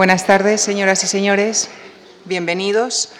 Buenas 0.00 0.24
tardes, 0.24 0.62
señoras 0.62 1.04
y 1.04 1.06
señores. 1.06 1.68
Bienvenidos. 2.24 3.12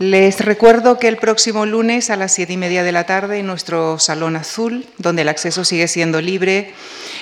Les 0.00 0.40
recuerdo 0.40 0.98
que 0.98 1.06
el 1.06 1.18
próximo 1.18 1.66
lunes 1.66 2.10
a 2.10 2.16
las 2.16 2.34
siete 2.34 2.54
y 2.54 2.56
media 2.56 2.82
de 2.82 2.90
la 2.90 3.06
tarde 3.06 3.38
en 3.38 3.46
nuestro 3.46 4.00
Salón 4.00 4.34
Azul, 4.34 4.88
donde 4.98 5.22
el 5.22 5.28
acceso 5.28 5.64
sigue 5.64 5.86
siendo 5.86 6.20
libre, 6.20 6.74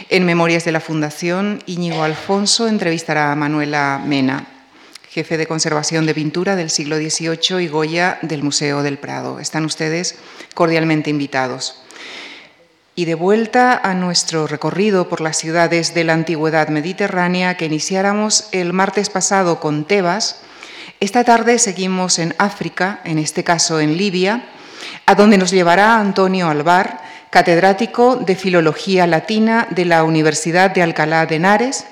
en 0.09 0.25
Memorias 0.25 0.65
de 0.65 0.73
la 0.73 0.81
Fundación, 0.81 1.63
Íñigo 1.67 2.03
Alfonso 2.03 2.67
entrevistará 2.67 3.31
a 3.31 3.37
Manuela 3.37 4.01
Mena, 4.03 4.47
jefe 5.11 5.37
de 5.37 5.47
conservación 5.47 6.07
de 6.07 6.15
pintura 6.15 6.57
del 6.57 6.71
siglo 6.71 6.97
XVIII 6.97 7.63
y 7.63 7.69
Goya 7.69 8.19
del 8.23 8.43
Museo 8.43 8.83
del 8.83 8.97
Prado. 8.97 9.39
Están 9.39 9.67
ustedes 9.67 10.15
cordialmente 10.55 11.11
invitados. 11.11 11.84
Y 12.97 13.07
de 13.07 13.17
vuelta 13.17 13.77
a 13.77 13.95
nuestro 13.95 14.47
recorrido 14.47 15.09
por 15.09 15.21
las 15.21 15.37
ciudades 15.37 15.95
de 15.95 16.05
la 16.05 16.13
antigüedad 16.13 16.69
mediterránea 16.69 17.57
que 17.57 17.65
iniciáramos 17.65 18.49
el 18.53 18.73
martes 18.73 19.11
pasado 19.11 19.59
con 19.59 19.85
Tebas, 19.85 20.41
esta 21.01 21.25
tarde 21.25 21.59
seguimos 21.59 22.21
en 22.21 22.37
África, 22.39 23.01
en 23.05 23.19
este 23.19 23.43
caso 23.43 23.81
en 23.81 23.97
Libia, 23.97 24.45
a 25.07 25.17
donde 25.17 25.39
nos 25.39 25.51
llevará 25.51 25.99
Antonio 25.99 26.49
Alvar, 26.49 27.03
catedrático 27.31 28.15
de 28.15 28.37
Filología 28.37 29.09
Latina 29.09 29.67
de 29.71 29.87
la 29.87 30.05
Universidad 30.05 30.71
de 30.71 30.83
Alcalá 30.83 31.27
de 31.27 31.35
Henares, 31.35 31.87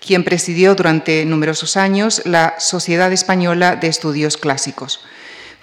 quien 0.00 0.24
presidió 0.24 0.74
durante 0.74 1.26
numerosos 1.26 1.76
años 1.76 2.22
la 2.24 2.54
Sociedad 2.58 3.12
Española 3.12 3.76
de 3.76 3.88
Estudios 3.88 4.38
Clásicos. 4.38 5.04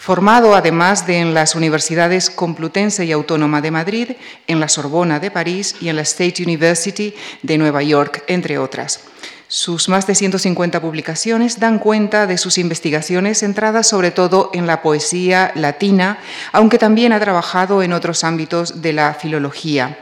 Formado 0.06 0.54
además 0.54 1.08
de 1.08 1.18
en 1.18 1.34
las 1.34 1.56
universidades 1.56 2.30
Complutense 2.30 3.06
y 3.06 3.12
Autónoma 3.12 3.60
de 3.60 3.72
Madrid, 3.72 4.12
en 4.46 4.60
la 4.60 4.70
Sorbona 4.70 5.20
de 5.20 5.32
París 5.32 5.78
y 5.82 5.90
en 5.90 5.96
la 5.96 6.04
State 6.04 6.44
University 6.44 7.16
de 7.42 7.58
Nueva 7.58 7.82
York, 7.82 8.24
entre 8.28 8.60
otras. 8.60 9.00
Sus 9.48 9.90
más 9.90 10.06
de 10.06 10.14
150 10.14 10.80
publicaciones 10.80 11.60
dan 11.60 11.80
cuenta 11.80 12.28
de 12.28 12.38
sus 12.38 12.60
investigaciones 12.60 13.40
centradas 13.40 13.88
sobre 13.88 14.12
todo 14.12 14.52
en 14.54 14.68
la 14.68 14.84
poesía 14.84 15.52
latina, 15.56 16.20
aunque 16.52 16.78
también 16.78 17.12
ha 17.12 17.20
trabajado 17.20 17.82
en 17.82 17.92
otros 17.92 18.24
ámbitos 18.24 18.84
de 18.84 18.94
la 18.94 19.16
filología. 19.16 19.98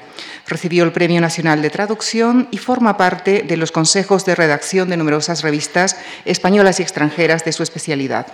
Recibió 0.45 0.83
el 0.83 0.91
Premio 0.91 1.21
Nacional 1.21 1.61
de 1.61 1.69
Traducción 1.69 2.49
y 2.51 2.57
forma 2.57 2.97
parte 2.97 3.45
de 3.47 3.55
los 3.55 3.71
consejos 3.71 4.25
de 4.25 4.35
redacción 4.35 4.89
de 4.89 4.97
numerosas 4.97 5.43
revistas 5.43 5.95
españolas 6.25 6.81
y 6.81 6.83
extranjeras 6.83 7.45
de 7.45 7.53
su 7.53 7.63
especialidad. 7.63 8.27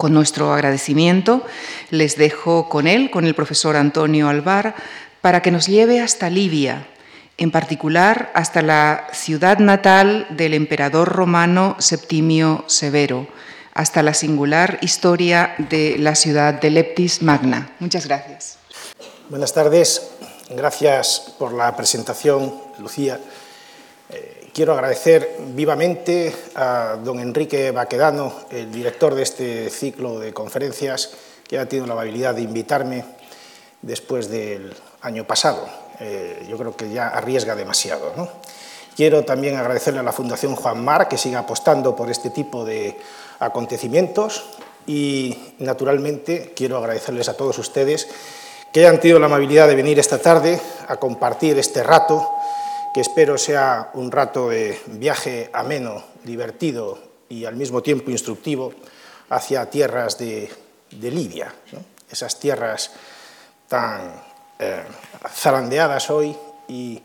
Con 0.00 0.14
nuestro 0.14 0.54
agradecimiento 0.54 1.44
les 1.90 2.16
dejo 2.16 2.70
con 2.70 2.86
él, 2.86 3.10
con 3.10 3.26
el 3.26 3.34
profesor 3.34 3.76
Antonio 3.76 4.30
Alvar, 4.30 4.74
para 5.20 5.42
que 5.42 5.50
nos 5.50 5.66
lleve 5.66 6.00
hasta 6.00 6.30
Libia, 6.30 6.86
en 7.36 7.50
particular 7.50 8.32
hasta 8.34 8.62
la 8.62 9.08
ciudad 9.12 9.58
natal 9.58 10.26
del 10.30 10.54
emperador 10.54 11.06
romano 11.06 11.76
Septimio 11.80 12.64
Severo, 12.66 13.28
hasta 13.74 14.02
la 14.02 14.14
singular 14.14 14.78
historia 14.80 15.54
de 15.58 15.96
la 15.98 16.14
ciudad 16.14 16.54
de 16.54 16.70
Leptis 16.70 17.20
Magna. 17.20 17.70
Muchas 17.78 18.06
gracias. 18.06 18.56
Buenas 19.28 19.52
tardes, 19.52 20.12
gracias 20.48 21.34
por 21.38 21.52
la 21.52 21.76
presentación, 21.76 22.54
Lucía. 22.78 23.20
Quiero 24.52 24.72
agradecer 24.72 25.36
vivamente 25.54 26.34
a 26.56 26.96
don 27.04 27.20
Enrique 27.20 27.70
Baquedano, 27.70 28.32
el 28.50 28.72
director 28.72 29.14
de 29.14 29.22
este 29.22 29.70
ciclo 29.70 30.18
de 30.18 30.32
conferencias, 30.32 31.12
que 31.46 31.58
ha 31.58 31.66
tenido 31.66 31.86
la 31.86 31.92
amabilidad 31.92 32.34
de 32.34 32.42
invitarme 32.42 33.04
después 33.80 34.28
del 34.28 34.74
año 35.02 35.24
pasado. 35.24 35.68
Eh, 36.00 36.46
yo 36.48 36.58
creo 36.58 36.76
que 36.76 36.90
ya 36.90 37.08
arriesga 37.08 37.54
demasiado. 37.54 38.12
Quiero 38.96 39.24
también 39.24 39.56
agradecerle 39.56 40.00
a 40.00 40.02
la 40.02 40.12
Fundación 40.12 40.56
Juan 40.56 40.84
Mar 40.84 41.06
que 41.06 41.16
siga 41.16 41.38
apostando 41.38 41.94
por 41.94 42.10
este 42.10 42.30
tipo 42.30 42.64
de 42.64 42.96
acontecimientos 43.38 44.44
y, 44.84 45.54
naturalmente, 45.58 46.52
quiero 46.56 46.76
agradecerles 46.78 47.28
a 47.28 47.36
todos 47.36 47.56
ustedes 47.58 48.08
que 48.72 48.80
hayan 48.80 49.00
tenido 49.00 49.20
la 49.20 49.26
amabilidad 49.26 49.68
de 49.68 49.76
venir 49.76 49.98
esta 49.98 50.18
tarde 50.18 50.60
a 50.88 50.96
compartir 50.96 51.58
este 51.58 51.82
rato, 51.82 52.28
que 52.92 53.00
espero 53.00 53.38
sea 53.38 53.90
un 53.94 54.10
rato 54.10 54.48
de 54.48 54.80
viaje 54.86 55.50
ameno, 55.52 56.04
divertido 56.24 56.98
y 57.28 57.44
al 57.44 57.56
mismo 57.56 57.82
tiempo 57.82 58.10
instructivo 58.10 58.72
hacia 59.28 59.70
tierras 59.70 60.18
de, 60.18 60.50
Libia, 60.90 61.54
esas 62.10 62.40
tierras 62.40 62.90
tan 63.68 64.12
eh, 64.58 64.82
zarandeadas 65.32 66.10
hoy 66.10 66.36
y 66.66 67.00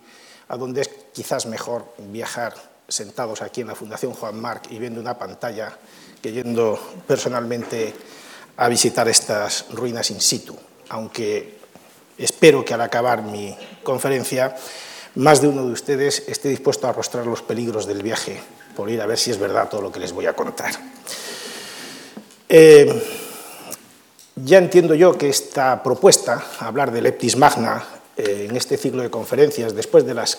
a 0.48 0.58
donde 0.58 0.82
es 0.82 0.90
quizás 1.14 1.46
mejor 1.46 1.94
viajar 2.00 2.56
sentados 2.88 3.42
aquí 3.42 3.62
en 3.62 3.68
la 3.68 3.76
Fundación 3.76 4.14
Juan 4.14 4.40
Marc 4.40 4.72
y 4.72 4.80
viendo 4.80 5.00
una 5.00 5.18
pantalla 5.18 5.78
que 6.22 6.32
yendo 6.32 6.80
personalmente 7.08 7.94
a 8.58 8.68
visitar 8.68 9.08
estas 9.08 9.66
ruinas 9.70 10.10
in 10.10 10.22
situ, 10.22 10.58
aunque 10.90 11.60
espero 12.18 12.64
que 12.66 12.74
al 12.74 12.82
acabar 12.82 13.22
mi 13.22 13.56
conferencia 13.84 14.56
más 15.16 15.42
de 15.42 15.48
uno 15.48 15.66
de 15.66 15.72
ustedes 15.72 16.24
esté 16.28 16.50
dispuesto 16.50 16.88
a 16.88 16.92
arrostrar 16.92 17.26
los 17.26 17.42
peligros 17.42 17.86
del 17.86 18.04
viaje 18.04 18.40
por 18.76 18.90
ir 18.90 19.02
a 19.02 19.06
ver 19.06 19.18
si 19.18 19.32
es 19.32 19.40
verdad 19.40 19.70
todo 19.70 19.82
lo 19.82 19.92
que 19.92 20.00
les 20.00 20.12
voy 20.12 20.26
a 20.26 20.34
contar. 20.34 20.74
Eh, 22.50 23.04
ya 24.36 24.58
entiendo 24.58 24.94
yo 24.96 25.18
que 25.18 25.30
esta 25.30 25.82
propuesta, 25.82 26.44
hablar 26.60 26.92
de 26.92 27.02
Leptis 27.02 27.38
Magna 27.38 27.84
eh, 28.18 28.48
en 28.50 28.56
este 28.58 28.78
ciclo 28.78 29.02
de 29.02 29.10
conferencias, 29.10 29.74
después 29.74 30.06
de 30.06 30.14
las 30.14 30.38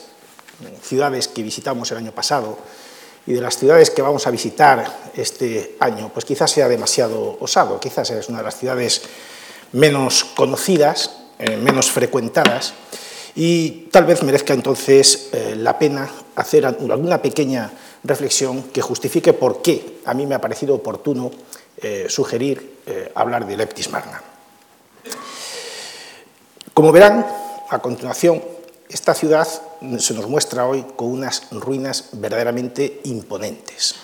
ciudades 0.82 1.28
que 1.28 1.42
visitamos 1.42 1.90
el 1.90 1.98
año 1.98 2.12
pasado 2.12 2.58
y 3.26 3.32
de 3.32 3.40
las 3.40 3.56
ciudades 3.58 3.90
que 3.90 4.02
vamos 4.02 4.26
a 4.26 4.30
visitar 4.30 5.10
este 5.14 5.76
año, 5.80 6.10
pues 6.12 6.24
quizás 6.24 6.50
sea 6.50 6.68
demasiado 6.68 7.38
osado, 7.40 7.80
quizás 7.80 8.10
es 8.10 8.28
una 8.28 8.38
de 8.38 8.44
las 8.44 8.58
ciudades 8.58 9.02
menos 9.72 10.24
conocidas, 10.24 11.10
eh, 11.38 11.56
menos 11.56 11.90
frecuentadas, 11.90 12.74
y 13.36 13.88
tal 13.92 14.06
vez 14.06 14.22
merezca 14.22 14.54
entonces 14.54 15.28
eh, 15.32 15.54
la 15.56 15.78
pena 15.78 16.10
hacer 16.36 16.64
alguna 16.64 17.20
pequeña 17.20 17.70
reflexión 18.02 18.62
que 18.64 18.80
justifique 18.80 19.34
por 19.34 19.60
qué 19.60 20.00
a 20.06 20.14
mí 20.14 20.26
me 20.26 20.34
ha 20.34 20.40
parecido 20.40 20.74
oportuno 20.74 21.30
eh, 21.76 22.06
sugerir 22.08 22.78
eh, 22.86 23.12
hablar 23.14 23.46
de 23.46 23.56
Leptis 23.58 23.90
Magna. 23.90 24.22
Como 26.72 26.92
verán, 26.92 27.26
a 27.68 27.78
continuación, 27.80 28.42
esta 28.88 29.12
ciudad 29.12 29.46
se 29.98 30.14
nos 30.14 30.28
muestra 30.28 30.66
hoy 30.66 30.86
con 30.96 31.08
unas 31.08 31.48
ruinas 31.50 32.10
verdaderamente 32.12 33.00
imponentes. 33.04 33.96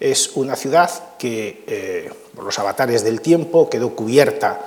Es 0.00 0.32
una 0.36 0.56
ciudad 0.56 0.90
que, 1.18 2.10
por 2.34 2.44
los 2.44 2.58
avatares 2.58 3.02
del 3.02 3.20
tiempo, 3.20 3.68
quedó 3.68 3.94
cubierta 3.96 4.60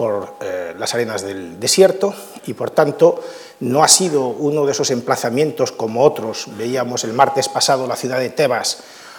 por 0.00 0.32
las 0.78 0.94
arenas 0.94 1.20
del 1.20 1.60
desierto 1.60 2.14
y, 2.46 2.54
por 2.54 2.70
tanto, 2.70 3.22
no 3.60 3.84
ha 3.84 3.88
sido 3.88 4.28
uno 4.28 4.64
de 4.64 4.72
esos 4.72 4.90
emplazamientos 4.90 5.72
como 5.72 6.04
otros. 6.04 6.46
Veíamos 6.56 7.04
el 7.04 7.12
martes 7.12 7.50
pasado 7.50 7.86
la 7.86 7.96
ciudad 7.96 8.18
de 8.18 8.30
Tebas, 8.30 8.78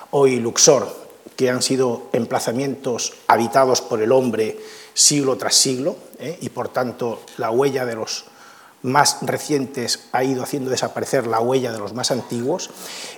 hoy 0.10 0.40
Luxor, 0.40 0.88
que 1.36 1.52
han 1.52 1.62
sido 1.62 2.08
emplazamientos 2.14 3.14
habitados 3.28 3.80
por 3.80 4.02
el 4.02 4.12
hombre 4.12 4.58
siglo 4.96 5.38
tras 5.38 5.54
siglo, 5.54 5.98
¿eh? 6.18 6.40
y 6.42 6.50
por 6.50 6.70
tanto 6.70 7.20
la 7.38 7.52
huella 7.52 7.86
de 7.86 7.94
los 7.94 8.26
más 8.82 9.18
recientes 9.22 10.08
ha 10.14 10.24
ido 10.24 10.42
haciendo 10.42 10.72
desaparecer 10.72 11.28
la 11.28 11.42
huella 11.42 11.72
de 11.72 11.78
los 11.78 11.94
más 11.94 12.10
antiguos. 12.10 12.72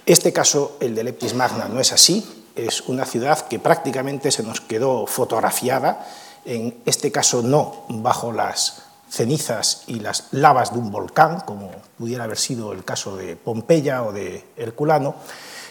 Este 0.06 0.34
caso, 0.34 0.75
el 0.81 0.96
de 0.96 1.06
Leptis 1.06 1.34
Magna, 1.34 1.69
no 1.69 1.79
es 1.79 1.94
así, 1.94 2.44
es 2.57 2.81
una 2.81 3.06
ciudad 3.06 3.47
que 3.47 3.57
prácticamente 3.57 4.31
se 4.31 4.44
nos 4.44 4.59
quedó 4.59 5.07
fotografiada, 5.07 6.06
en 6.46 6.81
este 6.86 7.12
caso 7.12 7.42
no 7.42 7.86
bajo 7.90 8.31
las 8.31 8.84
cenizas 9.09 9.84
y 9.88 10.00
las 10.00 10.30
lavas 10.31 10.74
de 10.74 10.80
un 10.80 10.92
volcán, 10.92 11.42
como 11.42 11.72
pudiera 11.98 12.24
haber 12.24 12.38
sido 12.38 12.74
el 12.74 12.84
caso 12.84 13.16
de 13.16 13.36
Pompeya 13.36 14.04
o 14.04 14.12
de 14.12 14.44
Herculano, 14.58 15.16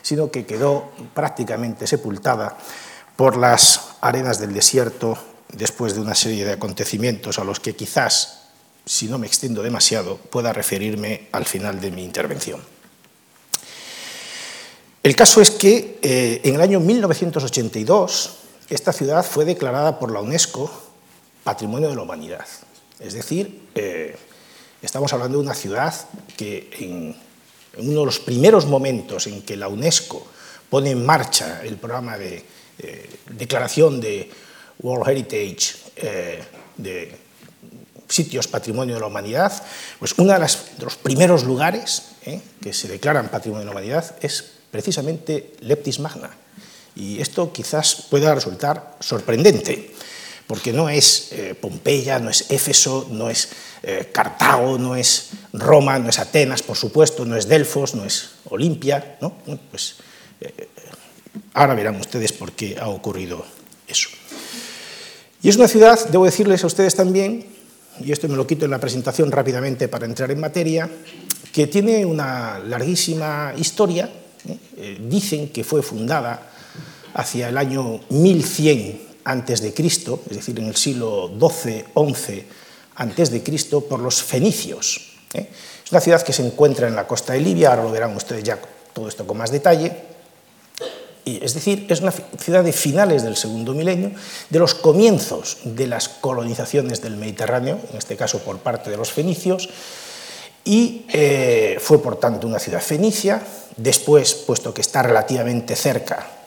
sino 0.00 0.30
que 0.30 0.46
quedó 0.46 0.90
prácticamente 1.12 1.86
sepultada 1.86 2.56
por 3.16 3.36
las 3.36 3.96
arenas 4.00 4.38
del 4.38 4.54
desierto 4.54 5.18
después 5.52 5.94
de 5.94 6.00
una 6.00 6.14
serie 6.14 6.44
de 6.44 6.52
acontecimientos 6.52 7.38
a 7.38 7.44
los 7.44 7.60
que 7.60 7.74
quizás, 7.74 8.48
si 8.86 9.08
no 9.08 9.18
me 9.18 9.26
extiendo 9.26 9.62
demasiado, 9.62 10.16
pueda 10.16 10.52
referirme 10.52 11.28
al 11.32 11.44
final 11.44 11.80
de 11.80 11.90
mi 11.90 12.04
intervención. 12.04 12.60
El 15.02 15.16
caso 15.16 15.40
es 15.40 15.50
que 15.50 15.98
eh, 16.00 16.40
en 16.44 16.54
el 16.54 16.60
año 16.60 16.78
1982 16.78 18.41
esta 18.74 18.92
ciudad 18.92 19.24
fue 19.24 19.44
declarada 19.44 19.98
por 19.98 20.10
la 20.10 20.20
UNESCO 20.20 20.70
Patrimonio 21.44 21.88
de 21.88 21.96
la 21.96 22.02
Humanidad. 22.02 22.46
Es 23.00 23.14
decir, 23.14 23.68
eh, 23.74 24.16
estamos 24.80 25.12
hablando 25.12 25.38
de 25.38 25.44
una 25.44 25.54
ciudad 25.54 25.94
que 26.36 26.70
en 26.80 27.16
uno 27.78 28.00
de 28.00 28.06
los 28.06 28.20
primeros 28.20 28.66
momentos 28.66 29.26
en 29.26 29.42
que 29.42 29.56
la 29.56 29.68
UNESCO 29.68 30.26
pone 30.70 30.90
en 30.90 31.04
marcha 31.04 31.60
el 31.62 31.76
programa 31.76 32.16
de 32.16 32.44
eh, 32.78 33.10
declaración 33.30 34.00
de 34.00 34.30
World 34.80 35.08
Heritage 35.08 35.74
eh, 35.96 36.42
de 36.76 37.14
sitios 38.08 38.48
patrimonio 38.48 38.94
de 38.94 39.00
la 39.00 39.06
humanidad, 39.06 39.52
pues 39.98 40.14
uno 40.18 40.32
de, 40.32 40.38
los 40.38 40.96
primeros 40.96 41.44
lugares 41.44 42.12
eh, 42.24 42.40
que 42.60 42.72
se 42.72 42.88
declaran 42.88 43.28
patrimonio 43.28 43.60
de 43.60 43.64
la 43.66 43.70
humanidad 43.72 44.16
es 44.20 44.44
precisamente 44.70 45.54
Leptis 45.60 45.98
Magna. 46.00 46.30
Y 46.94 47.20
esto 47.20 47.52
quizás 47.52 48.06
pueda 48.10 48.34
resultar 48.34 48.96
sorprendente, 49.00 49.90
porque 50.46 50.72
no 50.72 50.90
es 50.90 51.28
eh, 51.32 51.54
Pompeya, 51.58 52.18
no 52.18 52.28
es 52.28 52.50
Éfeso, 52.50 53.08
no 53.10 53.30
es 53.30 53.48
eh, 53.82 54.10
Cartago, 54.12 54.78
no 54.78 54.94
es 54.94 55.30
Roma, 55.52 55.98
no 55.98 56.10
es 56.10 56.18
Atenas, 56.18 56.62
por 56.62 56.76
supuesto, 56.76 57.24
no 57.24 57.36
es 57.36 57.48
Delfos, 57.48 57.94
no 57.94 58.04
es 58.04 58.32
Olimpia. 58.50 59.16
¿no? 59.20 59.32
pues, 59.70 59.96
eh, 60.40 60.68
ahora 61.54 61.74
verán 61.74 61.96
ustedes 61.96 62.32
por 62.32 62.52
qué 62.52 62.76
ha 62.78 62.88
ocurrido 62.88 63.44
eso. 63.88 64.10
Y 65.42 65.48
es 65.48 65.56
una 65.56 65.68
ciudad, 65.68 65.98
debo 66.10 66.26
decirles 66.26 66.62
a 66.62 66.66
ustedes 66.66 66.94
también, 66.94 67.46
y 68.00 68.12
esto 68.12 68.28
me 68.28 68.36
lo 68.36 68.46
quito 68.46 68.66
en 68.66 68.70
la 68.70 68.78
presentación 68.78 69.32
rápidamente 69.32 69.88
para 69.88 70.04
entrar 70.04 70.30
en 70.30 70.40
materia, 70.40 70.88
que 71.52 71.66
tiene 71.66 72.04
una 72.04 72.58
larguísima 72.58 73.54
historia. 73.58 74.10
dicen 75.08 75.48
que 75.48 75.62
fue 75.62 75.82
fundada 75.82 76.51
hacia 77.14 77.48
el 77.48 77.58
año 77.58 78.00
1100 78.08 79.12
antes 79.24 79.62
de 79.62 79.72
Cristo, 79.72 80.20
es 80.28 80.36
decir, 80.36 80.58
en 80.58 80.66
el 80.66 80.76
siglo 80.76 81.30
XII-XI 81.38 83.40
Cristo, 83.42 83.82
por 83.82 84.00
los 84.00 84.22
fenicios. 84.22 85.12
¿eh? 85.34 85.48
Es 85.84 85.92
una 85.92 86.00
ciudad 86.00 86.22
que 86.22 86.32
se 86.32 86.44
encuentra 86.44 86.88
en 86.88 86.96
la 86.96 87.06
costa 87.06 87.32
de 87.32 87.40
Libia, 87.40 87.70
ahora 87.70 87.84
lo 87.84 87.90
verán 87.90 88.16
ustedes 88.16 88.42
ya 88.42 88.58
todo 88.92 89.08
esto 89.08 89.26
con 89.26 89.36
más 89.36 89.50
detalle. 89.50 90.12
Y, 91.24 91.44
es 91.44 91.54
decir, 91.54 91.86
es 91.88 92.00
una 92.00 92.10
ciudad 92.10 92.64
de 92.64 92.72
finales 92.72 93.22
del 93.22 93.36
segundo 93.36 93.74
milenio, 93.74 94.10
de 94.50 94.58
los 94.58 94.74
comienzos 94.74 95.58
de 95.64 95.86
las 95.86 96.08
colonizaciones 96.08 97.00
del 97.00 97.16
Mediterráneo, 97.16 97.78
en 97.90 97.96
este 97.96 98.16
caso 98.16 98.40
por 98.40 98.58
parte 98.58 98.90
de 98.90 98.96
los 98.96 99.12
fenicios, 99.12 99.68
y 100.64 101.06
eh, 101.12 101.78
fue 101.80 102.02
por 102.02 102.18
tanto 102.18 102.46
una 102.46 102.58
ciudad 102.58 102.80
fenicia. 102.80 103.42
Después, 103.76 104.34
puesto 104.34 104.74
que 104.74 104.80
está 104.80 105.02
relativamente 105.02 105.76
cerca, 105.76 106.41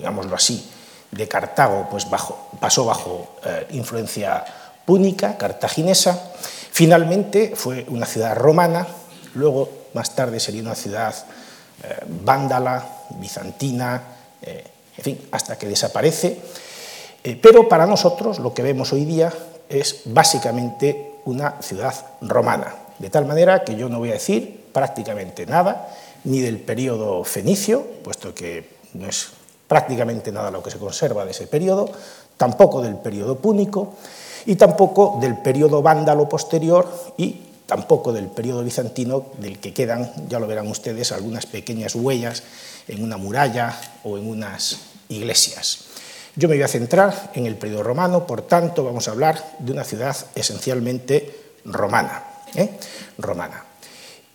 digámoslo 0.00 0.34
así, 0.34 0.66
de 1.10 1.28
Cartago 1.28 1.88
pues 1.90 2.06
pasó 2.58 2.84
bajo 2.86 3.36
eh, 3.44 3.66
influencia 3.72 4.42
púnica, 4.86 5.36
cartaginesa. 5.36 6.32
Finalmente 6.72 7.52
fue 7.54 7.84
una 7.88 8.06
ciudad 8.06 8.34
romana, 8.34 8.86
luego 9.34 9.68
más 9.92 10.14
tarde 10.14 10.40
sería 10.40 10.62
una 10.62 10.74
ciudad 10.74 11.14
eh, 11.82 11.98
vándala, 12.24 12.86
bizantina, 13.10 14.02
eh, 14.40 14.64
en 14.96 15.04
fin, 15.04 15.28
hasta 15.32 15.58
que 15.58 15.66
desaparece. 15.66 16.40
pero 17.42 17.68
para 17.68 17.84
nosotros 17.86 18.38
lo 18.38 18.54
que 18.54 18.62
vemos 18.62 18.92
hoy 18.94 19.04
día 19.04 19.30
es 19.68 20.02
básicamente 20.06 21.16
una 21.26 21.60
ciudad 21.60 21.94
romana, 22.22 22.74
de 22.98 23.10
tal 23.10 23.26
manera 23.26 23.64
que 23.64 23.76
yo 23.76 23.90
no 23.90 23.98
voy 23.98 24.10
a 24.10 24.14
decir 24.14 24.68
prácticamente 24.72 25.44
nada, 25.44 25.88
ni 26.24 26.40
del 26.40 26.58
periodo 26.58 27.22
fenicio, 27.24 27.84
puesto 28.02 28.34
que 28.34 28.80
no 28.94 29.06
es 29.06 29.39
prácticamente 29.70 30.32
nada 30.32 30.50
lo 30.50 30.64
que 30.64 30.70
se 30.72 30.78
conserva 30.78 31.24
de 31.24 31.30
ese 31.30 31.46
periodo, 31.46 31.88
tampoco 32.36 32.82
del 32.82 32.96
periodo 32.96 33.38
púnico 33.38 33.94
y 34.44 34.56
tampoco 34.56 35.18
del 35.20 35.38
periodo 35.38 35.80
vándalo 35.80 36.28
posterior 36.28 36.90
y 37.16 37.42
tampoco 37.66 38.12
del 38.12 38.26
periodo 38.26 38.64
bizantino, 38.64 39.26
del 39.38 39.60
que 39.60 39.72
quedan, 39.72 40.10
ya 40.28 40.40
lo 40.40 40.48
verán 40.48 40.66
ustedes, 40.66 41.12
algunas 41.12 41.46
pequeñas 41.46 41.94
huellas 41.94 42.42
en 42.88 43.04
una 43.04 43.16
muralla 43.16 43.78
o 44.02 44.18
en 44.18 44.28
unas 44.28 44.78
iglesias. 45.08 45.84
Yo 46.34 46.48
me 46.48 46.56
voy 46.56 46.64
a 46.64 46.68
centrar 46.68 47.30
en 47.34 47.46
el 47.46 47.54
periodo 47.54 47.84
romano, 47.84 48.26
por 48.26 48.42
tanto 48.42 48.82
vamos 48.82 49.06
a 49.06 49.12
hablar 49.12 49.54
de 49.60 49.70
una 49.70 49.84
ciudad 49.84 50.16
esencialmente 50.34 51.52
romana. 51.64 52.24
¿eh? 52.56 52.70
romana. 53.18 53.64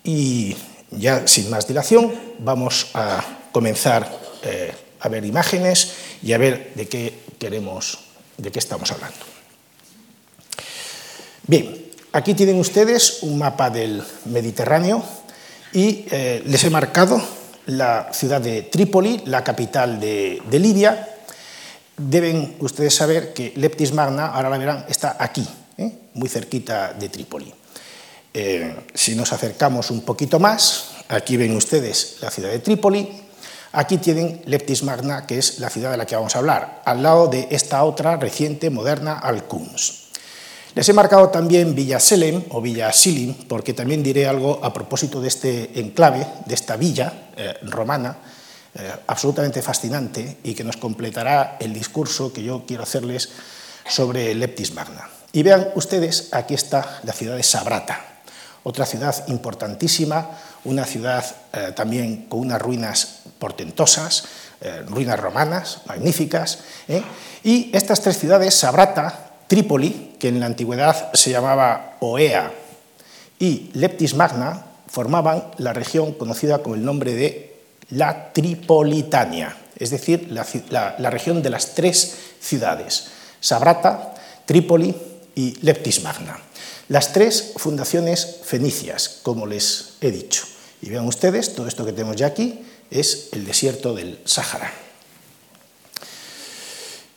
Y 0.02 0.56
ya 0.92 1.28
sin 1.28 1.50
más 1.50 1.68
dilación 1.68 2.14
vamos 2.40 2.92
a 2.94 3.22
comenzar 3.52 4.10
eh, 4.44 4.85
a 5.06 5.10
ver 5.10 5.24
imágenes 5.24 5.94
y 6.24 6.34
a 6.34 6.38
ver 6.38 6.74
de 6.75 6.88
qué 6.88 7.13
queremos, 7.38 8.00
de 8.38 8.52
qué 8.52 8.60
estamos 8.60 8.92
hablando. 8.92 9.18
Bien, 11.48 11.86
aquí 12.12 12.34
tienen 12.34 12.60
ustedes 12.60 13.19
un 13.22 13.38
mapa 13.38 13.69
del 13.69 14.04
Mediterráneo 14.25 15.04
y 15.74 16.06
eh, 16.10 16.42
les 16.46 16.63
he 16.63 16.69
marcado 16.72 17.22
la 17.68 18.10
ciudad 18.13 18.42
de 18.42 18.63
Trípoli, 18.63 19.22
la 19.25 19.44
capital 19.44 20.00
de, 20.00 20.42
Libia. 20.52 21.08
Deben 21.98 22.56
ustedes 22.60 22.96
saber 22.96 23.34
que 23.34 23.54
Leptis 23.56 23.94
Magna, 23.94 24.28
ahora 24.28 24.50
la 24.50 24.58
verán, 24.58 24.86
está 24.90 25.18
aquí, 25.19 25.48
¿eh? 25.78 25.92
muy 26.16 26.30
cerquita 26.30 26.94
de 26.94 27.10
Trípoli. 27.10 27.54
Eh, 28.34 28.75
si 28.94 29.16
nos 29.16 29.31
acercamos 29.31 29.92
un 29.92 30.01
poquito 30.01 30.40
más, 30.40 30.96
aquí 31.08 31.38
ven 31.38 31.56
ustedes 31.56 32.18
la 32.22 32.31
ciudad 32.31 32.50
de 32.50 32.60
Trípoli, 32.60 33.25
Aquí 33.75 33.98
tienen 33.98 34.42
Leptis 34.45 34.83
Magna, 34.83 35.27
que 35.27 35.38
es 35.38 35.60
la 35.60 35.69
ciudad 35.69 35.92
de 35.92 35.98
la 35.98 36.06
que 36.06 36.16
vamos 36.16 36.33
a 36.33 36.39
hablar, 36.39 36.81
al 36.86 37.04
lado 37.04 37.27
de 37.27 37.50
esta 37.51 37.83
otra 37.83 38.16
reciente, 38.16 38.69
moderna, 38.69 39.19
Al-Quns. 39.19 40.06
Les 40.75 40.88
he 40.88 40.94
marcado 40.94 41.27
también 41.27 41.75
Villa 41.75 42.00
Selem 42.00 42.42
o 42.51 42.62
Villa 42.62 42.94
Silim, 42.94 43.33
porque 43.50 43.74
también 43.74 44.01
diré 44.01 44.27
algo 44.27 44.63
a 44.63 44.72
propósito 44.72 45.19
de 45.19 45.27
este 45.27 45.77
enclave, 45.80 46.25
de 46.45 46.56
esta 46.56 46.77
villa 46.77 47.31
eh, 47.36 47.56
romana, 47.63 48.16
eh, 48.75 48.94
absolutamente 49.07 49.62
fascinante 49.62 50.38
y 50.44 50.54
que 50.54 50.63
nos 50.63 50.77
completará 50.77 51.57
el 51.60 51.74
discurso 51.74 52.31
que 52.31 52.44
yo 52.44 52.63
quiero 52.66 52.83
hacerles 52.83 53.30
sobre 53.89 54.33
Leptis 54.36 54.74
Magna. 54.74 55.10
Y 55.33 55.44
vean 55.44 55.68
ustedes, 55.75 56.30
aquí 56.31 56.54
está 56.54 57.01
la 57.04 57.12
ciudad 57.12 57.36
de 57.36 57.44
Sabrata, 57.44 58.22
otra 58.63 58.86
ciudad 58.86 59.27
importantísima, 59.27 60.30
una 60.63 60.86
ciudad 60.86 61.25
eh, 61.51 61.74
también 61.75 62.27
con 62.27 62.39
unas 62.39 62.62
ruinas 62.62 63.25
portentosas, 63.40 64.26
eh, 64.62 64.84
ruinas 64.88 65.20
romanas, 65.20 65.82
magníficas. 65.86 66.60
¿eh? 66.88 67.04
Y 67.44 67.70
estas 67.74 68.02
tres 68.02 68.18
ciudades, 68.18 68.56
Sabrata, 68.56 69.32
Trípoli, 69.48 70.16
que 70.20 70.30
en 70.30 70.40
la 70.40 70.46
antigüedad 70.48 71.12
se 71.14 71.32
llamaba 71.32 71.98
Oea, 72.00 72.52
y 73.38 73.70
Leptis 73.74 74.16
Magna, 74.16 74.66
formaban 74.88 75.52
la 75.58 75.74
región 75.74 76.14
conocida 76.14 76.60
con 76.60 76.76
el 76.76 76.86
nombre 76.86 77.14
de 77.14 77.56
la 77.90 78.32
Tripolitania, 78.34 79.56
es 79.78 79.90
decir, 79.90 80.30
la, 80.32 80.96
la 80.98 81.10
región 81.10 81.44
de 81.44 81.50
las 81.50 81.76
tres 81.76 82.16
ciudades, 82.40 83.08
Sabrata, 83.42 84.16
Trípoli 84.46 84.96
y 85.36 85.58
Leptis 85.62 86.02
Magna. 86.02 86.40
Las 86.88 87.14
tres 87.14 87.54
fundaciones 87.58 88.42
fenicias, 88.44 89.20
como 89.22 89.46
les 89.46 89.94
he 90.02 90.12
dicho. 90.12 90.46
Y 90.82 90.90
vean 90.90 91.08
ustedes, 91.08 91.56
todo 91.56 91.68
esto 91.68 91.86
que 91.86 91.92
tenemos 91.92 92.16
ya 92.16 92.28
aquí 92.28 92.64
es 92.92 93.30
el 93.32 93.46
desierto 93.46 93.94
del 93.94 94.20
Sáhara. 94.26 94.72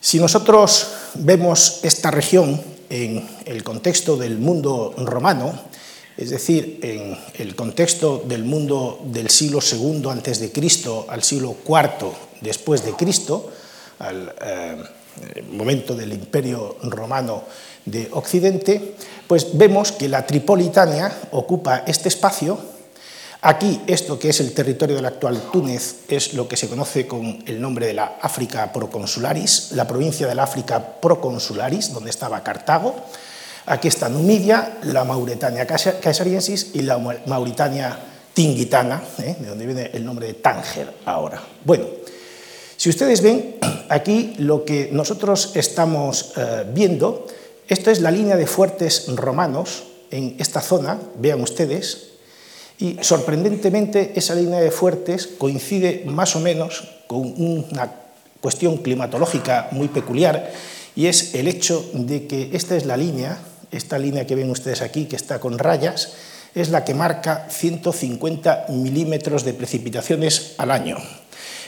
Si 0.01 0.19
nosotros 0.19 0.87
vemos 1.15 1.79
esta 1.83 2.11
región 2.11 2.61
en 2.89 3.27
el 3.45 3.63
contexto 3.63 4.17
del 4.17 4.37
mundo 4.37 4.93
romano, 4.97 5.69
es 6.17 6.31
decir, 6.31 6.79
en 6.81 7.17
el 7.35 7.55
contexto 7.55 8.23
del 8.25 8.43
mundo 8.43 8.99
del 9.05 9.29
siglo 9.29 9.59
II 9.61 10.09
antes 10.09 10.39
de 10.39 10.51
Cristo 10.51 11.05
al 11.07 11.23
siglo 11.23 11.55
IV 11.65 12.11
después 12.41 12.83
de 12.83 12.93
Cristo, 12.93 13.51
al 13.99 14.33
eh, 14.41 14.83
momento 15.51 15.95
del 15.95 16.13
Imperio 16.13 16.77
Romano 16.83 17.43
de 17.85 18.09
Occidente, 18.11 18.95
pues 19.27 19.57
vemos 19.57 19.91
que 19.91 20.09
la 20.09 20.25
Tripolitania 20.25 21.11
ocupa 21.31 21.83
este 21.87 22.09
espacio. 22.09 22.57
Aquí, 23.41 23.81
esto 23.87 24.19
que 24.19 24.29
es 24.29 24.39
el 24.41 24.53
territorio 24.53 24.97
del 24.97 25.05
actual 25.05 25.41
Túnez, 25.51 26.01
es 26.09 26.33
lo 26.33 26.47
que 26.47 26.57
se 26.57 26.67
conoce 26.67 27.07
con 27.07 27.41
el 27.45 27.61
nombre 27.61 27.87
de 27.87 27.93
la 27.93 28.17
África 28.21 28.71
Proconsularis, 28.73 29.71
la 29.73 29.87
provincia 29.87 30.27
de 30.27 30.35
la 30.35 30.43
África 30.43 30.99
Proconsularis, 31.01 31.93
donde 31.93 32.09
estaba 32.09 32.43
Cartago. 32.43 32.95
Aquí 33.65 33.87
está 33.87 34.09
Numidia, 34.09 34.79
la 34.83 35.05
Mauretania 35.05 35.65
caesariensis 35.65 36.71
y 36.73 36.81
la 36.81 36.97
Mauritania 36.97 37.97
tingitana, 38.33 39.01
¿eh? 39.19 39.37
de 39.39 39.47
donde 39.47 39.65
viene 39.65 39.91
el 39.93 40.03
nombre 40.03 40.27
de 40.27 40.33
Tánger 40.33 40.93
ahora. 41.05 41.41
Bueno, 41.63 41.85
si 42.75 42.89
ustedes 42.89 43.21
ven, 43.21 43.55
aquí 43.89 44.35
lo 44.39 44.65
que 44.65 44.89
nosotros 44.91 45.51
estamos 45.55 46.33
eh, 46.35 46.65
viendo 46.73 47.25
esto 47.69 47.91
es 47.91 48.01
la 48.01 48.09
línea 48.09 48.35
de 48.35 48.47
fuertes 48.47 49.05
romanos 49.15 49.83
en 50.09 50.35
esta 50.39 50.59
zona, 50.59 50.99
vean 51.19 51.39
ustedes, 51.39 52.13
y 52.79 52.97
sorprendentemente 53.01 54.13
esa 54.15 54.35
línea 54.35 54.59
de 54.59 54.71
fuertes 54.71 55.27
coincide 55.27 56.03
más 56.05 56.35
o 56.35 56.39
menos 56.39 56.87
con 57.07 57.33
una 57.37 57.91
cuestión 58.39 58.77
climatológica 58.77 59.67
muy 59.71 59.89
peculiar 59.89 60.51
y 60.95 61.07
es 61.07 61.35
el 61.35 61.47
hecho 61.47 61.89
de 61.93 62.25
que 62.25 62.49
esta 62.53 62.75
es 62.75 62.85
la 62.85 62.97
línea, 62.97 63.37
esta 63.71 63.99
línea 63.99 64.25
que 64.25 64.35
ven 64.35 64.49
ustedes 64.49 64.81
aquí, 64.81 65.05
que 65.05 65.15
está 65.15 65.39
con 65.39 65.59
rayas, 65.59 66.13
es 66.55 66.69
la 66.69 66.83
que 66.83 66.93
marca 66.93 67.47
150 67.49 68.65
milímetros 68.69 69.43
de 69.43 69.53
precipitaciones 69.53 70.55
al 70.57 70.71
año. 70.71 70.97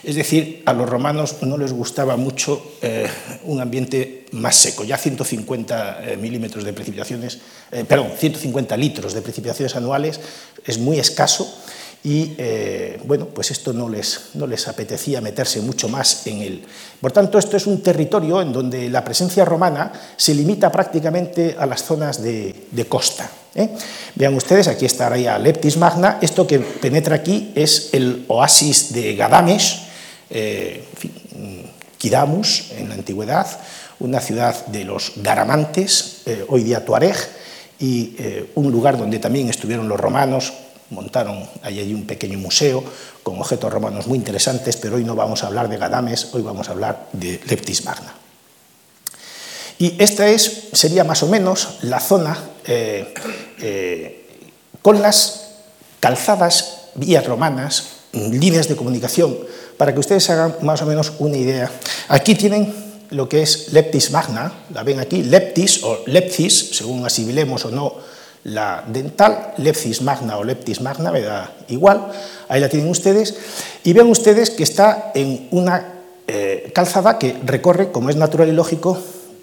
Es 0.03 0.15
decir, 0.15 0.63
a 0.65 0.73
los 0.73 0.89
romanos 0.89 1.37
no 1.41 1.57
les 1.57 1.73
gustaba 1.73 2.17
mucho 2.17 2.73
eh, 2.81 3.07
un 3.43 3.61
ambiente 3.61 4.25
más 4.31 4.55
seco. 4.55 4.83
Ya 4.83 4.97
150 4.97 6.13
eh, 6.13 6.17
milímetros 6.17 6.63
de 6.63 6.73
precipitaciones, 6.73 7.39
eh, 7.71 7.85
perdón, 7.87 8.11
150 8.17 8.75
litros 8.77 9.13
de 9.13 9.21
precipitaciones 9.21 9.75
anuales 9.75 10.19
es 10.65 10.79
muy 10.79 10.99
escaso 10.99 11.53
y 12.03 12.33
eh, 12.37 12.99
bueno, 13.05 13.27
pues 13.27 13.51
esto 13.51 13.73
no 13.73 13.87
les, 13.87 14.31
no 14.33 14.47
les 14.47 14.67
apetecía 14.67 15.21
meterse 15.21 15.61
mucho 15.61 15.87
más 15.87 16.25
en 16.25 16.41
él. 16.41 16.65
Por 16.99 17.11
tanto, 17.11 17.37
esto 17.37 17.57
es 17.57 17.67
un 17.67 17.81
territorio 17.81 18.41
en 18.41 18.51
donde 18.51 18.89
la 18.89 19.03
presencia 19.03 19.45
romana 19.45 19.91
se 20.17 20.33
limita 20.33 20.71
prácticamente 20.71 21.55
a 21.57 21.67
las 21.67 21.83
zonas 21.83 22.21
de, 22.21 22.85
costa. 22.89 23.29
¿eh? 23.53 23.69
Vean 24.15 24.33
ustedes, 24.33 24.67
aquí 24.67 24.85
estaría 24.85 25.37
Leptis 25.37 25.77
Magna, 25.77 26.17
esto 26.21 26.47
que 26.47 26.59
penetra 26.59 27.17
aquí 27.17 27.51
es 27.53 27.89
el 27.93 28.25
oasis 28.27 28.93
de 28.93 29.15
Gadames, 29.15 29.81
eh, 30.31 30.83
Kidamus 31.99 32.71
en 32.77 32.89
la 32.89 32.95
antigüedad, 32.95 33.45
una 33.99 34.19
ciudad 34.19 34.65
de 34.65 34.85
los 34.85 35.13
Garamantes, 35.17 36.23
eh, 36.25 36.45
hoy 36.47 36.63
día 36.63 36.83
Tuareg, 36.83 37.15
y 37.79 38.15
un 38.53 38.71
lugar 38.71 38.95
donde 38.95 39.17
también 39.17 39.49
estuvieron 39.49 39.89
los 39.89 39.99
romanos, 39.99 40.53
montaron 40.91 41.49
allí 41.63 41.93
un 41.93 42.05
pequeño 42.05 42.37
museo 42.37 42.83
con 43.23 43.39
objetos 43.39 43.71
romanos 43.71 44.07
muy 44.07 44.17
interesantes, 44.17 44.77
pero 44.77 44.97
hoy 44.97 45.03
no 45.03 45.15
vamos 45.15 45.43
a 45.43 45.47
hablar 45.47 45.69
de 45.69 45.77
Gadames, 45.77 46.29
hoy 46.33 46.41
vamos 46.41 46.69
a 46.69 46.71
hablar 46.71 47.07
de 47.13 47.39
Leptis 47.47 47.85
Magna. 47.85 48.13
Y 49.79 49.95
esta 49.97 50.27
es, 50.27 50.69
sería 50.73 51.03
más 51.03 51.23
o 51.23 51.27
menos 51.27 51.79
la 51.81 51.99
zona 51.99 52.37
eh, 52.67 53.13
eh, 53.59 54.27
con 54.81 55.01
las 55.01 55.47
calzadas, 55.99 56.89
vías 56.95 57.25
romanas, 57.25 57.87
líneas 58.13 58.67
de 58.67 58.75
comunicación, 58.75 59.37
para 59.77 59.93
que 59.93 59.99
ustedes 59.99 60.29
hagan 60.29 60.57
más 60.61 60.81
o 60.81 60.85
menos 60.85 61.13
una 61.19 61.37
idea. 61.37 61.71
Aquí 62.09 62.35
tienen 62.35 62.73
lo 63.09 63.27
que 63.27 63.41
es 63.41 63.73
Leptis 63.73 64.11
Magna, 64.11 64.53
la 64.73 64.83
ven 64.83 64.99
aquí, 64.99 65.23
Leptis 65.23 65.83
o 65.83 66.03
Leptis, 66.05 66.75
según 66.77 67.05
asimilemos 67.05 67.65
o 67.65 67.71
no 67.71 68.20
la 68.43 68.83
dental, 68.87 69.53
leptis 69.57 70.01
magna 70.01 70.37
o 70.37 70.43
leptis 70.43 70.81
magna, 70.81 71.11
me 71.11 71.21
da 71.21 71.51
igual, 71.69 72.11
ahí 72.49 72.59
la 72.59 72.69
tienen 72.69 72.89
ustedes, 72.89 73.35
y 73.83 73.93
ven 73.93 74.07
ustedes 74.09 74.49
que 74.49 74.63
está 74.63 75.11
en 75.13 75.47
una 75.51 76.01
eh, 76.27 76.71
calzada 76.73 77.19
que 77.19 77.37
recorre, 77.43 77.91
como 77.91 78.09
es 78.09 78.15
natural 78.15 78.49
y 78.49 78.53
lógico, 78.53 78.97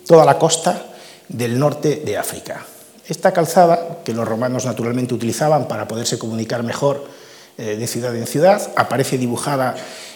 toda 0.07 0.25
la 0.25 0.39
costa 0.39 0.87
del 1.29 1.59
norte 1.59 2.03
de 2.05 2.17
África. 2.17 2.65
Esta 3.07 3.33
calzada, 3.33 3.99
que 4.05 4.13
los 4.13 4.27
romanos 4.27 4.67
naturalmente 4.67 5.15
utilizaban 5.15 5.69
para 5.69 5.89
poderse 5.89 6.19
comunicar 6.19 6.63
mejor 6.63 7.07
eh, 7.57 7.77
de 7.77 7.87
ciudad 7.87 8.15
en 8.15 8.27
ciudad, 8.27 8.71
aparece 8.77 9.19
dibujada 9.19 9.75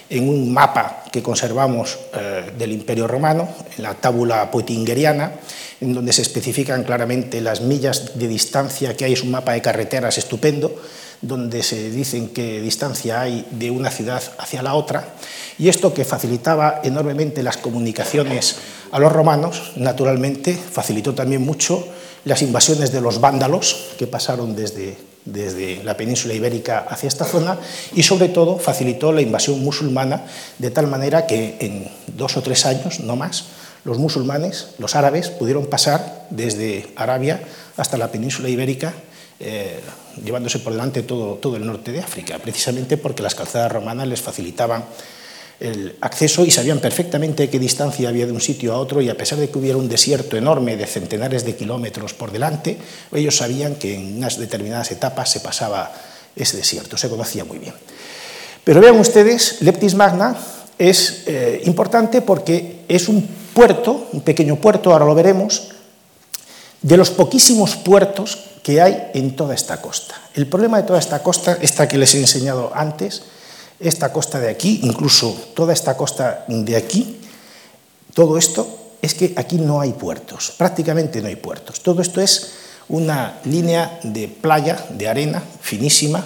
en 0.09 0.29
un 0.29 0.53
mapa 0.53 1.03
que 1.11 1.23
conservamos 1.23 1.97
eh, 2.13 2.51
del 2.57 2.71
Imperio 2.71 3.07
Romano, 3.07 3.47
en 3.77 3.83
la 3.83 3.93
tábula 3.93 4.49
poitingeriana, 4.51 5.33
en 5.81 5.93
donde 5.93 6.13
se 6.13 6.21
especifican 6.21 6.83
claramente 6.83 7.41
las 7.41 7.61
millas 7.61 8.17
de 8.17 8.27
distancia 8.27 8.95
que 8.95 9.05
hay, 9.05 9.13
es 9.13 9.23
un 9.23 9.31
mapa 9.31 9.53
de 9.53 9.61
carreteras 9.61 10.17
estupendo, 10.17 10.75
donde 11.21 11.63
se 11.63 11.89
dicen 11.89 12.29
qué 12.29 12.59
distancia 12.61 13.21
hay 13.21 13.45
de 13.51 13.71
una 13.71 13.89
ciudad 13.89 14.21
hacia 14.37 14.61
la 14.61 14.73
otra, 14.73 15.13
y 15.57 15.69
esto 15.69 15.93
que 15.93 16.03
facilitaba 16.03 16.81
enormemente 16.83 17.43
las 17.43 17.57
comunicaciones 17.57 18.57
a 18.91 18.99
los 18.99 19.11
romanos, 19.11 19.73
naturalmente 19.75 20.55
facilitó 20.55 21.13
también 21.13 21.41
mucho 21.41 21.87
las 22.25 22.41
invasiones 22.41 22.91
de 22.91 23.01
los 23.01 23.19
vándalos 23.19 23.93
que 23.97 24.07
pasaron 24.07 24.55
desde 24.55 24.97
desde 25.25 25.83
la 25.83 25.95
península 25.95 26.33
ibérica 26.33 26.85
hacia 26.89 27.07
esta 27.07 27.25
zona 27.25 27.57
y 27.93 28.03
sobre 28.03 28.29
todo 28.29 28.57
facilitó 28.57 29.11
la 29.11 29.21
invasión 29.21 29.63
musulmana 29.63 30.25
de 30.57 30.71
tal 30.71 30.87
manera 30.87 31.25
que 31.25 31.57
en 31.59 31.87
dos 32.15 32.37
o 32.37 32.41
tres 32.41 32.65
años, 32.65 32.99
no 32.99 33.15
más, 33.15 33.45
los 33.85 33.97
musulmanes, 33.97 34.69
los 34.79 34.95
árabes, 34.95 35.29
pudieron 35.29 35.65
pasar 35.65 36.27
desde 36.29 36.87
Arabia 36.95 37.41
hasta 37.77 37.97
la 37.97 38.11
península 38.11 38.49
ibérica, 38.49 38.93
eh, 39.39 39.79
llevándose 40.23 40.59
por 40.59 40.73
delante 40.73 41.03
todo, 41.03 41.35
todo 41.35 41.57
el 41.57 41.65
norte 41.65 41.91
de 41.91 41.99
África, 41.99 42.39
precisamente 42.39 42.97
porque 42.97 43.23
las 43.23 43.35
calzadas 43.35 43.71
romanas 43.71 44.07
les 44.07 44.21
facilitaban 44.21 44.85
el 45.59 45.95
acceso 46.01 46.45
y 46.45 46.51
sabían 46.51 46.79
perfectamente 46.79 47.49
qué 47.49 47.59
distancia 47.59 48.09
había 48.09 48.25
de 48.25 48.31
un 48.31 48.41
sitio 48.41 48.73
a 48.73 48.77
otro 48.77 49.01
y 49.01 49.09
a 49.09 49.17
pesar 49.17 49.39
de 49.39 49.49
que 49.49 49.57
hubiera 49.57 49.77
un 49.77 49.87
desierto 49.87 50.35
enorme 50.35 50.75
de 50.75 50.85
centenares 50.85 51.45
de 51.45 51.55
kilómetros 51.55 52.13
por 52.13 52.31
delante, 52.31 52.77
ellos 53.13 53.37
sabían 53.37 53.75
que 53.75 53.95
en 53.95 54.17
unas 54.17 54.37
determinadas 54.37 54.91
etapas 54.91 55.29
se 55.29 55.39
pasaba 55.39 55.93
ese 56.35 56.57
desierto, 56.57 56.97
se 56.97 57.09
conocía 57.09 57.45
muy 57.45 57.59
bien. 57.59 57.73
Pero 58.63 58.81
vean 58.81 58.99
ustedes, 58.99 59.61
Leptis 59.61 59.95
Magna 59.95 60.35
es 60.77 61.23
eh, 61.27 61.61
importante 61.65 62.21
porque 62.21 62.81
es 62.87 63.07
un 63.07 63.27
puerto, 63.53 64.09
un 64.11 64.21
pequeño 64.21 64.57
puerto, 64.57 64.91
ahora 64.91 65.05
lo 65.05 65.15
veremos, 65.15 65.69
de 66.81 66.97
los 66.97 67.09
poquísimos 67.11 67.75
puertos 67.75 68.37
que 68.63 68.81
hay 68.81 69.11
en 69.13 69.35
toda 69.35 69.53
esta 69.53 69.81
costa. 69.81 70.15
El 70.33 70.47
problema 70.47 70.77
de 70.77 70.87
toda 70.87 70.99
esta 70.99 71.21
costa, 71.21 71.57
esta 71.61 71.87
que 71.87 71.97
les 71.97 72.15
he 72.15 72.19
enseñado 72.19 72.71
antes, 72.73 73.23
esta 73.83 74.11
costa 74.11 74.39
de 74.39 74.49
aquí, 74.49 74.81
incluso 74.83 75.31
toda 75.55 75.73
esta 75.73 75.95
costa 75.97 76.45
de 76.47 76.75
aquí, 76.75 77.19
todo 78.13 78.37
esto 78.37 78.95
es 79.01 79.13
que 79.13 79.33
aquí 79.35 79.57
no 79.57 79.81
hay 79.81 79.91
puertos, 79.91 80.53
prácticamente 80.57 81.21
no 81.21 81.27
hay 81.27 81.35
puertos. 81.35 81.81
Todo 81.81 82.01
esto 82.01 82.21
es 82.21 82.53
una 82.89 83.39
línea 83.45 83.99
de 84.03 84.27
playa, 84.27 84.85
de 84.89 85.07
arena 85.07 85.43
finísima, 85.61 86.23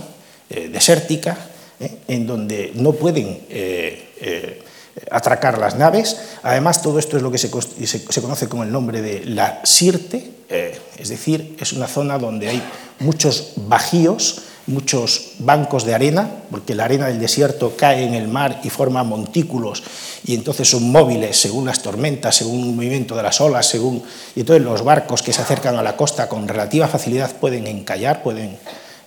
eh, 0.50 0.70
desértica, 0.72 1.38
eh, 1.80 2.00
en 2.08 2.28
donde 2.28 2.72
no 2.76 2.94
pueden 2.94 3.46
eh, 3.50 4.64
atracar 5.12 5.58
las 5.58 5.76
naves. 5.76 6.18
Además, 6.44 6.82
todo 6.82 7.00
esto 7.00 7.18
es 7.18 7.24
lo 7.24 7.32
que 7.32 7.38
se, 7.38 7.50
se 7.50 8.22
conoce 8.22 8.48
con 8.48 8.62
el 8.62 8.72
nombre 8.72 9.02
de 9.02 9.26
la 9.26 9.62
Sirte, 9.64 10.32
es 10.50 11.10
decir, 11.10 11.58
es 11.60 11.74
una 11.74 11.88
zona 11.88 12.18
donde 12.18 12.48
hay 12.48 12.64
muchos 13.00 13.54
bajíos, 13.58 14.44
muchos 14.68 15.32
bancos 15.40 15.86
de 15.86 15.96
arena, 15.96 16.30
porque 16.52 16.76
la 16.76 16.86
arena 16.86 17.08
del 17.08 17.20
desierto 17.20 17.76
cae 17.78 18.04
en 18.04 18.14
el 18.14 18.28
mar 18.28 18.60
y 18.64 18.70
forma 18.70 19.04
montículos 19.04 19.82
y 20.26 20.36
entonces 20.36 20.70
son 20.70 20.92
móviles 20.92 21.40
según 21.40 21.66
las 21.66 21.82
tormentas, 21.82 22.36
según 22.36 22.60
el 22.64 22.76
movimiento 22.76 23.16
de 23.16 23.24
las 23.24 23.40
olas, 23.40 23.66
según 23.66 24.04
y 24.36 24.42
entonces 24.42 24.64
los 24.64 24.84
barcos 24.84 25.24
que 25.24 25.34
se 25.34 25.42
acercan 25.42 25.78
a 25.78 25.84
la 25.84 25.96
costa 25.96 26.28
con 26.28 26.48
relativa 26.48 26.88
facilidad 26.88 27.32
pueden 27.38 27.66
encallar, 27.66 28.22
pueden 28.22 28.58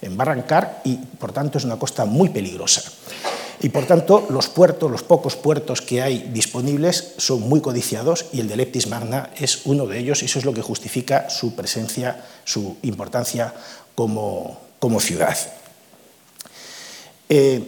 embarrancar 0.01 0.81
y 0.85 0.97
por 0.97 1.33
tanto 1.33 1.59
es 1.59 1.65
una 1.65 1.79
costa 1.79 2.07
muy 2.07 2.31
peligrosa. 2.31 2.83
Y 3.63 3.69
por 3.69 3.85
tanto 3.85 4.27
los 4.31 4.49
puertos, 4.49 4.91
los 4.91 5.03
pocos 5.03 5.37
puertos 5.37 5.83
que 5.83 6.01
hay 6.01 6.31
disponibles 6.33 7.13
son 7.19 7.43
muy 7.43 7.61
codiciados 7.61 8.25
y 8.33 8.41
el 8.41 8.49
de 8.49 8.57
Leptis 8.57 8.87
Magna 8.87 9.29
es 9.39 9.67
uno 9.67 9.87
de 9.87 9.99
ellos 9.99 10.23
y 10.23 10.25
eso 10.25 10.39
es 10.39 10.47
lo 10.47 10.55
que 10.55 10.63
justifica 10.63 11.29
su 11.29 11.55
presencia, 11.55 12.25
su 12.45 12.79
importancia 12.81 13.53
como, 13.95 14.70
como 14.81 14.99
ciudad. 14.99 15.37
Eh, 17.29 17.63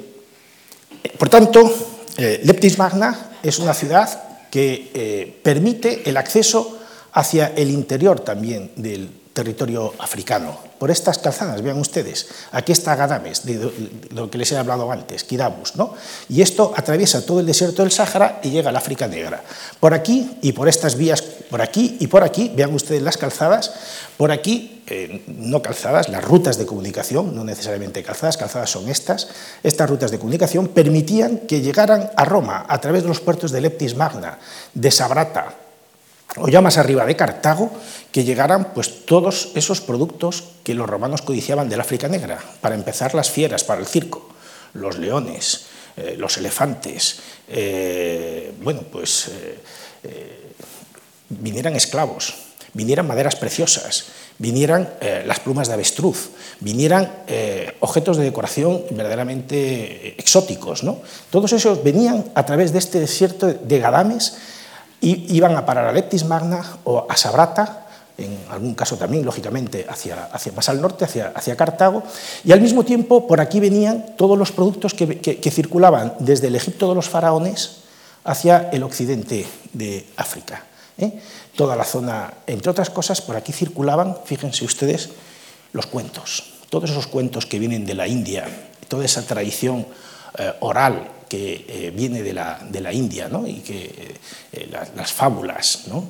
por 1.17 1.29
tanto, 1.29 1.73
eh, 2.17 2.41
Leptis 2.43 2.79
Magna 2.79 3.31
es 3.43 3.61
una 3.61 3.75
ciudad 3.75 4.49
que 4.51 4.91
eh, 4.93 5.41
permite 5.43 6.09
el 6.09 6.17
acceso 6.17 6.81
hacia 7.13 7.53
el 7.55 7.71
interior 7.71 8.21
también 8.21 8.73
del 8.75 9.22
territorio 9.33 9.95
africano. 9.99 10.59
Por 10.79 10.91
estas 10.91 11.19
calzadas, 11.19 11.63
vean 11.63 11.79
ustedes, 11.79 12.27
aquí 12.51 12.73
está 12.73 12.97
Gadames, 12.97 13.47
de 13.47 13.73
lo 14.11 14.31
que 14.31 14.39
les 14.39 14.51
he 14.53 14.57
hablado 14.57 14.91
antes, 14.91 15.25
Kidabus, 15.25 15.77
¿no? 15.77 15.95
y 16.29 16.43
esto 16.43 16.73
atraviesa 16.77 17.25
todo 17.25 17.41
el 17.41 17.47
desierto 17.47 17.83
del 17.83 17.93
Sáhara 17.93 18.41
y 18.43 18.51
llega 18.51 18.71
al 18.71 18.77
África 18.77 19.07
Negra. 19.07 19.43
Por 19.79 19.95
aquí 19.95 20.39
y 20.43 20.53
por 20.53 20.69
estas 20.69 20.97
vías, 20.97 21.23
por 21.23 21.63
aquí 21.63 21.97
y 22.01 22.09
por 22.09 22.25
aquí, 22.25 22.53
vean 22.55 22.75
ustedes 22.75 23.03
las 23.03 23.17
calzadas, 23.17 23.73
por 24.17 24.33
aquí, 24.33 24.83
eh, 24.89 25.23
no 25.27 25.63
calzadas, 25.63 26.09
las 26.09 26.25
rutas 26.25 26.59
de 26.59 26.67
comunicación, 26.67 27.35
no 27.35 27.45
necesariamente 27.45 28.03
calzadas, 28.03 28.37
calzadas 28.37 28.71
son 28.71 28.89
estas, 28.89 29.29
estas 29.63 29.89
rutas 29.89 30.11
de 30.11 30.19
comunicación 30.19 30.69
permitían 30.69 31.39
que 31.39 31.61
llegaran 31.61 32.11
a 32.17 32.25
Roma 32.25 32.67
a 32.69 32.81
través 32.81 33.03
de 33.03 33.09
los 33.09 33.21
puertos 33.21 33.53
de 33.53 33.61
Leptis 33.61 33.97
Magna, 33.97 34.39
de 34.75 34.91
Sabrata, 34.91 35.62
o 36.37 36.49
ya 36.49 36.61
más 36.61 36.79
arriba 36.79 37.05
de 37.05 37.17
Cartago, 37.17 37.71
que 38.11 38.25
llegaran 38.25 38.73
pues, 38.73 39.05
todos 39.05 39.51
esos 39.55 39.81
productos 39.81 40.45
que 40.63 40.75
los 40.75 40.89
romanos 40.89 41.23
codiciaban 41.23 41.69
del 41.69 41.81
África 41.81 42.09
Negra. 42.09 42.39
Para 42.61 42.75
empezar, 42.75 43.15
las 43.15 43.31
fieras 43.31 43.65
para 43.65 43.81
el 43.81 43.87
circo, 43.87 44.31
los 44.75 44.99
leones, 44.99 45.67
eh, 45.97 46.15
los 46.17 46.39
elefantes, 46.39 47.21
eh, 47.49 48.53
bueno, 48.63 48.81
pues 48.91 49.31
eh, 50.05 50.55
vinieran 51.29 51.77
esclavos, 51.77 52.35
vinieran 52.73 53.07
maderas 53.07 53.37
preciosas, 53.37 54.07
vinieran 54.39 54.89
las 55.27 55.41
plumas 55.41 55.69
de 55.69 55.75
avestruz, 55.75 56.31
vinieran 56.61 57.13
objetos 57.81 58.17
de 58.17 58.25
decoración 58.25 58.83
verdaderamente 58.91 60.19
exóticos. 60.19 60.83
¿no? 60.83 61.03
Todos 61.31 61.53
esos 61.53 61.85
venían 61.85 62.25
a 62.35 62.45
través 62.45 62.73
de 62.73 62.79
este 62.79 62.99
desierto 62.99 63.47
de 63.53 63.79
Gadames 63.79 64.37
y 65.03 65.37
iban 65.37 65.57
a 65.57 65.67
parar 65.67 65.87
a 65.87 65.93
Leptis 65.93 66.25
Magna 66.25 66.65
o 66.85 67.07
a 67.09 67.17
Sabrata, 67.17 67.87
en 68.17 68.39
algún 68.51 68.75
caso 68.75 68.97
también, 68.97 69.25
lógicamente, 69.25 69.85
hacia, 69.89 70.27
hacia 70.27 70.53
más 70.53 70.69
al 70.69 70.81
norte, 70.81 71.05
hacia, 71.05 71.33
hacia, 71.35 71.57
Cartago, 71.57 72.05
y 72.45 72.53
al 72.53 72.61
mismo 72.61 72.85
tiempo 72.85 73.27
por 73.27 73.41
aquí 73.41 73.59
venían 73.59 74.15
todos 74.17 74.39
los 74.39 74.53
productos 74.53 74.95
que, 74.95 75.51
circulaban 75.51 76.15
desde 76.21 76.47
el 76.47 76.55
Egipto 76.55 76.89
de 76.89 76.95
los 76.95 77.09
faraones 77.09 77.79
hacia 78.23 78.71
el 78.71 78.85
occidente 78.85 79.45
de 79.73 80.07
África. 80.17 80.65
¿eh? 80.99 81.21
Toda 81.57 81.75
la 81.75 81.85
zona, 81.85 82.35
entre 82.47 82.71
otras 82.71 82.89
cosas, 82.89 83.21
por 83.21 83.35
aquí 83.35 83.53
circulaban, 83.53 84.17
fíjense 84.25 84.65
ustedes, 84.65 85.11
los 85.73 85.87
cuentos, 85.87 86.45
todos 86.71 86.91
esos 86.91 87.09
cuentos 87.09 87.47
que 87.47 87.59
vienen 87.59 87.87
de 87.87 87.95
la 87.95 88.07
India, 88.07 88.47
toda 88.87 89.05
esa 89.05 89.23
tradición 89.23 89.85
oral 90.61 91.09
que 91.33 91.91
viene 91.97 92.23
de 92.23 92.35
la, 92.35 92.61
de 92.69 92.81
la, 92.83 92.93
India 92.93 93.27
¿no? 93.29 93.47
y 93.47 93.61
que 93.61 94.17
las 94.95 95.13
fábulas, 95.13 95.85
¿no? 95.87 96.05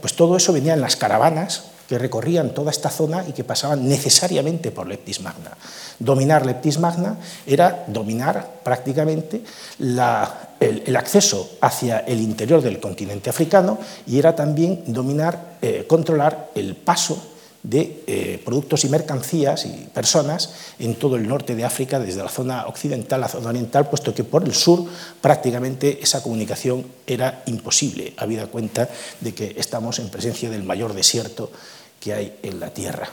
pues 0.00 0.12
todo 0.12 0.36
eso 0.36 0.52
venía 0.52 0.74
en 0.74 0.82
las 0.82 0.96
caravanas 0.96 1.70
que 1.88 1.98
recorrían 1.98 2.50
toda 2.50 2.70
esta 2.70 2.90
zona 2.90 3.24
y 3.26 3.32
que 3.32 3.44
pasaban 3.44 3.88
necesariamente 3.88 4.70
por 4.70 4.86
Leptis 4.86 5.20
Magna. 5.20 5.56
Dominar 5.98 6.44
Leptis 6.44 6.78
Magna 6.78 7.16
era 7.46 7.84
dominar 7.86 8.60
prácticamente 8.62 9.42
el, 9.78 10.96
acceso 10.96 11.56
hacia 11.60 12.00
el 12.00 12.20
interior 12.20 12.60
del 12.60 12.80
continente 12.80 13.30
africano 13.30 13.78
y 14.06 14.18
era 14.18 14.34
también 14.34 14.82
dominar, 14.86 15.56
eh, 15.62 15.86
controlar 15.88 16.50
el 16.54 16.74
paso 16.74 17.35
de 17.68 18.04
eh, 18.06 18.40
productos 18.44 18.84
y 18.84 18.88
mercancías 18.88 19.66
y 19.66 19.88
personas 19.92 20.50
en 20.78 20.94
todo 20.94 21.16
el 21.16 21.26
norte 21.26 21.56
de 21.56 21.64
África, 21.64 21.98
desde 21.98 22.22
la 22.22 22.28
zona 22.28 22.66
occidental 22.66 23.18
a 23.18 23.26
la 23.26 23.28
zona 23.28 23.48
oriental, 23.48 23.90
puesto 23.90 24.14
que 24.14 24.22
por 24.22 24.44
el 24.44 24.54
sur 24.54 24.84
prácticamente 25.20 25.98
esa 26.00 26.22
comunicación 26.22 26.86
era 27.06 27.42
imposible, 27.46 28.14
habida 28.18 28.46
cuenta 28.46 28.88
de 29.20 29.34
que 29.34 29.56
estamos 29.58 29.98
en 29.98 30.10
presencia 30.10 30.48
del 30.48 30.62
mayor 30.62 30.94
desierto 30.94 31.50
que 31.98 32.12
hay 32.12 32.38
en 32.42 32.60
la 32.60 32.70
Tierra. 32.70 33.08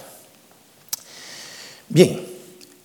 Bien, 1.90 2.22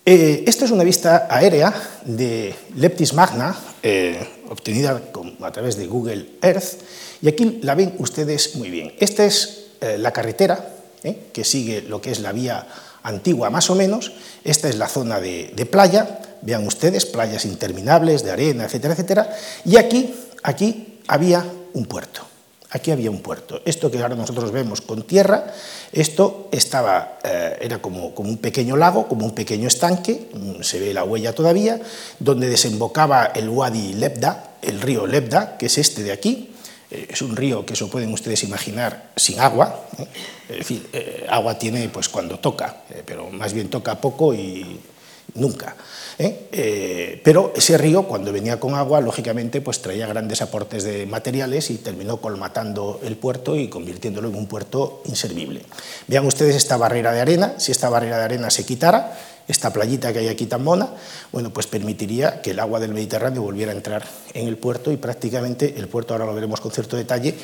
eh, 0.06 0.44
esta 0.46 0.64
es 0.64 0.70
una 0.70 0.84
vista 0.84 1.26
aérea 1.28 1.74
de 2.06 2.54
Leptis 2.76 3.12
Magna, 3.12 3.54
eh, 3.82 4.26
obtenida 4.48 5.02
a 5.42 5.52
través 5.52 5.76
de 5.76 5.86
Google 5.86 6.30
Earth, 6.40 6.80
y 7.20 7.28
aquí 7.28 7.60
la 7.62 7.74
ven 7.74 7.94
ustedes 7.98 8.56
muy 8.56 8.70
bien. 8.70 8.94
Esta 8.98 9.26
es 9.26 9.66
la 9.80 10.10
carretera 10.12 10.77
¿eh? 11.02 11.28
que 11.32 11.44
sigue 11.44 11.82
lo 11.82 12.00
que 12.00 12.10
es 12.10 12.20
la 12.20 12.32
vía 12.32 12.66
antigua 13.02 13.50
más 13.50 13.70
o 13.70 13.74
menos. 13.74 14.12
Esta 14.44 14.68
es 14.68 14.76
la 14.76 14.88
zona 14.88 15.20
de, 15.20 15.68
playa, 15.70 16.20
vean 16.42 16.66
ustedes, 16.66 17.06
playas 17.06 17.44
interminables 17.44 18.24
de 18.24 18.30
arena, 18.30 18.64
etcétera, 18.64 18.94
etcétera. 18.94 19.36
Y 19.64 19.76
aquí, 19.76 20.14
aquí 20.42 21.00
había 21.06 21.44
un 21.74 21.86
puerto. 21.86 22.22
Aquí 22.70 22.90
había 22.90 23.10
un 23.10 23.20
puerto. 23.20 23.62
Esto 23.64 23.90
que 23.90 24.02
ahora 24.02 24.14
nosotros 24.14 24.52
vemos 24.52 24.82
con 24.82 25.02
tierra, 25.04 25.46
esto 25.90 26.48
estaba, 26.52 27.18
eh, 27.24 27.56
era 27.62 27.80
como, 27.80 28.14
como, 28.14 28.28
un 28.28 28.36
pequeño 28.36 28.76
lago, 28.76 29.08
como 29.08 29.24
un 29.24 29.34
pequeño 29.34 29.66
estanque, 29.66 30.28
mm, 30.34 30.62
se 30.62 30.78
ve 30.78 30.92
la 30.92 31.02
huella 31.02 31.34
todavía, 31.34 31.80
donde 32.18 32.46
desembocaba 32.50 33.24
el 33.34 33.48
Wadi 33.48 33.94
Lebda, 33.94 34.50
el 34.60 34.82
río 34.82 35.06
Lebda, 35.06 35.56
que 35.56 35.66
es 35.66 35.78
este 35.78 36.02
de 36.02 36.12
aquí, 36.12 36.50
es 36.90 37.22
un 37.22 37.36
río 37.36 37.66
que 37.66 37.74
eso 37.74 37.90
pueden 37.90 38.12
ustedes 38.12 38.42
imaginar 38.44 39.10
sin 39.16 39.40
agua, 39.40 39.86
¿eh? 39.98 40.06
es 40.48 40.58
decir, 40.58 40.88
eh, 40.92 41.26
agua 41.28 41.58
tiene 41.58 41.88
pues 41.88 42.08
cuando 42.08 42.38
toca, 42.38 42.82
pero 43.04 43.28
más 43.30 43.52
bien 43.52 43.68
toca 43.68 44.00
poco 44.00 44.32
y 44.32 44.80
nunca. 45.34 45.76
pero 47.22 47.52
ese 47.54 47.76
río, 47.76 48.04
cuando 48.04 48.32
venía 48.32 48.58
con 48.58 48.74
agua, 48.74 49.00
lógicamente 49.00 49.60
pues 49.60 49.82
traía 49.82 50.06
grandes 50.06 50.40
aportes 50.40 50.84
de 50.84 51.06
materiales 51.06 51.70
y 51.70 51.78
terminó 51.78 52.20
colmatando 52.20 53.00
el 53.04 53.16
puerto 53.16 53.54
y 53.54 53.68
convirtiéndolo 53.68 54.28
en 54.28 54.34
un 54.34 54.46
puerto 54.46 55.02
inservible. 55.04 55.62
Vean 56.06 56.26
ustedes 56.26 56.56
esta 56.56 56.76
barrera 56.76 57.12
de 57.12 57.20
arena, 57.20 57.54
si 57.58 57.72
esta 57.72 57.90
barrera 57.90 58.18
de 58.18 58.24
arena 58.24 58.50
se 58.50 58.64
quitara, 58.64 59.12
esta 59.48 59.72
playita 59.72 60.12
que 60.12 60.20
hay 60.20 60.28
aquí 60.28 60.46
tan 60.46 60.62
mona, 60.62 60.88
bueno, 61.32 61.50
pues 61.50 61.66
permitiría 61.66 62.42
que 62.42 62.50
el 62.50 62.60
agua 62.60 62.78
del 62.78 62.92
Mediterráneo 62.92 63.42
volviera 63.42 63.72
a 63.72 63.74
entrar 63.74 64.04
en 64.34 64.46
el 64.46 64.58
puerto 64.58 64.92
y 64.92 64.98
prácticamente 64.98 65.74
el 65.78 65.88
puerto, 65.88 66.12
ahora 66.12 66.26
lo 66.26 66.34
veremos 66.34 66.60
con 66.60 66.70
cierto 66.70 66.96
detalle, 66.96 67.34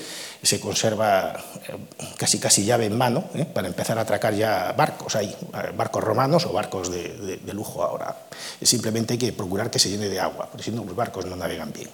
se 0.42 0.60
conserva 0.60 1.32
eh, 1.66 1.76
casi 2.18 2.38
casi 2.38 2.64
llave 2.64 2.84
en 2.84 2.98
mano 2.98 3.24
¿eh? 3.34 3.46
para 3.46 3.68
empezar 3.68 3.98
a 3.98 4.02
atracar 4.02 4.34
ya 4.34 4.74
barcos 4.76 5.16
ahí, 5.16 5.34
eh, 5.54 5.72
barcos 5.74 6.04
romanos 6.04 6.44
o 6.44 6.52
barcos 6.52 6.90
de, 6.90 7.40
lujo 7.54 7.82
ahora. 7.82 8.14
Simplemente 8.60 9.14
hay 9.14 9.18
que 9.18 9.32
procurar 9.32 9.70
que 9.70 9.78
se 9.78 9.88
llene 9.88 10.08
de 10.08 10.20
agua, 10.20 10.48
porque 10.50 10.64
si 10.64 10.72
no 10.72 10.84
los 10.84 10.96
barcos 10.96 11.24
no 11.24 11.36
navegan 11.36 11.72
bien. 11.72 11.88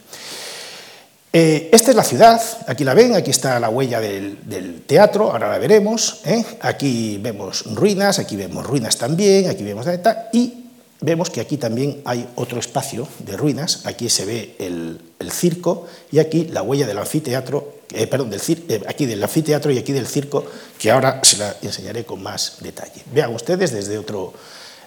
Eh, 1.32 1.70
esta 1.72 1.90
es 1.90 1.96
la 1.96 2.02
ciudad, 2.02 2.42
aquí 2.66 2.82
la 2.82 2.92
ven, 2.92 3.14
aquí 3.14 3.30
está 3.30 3.60
la 3.60 3.68
huella 3.68 4.00
del, 4.00 4.82
teatro, 4.86 5.30
ahora 5.30 5.48
la 5.48 5.58
veremos. 5.58 6.22
¿eh? 6.24 6.44
Aquí 6.60 7.18
vemos 7.22 7.64
ruinas, 7.72 8.18
aquí 8.18 8.34
vemos 8.34 8.66
ruinas 8.66 8.96
también, 8.96 9.48
aquí 9.48 9.62
vemos 9.62 9.86
la 9.86 10.28
y 10.32 10.64
vemos 11.00 11.30
que 11.30 11.40
aquí 11.40 11.56
también 11.56 12.02
hay 12.04 12.28
otro 12.34 12.58
espacio 12.58 13.06
de 13.20 13.36
ruinas. 13.36 13.82
Aquí 13.86 14.08
se 14.08 14.24
ve 14.24 14.56
el, 14.58 15.00
circo 15.30 15.86
y 16.10 16.18
aquí 16.18 16.46
la 16.46 16.62
huella 16.62 16.88
del 16.88 16.98
anfiteatro, 16.98 17.74
eh, 17.92 18.08
perdón, 18.08 18.30
del, 18.30 18.40
aquí 18.88 19.06
del 19.06 19.22
anfiteatro 19.22 19.70
y 19.70 19.78
aquí 19.78 19.92
del 19.92 20.08
circo, 20.08 20.44
que 20.76 20.90
ahora 20.90 21.20
se 21.22 21.36
la 21.36 21.54
enseñaré 21.62 22.04
con 22.04 22.20
más 22.20 22.56
detalle. 22.58 23.02
Vean 23.14 23.32
ustedes 23.32 23.70
desde 23.70 23.96
otro 23.98 24.32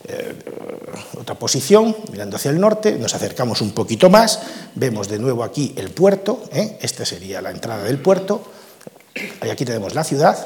eh, 0.05 0.35
otra 1.17 1.35
posición, 1.35 1.95
mirando 2.11 2.35
hacia 2.35 2.51
el 2.51 2.59
norte, 2.59 2.97
nos 2.97 3.15
acercamos 3.15 3.61
un 3.61 3.71
poquito 3.71 4.09
más, 4.09 4.39
vemos 4.75 5.07
de 5.07 5.17
nuevo 5.17 5.43
aquí 5.43 5.73
el 5.77 5.91
puerto, 5.91 6.43
¿eh? 6.51 6.77
esta 6.81 7.05
sería 7.05 7.41
la 7.41 7.51
entrada 7.51 7.83
del 7.83 7.99
puerto, 7.99 8.43
aquí 9.41 9.63
tenemos 9.63 9.95
la 9.95 10.03
ciudad, 10.03 10.37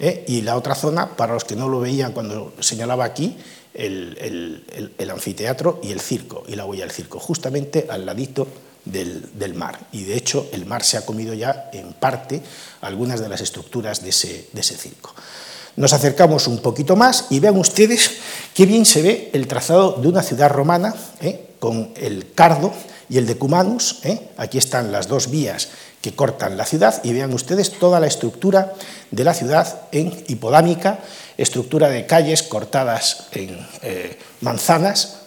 ¿eh? 0.00 0.24
y 0.26 0.42
la 0.42 0.56
otra 0.56 0.74
zona, 0.74 1.16
para 1.16 1.34
los 1.34 1.44
que 1.44 1.54
no 1.54 1.68
lo 1.68 1.78
veían 1.78 2.12
cuando 2.12 2.52
señalaba 2.58 3.04
aquí, 3.04 3.36
el, 3.74 4.64
anfiteatro 5.10 5.78
y 5.82 5.92
el 5.92 6.00
circo, 6.00 6.42
y 6.48 6.56
la 6.56 6.64
huella 6.64 6.82
del 6.82 6.92
circo, 6.92 7.20
justamente 7.20 7.86
al 7.88 8.04
ladito 8.04 8.48
del, 8.84 9.54
mar. 9.54 9.78
Y 9.92 10.04
de 10.04 10.16
hecho 10.16 10.48
el 10.52 10.66
mar 10.66 10.82
se 10.82 10.96
ha 10.96 11.06
comido 11.06 11.34
ya 11.34 11.70
en 11.72 11.92
parte 11.92 12.42
algunas 12.80 13.20
de 13.20 13.28
las 13.28 13.40
estructuras 13.40 14.02
de 14.02 14.08
ese 14.08 14.76
circo. 14.76 15.14
Nos 15.78 15.92
acercamos 15.92 16.48
un 16.48 16.58
poquito 16.58 16.96
más 16.96 17.26
y 17.30 17.38
vean 17.38 17.56
ustedes 17.56 18.10
qué 18.52 18.66
bien 18.66 18.84
se 18.84 19.00
ve 19.00 19.30
el 19.32 19.46
trazado 19.46 19.92
de 19.92 20.08
una 20.08 20.24
ciudad 20.24 20.50
romana 20.50 20.92
¿eh? 21.20 21.50
con 21.60 21.92
el 21.94 22.32
Cardo 22.34 22.72
y 23.08 23.16
el 23.16 23.28
Decumanus. 23.28 24.00
¿eh? 24.02 24.30
Aquí 24.38 24.58
están 24.58 24.90
las 24.90 25.06
dos 25.06 25.30
vías 25.30 25.68
que 26.02 26.16
cortan 26.16 26.56
la 26.56 26.64
ciudad 26.64 27.00
y 27.04 27.12
vean 27.12 27.32
ustedes 27.32 27.78
toda 27.78 28.00
la 28.00 28.08
estructura 28.08 28.74
de 29.12 29.22
la 29.22 29.34
ciudad 29.34 29.82
en 29.92 30.12
hipodámica, 30.26 30.98
estructura 31.36 31.88
de 31.88 32.06
calles 32.06 32.42
cortadas 32.42 33.28
en 33.30 33.64
eh, 33.82 34.18
manzanas. 34.40 35.18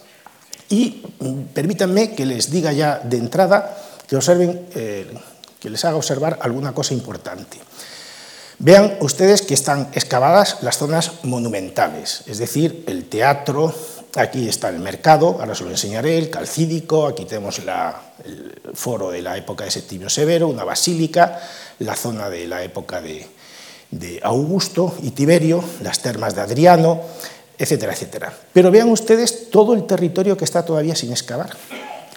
Y 0.68 1.02
mm, 1.18 1.40
permítanme 1.54 2.14
que 2.14 2.26
les 2.26 2.50
diga 2.50 2.74
ya 2.74 2.98
de 3.02 3.16
entrada 3.16 3.74
que 4.06 4.16
observen, 4.16 4.66
que 4.70 5.70
les 5.70 5.82
haga 5.86 5.96
observar 5.96 6.38
alguna 6.42 6.74
cosa 6.74 6.92
importante. 6.92 7.71
Vean 8.62 8.96
ustedes 9.00 9.42
que 9.42 9.54
están 9.54 9.88
excavadas 9.92 10.58
las 10.62 10.78
zonas 10.78 11.24
monumentales, 11.24 12.22
es 12.26 12.38
decir, 12.38 12.84
el 12.86 13.06
teatro, 13.08 13.74
aquí 14.14 14.48
está 14.48 14.68
el 14.68 14.78
mercado, 14.78 15.38
ahora 15.40 15.56
se 15.56 15.64
lo 15.64 15.70
enseñaré, 15.70 16.16
el 16.16 16.30
calcídico, 16.30 17.08
aquí 17.08 17.24
tenemos 17.24 17.58
el 17.58 18.54
foro 18.72 19.10
de 19.10 19.20
la 19.20 19.36
época 19.36 19.64
de 19.64 19.72
Septimio 19.72 20.08
Severo, 20.08 20.46
una 20.46 20.62
basílica, 20.62 21.40
la 21.80 21.96
zona 21.96 22.30
de 22.30 22.46
la 22.46 22.62
época 22.62 23.00
de, 23.00 23.26
de 23.90 24.20
Augusto 24.22 24.94
y 25.02 25.10
Tiberio, 25.10 25.64
las 25.82 25.98
termas 25.98 26.36
de 26.36 26.42
Adriano, 26.42 27.00
etcétera, 27.58 27.94
etcétera. 27.94 28.32
Pero 28.52 28.70
vean 28.70 28.90
ustedes 28.90 29.50
todo 29.50 29.74
el 29.74 29.88
territorio 29.88 30.36
que 30.36 30.44
está 30.44 30.64
todavía 30.64 30.94
sin 30.94 31.10
excavar. 31.10 31.56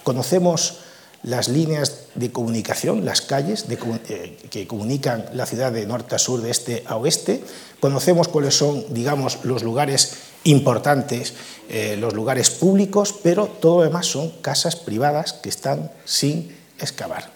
Conocemos 0.04 0.78
las 1.26 1.48
líneas 1.48 2.06
de 2.14 2.30
comunicación, 2.30 3.04
las 3.04 3.20
calles 3.20 3.66
eh, 3.68 4.38
que 4.48 4.66
comunican 4.66 5.26
la 5.34 5.44
ciudad 5.44 5.72
de 5.72 5.84
norte 5.84 6.14
a 6.14 6.18
sur, 6.18 6.40
de 6.40 6.50
este 6.50 6.84
a 6.86 6.96
oeste. 6.96 7.42
Conocemos 7.80 8.28
cuáles 8.28 8.54
son, 8.54 8.94
digamos, 8.94 9.44
los 9.44 9.64
lugares 9.64 10.14
importantes, 10.44 11.34
eh, 11.68 11.96
los 11.98 12.14
lugares 12.14 12.50
públicos, 12.50 13.12
pero 13.22 13.46
todo 13.46 13.78
lo 13.78 13.82
demás 13.82 14.06
son 14.06 14.30
casas 14.40 14.76
privadas 14.76 15.32
que 15.32 15.48
están 15.48 15.90
sin 16.04 16.56
excavar. 16.78 17.30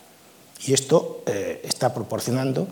Y 0.65 0.73
esto 0.73 1.25
eh, 1.27 1.61
está 1.65 1.93
proporcionando 1.93 2.69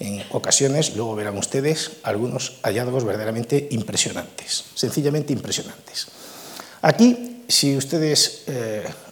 en 0.00 0.22
ocasiones, 0.30 0.96
luego 0.96 1.14
verán 1.14 1.38
ustedes, 1.38 1.92
algunos 2.02 2.58
hallazgos 2.62 3.04
verdaderamente 3.04 3.68
impresionantes, 3.70 4.64
sencillamente 4.74 5.32
impresionantes. 5.32 6.08
Aquí, 6.82 7.37
si 7.48 7.76
ustedes 7.76 8.44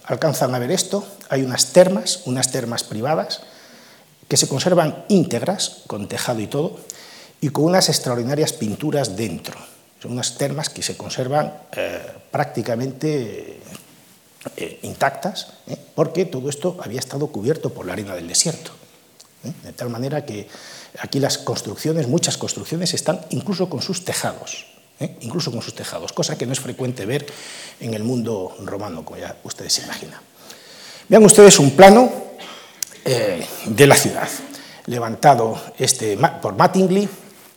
alcanzan 0.03 0.53
a 0.55 0.59
ver 0.59 0.71
esto, 0.71 1.05
hay 1.29 1.43
unas 1.43 1.73
termas, 1.73 2.21
unas 2.25 2.51
termas 2.51 2.83
privadas, 2.83 3.41
que 4.27 4.37
se 4.37 4.47
conservan 4.47 5.05
íntegras, 5.07 5.83
con 5.87 6.07
tejado 6.07 6.39
y 6.39 6.47
todo, 6.47 6.79
y 7.41 7.49
con 7.49 7.65
unas 7.65 7.89
extraordinarias 7.89 8.53
pinturas 8.53 9.15
dentro. 9.15 9.57
Son 10.01 10.11
unas 10.11 10.37
termas 10.37 10.69
que 10.69 10.83
se 10.83 10.97
conservan 10.97 11.53
eh, 11.75 12.01
prácticamente 12.31 13.59
eh, 14.55 14.79
intactas, 14.83 15.47
¿eh? 15.67 15.77
porque 15.95 16.25
todo 16.25 16.49
esto 16.49 16.77
había 16.83 16.99
estado 16.99 17.27
cubierto 17.27 17.71
por 17.71 17.85
la 17.85 17.93
arena 17.93 18.15
del 18.15 18.27
desierto. 18.27 18.71
De 19.63 19.71
tal 19.71 19.89
manera 19.89 20.25
que 20.25 20.47
aquí 20.99 21.19
las 21.19 21.37
construcciones, 21.37 22.07
muchas 22.07 22.37
construcciones, 22.37 22.93
están 22.93 23.21
incluso 23.29 23.69
con 23.69 23.81
sus 23.81 24.03
tejados. 24.03 24.65
Incluso 25.21 25.51
con 25.51 25.61
sus 25.61 25.73
tejados, 25.73 26.11
cosa 26.13 26.37
que 26.37 26.45
no 26.45 26.53
es 26.53 26.59
frecuente 26.59 27.05
ver 27.05 27.25
en 27.79 27.93
el 27.93 28.03
mundo 28.03 28.55
romano, 28.63 29.03
como 29.05 29.19
ya 29.19 29.35
ustedes 29.43 29.73
se 29.73 29.83
imaginan. 29.83 30.19
Vean 31.09 31.23
ustedes 31.23 31.59
un 31.59 31.71
plano 31.71 32.11
eh, 33.05 33.45
de 33.65 33.87
la 33.87 33.95
ciudad, 33.95 34.27
levantado 34.87 35.59
este, 35.77 36.17
por 36.41 36.55
Mattingly 36.55 37.07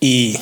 y 0.01 0.39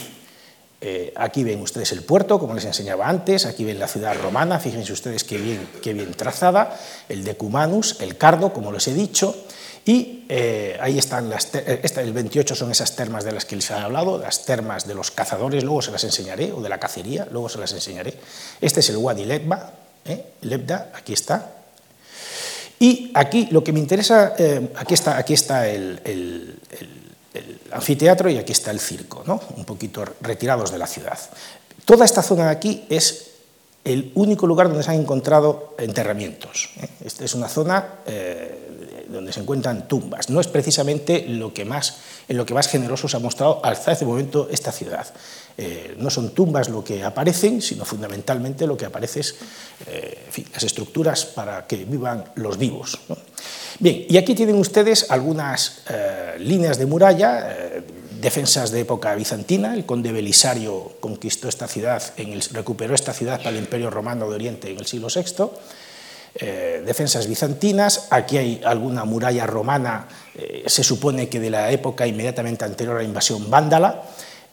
Eh, 0.80 1.12
aquí 1.16 1.42
ven 1.42 1.60
ustedes 1.60 1.90
el 1.90 2.02
puerto, 2.02 2.38
como 2.38 2.54
les 2.54 2.64
enseñaba 2.64 3.08
antes, 3.08 3.46
aquí 3.46 3.64
ven 3.64 3.80
la 3.80 3.88
ciudad 3.88 4.14
romana, 4.14 4.60
fíjense 4.60 4.92
ustedes 4.92 5.24
qué 5.24 5.36
bien, 5.36 5.66
qué 5.82 5.92
bien 5.92 6.14
trazada, 6.14 6.78
el 7.08 7.24
Decumanus, 7.24 7.96
el 7.98 8.16
Cardo, 8.16 8.52
como 8.52 8.70
les 8.70 8.86
he 8.86 8.94
dicho, 8.94 9.34
y 9.88 10.24
eh, 10.28 10.76
ahí 10.80 10.98
están 10.98 11.30
las, 11.30 11.54
eh, 11.54 11.80
el 11.96 12.12
28 12.12 12.54
son 12.54 12.70
esas 12.70 12.94
termas 12.94 13.24
de 13.24 13.32
las 13.32 13.44
que 13.44 13.56
les 13.56 13.70
he 13.70 13.74
hablado, 13.74 14.18
las 14.18 14.44
termas 14.44 14.86
de 14.86 14.94
los 14.94 15.10
cazadores, 15.10 15.64
luego 15.64 15.80
se 15.80 15.90
las 15.90 16.04
enseñaré, 16.04 16.52
o 16.52 16.60
de 16.60 16.68
la 16.68 16.78
cacería, 16.78 17.26
luego 17.30 17.48
se 17.48 17.58
las 17.58 17.72
enseñaré. 17.72 18.14
Este 18.60 18.80
es 18.80 18.90
el 18.90 18.98
Wadi 18.98 19.24
Lebda, 19.24 19.72
Lebda, 20.42 20.92
aquí 20.94 21.14
está. 21.14 21.52
Y 22.78 23.10
aquí 23.14 23.48
lo 23.50 23.64
que 23.64 23.72
me 23.72 23.80
interesa, 23.80 24.34
aquí 24.76 24.94
está, 24.94 25.16
aquí 25.16 25.32
está 25.34 25.66
el 25.66 26.58
el 27.34 27.60
anfiteatro 27.70 28.30
y 28.30 28.38
aquí 28.38 28.52
está 28.52 28.70
el 28.70 28.80
circo, 28.80 29.22
¿no? 29.26 29.40
un 29.56 29.64
poquito 29.64 30.04
retirados 30.20 30.70
de 30.70 30.78
la 30.78 30.86
ciudad. 30.86 31.18
Toda 31.84 32.04
esta 32.04 32.22
zona 32.22 32.46
de 32.46 32.50
aquí 32.50 32.84
es 32.88 33.27
el 33.88 34.12
único 34.14 34.46
lugar 34.46 34.68
donde 34.68 34.82
se 34.82 34.90
han 34.90 35.00
encontrado 35.00 35.74
enterramientos. 35.78 36.68
¿eh? 36.80 36.88
Esta 37.04 37.24
es 37.24 37.34
una 37.34 37.48
zona 37.48 38.00
eh, 38.06 39.06
donde 39.08 39.32
se 39.32 39.40
encuentran 39.40 39.88
tumbas. 39.88 40.28
No 40.28 40.40
es 40.40 40.46
precisamente 40.46 41.24
lo 41.26 41.54
que 41.54 41.64
más, 41.64 41.96
en 42.28 42.36
lo 42.36 42.44
que 42.44 42.52
más 42.52 42.68
generoso 42.68 43.08
se 43.08 43.16
ha 43.16 43.20
mostrado 43.20 43.64
hasta 43.64 43.92
este 43.92 44.04
momento 44.04 44.48
esta 44.50 44.72
ciudad. 44.72 45.06
Eh, 45.56 45.96
no 45.98 46.10
son 46.10 46.30
tumbas 46.34 46.68
lo 46.68 46.84
que 46.84 47.02
aparecen, 47.02 47.62
sino 47.62 47.86
fundamentalmente 47.86 48.66
lo 48.66 48.76
que 48.76 48.84
aparece 48.84 49.20
es 49.20 49.36
las 50.52 50.62
estructuras 50.62 51.24
para 51.24 51.66
que 51.66 51.84
vivan 51.84 52.24
los 52.34 52.58
vivos. 52.58 52.98
Bien, 53.78 54.04
y 54.06 54.18
aquí 54.18 54.34
tienen 54.34 54.56
ustedes 54.56 55.10
algunas 55.10 55.82
líneas 56.38 56.78
de 56.78 56.86
muralla, 56.86 57.82
defensas 58.20 58.70
de 58.70 58.80
época 58.80 59.14
bizantina. 59.14 59.74
El 59.74 59.86
conde 59.86 60.12
Belisario 60.12 60.92
conquistó 61.00 61.48
esta 61.48 61.68
ciudad, 61.68 62.02
recuperó 62.52 62.94
esta 62.94 63.12
ciudad 63.12 63.38
para 63.38 63.50
el 63.50 63.58
Imperio 63.58 63.90
Romano 63.90 64.28
de 64.28 64.34
Oriente 64.34 64.70
en 64.70 64.78
el 64.78 64.86
siglo 64.86 65.08
VI. 65.14 65.50
Eh, 66.34 66.82
defensas 66.84 67.26
bizantinas, 67.26 68.08
aquí 68.10 68.36
hay 68.36 68.60
alguna 68.64 69.04
muralla 69.04 69.46
romana, 69.46 70.06
eh, 70.36 70.62
se 70.66 70.84
supone 70.84 71.28
que 71.28 71.40
de 71.40 71.50
la 71.50 71.72
época 71.72 72.06
inmediatamente 72.06 72.64
anterior 72.64 72.96
a 72.96 72.98
la 72.98 73.04
invasión 73.04 73.50
vándala, 73.50 74.04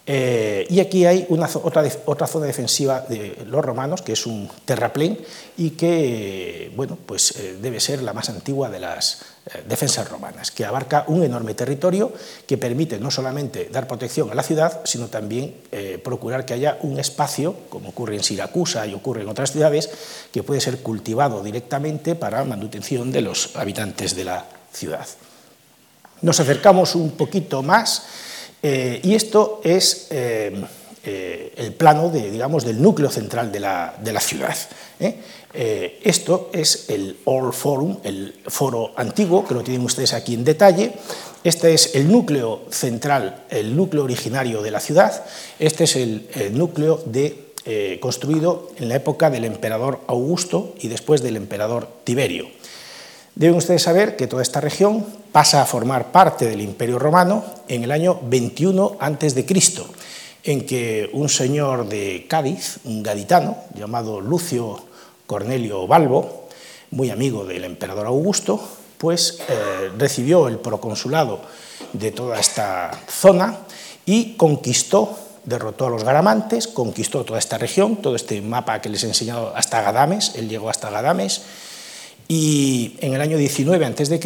eh, 0.07 0.65
y 0.69 0.79
aquí 0.79 1.05
hay 1.05 1.27
otra, 1.29 1.83
otra, 2.05 2.27
zona 2.27 2.45
defensiva 2.45 3.01
de 3.01 3.37
los 3.45 3.63
romanos, 3.63 4.01
que 4.01 4.13
es 4.13 4.25
un 4.25 4.49
terraplén, 4.63 5.19
y 5.57 5.71
que 5.71 6.71
bueno, 6.75 6.97
pues, 7.05 7.35
debe 7.61 7.79
ser 7.79 8.01
la 8.01 8.13
más 8.13 8.29
antigua 8.29 8.69
de 8.69 8.79
las 8.79 9.19
defensas 9.67 10.09
romanas, 10.09 10.49
que 10.49 10.65
abarca 10.65 11.05
un 11.07 11.23
enorme 11.23 11.53
territorio 11.53 12.11
que 12.47 12.57
permite 12.57 12.99
no 12.99 13.11
solamente 13.11 13.69
dar 13.71 13.87
protección 13.87 14.31
a 14.31 14.35
la 14.35 14.41
ciudad, 14.41 14.81
sino 14.85 15.07
también 15.07 15.55
procurar 16.03 16.45
que 16.45 16.55
haya 16.55 16.79
un 16.81 16.99
espacio, 16.99 17.55
como 17.69 17.89
ocurre 17.89 18.15
en 18.15 18.23
Siracusa 18.23 18.87
y 18.87 18.95
ocurre 18.95 19.21
en 19.21 19.29
otras 19.29 19.51
ciudades, 19.51 19.89
que 20.31 20.41
puede 20.41 20.61
ser 20.61 20.79
cultivado 20.79 21.43
directamente 21.43 22.15
para 22.15 22.43
manutención 22.43 23.11
de 23.11 23.21
los 23.21 23.55
habitantes 23.55 24.15
de 24.15 24.25
la 24.25 24.45
ciudad. 24.73 25.07
Nos 26.21 26.39
acercamos 26.39 26.95
un 26.95 27.11
poquito 27.11 27.61
más 27.61 28.03
eh, 28.63 28.99
y 29.03 29.13
esto 29.13 29.61
es 29.63 30.07
eh, 30.09 30.65
eh, 31.05 31.53
el 31.57 31.73
plano 31.73 32.09
de, 32.09 32.31
digamos, 32.31 32.65
del 32.65 32.81
núcleo 32.81 33.09
central 33.09 33.51
de 33.51 33.59
la, 33.59 33.95
de 34.01 34.13
la 34.13 34.19
ciudad. 34.19 34.55
esto 35.53 36.49
es 36.51 36.89
el 36.89 37.17
Old 37.25 37.53
Forum, 37.53 37.97
el 38.03 38.33
foro 38.47 38.91
antiguo, 38.97 39.45
que 39.45 39.53
lo 39.53 39.63
tienen 39.63 39.85
ustedes 39.85 40.13
aquí 40.13 40.33
en 40.33 40.43
detalle. 40.43 40.93
Este 41.43 41.73
es 41.73 41.95
el 41.95 42.11
núcleo 42.11 42.63
central, 42.71 43.43
el 43.49 43.75
núcleo 43.75 44.03
originario 44.03 44.61
de 44.61 44.71
la 44.71 44.79
ciudad. 44.79 45.23
Este 45.59 45.83
es 45.83 45.95
el, 45.95 46.27
núcleo 46.51 47.01
de, 47.05 47.99
construido 48.01 48.71
en 48.77 48.89
la 48.89 48.95
época 48.95 49.29
del 49.29 49.45
emperador 49.45 50.01
Augusto 50.07 50.73
y 50.79 50.87
después 50.87 51.21
del 51.21 51.37
emperador 51.37 51.87
Tiberio. 52.03 52.47
Deben 53.35 53.57
ustedes 53.57 53.83
saber 53.83 54.15
que 54.15 54.27
toda 54.27 54.41
esta 54.41 54.61
región 54.61 55.05
pasa 55.33 55.61
a 55.61 55.65
formar 55.65 56.13
parte 56.13 56.47
del 56.47 56.61
Imperio 56.61 56.97
Romano 56.97 57.43
en 57.67 57.83
el 57.83 57.91
año 57.91 58.17
21 58.23 58.95
a.C., 58.97 59.45
en 60.45 60.65
que 60.65 61.09
un 61.11 61.27
señor 61.27 61.89
de 61.89 62.27
Cádiz, 62.29 62.77
un 62.85 63.01
gaditano, 63.01 63.57
llamado 63.73 64.21
Lucio 64.21 64.79
Cornelio 65.25 65.87
Balbo, 65.87 66.47
muy 66.91 67.09
amigo 67.09 67.45
del 67.45 67.63
emperador 67.65 68.05
Augusto, 68.05 68.61
pues 68.99 69.39
eh, 69.49 69.91
recibió 69.97 70.47
el 70.47 70.59
proconsulado 70.59 71.41
de 71.93 72.11
toda 72.11 72.39
esta 72.39 72.91
zona 73.09 73.57
y 74.05 74.33
conquistó, 74.33 75.17
derrotó 75.43 75.87
a 75.87 75.89
los 75.89 76.03
garamantes, 76.03 76.67
conquistó 76.67 77.25
toda 77.25 77.39
esta 77.39 77.57
región, 77.57 77.97
todo 77.97 78.15
este 78.15 78.39
mapa 78.41 78.81
que 78.81 78.89
les 78.89 79.03
he 79.03 79.07
enseñado 79.07 79.51
hasta 79.55 79.81
Gadames, 79.81 80.33
él 80.35 80.47
llegó 80.47 80.69
hasta 80.69 80.91
Gadames, 80.91 81.41
y 82.27 82.97
en 83.01 83.13
el 83.13 83.21
año 83.21 83.37
19 83.37 83.85
a.C., 83.85 84.19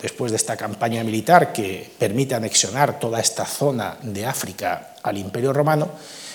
después 0.00 0.32
de 0.32 0.36
esta 0.36 0.56
campaña 0.56 1.04
militar 1.04 1.52
que 1.52 1.90
permite 1.98 2.34
anexionar 2.34 2.98
toda 2.98 3.20
esta 3.20 3.44
zona 3.44 3.98
de 4.02 4.24
África 4.24 4.94
al 5.02 5.18
Imperio 5.18 5.52
Romano, 5.52 5.90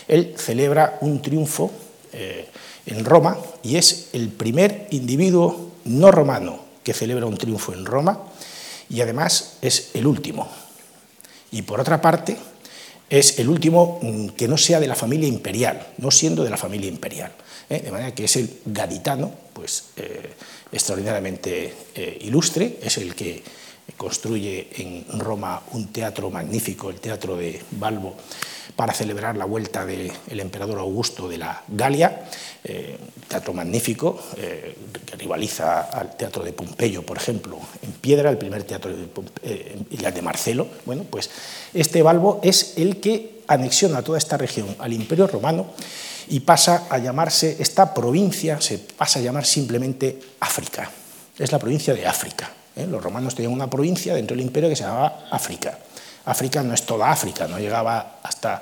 él 0.07 0.35
celebra 0.37 0.97
un 1.01 1.21
triunfo 1.21 1.71
eh, 2.13 2.47
en 2.85 3.05
Roma 3.05 3.37
y 3.63 3.77
es 3.77 4.09
el 4.13 4.29
primer 4.29 4.87
individuo 4.91 5.71
no 5.85 6.11
romano 6.11 6.59
que 6.83 6.93
celebra 6.93 7.25
un 7.25 7.37
triunfo 7.37 7.73
en 7.73 7.85
Roma 7.85 8.19
y 8.89 9.01
además 9.01 9.57
es 9.61 9.91
el 9.93 10.05
último. 10.05 10.47
Y 11.51 11.63
por 11.63 11.79
otra 11.79 11.99
parte, 11.99 12.37
es 13.09 13.39
el 13.39 13.49
último 13.49 13.99
mm, 14.01 14.29
que 14.29 14.47
no 14.47 14.57
sea 14.57 14.79
de 14.79 14.87
la 14.87 14.95
familia 14.95 15.27
imperial, 15.27 15.87
no 15.97 16.11
siendo 16.11 16.43
de 16.43 16.51
la 16.51 16.57
familia 16.57 16.87
imperial. 16.87 17.31
¿eh? 17.69 17.81
De 17.81 17.91
manera 17.91 18.13
que 18.13 18.25
es 18.25 18.35
el 18.35 18.61
gaditano, 18.65 19.31
pues. 19.53 19.85
Eh, 19.97 20.29
extraordinariamente 20.71 21.73
eh, 21.95 22.17
ilustre, 22.21 22.79
es 22.81 22.97
el 22.97 23.15
que 23.15 23.41
construye 23.97 24.69
en 24.77 25.19
Roma 25.19 25.61
un 25.73 25.87
teatro 25.87 26.29
magnífico, 26.29 26.89
el 26.89 26.99
Teatro 26.99 27.35
de 27.35 27.61
Balbo, 27.71 28.15
para 28.75 28.93
celebrar 28.93 29.35
la 29.35 29.45
vuelta 29.45 29.85
del 29.85 30.11
emperador 30.29 30.79
Augusto 30.79 31.27
de 31.27 31.37
la 31.37 31.63
Galia, 31.67 32.23
eh, 32.63 32.97
teatro 33.27 33.53
magnífico 33.53 34.21
eh, 34.37 34.75
que 35.05 35.15
rivaliza 35.17 35.81
al 35.81 36.15
Teatro 36.15 36.43
de 36.43 36.53
Pompeyo, 36.53 37.03
por 37.03 37.17
ejemplo, 37.17 37.59
en 37.81 37.91
piedra, 37.93 38.29
el 38.29 38.37
primer 38.37 38.63
teatro 38.63 38.95
de 38.95 39.97
la 39.99 40.11
de 40.11 40.21
Marcelo. 40.21 40.67
Bueno, 40.85 41.03
pues 41.09 41.29
este 41.73 42.01
Balbo 42.03 42.39
es 42.43 42.77
el 42.77 43.01
que 43.01 43.41
anexiona 43.47 44.03
toda 44.03 44.17
esta 44.17 44.37
región 44.37 44.75
al 44.79 44.93
Imperio 44.93 45.27
Romano 45.27 45.73
y 46.29 46.41
pasa 46.41 46.87
a 46.89 46.97
llamarse, 46.99 47.57
esta 47.59 47.93
provincia 47.93 48.61
se 48.61 48.77
pasa 48.77 49.19
a 49.19 49.21
llamar 49.21 49.45
simplemente 49.45 50.19
África. 50.39 50.89
Es 51.37 51.51
la 51.51 51.59
provincia 51.59 51.93
de 51.93 52.05
África. 52.05 52.51
¿eh? 52.75 52.85
Los 52.85 53.03
romanos 53.03 53.33
tenían 53.33 53.53
una 53.53 53.69
provincia 53.69 54.13
dentro 54.13 54.35
del 54.35 54.45
imperio 54.45 54.69
que 54.69 54.75
se 54.75 54.83
llamaba 54.83 55.27
África. 55.31 55.77
África 56.25 56.61
no 56.61 56.73
es 56.73 56.85
toda 56.85 57.09
África, 57.11 57.47
no 57.47 57.57
llegaba 57.57 58.19
hasta, 58.21 58.61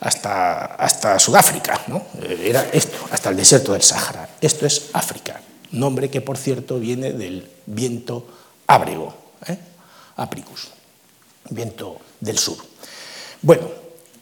hasta, 0.00 0.64
hasta 0.76 1.18
Sudáfrica, 1.18 1.82
¿no? 1.88 2.02
Eh, 2.22 2.46
era 2.46 2.68
esto, 2.72 2.96
hasta 3.10 3.28
el 3.28 3.36
desierto 3.36 3.72
del 3.72 3.82
Sáhara. 3.82 4.28
Esto 4.40 4.64
es 4.64 4.90
África, 4.94 5.40
nombre 5.72 6.08
que 6.08 6.22
por 6.22 6.38
cierto 6.38 6.78
viene 6.78 7.12
del 7.12 7.46
viento 7.66 8.26
ábrego, 8.66 9.14
¿eh? 9.46 9.58
apricus, 10.16 10.68
viento 11.50 11.98
del 12.20 12.38
sur. 12.38 12.56
Bueno, 13.42 13.68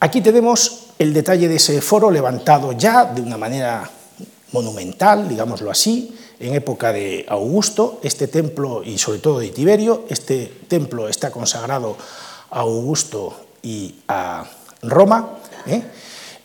aquí 0.01 0.19
tenemos 0.19 0.87
el 1.03 1.13
detalle 1.13 1.47
de 1.47 1.57
ese 1.57 1.81
foro 1.81 2.09
levantado 2.09 2.71
ya 2.71 3.05
de 3.05 3.21
una 3.21 3.37
manera 3.37 3.89
monumental, 4.53 5.27
digámoslo 5.27 5.69
así, 5.69 6.17
en 6.39 6.55
época 6.55 6.93
de 6.93 7.25
Augusto, 7.27 7.99
este 8.03 8.27
templo 8.27 8.83
y 8.83 8.97
sobre 8.97 9.19
todo 9.19 9.39
de 9.39 9.49
Tiberio, 9.49 10.05
este 10.09 10.51
templo 10.67 11.09
está 11.09 11.29
consagrado 11.29 11.97
a 12.49 12.59
Augusto 12.61 13.35
y 13.61 13.95
a 14.07 14.45
Roma, 14.81 15.39
¿eh? 15.67 15.83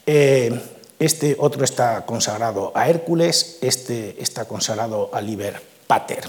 Eh, 0.07 0.61
este 0.99 1.37
otro 1.39 1.65
está 1.65 2.05
consagrado 2.05 2.73
a 2.75 2.89
Hércules, 2.89 3.59
este 3.61 4.21
está 4.21 4.47
consagrado 4.47 5.11
a 5.13 5.21
Liber 5.21 5.63
Pater. 5.87 6.25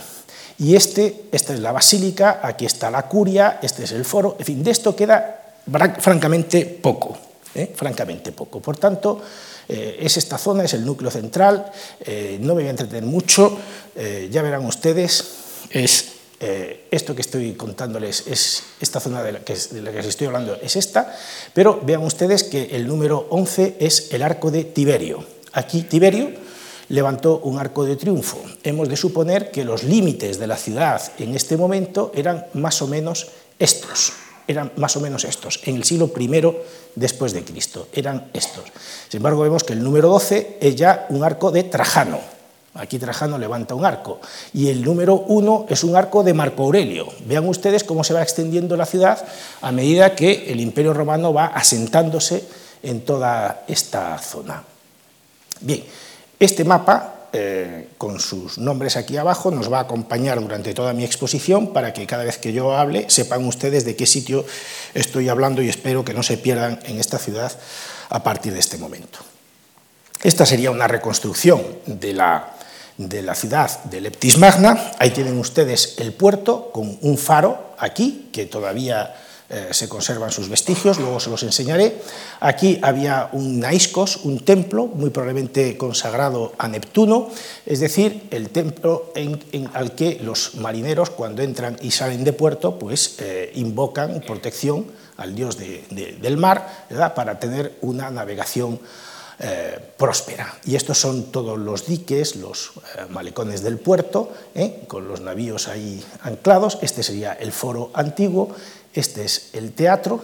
Y 0.59 0.75
este, 0.75 1.23
esta 1.31 1.53
es 1.53 1.61
la 1.61 1.71
basílica, 1.71 2.41
aquí 2.43 2.65
está 2.65 2.91
la 2.91 3.03
curia, 3.03 3.59
este 3.63 3.85
es 3.85 3.91
el 3.93 4.05
foro, 4.05 4.35
en 4.37 4.45
fin, 4.45 4.63
de 4.63 4.71
esto 4.71 4.95
queda 4.95 5.55
francamente 5.99 6.65
poco. 6.65 7.28
¿Eh? 7.55 7.71
francamente 7.75 8.31
poco. 8.31 8.59
Por 8.59 8.77
tanto, 8.77 9.21
eh, 9.67 9.97
es 9.99 10.17
esta 10.17 10.37
zona, 10.37 10.63
es 10.63 10.73
el 10.73 10.85
núcleo 10.85 11.11
central, 11.11 11.71
eh, 12.01 12.37
no 12.41 12.55
me 12.55 12.61
voy 12.61 12.67
a 12.67 12.71
entretener 12.71 13.03
mucho, 13.03 13.57
ya 14.29 14.41
verán 14.41 14.65
ustedes, 14.65 15.25
es 15.71 16.13
esto 16.89 17.13
que 17.13 17.21
estoy 17.21 17.53
contándoles, 17.55 18.27
es 18.27 18.63
esta 18.79 19.01
zona 19.01 19.21
de 19.21 19.33
la, 19.33 19.39
que, 19.39 19.55
de 19.55 19.81
la 19.81 19.91
que 19.91 19.97
les 19.97 20.05
estoy 20.05 20.27
hablando, 20.27 20.55
es 20.61 20.77
esta, 20.77 21.13
pero 21.53 21.81
vean 21.83 22.01
ustedes 22.03 22.45
que 22.45 22.77
el 22.77 22.87
número 22.87 23.27
11 23.29 23.75
es 23.81 24.13
el 24.13 24.23
arco 24.23 24.51
de 24.51 24.63
Tiberio. 24.63 25.25
Aquí 25.51 25.81
Tiberio 25.81 26.31
levantó 26.87 27.39
un 27.39 27.59
arco 27.59 27.83
de 27.83 27.97
triunfo. 27.97 28.41
Hemos 28.63 28.87
de 28.87 28.95
suponer 28.95 29.51
que 29.51 29.65
los 29.65 29.83
límites 29.83 30.39
de 30.39 30.47
la 30.47 30.55
ciudad 30.55 31.01
en 31.17 31.35
este 31.35 31.57
momento 31.57 32.11
eran 32.15 32.45
más 32.53 32.81
o 32.81 32.87
menos 32.87 33.27
estos. 33.59 34.13
Eran 34.49 34.71
más 34.77 34.97
o 34.97 34.99
menos 34.99 35.23
estos, 35.23 35.61
en 35.65 35.75
el 35.75 35.83
siglo 35.83 36.11
I 36.17 36.55
después 36.95 37.33
de 37.33 37.43
Cristo, 37.43 37.87
eran 37.93 38.29
estos. 38.33 38.65
Sin 39.07 39.19
embargo, 39.19 39.43
vemos 39.43 39.63
que 39.63 39.73
el 39.73 39.83
número 39.83 40.09
12 40.09 40.57
es 40.59 40.75
ya 40.75 41.05
un 41.09 41.23
arco 41.23 41.51
de 41.51 41.63
Trajano, 41.63 42.19
Aquí 42.75 42.99
Trajano 42.99 43.37
levanta 43.37 43.73
un 43.75 43.83
arco. 43.83 44.19
Y 44.53 44.69
el 44.69 44.83
número 44.83 45.15
uno 45.15 45.65
es 45.69 45.83
un 45.83 45.95
arco 45.95 46.23
de 46.23 46.33
Marco 46.33 46.63
Aurelio. 46.63 47.07
Vean 47.25 47.47
ustedes 47.47 47.83
cómo 47.83 48.03
se 48.03 48.13
va 48.13 48.21
extendiendo 48.21 48.77
la 48.77 48.85
ciudad 48.85 49.25
a 49.61 49.71
medida 49.71 50.15
que 50.15 50.51
el 50.51 50.59
Imperio 50.59 50.93
Romano 50.93 51.33
va 51.33 51.47
asentándose 51.47 52.43
en 52.83 53.01
toda 53.01 53.63
esta 53.67 54.17
zona. 54.19 54.63
Bien, 55.61 55.83
este 56.39 56.63
mapa, 56.63 57.18
eh, 57.33 57.89
con 57.97 58.19
sus 58.19 58.57
nombres 58.57 58.97
aquí 58.97 59.17
abajo, 59.17 59.51
nos 59.51 59.71
va 59.71 59.79
a 59.79 59.81
acompañar 59.81 60.39
durante 60.39 60.73
toda 60.73 60.93
mi 60.93 61.03
exposición 61.03 61.73
para 61.73 61.93
que 61.93 62.05
cada 62.05 62.23
vez 62.23 62.37
que 62.37 62.53
yo 62.53 62.75
hable 62.75 63.09
sepan 63.09 63.45
ustedes 63.45 63.85
de 63.85 63.95
qué 63.95 64.05
sitio 64.05 64.45
estoy 64.93 65.29
hablando 65.29 65.61
y 65.61 65.69
espero 65.69 66.03
que 66.03 66.13
no 66.13 66.23
se 66.23 66.37
pierdan 66.37 66.79
en 66.85 66.99
esta 66.99 67.17
ciudad 67.17 67.51
a 68.09 68.23
partir 68.23 68.53
de 68.53 68.59
este 68.59 68.77
momento. 68.77 69.19
Esta 70.21 70.45
sería 70.45 70.71
una 70.71 70.87
reconstrucción 70.87 71.61
de 71.85 72.13
la 72.13 72.55
de 72.99 73.21
la 73.21 73.33
ciudad 73.33 73.83
de 73.85 74.01
Leptis 74.01 74.37
Magna. 74.37 74.91
Ahí 74.99 75.11
tienen 75.11 75.39
ustedes 75.39 75.95
el 75.99 76.11
puerto 76.11 76.69
con 76.73 76.97
un 77.01 77.17
faro 77.17 77.73
aquí, 77.77 78.29
que 78.33 78.45
todavía 78.45 79.15
eh, 79.51 79.69
se 79.71 79.89
conservan 79.89 80.29
sus 80.29 80.47
vestigios, 80.47 80.99
luego 80.99 81.19
se 81.19 81.31
los 81.31 81.41
enseñaré. 81.41 81.99
Aquí 82.39 82.77
había 82.83 83.29
un 83.31 83.59
naiscos, 83.59 84.17
un 84.17 84.45
templo, 84.45 84.85
muy 84.85 85.09
probablemente 85.09 85.75
consagrado 85.75 86.53
a 86.59 86.67
Neptuno, 86.67 87.29
es 87.65 87.79
decir, 87.79 88.27
el 88.29 88.49
templo 88.49 89.11
al 89.73 89.95
que 89.95 90.19
los 90.21 90.53
marineros, 90.53 91.09
cuando 91.09 91.41
entran 91.41 91.77
y 91.81 91.89
salen 91.89 92.23
de 92.23 92.33
puerto, 92.33 92.77
pues 92.77 93.15
eh, 93.21 93.51
invocan 93.55 94.21
protección 94.21 94.85
al 95.17 95.33
dios 95.33 95.57
del 95.57 96.37
mar, 96.37 96.85
para 97.15 97.39
tener 97.39 97.75
una 97.81 98.11
navegación 98.11 98.79
eh, 99.39 99.79
próspera. 99.97 100.59
Y 100.65 100.75
estos 100.75 100.99
son 100.99 101.31
todos 101.31 101.57
los 101.57 101.87
diques, 101.87 102.35
los 102.35 102.71
malecones 103.09 103.61
del 103.61 103.79
puerto, 103.79 104.31
con 104.87 105.07
los 105.07 105.19
navíos 105.21 105.67
ahí 105.67 106.01
anclados. 106.21 106.77
Este 106.81 107.03
sería 107.03 107.33
el 107.33 107.51
foro 107.51 107.91
antiguo, 107.93 108.55
este 108.93 109.25
es 109.25 109.49
el 109.53 109.73
teatro, 109.73 110.23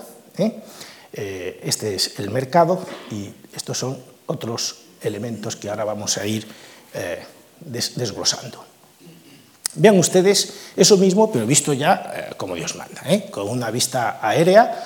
este 1.14 1.96
es 1.96 2.20
el 2.20 2.30
mercado 2.30 2.86
y 3.12 3.30
estos 3.56 3.78
son 3.78 3.98
otros 4.26 4.78
elementos 5.02 5.56
que 5.56 5.70
ahora 5.70 5.86
vamos 5.86 6.18
a 6.18 6.26
ir 6.26 6.48
desglosando. 7.62 8.64
Vean 9.76 9.98
ustedes 10.00 10.54
eso 10.76 10.98
mismo, 10.98 11.32
pero 11.32 11.46
visto 11.46 11.74
ya 11.74 12.34
como 12.38 12.56
Dios 12.56 12.76
manda, 12.76 13.02
con 13.32 13.48
una 13.48 13.72
vista 13.72 14.20
aérea. 14.22 14.84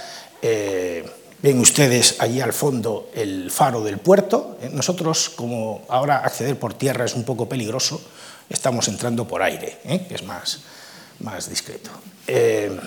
Ven 1.42 1.60
ustedes 1.60 2.18
allí 2.20 2.42
al 2.42 2.52
fondo 2.52 3.12
el 3.16 3.50
faro 3.50 3.82
del 3.82 3.98
puerto. 3.98 4.58
Eh, 4.62 4.70
nosotros, 4.74 5.30
como 5.30 5.86
ahora 5.88 6.18
acceder 6.18 6.60
por 6.60 6.74
tierra 6.74 7.06
es 7.06 7.16
un 7.16 7.24
poco 7.24 7.48
peligroso, 7.48 8.02
estamos 8.50 8.90
entrando 8.90 9.26
por 9.26 9.42
aire, 9.42 9.80
¿eh? 9.86 10.06
que 10.08 10.16
es 10.16 10.24
más, 10.24 10.60
más 11.22 11.50
discreto. 11.50 11.92
Eh, 12.28 12.78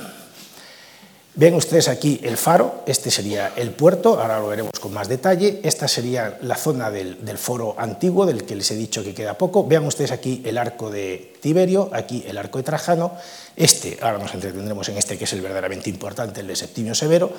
ven 1.34 1.54
ustedes 1.54 1.88
aquí 1.88 2.20
el 2.22 2.36
faro, 2.36 2.82
este 2.86 3.10
sería 3.10 3.52
el 3.56 3.70
puerto, 3.70 4.20
ahora 4.20 4.38
lo 4.38 4.48
veremos 4.48 4.72
con 4.78 4.92
más 4.92 5.08
detalle. 5.08 5.60
Esta 5.62 5.88
sería 5.88 6.38
la 6.42 6.56
zona 6.56 6.90
del, 6.90 7.16
foro 7.38 7.74
antiguo, 7.78 8.26
del 8.26 8.44
que 8.44 8.56
les 8.56 8.70
he 8.70 8.74
dicho 8.74 9.02
que 9.02 9.14
queda 9.14 9.38
poco. 9.38 9.66
Vean 9.66 9.84
ustedes 9.86 10.12
aquí 10.12 10.42
el 10.44 10.58
arco 10.58 10.90
de 10.90 11.34
Tiberio, 11.40 11.90
aquí 11.92 12.24
el 12.26 12.38
arco 12.38 12.58
de 12.58 12.64
Trajano. 12.64 13.12
Este, 13.56 13.98
ahora 14.00 14.18
nos 14.18 14.34
entretendremos 14.34 14.88
en 14.88 14.98
este 14.98 15.18
que 15.18 15.24
es 15.24 15.32
el 15.32 15.40
verdaderamente 15.40 15.90
importante, 15.90 16.40
el 16.40 16.46
de 16.46 16.56
Septimio 16.56 16.94
Severo. 16.94 17.32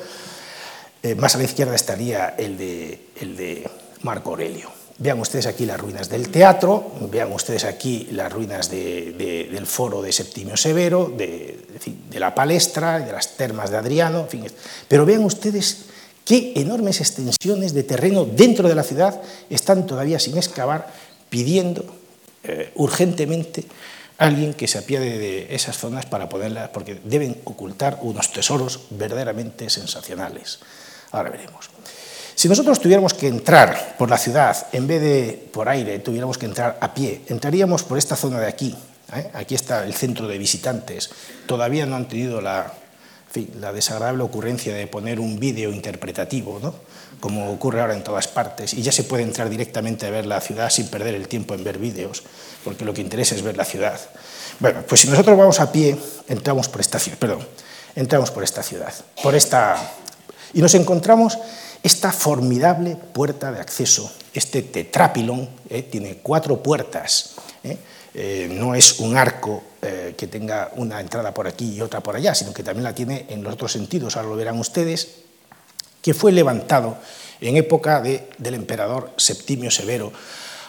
Eh, 1.02 1.16
más 1.16 1.36
a 1.36 1.38
la 1.38 1.44
izquierda 1.44 1.76
estaría 1.76 2.30
el 2.38 2.58
de 2.58 3.70
Marco 4.02 4.32
Aurelio. 4.32 4.83
Vean 5.00 5.20
ustedes 5.20 5.48
aquí 5.48 5.66
las 5.66 5.80
ruinas 5.80 6.08
del 6.08 6.30
teatro, 6.30 6.92
vean 7.12 7.32
ustedes 7.32 7.64
aquí 7.64 8.10
las 8.12 8.32
ruinas 8.32 8.70
del 8.70 9.66
foro 9.66 10.02
de 10.02 10.12
Septimio 10.12 10.56
Severo, 10.56 11.12
de, 11.18 11.66
la 12.14 12.36
palestra, 12.36 13.00
de 13.00 13.12
las 13.12 13.36
termas 13.36 13.72
de 13.72 13.78
Adriano, 13.78 14.28
pero 14.88 15.06
vean 15.06 15.24
ustedes 15.24 15.86
qué 16.24 16.54
enormes 16.56 17.02
extensiones 17.02 17.74
de 17.74 17.84
terreno 17.84 18.26
dentro 18.26 18.70
de 18.70 18.76
la 18.76 18.84
ciudad 18.84 19.20
están 19.50 19.88
todavía 19.88 20.20
sin 20.20 20.38
excavar, 20.38 20.88
pidiendo 21.30 21.86
eh, 22.44 22.72
urgentemente 22.76 23.66
a 24.20 24.26
alguien 24.26 24.54
que 24.54 24.68
se 24.68 24.78
apiade 24.78 25.18
de 25.18 25.56
esas 25.56 25.78
zonas 25.78 26.06
para 26.06 26.30
poderlas, 26.30 26.70
porque 26.70 27.02
deben 27.04 27.42
ocultar 27.46 27.98
unos 28.04 28.32
tesoros 28.32 28.86
verdaderamente 28.92 29.72
sensacionales. 29.72 30.60
Ahora 31.12 31.32
veremos. 31.32 31.70
Si 32.36 32.50
nosotros 32.50 32.80
tuviéramos 32.80 33.14
que 33.14 33.28
entrar 33.28 33.96
por 33.98 34.10
la 34.10 34.18
ciudad, 34.18 34.68
en 34.72 34.88
vez 34.88 35.02
de 35.02 35.50
por 35.52 35.70
aire, 35.70 36.00
tuviéramos 36.00 36.38
que 36.38 36.46
entrar 36.46 36.78
a 36.82 36.94
pie, 36.94 37.22
entraríamos 37.28 37.84
por 37.84 37.98
esta 37.98 38.16
zona 38.16 38.40
de 38.40 38.48
aquí. 38.48 38.76
¿eh? 39.16 39.30
Aquí 39.34 39.56
está 39.56 39.86
el 39.86 39.94
centro 39.94 40.28
de 40.28 40.38
visitantes. 40.38 41.10
Todavía 41.46 41.86
no 41.86 41.96
han 41.96 42.08
tenido 42.08 42.42
la, 42.42 42.74
la 43.60 43.72
desagradable 43.72 44.24
ocurrencia 44.24 44.74
de 44.74 44.88
poner 44.88 45.20
un 45.20 45.40
vídeo 45.40 45.72
interpretativo, 45.72 46.60
¿no? 46.62 46.74
como 47.20 47.52
ocurre 47.54 47.80
ahora 47.80 47.94
en 47.94 48.04
todas 48.04 48.28
partes, 48.28 48.74
y 48.74 48.82
ya 48.82 48.92
se 48.92 49.06
puede 49.06 49.24
entrar 49.24 49.50
directamente 49.50 50.06
a 50.06 50.10
ver 50.10 50.26
la 50.26 50.42
ciudad 50.42 50.70
sin 50.70 50.88
perder 50.88 51.16
el 51.16 51.30
tiempo 51.30 51.54
en 51.54 51.64
ver 51.64 51.78
vídeos, 51.78 52.22
porque 52.66 52.84
lo 52.84 52.94
que 52.94 53.00
interesa 53.00 53.34
es 53.34 53.42
ver 53.42 53.56
la 53.56 53.64
ciudad. 53.64 53.98
Bueno, 54.60 54.84
pues 54.86 55.00
si 55.00 55.08
nosotros 55.08 55.38
vamos 55.38 55.62
a 55.62 55.72
pie, 55.72 55.96
entramos 56.28 56.68
por 56.68 56.82
esta 56.82 57.00
ciudad, 57.00 57.18
perdón, 57.18 57.48
entramos 57.96 58.30
por 58.30 58.44
esta 58.44 58.62
ciudad, 58.62 58.94
por 59.22 59.36
esta 59.36 59.78
y 60.54 60.62
nos 60.62 60.74
encontramos 60.76 61.38
esta 61.84 62.14
formidable 62.14 62.96
puerta 62.96 63.52
de 63.52 63.60
acceso, 63.60 64.10
este 64.34 64.62
tetrápilon, 64.62 65.50
eh, 65.70 65.84
tiene 65.84 66.20
cuatro 66.24 66.64
puertas, 66.64 67.36
eh, 67.62 67.78
eh, 68.14 68.48
no 68.52 68.74
es 68.74 69.00
un 69.00 69.18
arco 69.18 69.64
que 70.16 70.28
tenga 70.28 70.72
una 70.78 71.02
entrada 71.02 71.34
por 71.34 71.46
aquí 71.46 71.76
y 71.76 71.82
otra 71.82 72.00
por 72.00 72.16
allá, 72.16 72.34
sino 72.34 72.54
que 72.54 72.64
también 72.64 72.86
la 72.86 72.96
tiene 72.96 73.26
en 73.28 73.44
los 73.44 73.56
otros 73.56 73.74
sentidos, 73.74 74.16
ahora 74.16 74.30
lo 74.30 74.38
verán 74.38 74.58
ustedes, 74.58 75.10
que 76.02 76.14
fue 76.14 76.32
levantado 76.32 76.96
en 77.42 77.58
época 77.58 78.00
del 78.00 78.54
emperador 78.54 79.12
Septimio 79.18 79.70
Severo, 79.70 80.14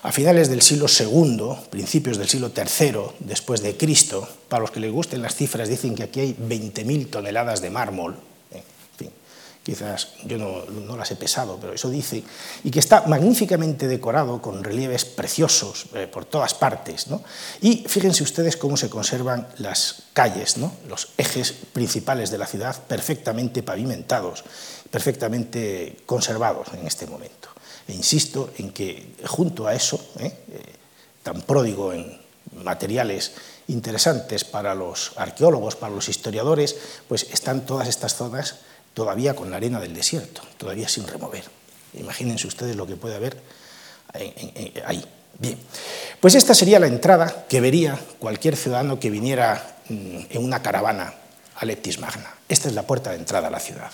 a 0.03 0.11
finales 0.11 0.48
del 0.48 0.62
siglo 0.62 0.87
II, 0.88 1.68
principios 1.70 2.18
del 2.18 2.29
siglo 2.29 2.50
III 2.57 3.14
después 3.20 3.62
de 3.62 3.77
Cristo. 3.77 4.29
Para 4.48 4.62
los 4.62 4.72
que 4.72 4.81
les 4.81 4.90
gusten 4.90 5.22
las 5.22 5.37
cifras, 5.37 5.68
dicen 5.68 5.94
que 5.94 6.03
aquí 6.03 6.20
hay 6.20 6.35
20.000 6.35 7.09
toneladas 7.09 7.61
de 7.62 7.70
mármol, 7.70 8.16
quizás 9.64 10.09
yo 10.27 10.37
no, 10.38 10.96
las 10.96 11.11
he 11.11 11.16
pesado, 11.16 11.59
pero 11.59 11.72
eso 11.72 11.88
dice, 11.88 12.22
y 12.62 12.70
que 12.70 12.79
está 12.79 13.05
magníficamente 13.09 13.88
decorado 13.88 14.40
con 14.40 14.62
relieves 14.62 15.07
preciosos 15.07 15.87
eh, 15.94 16.07
por 16.07 16.27
todas 16.27 16.53
partes. 16.55 17.07
Y 17.62 17.85
fíjense 17.88 18.22
ustedes 18.22 18.57
cómo 18.57 18.77
se 18.77 18.90
conservan 18.90 19.48
las 19.59 20.05
calles, 20.12 20.57
los 20.87 21.09
ejes 21.16 21.53
principales 21.72 22.31
de 22.31 22.38
la 22.38 22.46
ciudad 22.46 22.81
perfectamente 22.87 23.62
pavimentados, 23.62 24.44
perfectamente 24.90 25.96
conservados 26.05 26.68
en 26.74 26.87
este 26.87 27.07
momento. 27.07 27.48
E 27.88 27.92
insisto 27.92 28.53
en 28.59 28.70
que 28.70 29.16
junto 29.27 29.66
a 29.66 29.74
eso, 29.74 29.96
¿eh? 30.20 30.33
Eh, 30.53 30.72
tan 31.22 31.40
pródigo 31.42 31.92
en 31.92 32.20
materiales 32.62 33.33
interesantes 33.68 34.44
para 34.44 34.74
los 34.74 35.12
arqueólogos, 35.16 35.77
para 35.77 35.94
los 35.94 36.09
historiadores, 36.09 36.77
pues 37.09 37.27
están 37.33 37.64
todas 37.64 37.88
estas 37.88 38.14
zonas 38.14 38.61
todavía 38.94 39.35
con 39.35 39.50
la 39.50 39.57
arena 39.57 39.80
del 39.80 39.92
desierto, 39.92 40.42
todavía 40.57 40.88
sin 40.88 41.07
remover. 41.07 41.44
Imagínense 41.94 42.46
ustedes 42.46 42.76
lo 42.76 42.87
que 42.87 42.96
puede 42.96 43.16
haber 43.16 43.37
ahí. 44.87 45.04
Bien, 45.38 45.59
pues 46.20 46.37
esta 46.37 46.54
sería 46.54 46.78
la 46.78 46.87
entrada 46.87 47.46
que 47.48 47.61
vería 47.61 47.98
cualquier 48.20 48.57
ciudadano 48.57 49.00
que 49.00 49.11
viniera 49.11 49.78
mm, 49.88 50.18
en 50.30 50.44
una 50.44 50.62
caravana 50.62 51.12
a 51.57 51.64
Leptis 51.64 51.98
Magna. 51.98 52.33
Esta 52.48 52.68
es 52.68 52.74
la 52.74 52.87
puerta 52.87 53.11
de 53.11 53.16
entrada 53.16 53.48
a 53.48 53.50
la 53.50 53.59
ciudad. 53.59 53.90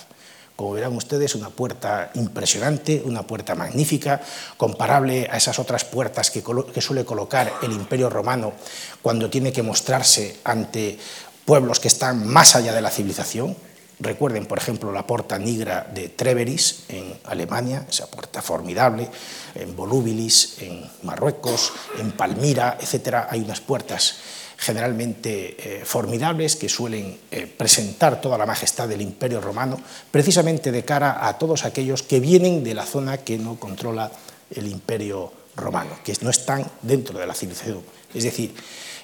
Como 0.55 0.73
verán 0.73 0.95
ustedes, 0.95 1.33
una 1.33 1.49
puerta 1.49 2.11
impresionante, 2.13 3.01
una 3.03 3.23
puerta 3.23 3.55
magnífica, 3.55 4.21
comparable 4.57 5.27
a 5.31 5.37
esas 5.37 5.57
otras 5.57 5.85
puertas 5.85 6.29
que, 6.29 6.43
que 6.71 6.81
suele 6.81 7.05
colocar 7.05 7.51
el 7.63 7.71
Imperio 7.71 8.09
Romano 8.09 8.53
cuando 9.01 9.29
tiene 9.29 9.51
que 9.51 9.63
mostrarse 9.63 10.39
ante 10.43 10.99
pueblos 11.45 11.79
que 11.79 11.87
están 11.87 12.27
más 12.27 12.55
allá 12.55 12.73
de 12.73 12.81
la 12.81 12.91
civilización, 12.91 13.57
Recuerden, 14.01 14.47
por 14.47 14.57
ejemplo, 14.57 14.91
la 14.91 15.05
Porta 15.05 15.37
Nigra 15.37 15.87
de 15.93 16.09
Treveris 16.09 16.85
en 16.89 17.19
Alemania, 17.25 17.85
esa 17.87 18.09
puerta 18.09 18.41
formidable, 18.41 19.07
en 19.53 19.75
Volubilis, 19.75 20.57
en 20.61 20.89
Marruecos, 21.03 21.71
en 21.99 22.11
Palmira, 22.13 22.79
etc. 22.81 23.27
Hay 23.29 23.41
unas 23.41 23.61
puertas 23.61 24.15
generalmente 24.57 25.81
eh, 25.81 25.85
formidables 25.85 26.55
que 26.55 26.67
suelen 26.67 27.19
eh, 27.29 27.45
presentar 27.45 28.19
toda 28.21 28.39
la 28.39 28.47
majestad 28.47 28.87
del 28.87 29.01
Imperio 29.01 29.39
Romano, 29.39 29.79
precisamente 30.09 30.71
de 30.71 30.83
cara 30.83 31.27
a 31.27 31.37
todos 31.37 31.65
aquellos 31.65 32.01
que 32.01 32.19
vienen 32.19 32.63
de 32.63 32.73
la 32.73 32.87
zona 32.87 33.17
que 33.17 33.37
no 33.37 33.59
controla 33.59 34.11
el 34.49 34.67
Imperio 34.67 35.31
Romano, 35.55 35.99
que 36.03 36.15
no 36.21 36.31
están 36.31 36.65
dentro 36.81 37.19
de 37.19 37.27
la 37.27 37.35
civilización. 37.35 37.83
Es 38.15 38.23
decir, 38.23 38.55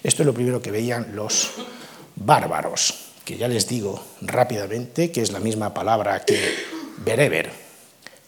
esto 0.02 0.24
es 0.24 0.26
lo 0.26 0.34
primero 0.34 0.60
que 0.60 0.72
veían 0.72 1.16
los 1.16 1.52
bárbaros 2.16 3.07
que 3.28 3.36
ya 3.36 3.50
les 3.50 3.68
digo 3.68 4.02
rápidamente 4.22 5.12
que 5.12 5.22
es 5.22 5.34
la 5.34 5.42
misma 5.42 5.74
palabra 5.74 6.24
que 6.24 6.40
bereber, 7.04 7.52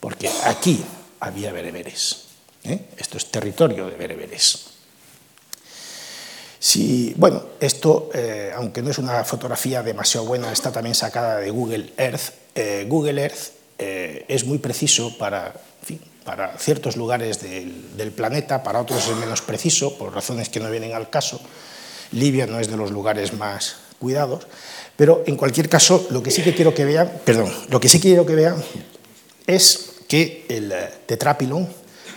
porque 0.02 0.30
aquí 0.44 0.84
había 1.22 1.54
bereberes. 1.54 2.26
¿eh? 2.66 2.90
Esto 2.98 3.16
es 3.16 3.32
territorio 3.32 3.88
de 3.88 3.96
bereberes. 3.96 4.66
Si, 6.60 7.14
bueno, 7.16 7.44
esto, 7.62 8.10
eh, 8.14 8.52
aunque 8.54 8.82
no 8.82 8.92
es 8.92 8.98
una 8.98 9.24
fotografía 9.24 9.82
demasiado 9.84 10.28
buena, 10.28 10.52
está 10.52 10.70
también 10.70 10.96
sacada 10.96 11.38
de 11.38 11.50
Google 11.50 11.94
Earth. 11.96 12.34
Eh, 12.56 12.86
Google 12.90 13.22
Earth 13.22 13.54
es 13.78 14.44
muy 14.44 14.58
preciso 14.58 15.18
para, 15.18 15.54
para 16.26 16.58
ciertos 16.58 16.98
lugares 16.98 17.42
del, 17.42 17.96
del, 17.96 18.12
planeta, 18.12 18.64
para 18.64 18.82
otros 18.82 19.08
es 19.08 19.16
menos 19.16 19.42
preciso, 19.42 19.98
por 19.98 20.14
razones 20.14 20.50
que 20.50 20.60
no 20.60 20.70
vienen 20.70 20.92
al 20.92 21.10
caso. 21.10 21.40
Libia 22.12 22.48
no 22.48 22.60
es 22.60 22.70
de 22.70 22.76
los 22.76 22.92
lugares 22.92 23.32
más 23.32 23.78
cuidados, 24.00 24.48
pero 24.96 25.24
en 25.28 25.36
cualquier 25.36 25.70
caso, 25.70 26.08
lo 26.10 26.24
que 26.24 26.32
sí 26.32 26.42
que 26.42 26.56
quiero 26.56 26.74
que 26.74 26.86
vean, 26.86 27.12
perdón, 27.24 27.52
lo 27.70 27.80
que 27.80 27.90
sí 27.90 28.00
quiero 28.00 28.26
que 28.26 28.36
vean 28.36 28.56
es 29.46 29.92
que 30.08 30.46
el 30.50 30.74
tetrápilon 31.06 31.68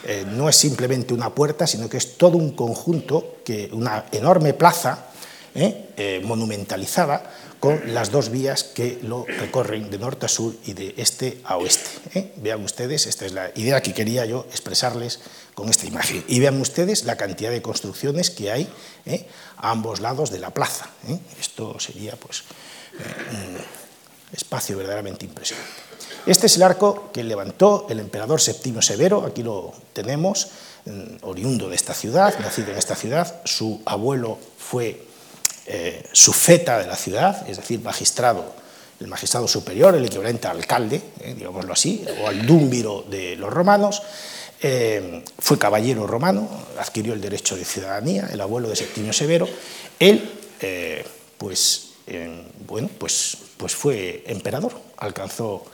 eh, 0.05 0.25
no 0.27 0.49
es 0.49 0.57
simplemente 0.57 1.14
una 1.14 1.35
puerta, 1.35 1.66
sino 1.66 1.88
que 1.88 1.97
es 1.97 2.16
todo 2.16 2.37
un 2.37 2.53
conjunto, 2.53 3.37
que, 3.45 3.68
una 3.73 4.07
enorme 4.11 4.55
plaza 4.55 5.07
eh, 5.55 5.90
eh, 5.97 6.21
monumentalizada 6.25 7.31
con 7.61 7.95
las 7.95 8.11
dos 8.11 8.31
vías 8.31 8.64
que 8.64 8.99
lo 9.03 9.25
recorren 9.25 9.88
de 9.90 9.99
norte 9.99 10.27
a 10.27 10.29
sur 10.29 10.53
y 10.64 10.73
de 10.73 10.95
este 10.97 11.38
a 11.45 11.57
oeste. 11.57 12.33
Vean 12.38 12.64
ustedes, 12.64 13.07
esta 13.07 13.25
es 13.25 13.33
la 13.33 13.53
idea 13.55 13.81
que 13.81 13.95
quería 13.95 14.25
yo 14.25 14.47
expresarles 14.51 15.21
con 15.55 15.69
esta 15.69 15.87
imagen. 15.87 16.25
Y 16.29 16.41
vean 16.41 16.61
ustedes 16.61 17.05
la 17.05 17.17
cantidad 17.17 17.51
de 17.51 17.62
construcciones 17.62 18.31
que 18.31 18.51
hay 18.51 18.73
a 19.57 19.71
ambos 19.71 20.01
lados 20.01 20.31
de 20.31 20.38
la 20.38 20.51
plaza. 20.51 20.88
Esto 21.41 21.79
sería 21.79 22.17
pues, 22.17 22.45
un 23.33 23.59
espacio 24.33 24.77
verdaderamente 24.77 25.25
impresionante. 25.25 25.93
Este 26.25 26.47
es 26.47 26.57
el 26.57 26.62
arco 26.62 27.11
que 27.12 27.25
levantó 27.25 27.87
el 27.91 27.99
emperador 27.99 28.41
Septimio 28.41 28.81
Severo, 28.81 29.25
aquí 29.27 29.43
lo 29.43 29.73
tenemos, 29.93 30.49
oriundo 31.23 31.69
de 31.69 31.75
esta 31.75 31.95
ciudad, 31.95 32.38
nacido 32.38 32.71
en 32.71 32.79
esta 32.79 32.95
ciudad. 32.95 33.43
Su 33.45 33.83
abuelo 33.85 34.38
fue 34.57 35.05
eh, 35.67 36.05
sufeta 36.12 36.79
de 36.79 36.87
la 36.87 36.97
ciudad, 36.97 37.49
es 37.49 37.57
decir, 37.57 37.81
magistrado, 37.81 38.45
el 39.01 39.09
magistrado 39.09 39.49
superior, 39.49 39.95
el 39.95 40.05
equivalente 40.05 40.47
al 40.47 40.59
alcalde, 40.59 41.03
eh, 41.21 41.35
digámoslo 41.37 41.73
así, 41.73 42.05
o 42.23 42.29
al 42.29 42.47
dúmbiro 42.47 43.05
de 43.09 43.37
los 43.37 43.53
romanos. 43.53 44.03
Eh, 44.62 45.25
fue 45.38 45.59
caballero 45.59 46.07
romano, 46.07 46.48
adquirió 46.79 47.14
el 47.14 47.20
derecho 47.20 47.57
de 47.57 47.64
ciudadanía, 47.64 48.29
el 48.33 48.40
abuelo 48.40 48.68
de 48.68 48.77
Septimio 48.77 49.12
Severo. 49.12 49.48
Él, 49.98 50.31
pues, 51.37 51.94
bueno, 52.66 52.88
pues, 52.98 53.37
pues 53.57 53.75
fue 53.75 54.22
emperador, 54.27 54.72
alcanzó 54.98 55.64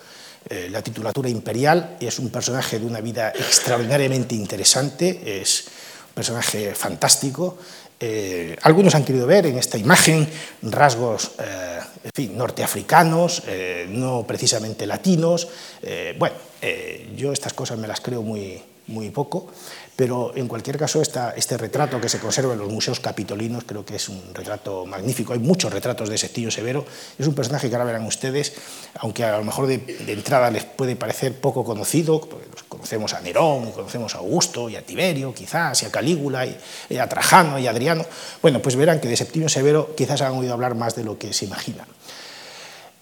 eh, 0.50 0.68
la 0.70 0.80
titulatura 0.80 1.28
imperial, 1.28 1.96
es 2.00 2.18
un 2.18 2.30
personaje 2.30 2.78
de 2.78 2.86
una 2.86 3.02
vida 3.02 3.30
extraordinariamente 3.30 4.34
interesante, 4.34 5.40
es 5.42 5.66
un 6.08 6.14
personaje 6.14 6.74
fantástico. 6.74 7.58
Eh, 8.00 8.56
algunos 8.62 8.94
han 8.94 9.04
querido 9.04 9.26
ver 9.26 9.46
en 9.46 9.58
esta 9.58 9.76
imagen 9.76 10.26
rasgos 10.62 11.32
eh, 11.38 11.80
en 12.04 12.10
fin, 12.14 12.38
norteafricanos, 12.38 13.42
no 13.88 14.24
precisamente 14.26 14.86
latinos. 14.86 15.48
bueno, 16.16 16.36
yo 17.16 17.32
estas 17.32 17.52
cosas 17.52 17.76
me 17.76 17.88
las 17.88 18.00
creo 18.00 18.22
muy, 18.22 18.62
muy 18.88 19.10
poco, 19.10 19.46
pero 19.96 20.32
en 20.36 20.48
cualquier 20.48 20.78
caso 20.78 21.02
este 21.02 21.56
retrato 21.56 22.00
que 22.00 22.08
se 22.08 22.18
conserva 22.18 22.52
en 22.52 22.58
los 22.58 22.70
museos 22.70 23.00
capitolinos 23.00 23.64
creo 23.64 23.84
que 23.84 23.96
es 23.96 24.08
un 24.08 24.22
retrato 24.32 24.86
magnífico. 24.86 25.32
Hay 25.32 25.38
muchos 25.38 25.72
retratos 25.72 26.08
de 26.08 26.18
Septimio 26.18 26.50
Severo, 26.50 26.84
es 27.18 27.26
un 27.26 27.34
personaje 27.34 27.68
que 27.68 27.74
ahora 27.74 27.84
verán 27.84 28.06
ustedes, 28.06 28.54
aunque 28.96 29.24
a 29.24 29.38
lo 29.38 29.44
mejor 29.44 29.66
de, 29.66 29.82
entrada 30.08 30.50
les 30.50 30.64
puede 30.64 30.96
parecer 30.96 31.34
poco 31.40 31.64
conocido, 31.64 32.20
porque 32.20 32.46
conocemos 32.68 33.14
a 33.14 33.20
Nerón, 33.20 33.72
conocemos 33.72 34.14
a 34.14 34.18
Augusto 34.18 34.68
y 34.68 34.76
a 34.76 34.82
Tiberio 34.82 35.34
quizás, 35.34 35.82
y 35.82 35.86
a 35.86 35.90
Calígula, 35.90 36.46
y, 36.46 36.96
a 36.96 37.08
Trajano 37.08 37.58
y 37.58 37.66
a 37.66 37.70
Adriano, 37.70 38.04
bueno, 38.40 38.60
pues 38.60 38.76
verán 38.76 39.00
que 39.00 39.08
de 39.08 39.16
Septimio 39.16 39.48
Severo 39.48 39.94
quizás 39.96 40.22
han 40.22 40.32
oído 40.32 40.52
hablar 40.52 40.74
más 40.74 40.94
de 40.94 41.04
lo 41.04 41.18
que 41.18 41.32
se 41.32 41.44
imaginan. 41.44 41.86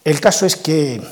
El 0.05 0.21
caso 0.21 0.47
es 0.47 0.57
que 0.57 1.03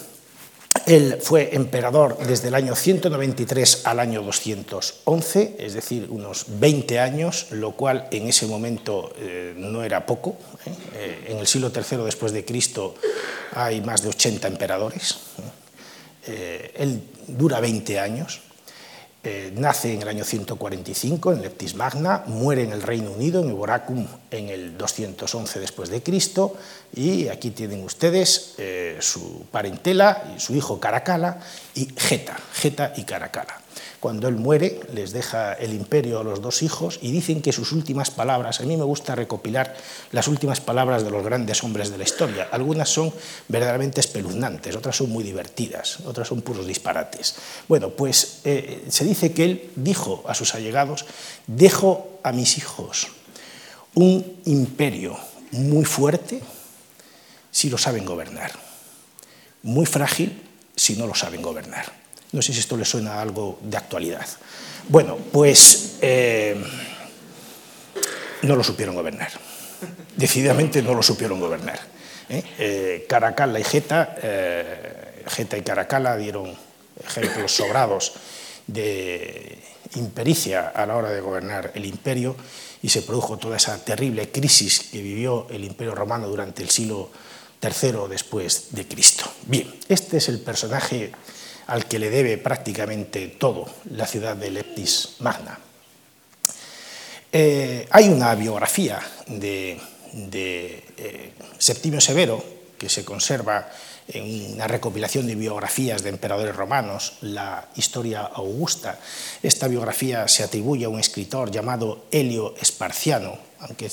él 0.86 1.18
fue 1.22 1.54
emperador 1.54 2.18
desde 2.18 2.48
el 2.48 2.54
año 2.54 2.74
193 2.74 3.86
al 3.86 4.00
año 4.00 4.22
211, 4.22 5.56
es 5.58 5.72
decir, 5.72 6.08
unos 6.10 6.46
20 6.60 7.00
años, 7.00 7.46
lo 7.52 7.72
cual 7.72 8.06
en 8.10 8.28
ese 8.28 8.46
momento 8.46 9.12
eh, 9.18 9.54
no 9.56 9.82
era 9.82 10.04
poco. 10.04 10.36
¿eh? 10.66 10.70
Eh, 10.94 11.24
en 11.28 11.38
el 11.38 11.46
siglo 11.46 11.72
III 11.74 12.04
después 12.04 12.32
de 12.32 12.44
Cristo 12.44 12.96
hay 13.52 13.80
más 13.80 14.02
de 14.02 14.10
80 14.10 14.48
emperadores. 14.48 15.16
él 16.26 17.02
dura 17.28 17.60
20 17.60 18.00
años. 18.00 18.40
Nace 19.54 19.94
en 19.94 20.02
el 20.02 20.08
año 20.08 20.22
145 20.22 21.32
en 21.32 21.40
Leptis 21.40 21.74
Magna, 21.76 22.24
muere 22.26 22.64
en 22.64 22.72
el 22.72 22.82
Reino 22.82 23.10
Unido, 23.10 23.42
en 23.42 23.48
Eboracum, 23.48 24.06
en 24.30 24.50
el 24.50 24.76
211 24.76 25.60
después 25.60 25.88
de 25.88 26.02
Cristo, 26.02 26.58
y 26.94 27.28
aquí 27.28 27.50
tienen 27.50 27.82
ustedes 27.82 28.54
eh, 28.58 28.98
su 29.00 29.46
parentela, 29.50 30.32
y 30.36 30.40
su 30.40 30.54
hijo 30.54 30.78
Caracala 30.78 31.40
y 31.74 31.88
Geta, 31.96 32.36
Geta 32.52 32.92
y 32.96 33.04
Caracala. 33.04 33.60
Cuando 33.98 34.28
él 34.28 34.36
muere, 34.36 34.80
les 34.92 35.12
deja 35.12 35.54
el 35.54 35.72
imperio 35.72 36.20
a 36.20 36.24
los 36.24 36.42
dos 36.42 36.62
hijos 36.62 36.98
y 37.00 37.10
dicen 37.10 37.40
que 37.40 37.52
sus 37.52 37.72
últimas 37.72 38.10
palabras, 38.10 38.60
a 38.60 38.64
mí 38.64 38.76
me 38.76 38.84
gusta 38.84 39.14
recopilar 39.14 39.74
las 40.12 40.28
últimas 40.28 40.60
palabras 40.60 41.04
de 41.04 41.10
los 41.10 41.24
grandes 41.24 41.64
hombres 41.64 41.90
de 41.90 41.96
la 41.96 42.04
historia. 42.04 42.48
Algunas 42.52 42.90
son 42.90 43.12
verdaderamente 43.48 44.00
espeluznantes, 44.00 44.76
otras 44.76 44.96
son 44.96 45.08
muy 45.08 45.24
divertidas, 45.24 46.00
otras 46.00 46.28
son 46.28 46.42
puros 46.42 46.66
disparates. 46.66 47.36
Bueno, 47.66 47.90
pues 47.90 48.40
eh, 48.44 48.84
se 48.90 49.04
dice 49.04 49.32
que 49.32 49.44
él 49.46 49.70
dijo 49.74 50.22
a 50.28 50.34
sus 50.34 50.54
allegados, 50.54 51.06
dejo 51.46 52.20
a 52.22 52.32
mis 52.32 52.58
hijos 52.58 53.08
un 53.94 54.36
imperio 54.44 55.16
muy 55.50 55.86
fuerte 55.86 56.42
si 57.54 57.70
lo 57.70 57.78
saben 57.78 58.04
gobernar, 58.04 58.50
muy 59.62 59.86
frágil 59.86 60.42
si 60.74 60.96
no 60.96 61.06
lo 61.06 61.14
saben 61.14 61.40
gobernar. 61.40 61.84
No 62.32 62.42
sé 62.42 62.52
si 62.52 62.58
esto 62.58 62.76
le 62.76 62.84
suena 62.84 63.14
a 63.14 63.22
algo 63.22 63.60
de 63.62 63.76
actualidad. 63.76 64.26
Bueno, 64.88 65.16
pues 65.16 65.98
eh, 66.00 66.60
no 68.42 68.56
lo 68.56 68.64
supieron 68.64 68.96
gobernar. 68.96 69.30
Decididamente 70.16 70.82
no 70.82 70.94
lo 70.94 71.02
supieron 71.04 71.38
gobernar. 71.38 71.78
¿eh? 72.28 72.42
Eh, 72.58 73.06
Caracalla 73.08 73.60
y 73.60 73.64
Geta, 73.64 74.16
Geta 75.28 75.56
y 75.56 75.62
Caracalla 75.62 76.16
dieron 76.16 76.52
ejemplos 77.06 77.54
sobrados 77.54 78.14
de 78.66 79.60
impericia 79.94 80.70
a 80.70 80.86
la 80.86 80.96
hora 80.96 81.10
de 81.10 81.20
gobernar 81.20 81.70
el 81.76 81.84
imperio 81.84 82.34
y 82.82 82.88
se 82.88 83.02
produjo 83.02 83.38
toda 83.38 83.58
esa 83.58 83.78
terrible 83.84 84.32
crisis 84.32 84.88
que 84.90 85.00
vivió 85.00 85.46
el 85.50 85.62
imperio 85.62 85.94
romano 85.94 86.26
durante 86.26 86.64
el 86.64 86.70
siglo 86.70 87.10
III 87.64 88.08
después 88.08 88.68
de 88.70 88.86
Cristo. 88.86 89.24
Bien, 89.46 89.74
este 89.88 90.18
es 90.18 90.28
el 90.28 90.40
personaje 90.40 91.12
al 91.66 91.86
que 91.86 91.98
le 91.98 92.10
debe 92.10 92.38
prácticamente 92.38 93.28
todo 93.28 93.66
la 93.90 94.06
ciudad 94.06 94.36
de 94.36 94.50
Leptis 94.50 95.16
Magna. 95.20 95.58
Eh, 97.32 97.88
hay 97.90 98.08
una 98.08 98.34
biografía 98.34 99.00
de, 99.26 99.80
eh, 100.12 101.32
Septimio 101.58 102.00
Severo 102.00 102.44
que 102.78 102.88
se 102.88 103.04
conserva 103.04 103.70
en 104.08 104.54
una 104.54 104.68
recopilación 104.68 105.26
de 105.26 105.34
biografías 105.34 106.02
de 106.02 106.10
emperadores 106.10 106.54
romanos, 106.54 107.14
la 107.22 107.68
Historia 107.74 108.20
Augusta. 108.20 108.98
Esta 109.42 109.66
biografía 109.66 110.28
se 110.28 110.44
atribuye 110.44 110.84
a 110.84 110.90
un 110.90 111.00
escritor 111.00 111.50
llamado 111.50 112.04
Helio 112.10 112.54
Esparciano, 112.60 113.38
aunque 113.60 113.90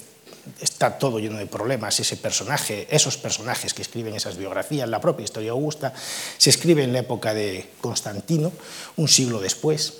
está 0.59 0.97
todo 0.97 1.19
lleno 1.19 1.37
de 1.37 1.45
problemas, 1.45 1.99
ese 1.99 2.17
personaje, 2.17 2.87
esos 2.89 3.17
personajes 3.17 3.73
que 3.73 3.81
escriben 3.81 4.15
esas 4.15 4.37
biografías, 4.37 4.87
la 4.89 5.01
propia 5.01 5.23
historia 5.23 5.51
augusta, 5.51 5.93
se 6.37 6.49
escribe 6.49 6.83
en 6.83 6.93
la 6.93 6.99
época 6.99 7.33
de 7.33 7.69
Constantino, 7.81 8.51
un 8.97 9.07
siglo 9.07 9.39
después. 9.39 9.93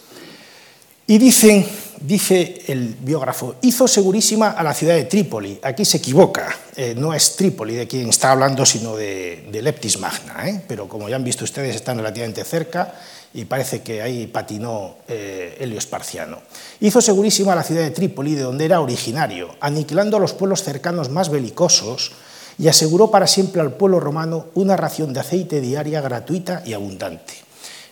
Y 1.08 1.17
dicen, 1.17 1.65
dice 1.99 2.61
el 2.68 2.95
biógrafo, 2.99 3.55
hizo 3.61 3.88
segurísima 3.88 4.51
a 4.51 4.63
la 4.63 4.74
ciudad 4.74 4.95
de 4.95 5.05
Trípoli. 5.05 5.59
Aquí 5.61 5.84
se 5.84 5.97
equivoca, 5.97 6.55
eh, 6.76 6.93
no 6.95 7.13
es 7.13 7.36
Trípoli 7.36 7.76
de 7.76 7.88
quien 7.88 8.09
está 8.09 8.32
hablando, 8.32 8.65
sino 8.65 8.95
de, 8.95 9.49
Leptis 9.51 9.99
Magna. 9.99 10.47
¿eh? 10.47 10.61
Pero 10.68 10.88
como 10.88 11.09
ya 11.09 11.18
han 11.18 11.24
visto 11.24 11.43
ustedes, 11.43 11.76
están 11.76 11.97
relativamente 11.97 12.43
cerca 12.45 12.93
y 13.34 13.45
parece 13.45 13.82
que 13.82 14.01
ahí 14.01 14.27
patinó 14.27 14.95
eh, 15.07 15.57
Helio 15.59 15.77
Esparciano. 15.77 16.39
Hizo 16.79 17.01
segurísima 17.01 17.55
la 17.55 17.63
ciudad 17.63 17.82
de 17.82 17.91
Trípoli, 17.91 18.36
de 18.36 18.43
donde 18.43 18.65
era 18.65 18.82
originario, 18.82 19.55
aniquilando 19.61 20.17
a 20.17 20.19
los 20.19 20.34
pueblos 20.34 20.63
cercanos 20.63 21.09
más 21.09 21.29
belicosos 21.29 22.11
y 22.57 22.67
aseguró 22.67 23.09
para 23.09 23.27
siempre 23.27 23.61
al 23.61 23.73
pueblo 23.73 23.99
romano 23.99 24.47
una 24.55 24.75
ración 24.75 25.13
de 25.13 25.21
aceite 25.21 25.61
diaria 25.61 26.01
gratuita 26.01 26.61
y 26.65 26.73
abundante. 26.73 27.34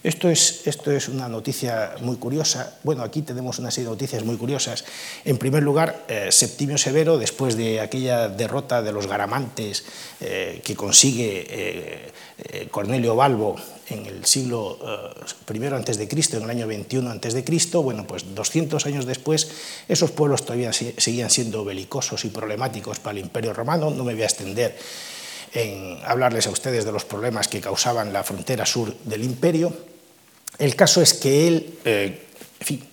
Esto 0.02 0.30
es, 0.30 0.66
esto 0.66 0.92
es, 0.92 1.10
una 1.10 1.28
noticia 1.28 1.96
muy 2.02 2.16
curiosa. 2.16 2.78
Bueno, 2.84 3.04
aquí 3.04 3.22
tenemos 3.22 3.60
una 3.60 3.70
serie 3.70 3.86
de 3.86 3.96
noticias 3.96 4.24
muy 4.24 4.38
curiosas. 4.38 4.86
En 5.26 5.38
primer 5.38 5.62
lugar, 5.62 6.06
eh, 6.08 6.30
Septimio 6.32 6.78
Severo, 6.78 7.18
después 7.18 7.58
de 7.58 7.82
aquella 7.82 8.30
derrota 8.30 8.82
de 8.82 8.94
los 8.94 9.08
garamantes 9.08 9.84
eh, 10.22 10.62
que 10.64 10.74
consigue 10.74 11.46
eh, 11.50 12.68
Cornelio 12.72 13.18
Balbo 13.18 13.58
en 13.90 14.06
el 14.06 14.26
siglo 14.26 14.78
I 15.52 15.66
antes 15.68 15.98
de 15.98 16.08
Cristo, 16.08 16.38
en 16.38 16.44
el 16.44 16.50
año 16.50 16.68
21 16.68 17.10
antes 17.10 17.34
de 17.34 17.44
Cristo, 17.44 17.82
bueno, 17.82 18.06
pues 18.06 18.36
200 18.36 18.86
años 18.86 19.06
después, 19.06 19.50
esos 19.88 20.12
pueblos 20.12 20.46
todavía 20.46 20.72
seguían 20.74 21.30
siendo 21.30 21.66
belicosos 21.66 22.26
y 22.26 22.30
problemáticos 22.30 23.00
para 23.00 23.18
el 23.18 23.26
Imperio 23.26 23.54
Romano. 23.54 23.90
No 23.90 24.04
me 24.04 24.14
voy 24.14 24.24
a 24.24 24.26
extender 24.26 24.78
en 25.54 26.00
hablarles 26.06 26.48
a 26.48 26.52
ustedes 26.52 26.86
de 26.86 26.92
los 26.92 27.06
problemas 27.06 27.48
que 27.48 27.62
causaban 27.62 28.14
la 28.14 28.24
frontera 28.24 28.66
sur 28.66 28.96
del 29.06 29.24
imperio. 29.24 29.74
El 30.58 30.76
caso 30.76 31.02
es 31.02 31.14
que 31.14 31.48
él, 31.48 31.80
eh, 31.86 32.28
en 32.60 32.66
fin, 32.66 32.84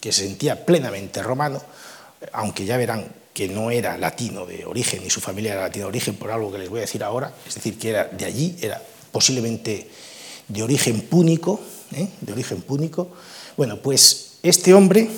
que 0.00 0.12
se 0.12 0.26
sentía 0.26 0.64
plenamente 0.64 1.22
romano, 1.22 1.62
aunque 2.32 2.64
ya 2.64 2.76
verán 2.76 3.06
que 3.36 3.48
no 3.48 3.70
era 3.70 3.98
latino 3.98 4.46
de 4.46 4.64
origen, 4.64 5.02
ni 5.04 5.10
su 5.10 5.20
familia 5.20 5.52
era 5.52 5.62
latina 5.62 5.84
de 5.84 5.88
origen, 5.88 6.14
por 6.14 6.30
algo 6.30 6.50
que 6.50 6.58
les 6.58 6.70
voy 6.70 6.78
a 6.78 6.82
decir 6.82 7.04
ahora, 7.04 7.34
es 7.46 7.54
decir, 7.54 7.78
que 7.78 7.90
era 7.90 8.04
de 8.04 8.24
allí, 8.24 8.56
era 8.62 8.80
posiblemente 9.12 9.88
de 10.48 10.62
origen 10.62 11.02
púnico, 11.02 11.60
¿eh? 11.92 12.08
de 12.20 12.32
origen 12.32 12.62
púnico. 12.62 13.10
Bueno, 13.56 13.78
pues 13.78 14.38
este 14.42 14.74
hombre, 14.74 15.08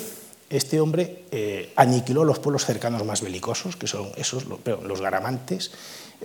este 0.49 0.79
hombre 0.79 1.25
eh, 1.31 1.71
aniquiló 1.75 2.23
los 2.23 2.39
pueblos 2.39 2.65
cercanos 2.65 3.05
más 3.05 3.21
belicosos, 3.21 3.75
que 3.75 3.87
son 3.87 4.11
esos, 4.15 4.45
los, 4.45 5.01
garamantes, 5.01 5.71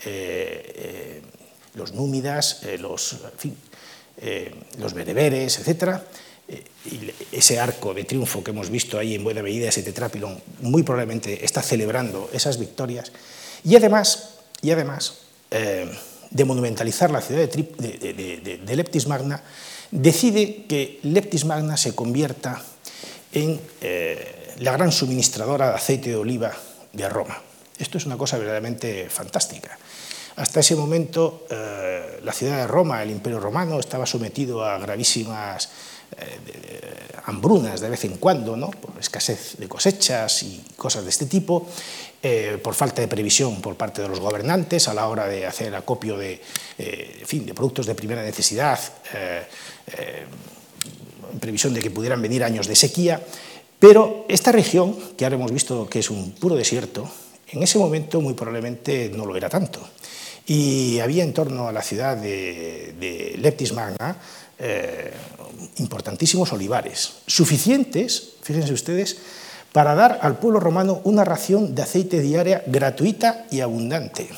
eh, 0.05 0.73
eh, 0.77 1.23
los 1.75 1.93
númidas, 1.93 2.63
los, 2.79 3.17
los 4.79 4.95
bereberes, 4.95 5.59
etc. 5.59 5.99
y 6.87 7.11
ese 7.33 7.59
arco 7.59 7.93
de 7.93 8.05
triunfo 8.05 8.45
que 8.45 8.53
hemos 8.53 8.71
visto 8.71 8.99
ahí 8.99 9.15
en 9.17 9.25
buena 9.25 9.43
medida, 9.43 9.69
ese 9.69 9.83
tetrápilon, 9.83 10.41
muy 10.61 10.83
probablemente 10.83 11.45
está 11.45 11.63
celebrando 11.63 12.31
esas 12.33 12.59
victorias. 12.59 13.13
Y 13.65 13.77
además, 13.77 14.37
y 14.63 14.71
además 14.71 15.19
de 16.35 16.45
monumentalizar 16.45 17.11
la 17.11 17.23
ciudad 17.23 17.49
de, 17.49 18.61
de, 18.63 18.77
Leptis 18.77 19.07
Magna, 19.07 19.43
decide 19.91 20.67
que 20.67 21.01
Leptis 21.05 21.47
Magna 21.47 21.79
se 21.79 21.95
convierta 21.95 22.63
en 23.33 23.59
la 24.59 24.73
gran 24.73 24.93
suministradora 24.93 25.71
de 25.71 25.75
aceite 25.77 26.11
de 26.11 26.17
oliva 26.17 26.53
de 26.93 27.09
Roma. 27.09 27.41
Esto 27.79 27.99
es 27.99 28.07
una 28.07 28.19
cosa 28.19 28.37
verdaderamente 28.37 29.09
fantástica. 29.09 29.79
Hasta 30.37 30.61
ese 30.61 30.75
momento, 30.75 31.47
eh, 31.49 32.21
la 32.25 32.33
ciudad 32.33 32.59
de 32.59 32.67
Roma, 32.67 33.03
el 33.03 33.11
Imperio 33.11 33.39
Romano, 33.39 33.79
estaba 33.79 34.05
sometido 34.05 34.65
a 34.65 34.79
gravísimas 34.79 35.71
eh, 36.19 37.09
hambrunas 37.27 37.81
de 37.81 37.89
vez 37.89 38.05
en 38.05 38.17
cuando, 38.19 38.57
¿no? 38.57 38.71
por 38.71 38.99
escasez 38.99 39.57
de 39.59 39.69
cosechas 39.69 40.43
y 40.43 40.65
cosas 40.77 41.05
de 41.05 41.11
este 41.11 41.27
tipo, 41.27 41.67
eh, 42.23 42.59
por 42.63 42.75
falta 42.75 43.03
de 43.03 43.09
previsión 43.09 43.61
por 43.61 43.77
parte 43.77 44.03
de 44.03 44.09
los 44.09 44.21
gobernantes 44.21 44.89
a 44.89 44.95
la 44.95 45.09
hora 45.09 45.27
de 45.27 45.47
hacer 45.47 45.75
acopio 45.75 46.17
de, 46.17 46.41
fin, 47.25 47.47
de 47.47 47.55
productos 47.55 47.87
de 47.87 47.95
primera 47.95 48.23
necesidad, 48.23 48.79
en 51.33 51.39
previsión 51.41 51.75
de 51.75 51.81
que 51.81 51.91
pudieran 51.91 52.23
venir 52.23 52.45
años 52.45 52.67
de 52.67 52.77
sequía. 52.77 53.21
Pero 53.79 54.25
esta 54.29 54.53
región, 54.53 54.97
que 55.17 55.25
ahora 55.25 55.37
hemos 55.37 55.53
visto 55.53 55.87
que 55.89 55.99
es 55.99 56.11
un 56.11 56.33
puro 56.33 56.55
desierto, 56.55 57.11
en 57.49 57.63
ese 57.63 57.79
momento 57.79 58.21
muy 58.21 58.35
probablemente 58.35 59.11
no 59.15 59.27
lo 59.27 59.37
era 59.37 59.49
tanto. 59.49 59.81
Y 60.47 60.99
había 61.01 61.25
en 61.25 61.33
torno 61.33 61.69
a 61.69 61.73
la 61.73 61.83
ciudad 61.83 62.17
de, 62.17 63.35
Leptis 63.39 63.73
Magna 63.73 64.17
eh, 64.59 65.13
importantísimos 65.77 66.53
olivares, 66.53 67.15
suficientes, 67.27 68.35
fíjense 68.43 68.73
ustedes, 68.73 69.17
para 69.73 69.95
dar 69.95 70.21
al 70.23 70.39
pueblo 70.39 70.61
romano 70.61 71.01
una 71.03 71.25
ración 71.25 71.75
de 71.75 71.83
aceite 71.83 72.21
diaria 72.21 72.63
gratuita 72.67 73.47
y 73.51 73.61
abundante. 73.61 74.29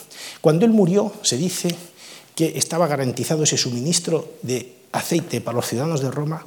Cuando 0.41 0.64
él 0.64 0.73
murió, 0.73 1.12
se 1.23 1.37
dice 1.37 1.75
que 2.35 2.57
estaba 2.57 2.87
garantizado 2.87 3.43
ese 3.43 3.59
suministro 3.59 4.37
de 4.43 4.77
aceite 4.93 5.41
para 5.41 5.57
los 5.57 5.67
ciudadanos 5.67 6.01
de 6.01 6.11
Roma 6.11 6.45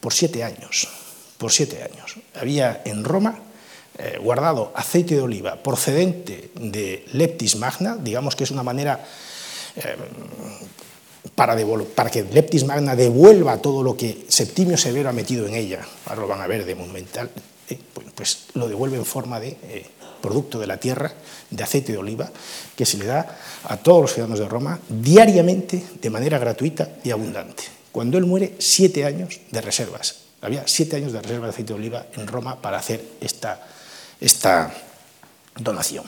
por 0.00 0.12
siete 0.12 0.44
años. 0.44 0.88
Por 1.36 1.50
siete 1.50 1.82
años. 1.82 2.16
Había 2.34 2.82
en 2.84 3.04
Roma 3.04 3.38
eh, 3.98 4.18
guardado 4.22 4.72
aceite 4.76 5.16
de 5.16 5.22
oliva 5.22 5.56
procedente 5.56 6.50
de 6.54 7.04
Leptis 7.12 7.56
Magna, 7.56 7.96
digamos 7.96 8.36
que 8.36 8.44
es 8.44 8.52
una 8.52 8.62
manera 8.62 9.04
eh, 9.74 9.96
para, 11.38 12.10
que 12.10 12.24
Leptis 12.24 12.64
Magna 12.64 12.96
devuelva 12.96 13.58
todo 13.58 13.82
lo 13.82 13.96
que 13.96 14.26
Septimio 14.28 14.76
Severo 14.76 15.08
ha 15.08 15.12
metido 15.12 15.46
en 15.46 15.54
ella, 15.54 15.86
ahora 16.06 16.22
lo 16.22 16.28
van 16.28 16.40
a 16.40 16.46
ver 16.46 16.64
de 16.64 16.74
monumental, 16.74 17.30
eh, 17.70 17.78
pues, 17.94 18.06
pues, 18.14 18.38
lo 18.54 18.68
devuelve 18.68 18.96
en 18.96 19.04
forma 19.04 19.38
de 19.38 19.56
producto 20.20 20.58
de 20.58 20.66
la 20.66 20.78
tierra, 20.78 21.12
de 21.50 21.62
aceite 21.62 21.92
de 21.92 21.98
oliva, 21.98 22.28
que 22.74 22.84
se 22.84 22.98
le 22.98 23.06
da 23.06 23.38
a 23.64 23.76
todos 23.76 24.02
los 24.02 24.12
ciudadanos 24.12 24.40
de 24.40 24.48
Roma 24.48 24.80
diariamente, 24.88 25.82
de 26.00 26.10
manera 26.10 26.38
gratuita 26.38 26.88
y 27.04 27.10
abundante. 27.10 27.62
Cuando 27.92 28.18
él 28.18 28.26
muere, 28.26 28.56
siete 28.58 29.04
años 29.04 29.40
de 29.50 29.60
reservas. 29.60 30.16
Había 30.40 30.64
siete 30.66 30.96
años 30.96 31.12
de 31.12 31.22
reserva 31.22 31.46
de 31.46 31.50
aceite 31.50 31.72
de 31.72 31.78
oliva 31.78 32.06
en 32.16 32.26
Roma 32.26 32.60
para 32.60 32.78
hacer 32.78 33.02
esta 33.20 33.60
esta 34.20 34.72
donación. 35.58 36.04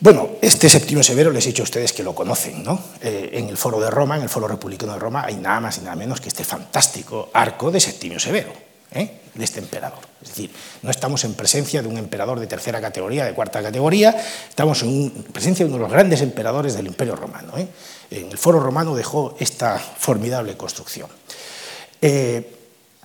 Bueno, 0.00 0.28
este 0.40 0.68
Septimio 0.68 1.02
Severo 1.02 1.32
les 1.32 1.44
he 1.44 1.48
dicho 1.48 1.62
a 1.62 1.64
ustedes 1.64 1.92
que 1.92 2.04
lo 2.04 2.14
conocen, 2.14 2.62
¿no? 2.62 2.78
Eh, 3.02 3.30
en 3.32 3.48
el 3.48 3.56
Foro 3.56 3.80
de 3.80 3.90
Roma, 3.90 4.16
en 4.16 4.22
el 4.22 4.28
Foro 4.28 4.46
Republicano 4.46 4.92
de 4.92 5.00
Roma, 5.00 5.24
hay 5.24 5.34
nada 5.34 5.58
más 5.58 5.78
y 5.78 5.80
nada 5.80 5.96
menos 5.96 6.20
que 6.20 6.28
este 6.28 6.44
fantástico 6.44 7.30
arco 7.32 7.72
de 7.72 7.80
Septimio 7.80 8.20
Severo, 8.20 8.52
¿eh? 8.92 9.22
de 9.34 9.44
este 9.44 9.58
emperador. 9.58 9.98
Es 10.22 10.28
decir, 10.28 10.52
no 10.82 10.90
estamos 10.92 11.24
en 11.24 11.34
presencia 11.34 11.82
de 11.82 11.88
un 11.88 11.98
emperador 11.98 12.38
de 12.38 12.46
tercera 12.46 12.80
categoría, 12.80 13.24
de 13.24 13.34
cuarta 13.34 13.60
categoría, 13.60 14.14
estamos 14.48 14.84
en 14.84 15.10
presencia 15.32 15.64
de 15.64 15.70
uno 15.70 15.78
de 15.78 15.82
los 15.82 15.92
grandes 15.92 16.20
emperadores 16.20 16.74
del 16.74 16.86
Imperio 16.86 17.16
Romano. 17.16 17.58
¿eh? 17.58 17.66
En 18.12 18.30
el 18.30 18.38
Foro 18.38 18.60
Romano 18.60 18.94
dejó 18.94 19.34
esta 19.40 19.78
formidable 19.78 20.56
construcción. 20.56 21.08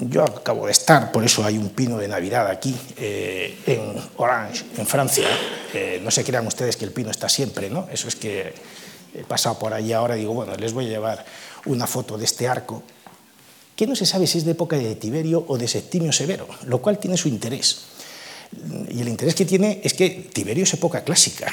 Yo 0.09 0.23
acabo 0.23 0.65
de 0.65 0.71
estar, 0.71 1.11
por 1.11 1.23
eso 1.23 1.43
hay 1.43 1.57
un 1.57 1.69
pino 1.69 1.97
de 1.97 2.07
Navidad 2.07 2.47
aquí, 2.47 2.75
eh, 2.97 3.57
en 3.65 3.95
Orange, 4.17 4.65
en 4.77 4.85
Francia. 4.85 5.27
Eh, 5.73 6.01
no 6.03 6.11
se 6.11 6.23
crean 6.23 6.45
ustedes 6.47 6.75
que 6.75 6.85
el 6.85 6.91
pino 6.91 7.11
está 7.11 7.29
siempre, 7.29 7.69
¿no? 7.69 7.87
Eso 7.91 8.07
es 8.07 8.15
que 8.15 8.53
he 9.13 9.23
pasado 9.23 9.59
por 9.59 9.73
allí 9.73 9.93
ahora 9.93 10.15
y 10.17 10.21
digo, 10.21 10.33
bueno, 10.33 10.55
les 10.55 10.73
voy 10.73 10.85
a 10.87 10.89
llevar 10.89 11.25
una 11.65 11.87
foto 11.87 12.17
de 12.17 12.25
este 12.25 12.47
arco, 12.47 12.83
que 13.75 13.87
no 13.87 13.95
se 13.95 14.05
sabe 14.05 14.27
si 14.27 14.37
es 14.37 14.45
de 14.45 14.51
época 14.51 14.77
de 14.77 14.95
Tiberio 14.95 15.45
o 15.47 15.57
de 15.57 15.67
Septimio 15.67 16.11
Severo, 16.11 16.47
lo 16.65 16.81
cual 16.81 16.99
tiene 16.99 17.17
su 17.17 17.27
interés. 17.27 17.85
Y 18.89 19.01
el 19.01 19.07
interés 19.07 19.35
que 19.35 19.45
tiene 19.45 19.81
es 19.83 19.93
que 19.93 20.29
Tiberio 20.31 20.63
es 20.63 20.73
época 20.73 21.03
clásica. 21.03 21.51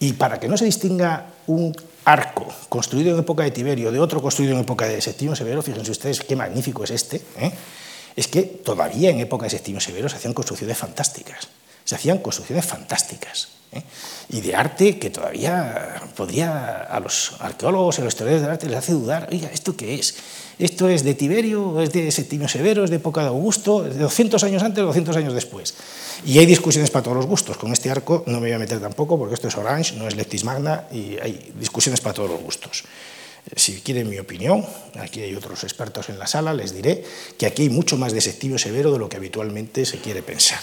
Y 0.00 0.14
para 0.14 0.40
que 0.40 0.48
no 0.48 0.56
se 0.56 0.64
distinga 0.64 1.26
un 1.46 1.74
arco 2.04 2.46
construido 2.68 3.12
en 3.14 3.20
época 3.20 3.44
de 3.44 3.50
Tiberio 3.50 3.90
de 3.90 4.00
otro 4.00 4.20
construido 4.20 4.54
en 4.54 4.60
época 4.60 4.86
de 4.86 5.00
Septimio 5.00 5.34
Severo, 5.34 5.62
fíjense 5.62 5.90
ustedes 5.90 6.20
qué 6.20 6.36
magnífico 6.36 6.84
es 6.84 6.90
este, 6.90 7.22
¿eh? 7.38 7.52
es 8.16 8.28
que 8.28 8.42
todavía 8.42 9.10
en 9.10 9.20
época 9.20 9.44
de 9.44 9.50
Septimio 9.50 9.80
Severo 9.80 10.08
se 10.08 10.16
hacían 10.16 10.34
construcciones 10.34 10.76
fantásticas, 10.76 11.48
se 11.84 11.94
hacían 11.94 12.18
construcciones 12.18 12.64
fantásticas. 12.64 13.48
¿eh? 13.72 13.82
Y 14.30 14.40
de 14.40 14.54
arte 14.54 14.98
que 14.98 15.10
todavía 15.10 16.02
podría, 16.16 16.82
a 16.82 17.00
los 17.00 17.34
arqueólogos, 17.40 17.98
a 17.98 18.04
los 18.04 18.14
historiadores 18.14 18.42
del 18.42 18.50
arte 18.50 18.68
les 18.68 18.78
hace 18.78 18.92
dudar, 18.92 19.28
oiga, 19.30 19.50
¿esto 19.52 19.76
qué 19.76 19.94
es? 19.94 20.16
¿Esto 20.58 20.88
es 20.88 21.02
de 21.02 21.14
Tiberio, 21.14 21.80
es 21.80 21.92
de 21.92 22.10
Septimio 22.10 22.48
Severo, 22.48 22.84
es 22.84 22.90
de 22.90 22.96
época 22.96 23.22
de 23.22 23.28
Augusto, 23.28 23.82
de 23.82 23.98
200 23.98 24.42
años 24.44 24.62
antes 24.62 24.82
o 24.82 24.86
200 24.86 25.16
años 25.16 25.34
después? 25.34 25.74
Y 26.24 26.38
hay 26.38 26.46
discusiones 26.46 26.90
para 26.90 27.02
todos 27.02 27.16
los 27.16 27.26
gustos. 27.26 27.56
Con 27.56 27.72
este 27.72 27.90
arco 27.90 28.22
no 28.26 28.34
me 28.34 28.46
voy 28.46 28.52
a 28.52 28.58
meter 28.58 28.80
tampoco 28.80 29.18
porque 29.18 29.34
esto 29.34 29.48
es 29.48 29.56
Orange, 29.56 29.96
no 29.96 30.06
es 30.06 30.14
Leptis 30.14 30.44
Magna 30.44 30.84
y 30.92 31.18
hay 31.18 31.52
discusiones 31.58 32.00
para 32.00 32.14
todos 32.14 32.30
los 32.30 32.40
gustos. 32.40 32.84
Si 33.56 33.80
quieren 33.82 34.08
mi 34.08 34.18
opinión, 34.18 34.64
aquí 34.98 35.20
hay 35.20 35.34
otros 35.34 35.64
expertos 35.64 36.08
en 36.08 36.18
la 36.18 36.26
sala, 36.26 36.54
les 36.54 36.72
diré 36.72 37.04
que 37.36 37.46
aquí 37.46 37.62
hay 37.62 37.68
mucho 37.68 37.98
más 37.98 38.12
de 38.12 38.22
Septimio 38.22 38.56
Severo 38.56 38.90
de 38.90 38.98
lo 38.98 39.08
que 39.08 39.18
habitualmente 39.18 39.84
se 39.84 39.98
quiere 39.98 40.22
pensar. 40.22 40.60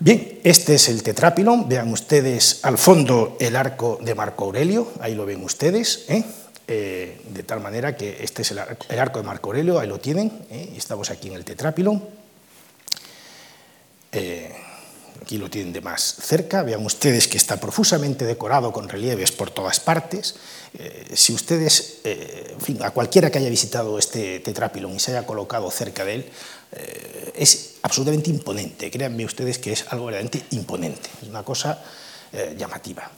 Bien, 0.00 0.38
este 0.44 0.76
es 0.76 0.88
el 0.88 1.02
tetrápilon. 1.02 1.68
Vean 1.68 1.92
ustedes 1.92 2.60
al 2.62 2.78
fondo 2.78 3.36
el 3.40 3.56
arco 3.56 3.98
de 4.00 4.14
Marco 4.14 4.44
Aurelio, 4.44 4.92
ahí 5.00 5.16
lo 5.16 5.26
ven 5.26 5.42
ustedes. 5.42 6.04
¿eh? 6.08 6.22
Eh, 6.68 7.20
de 7.28 7.42
tal 7.42 7.60
manera 7.60 7.96
que 7.96 8.22
este 8.22 8.42
es 8.42 8.52
el 8.52 8.58
arco 9.00 9.18
de 9.18 9.26
Marco 9.26 9.48
Aurelio, 9.48 9.80
ahí 9.80 9.88
lo 9.88 9.98
tienen, 9.98 10.30
¿eh? 10.50 10.72
estamos 10.76 11.10
aquí 11.10 11.28
en 11.28 11.34
el 11.34 11.44
tetrápilon. 11.44 12.00
aquí 15.20 15.36
lo 15.36 15.50
tienen 15.50 15.72
de 15.72 15.80
más 15.80 16.14
cerca, 16.22 16.62
vean 16.62 16.86
ustedes 16.86 17.26
que 17.26 17.36
está 17.36 17.58
profusamente 17.58 18.24
decorado 18.24 18.72
con 18.72 18.88
relieves 18.88 19.32
por 19.32 19.50
todas 19.50 19.80
partes. 19.80 20.36
si 21.12 21.32
ustedes, 21.32 21.98
en 22.04 22.60
fin, 22.60 22.78
a 22.84 22.92
cualquiera 22.92 23.30
que 23.30 23.38
haya 23.38 23.50
visitado 23.50 23.98
este 23.98 24.38
tetrápilon 24.40 24.94
y 24.94 25.00
se 25.00 25.10
haya 25.10 25.26
colocado 25.26 25.68
cerca 25.72 26.04
de 26.04 26.14
él, 26.14 26.30
eh, 26.72 27.32
es 27.36 27.74
absolutamente 27.82 28.30
imponente. 28.30 28.90
Créanme 28.90 29.24
ustedes 29.24 29.58
que 29.58 29.72
es 29.72 29.86
algo 29.90 30.06
verdaderamente 30.06 30.44
imponente, 30.50 31.08
es 31.22 31.28
una 31.28 31.42
cosa 31.42 31.82
eh, 32.32 32.54
llamativa. 32.58 33.10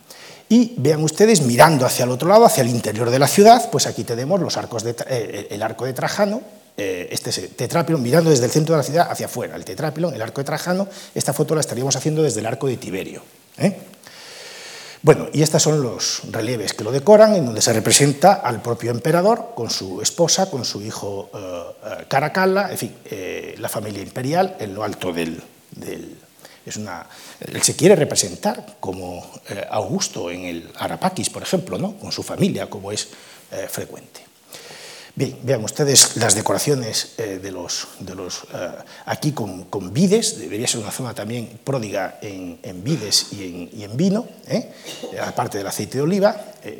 Y 0.49 0.75
vean 0.77 1.03
ustedes, 1.03 1.43
mirando 1.43 1.87
hacia 1.87 2.05
el 2.05 2.11
otro 2.11 2.29
lado, 2.29 2.45
hacia 2.45 2.63
el 2.63 2.69
interior 2.69 3.11
de 3.11 3.19
la 3.19 3.29
ciudad, 3.29 3.71
pues 3.71 3.87
aquí 3.87 4.05
tenemos 4.05 4.41
los 4.41 4.57
arcos 4.57 4.83
de, 4.83 4.97
eh, 5.09 5.49
el 5.51 5.63
arco 5.63 5.85
de 5.85 5.93
Trajano, 5.93 6.43
este 6.77 7.31
tetrapilon, 7.31 8.03
mirando 8.03 8.31
desde 8.31 8.47
el 8.47 8.51
centro 8.51 8.75
de 8.75 8.79
la 8.79 8.83
ciudad 8.83 9.11
hacia 9.11 9.27
afuera, 9.27 9.55
el 9.55 9.67
tetrapilon, 9.67 10.15
el 10.15 10.23
arco 10.23 10.41
de 10.41 10.47
Trajano, 10.47 10.89
esta 11.15 11.35
foto 11.35 11.55
la 11.55 11.61
estaríamos 11.61 11.95
haciendo 11.95 12.23
desde 12.23 12.41
el 12.41 12.47
arco 12.47 12.69
de 12.69 12.79
Tiberio. 12.79 13.23
¿Eh? 15.01 15.03
Bueno, 15.03 15.29
y 15.33 15.43
estos 15.43 15.63
son 15.63 15.83
los 15.83 16.23
relieves 16.31 16.73
que 16.73 16.85
lo 16.85 16.93
decoran, 16.93 17.35
en 17.35 17.47
donde 17.47 17.63
se 17.63 17.73
representa 17.73 18.35
al 18.35 18.63
propio 18.63 18.91
emperador 18.91 19.53
con 19.55 19.71
su 19.71 20.01
esposa, 20.03 20.51
con 20.51 20.65
su 20.65 20.83
hijo 20.83 21.31
Caracalla, 22.09 22.71
en 22.71 22.79
fin, 22.79 22.95
la 23.59 23.69
familia 23.69 24.03
imperial 24.03 24.57
en 24.61 24.75
lo 24.75 24.85
alto 24.85 25.13
del, 25.13 25.43
es 26.67 26.77
una, 26.77 27.07
él 27.41 27.63
se 27.63 27.75
quiere 27.75 27.97
representar 27.97 28.77
como 28.81 29.29
eh, 29.49 29.65
Augusto 29.71 30.31
en 30.31 30.45
el 30.45 30.71
Arapaquis, 30.77 31.31
por 31.31 31.43
ejemplo, 31.43 31.79
¿no? 31.79 31.97
con 31.97 32.13
su 32.13 32.23
familia, 32.23 32.69
como 32.69 32.93
es 32.93 33.09
eh, 33.51 33.67
frecuente. 33.69 34.30
Bien, 35.15 35.39
vean 35.43 35.65
ustedes 35.65 36.17
las 36.17 36.35
decoraciones 36.35 37.15
eh, 37.19 37.41
de 37.43 37.51
los, 37.51 37.89
de 37.99 38.15
los 38.15 38.47
aquí 39.07 39.33
con, 39.33 39.65
con, 39.65 39.93
vides, 39.93 40.39
debería 40.39 40.67
ser 40.67 40.81
una 40.81 40.91
zona 40.91 41.15
también 41.15 41.59
pródiga 41.65 42.19
en, 42.23 42.85
vides 42.85 43.33
y 43.33 43.71
en, 43.73 43.83
en 43.83 43.97
vino, 43.97 44.27
aparte 45.23 45.59
del 45.59 45.67
aceite 45.67 45.99
de 45.99 46.03
oliva, 46.03 46.37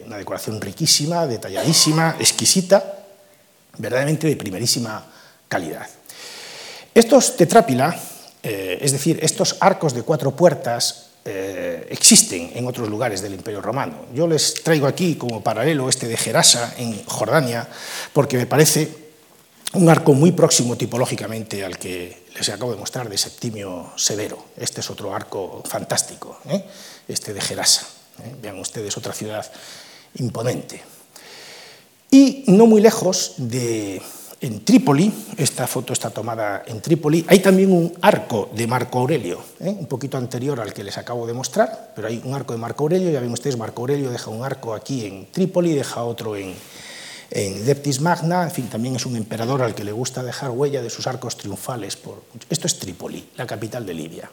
una 0.07 0.17
decoración 0.17 0.61
riquísima, 0.61 1.27
detalladísima, 1.27 2.17
exquisita, 2.19 3.05
verdaderamente 3.79 4.27
de 4.27 4.37
primerísima 4.37 5.05
calidad. 5.49 5.87
Estos 6.95 7.37
tetrápila 7.37 7.99
eh, 8.43 8.79
es 8.81 8.93
decir, 8.93 9.19
estos 9.23 9.57
arcos 9.61 9.93
de 9.93 10.03
cuatro 10.03 10.35
puertas 10.35 11.10
eh, 11.25 11.87
existen 11.91 12.53
en 12.55 12.67
otros 12.67 12.89
lugares 12.89 13.21
del 13.21 13.35
Imperio 13.35 13.61
Romano. 13.61 14.07
Yo 14.15 14.27
les 14.27 14.55
traigo 14.63 14.87
aquí 14.87 15.17
como 15.17 15.43
paralelo 15.43 15.89
este 15.89 16.09
de 16.09 16.17
Gerasa 16.17 16.75
en 16.79 17.05
Jordania, 17.05 17.69
porque 18.13 18.39
me 18.39 18.47
parece 18.47 18.89
un 19.75 19.89
arco 19.89 20.15
muy 20.15 20.33
próximo 20.33 20.77
tipológicamente 20.77 21.65
al 21.65 21.79
que 21.79 22.25
les 22.35 22.49
acabo 22.49 22.73
de 22.73 22.79
mostrar 22.79 23.09
de 23.09 23.19
Septimio 23.19 23.93
Severo. 23.97 24.47
Este 24.57 24.81
es 24.81 24.91
otro 24.91 25.15
arco 25.15 25.63
fantástico, 25.67 26.39
¿eh? 26.49 26.65
este 27.07 27.35
de 27.35 27.41
Gerasa. 27.41 27.87
¿eh? 28.25 28.35
Vean 28.41 28.59
ustedes 28.59 28.97
otra 28.97 29.13
ciudad 29.13 29.51
imponente. 30.15 30.83
Y 32.11 32.45
no 32.49 32.67
muy 32.67 32.81
lejos 32.81 33.35
de 33.37 34.03
en 34.41 34.65
Trípoli, 34.65 35.13
esta 35.37 35.67
foto 35.67 35.93
está 35.93 36.11
tomada 36.11 36.63
en 36.67 36.81
Trípoli, 36.81 37.25
hay 37.29 37.41
también 37.41 37.73
un 37.73 37.93
arco 38.01 38.51
de 38.55 38.67
Marco 38.67 38.99
Aurelio, 39.01 39.43
¿eh? 39.61 39.69
un 39.69 39.87
poquito 39.87 40.17
anterior 40.17 40.59
al 40.61 40.73
que 40.73 40.83
les 40.83 40.97
acabo 40.97 41.27
de 41.27 41.35
mostrar, 41.35 41.93
pero 41.95 42.09
hay 42.09 42.23
un 42.25 42.35
arco 42.35 42.55
de 42.55 42.59
Marco 42.59 42.85
Aurelio, 42.85 43.11
ya 43.11 43.21
ven 43.21 43.33
ustedes, 43.33 43.59
Marco 43.59 43.83
Aurelio 43.83 44.11
deja 44.11 44.31
un 44.31 44.43
arco 44.43 44.75
aquí 44.75 45.05
en 45.05 45.27
Trípoli, 45.31 45.75
deja 45.75 46.05
otro 46.05 46.37
en, 46.37 46.55
en 47.31 47.67
Leptis 47.67 48.01
Magna, 48.01 48.43
en 48.45 48.51
fin, 48.51 48.69
también 48.69 48.97
es 48.97 49.05
un 49.05 49.17
emperador 49.17 49.63
al 49.63 49.75
que 49.75 49.85
le 49.85 49.93
gusta 49.93 50.23
dejar 50.23 50.51
huella 50.51 50.83
de 50.83 50.91
sus 50.91 51.07
arcos 51.07 51.37
triunfales. 51.37 51.97
Por... 51.97 52.23
Esto 52.49 52.67
es 52.67 52.79
Trípoli, 52.79 53.31
la 53.37 53.47
capital 53.47 53.85
de 53.85 53.95
Libia. 53.95 54.31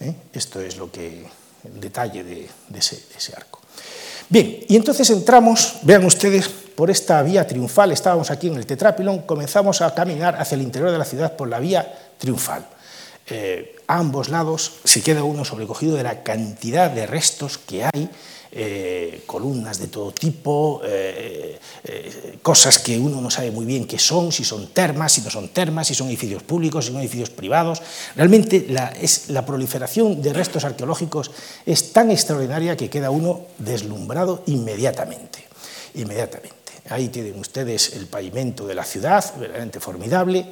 ¿eh? 0.00 0.14
Esto 0.32 0.60
es 0.60 0.76
lo 0.76 0.92
que, 0.92 1.26
el 1.64 1.80
detalle 1.80 2.24
de, 2.24 2.48
ese 2.76 3.34
arco. 3.34 3.57
Bien, 4.30 4.58
y 4.68 4.76
entonces 4.76 5.08
entramos, 5.08 5.78
vean 5.82 6.04
ustedes, 6.04 6.48
por 6.48 6.90
esta 6.90 7.22
vía 7.22 7.46
triunfal, 7.46 7.92
estábamos 7.92 8.30
aquí 8.30 8.48
en 8.48 8.56
el 8.56 8.66
Tetrápilon, 8.66 9.22
comenzamos 9.22 9.80
a 9.80 9.94
caminar 9.94 10.36
hacia 10.38 10.56
el 10.56 10.62
interior 10.62 10.90
de 10.90 10.98
la 10.98 11.06
ciudad 11.06 11.34
por 11.34 11.48
la 11.48 11.58
vía 11.58 12.12
triunfal. 12.18 12.66
Eh, 13.26 13.76
a 13.86 13.98
ambos 13.98 14.28
lados 14.28 14.74
se 14.84 15.02
queda 15.02 15.22
uno 15.22 15.44
sobrecogido 15.46 15.96
de 15.96 16.02
la 16.02 16.22
cantidad 16.22 16.90
de 16.90 17.06
restos 17.06 17.56
que 17.56 17.84
hay 17.84 18.10
eh, 18.60 19.22
columnas 19.24 19.78
de 19.78 19.86
todo 19.86 20.10
tipo, 20.10 20.80
eh, 20.84 21.56
eh, 21.84 22.38
cosas 22.42 22.80
que 22.80 22.98
uno 22.98 23.20
no 23.20 23.30
sabe 23.30 23.52
muy 23.52 23.64
bien 23.64 23.86
qué 23.86 24.00
son, 24.00 24.32
si 24.32 24.42
son 24.42 24.70
termas, 24.74 25.12
si 25.12 25.20
no 25.20 25.30
son 25.30 25.50
termas, 25.50 25.86
si 25.86 25.94
son 25.94 26.08
edificios 26.08 26.42
públicos, 26.42 26.86
si 26.86 26.90
son 26.90 27.00
edificios 27.00 27.30
privados. 27.30 27.80
Realmente 28.16 28.66
la, 28.68 29.46
proliferación 29.46 30.20
de 30.20 30.32
restos 30.32 30.64
arqueológicos 30.64 31.30
es 31.64 31.92
tan 31.92 32.10
extraordinaria 32.10 32.76
que 32.76 32.90
queda 32.90 33.10
uno 33.10 33.42
deslumbrado 33.58 34.42
inmediatamente. 34.46 35.44
inmediatamente. 35.94 36.56
Ahí 36.88 37.10
tienen 37.10 37.38
ustedes 37.38 37.92
el 37.92 38.08
pavimento 38.08 38.66
de 38.66 38.74
la 38.74 38.82
ciudad, 38.82 39.24
verdaderamente 39.38 39.78
formidable. 39.78 40.46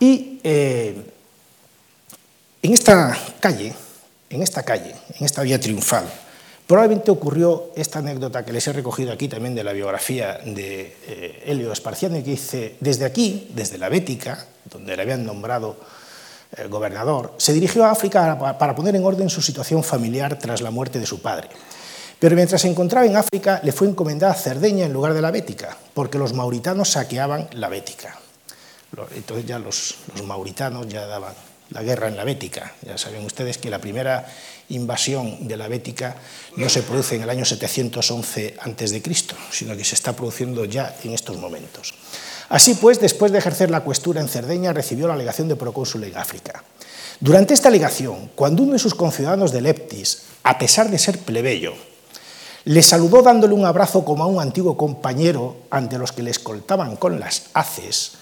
Y 0.00 0.40
en 0.42 1.04
esta 2.62 3.16
calle, 3.38 3.72
en 4.28 4.42
esta 4.42 4.64
calle, 4.64 4.92
en 5.20 5.24
esta 5.24 5.42
vía 5.42 5.60
triunfal, 5.60 6.10
Probablemente 6.70 7.10
ocurrió 7.10 7.72
esta 7.74 7.98
anécdota 7.98 8.44
que 8.44 8.52
les 8.52 8.64
he 8.68 8.72
recogido 8.72 9.10
aquí 9.10 9.26
también 9.26 9.56
de 9.56 9.64
la 9.64 9.72
biografía 9.72 10.38
de 10.44 10.96
eh, 11.04 11.42
Helio 11.44 11.72
Esparciano, 11.72 12.14
que 12.14 12.22
dice, 12.22 12.76
desde 12.78 13.04
aquí, 13.04 13.48
desde 13.52 13.76
la 13.76 13.88
Bética, 13.88 14.46
donde 14.66 14.94
le 14.94 15.02
habían 15.02 15.26
nombrado 15.26 15.76
eh, 16.56 16.68
gobernador, 16.68 17.34
se 17.38 17.52
dirigió 17.52 17.84
a 17.84 17.90
África 17.90 18.56
para 18.56 18.76
poner 18.76 18.94
en 18.94 19.04
orden 19.04 19.28
su 19.28 19.42
situación 19.42 19.82
familiar 19.82 20.38
tras 20.38 20.60
la 20.60 20.70
muerte 20.70 21.00
de 21.00 21.06
su 21.06 21.20
padre. 21.20 21.48
Pero 22.20 22.36
mientras 22.36 22.62
se 22.62 22.68
encontraba 22.68 23.04
en 23.04 23.16
África, 23.16 23.60
le 23.64 23.72
fue 23.72 23.88
encomendada 23.88 24.34
Cerdeña 24.34 24.86
en 24.86 24.92
lugar 24.92 25.12
de 25.12 25.22
la 25.22 25.32
Bética, 25.32 25.76
porque 25.92 26.18
los 26.18 26.34
mauritanos 26.34 26.90
saqueaban 26.90 27.48
la 27.54 27.68
Bética. 27.68 28.16
Entonces 29.16 29.44
ya 29.44 29.58
los, 29.58 29.96
los 30.14 30.24
mauritanos 30.24 30.86
ya 30.86 31.04
daban 31.06 31.34
la 31.70 31.82
guerra 31.82 32.06
en 32.06 32.16
la 32.16 32.22
Bética. 32.22 32.74
Ya 32.82 32.96
saben 32.96 33.24
ustedes 33.24 33.58
que 33.58 33.70
la 33.70 33.80
primera 33.80 34.24
invasión 34.70 35.46
de 35.46 35.56
la 35.56 35.68
Bética 35.68 36.16
no 36.56 36.68
se 36.68 36.82
produce 36.82 37.16
en 37.16 37.22
el 37.22 37.30
año 37.30 37.44
711 37.44 38.56
a.C., 38.58 39.02
sino 39.50 39.76
que 39.76 39.84
se 39.84 39.94
está 39.94 40.14
produciendo 40.14 40.64
ya 40.64 40.96
en 41.04 41.12
estos 41.12 41.36
momentos. 41.36 41.94
Así 42.48 42.74
pues, 42.74 43.00
después 43.00 43.30
de 43.30 43.38
ejercer 43.38 43.70
la 43.70 43.82
cuestura 43.82 44.20
en 44.20 44.28
Cerdeña, 44.28 44.72
recibió 44.72 45.06
la 45.06 45.16
legación 45.16 45.48
de 45.48 45.56
procónsul 45.56 46.04
en 46.04 46.16
África. 46.16 46.64
Durante 47.20 47.54
esta 47.54 47.70
legación, 47.70 48.30
cuando 48.34 48.62
uno 48.62 48.72
de 48.72 48.78
sus 48.78 48.94
conciudadanos 48.94 49.52
de 49.52 49.60
Leptis, 49.60 50.22
a 50.42 50.58
pesar 50.58 50.90
de 50.90 50.98
ser 50.98 51.18
plebeyo, 51.18 51.74
le 52.64 52.82
saludó 52.82 53.22
dándole 53.22 53.54
un 53.54 53.64
abrazo 53.64 54.04
como 54.04 54.24
a 54.24 54.26
un 54.26 54.40
antiguo 54.40 54.76
compañero 54.76 55.58
ante 55.70 55.98
los 55.98 56.12
que 56.12 56.22
le 56.22 56.30
escoltaban 56.30 56.96
con 56.96 57.20
las 57.20 57.44
haces, 57.54 58.12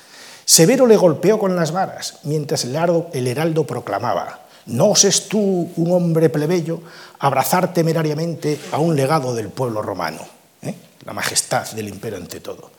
Severo 0.48 0.86
le 0.86 0.96
golpeó 0.96 1.38
con 1.38 1.54
las 1.56 1.72
varas, 1.72 2.20
mientras 2.22 2.64
el 2.64 3.26
heraldo, 3.26 3.66
proclamaba, 3.66 4.47
¿no 4.68 4.90
oses 4.90 5.28
tú, 5.28 5.70
un 5.76 5.92
hombre 5.92 6.30
plebeyo, 6.30 6.80
abrazar 7.18 7.74
temerariamente 7.74 8.58
a 8.72 8.78
un 8.78 8.96
legado 8.96 9.34
del 9.34 9.48
pueblo 9.48 9.82
romano? 9.82 10.20
¿eh? 10.62 10.74
La 11.04 11.12
majestad 11.12 11.70
del 11.72 11.88
imperio 11.88 12.18
ante 12.18 12.40
todo. 12.40 12.70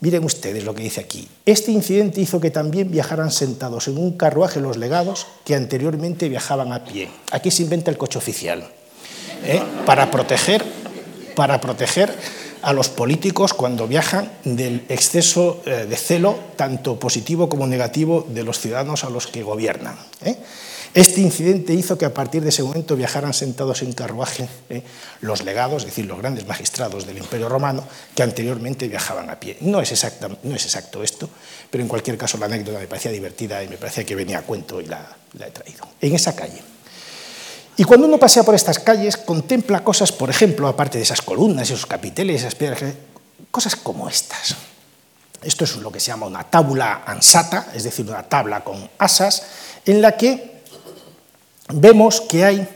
Miren 0.00 0.24
ustedes 0.24 0.64
lo 0.64 0.74
que 0.74 0.82
dice 0.82 1.00
aquí. 1.00 1.28
Este 1.44 1.72
incidente 1.72 2.22
hizo 2.22 2.40
que 2.40 2.50
también 2.50 2.90
viajaran 2.90 3.30
sentados 3.30 3.86
en 3.86 3.98
un 3.98 4.16
carruaje 4.16 4.58
los 4.60 4.78
legados 4.78 5.26
que 5.44 5.54
anteriormente 5.54 6.28
viajaban 6.28 6.72
a 6.72 6.84
pie. 6.84 7.10
Aquí 7.32 7.50
se 7.50 7.62
inventa 7.62 7.90
el 7.90 7.98
coche 7.98 8.18
oficial, 8.18 8.66
¿eh? 9.44 9.62
para 9.84 10.10
proteger, 10.10 10.64
a 12.62 12.72
los 12.72 12.88
políticos 12.88 13.54
cuando 13.54 13.86
viajan 13.86 14.30
del 14.44 14.84
exceso 14.88 15.62
eh, 15.64 15.86
de 15.88 15.96
celo, 15.96 16.38
tanto 16.56 16.98
positivo 16.98 17.48
como 17.48 17.66
negativo, 17.66 18.26
de 18.28 18.42
los 18.42 18.58
ciudadanos 18.58 19.04
a 19.04 19.10
los 19.10 19.26
que 19.26 19.42
gobiernan. 19.42 19.96
¿eh? 20.24 20.36
Este 20.92 21.20
incidente 21.20 21.72
hizo 21.72 21.96
que 21.96 22.04
a 22.04 22.12
partir 22.12 22.42
de 22.42 22.48
ese 22.48 22.64
momento 22.64 22.96
viajaran 22.96 23.32
sentados 23.32 23.82
en 23.82 23.92
carruaje 23.92 24.48
¿eh? 24.68 24.82
los 25.20 25.44
legados, 25.44 25.82
es 25.82 25.90
decir, 25.90 26.06
los 26.06 26.18
grandes 26.18 26.46
magistrados 26.46 27.06
del 27.06 27.18
Imperio 27.18 27.48
Romano, 27.48 27.84
que 28.14 28.24
anteriormente 28.24 28.88
viajaban 28.88 29.30
a 29.30 29.38
pie. 29.38 29.56
No 29.60 29.80
es, 29.80 29.92
exacto 29.92 31.02
esto, 31.02 31.30
pero 31.70 31.82
en 31.82 31.88
cualquier 31.88 32.18
caso 32.18 32.38
la 32.38 32.46
anécdota 32.46 32.80
me 32.80 32.88
parecía 32.88 33.12
divertida 33.12 33.62
y 33.62 33.68
me 33.68 33.76
parecía 33.76 34.04
que 34.04 34.16
venía 34.16 34.38
a 34.38 34.42
cuento 34.42 34.80
y 34.80 34.86
la 34.86 35.16
he 35.38 35.50
traído. 35.50 35.86
En 36.00 36.14
esa 36.14 36.34
calle 36.34 36.60
y 37.80 37.84
cuando 37.84 38.06
uno 38.06 38.18
pasea 38.18 38.42
por 38.42 38.54
estas 38.54 38.78
calles, 38.78 39.16
contempla 39.16 39.82
cosas, 39.82 40.12
por 40.12 40.28
ejemplo, 40.28 40.68
aparte 40.68 40.98
de 40.98 41.04
esas 41.04 41.22
columnas, 41.22 41.70
esos 41.70 41.86
capiteles, 41.86 42.42
esas 42.42 42.54
piedras, 42.54 42.82
cosas 43.50 43.74
como 43.74 44.06
estas. 44.06 44.54
Esto 45.42 45.64
es 45.64 45.76
lo 45.76 45.90
que 45.90 45.98
se 45.98 46.08
llama 46.08 46.26
una 46.26 46.44
tábula 46.44 47.04
ansata, 47.06 47.68
es 47.74 47.84
decir, 47.84 48.06
una 48.06 48.24
tabla 48.24 48.62
con 48.62 48.90
asas, 48.98 49.44
en 49.86 50.02
la 50.02 50.14
que 50.14 50.59
vemos 51.74 52.20
que 52.20 52.44
hay, 52.44 52.68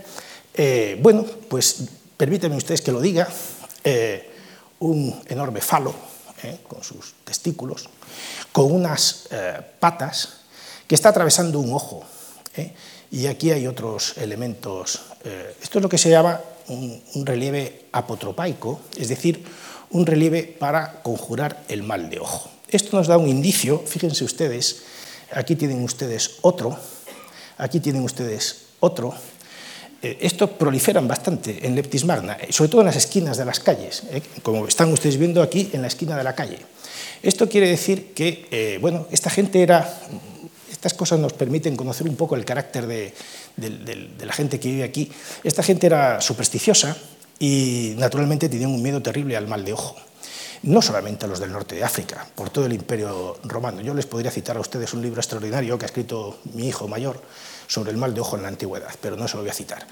eh, 0.54 0.98
bueno, 1.00 1.24
pues 1.48 1.84
permítanme 2.16 2.56
ustedes 2.56 2.80
que 2.80 2.92
lo 2.92 3.00
diga, 3.00 3.28
eh, 3.82 4.30
un 4.80 5.22
enorme 5.28 5.60
falo 5.60 5.94
eh, 6.42 6.58
con 6.66 6.82
sus 6.82 7.14
testículos, 7.24 7.88
con 8.52 8.72
unas 8.72 9.28
patas, 9.80 10.40
que 10.86 10.94
está 10.94 11.08
atravesando 11.08 11.60
un 11.60 11.72
ojo. 11.72 12.04
Y 13.10 13.26
aquí 13.26 13.50
hay 13.50 13.66
otros 13.66 14.16
elementos. 14.18 15.00
Esto 15.62 15.78
es 15.78 15.82
lo 15.82 15.88
que 15.88 15.98
se 15.98 16.10
llama 16.10 16.40
un, 16.68 17.26
relieve 17.26 17.86
apotropaico, 17.92 18.80
es 18.96 19.08
decir, 19.08 19.44
un 19.90 20.06
relieve 20.06 20.42
para 20.42 21.02
conjurar 21.02 21.64
el 21.68 21.82
mal 21.82 22.10
de 22.10 22.20
ojo. 22.20 22.50
Esto 22.68 22.96
nos 22.96 23.06
da 23.06 23.18
un 23.18 23.28
indicio, 23.28 23.82
fíjense 23.86 24.24
ustedes, 24.24 24.82
aquí 25.32 25.56
tienen 25.56 25.82
ustedes 25.82 26.38
otro, 26.42 26.76
aquí 27.58 27.80
tienen 27.80 28.02
ustedes 28.02 28.63
otro, 28.84 29.14
eh, 30.04 30.18
esto 30.20 30.50
proliferan 30.50 31.08
bastante 31.08 31.66
en 31.66 31.74
Leptis 31.74 32.04
Magna, 32.04 32.34
eh, 32.34 32.52
sobre 32.52 32.68
todo 32.68 32.82
en 32.82 32.88
las 32.88 32.96
esquinas 32.96 33.38
de 33.38 33.46
las 33.46 33.58
calles, 33.58 34.02
eh, 34.10 34.20
como 34.42 34.68
están 34.68 34.92
ustedes 34.92 35.16
viendo 35.16 35.40
aquí 35.40 35.70
en 35.72 35.80
la 35.80 35.88
esquina 35.88 36.14
de 36.14 36.22
la 36.22 36.34
calle. 36.34 36.58
Esto 37.22 37.48
quiere 37.48 37.68
decir 37.68 38.12
que, 38.12 38.76
bueno, 38.82 39.06
esta 39.10 39.30
gente 39.30 39.62
era, 39.62 39.98
estas 40.70 40.92
cosas 40.92 41.18
nos 41.18 41.32
permiten 41.32 41.74
conocer 41.74 42.06
un 42.06 42.16
poco 42.16 42.36
el 42.36 42.44
carácter 42.44 42.86
de, 42.86 43.14
de 43.56 44.26
la 44.26 44.32
gente 44.34 44.60
que 44.60 44.68
vive 44.68 44.84
aquí. 44.84 45.10
Esta 45.42 45.62
gente 45.62 45.86
era 45.86 46.20
supersticiosa 46.20 46.94
y 47.38 47.94
naturalmente 47.96 48.50
tenían 48.50 48.72
un 48.72 48.82
miedo 48.82 49.00
terrible 49.00 49.38
al 49.38 49.48
mal 49.48 49.64
de 49.64 49.72
ojo 49.72 49.96
no 50.64 50.80
solamente 50.80 51.26
a 51.26 51.28
los 51.28 51.40
del 51.40 51.52
norte 51.52 51.74
de 51.74 51.84
África, 51.84 52.26
por 52.34 52.48
todo 52.48 52.64
el 52.64 52.72
imperio 52.72 53.36
romano. 53.44 53.82
Yo 53.82 53.92
les 53.92 54.06
podría 54.06 54.30
citar 54.30 54.56
a 54.56 54.60
ustedes 54.60 54.94
un 54.94 55.02
libro 55.02 55.20
extraordinario 55.20 55.76
que 55.78 55.84
ha 55.84 55.88
escrito 55.92 56.38
mi 56.54 56.68
hijo 56.68 56.88
mayor 56.88 57.20
sobre 57.66 57.90
el 57.90 57.96
mal 57.96 58.14
de 58.14 58.20
ojo 58.20 58.36
en 58.36 58.42
la 58.42 58.48
antigüedad, 58.48 58.90
pero 59.00 59.16
no 59.16 59.28
se 59.28 59.36
lo 59.36 59.42
voy 59.42 59.50
a 59.50 59.54
citar. 59.54 59.86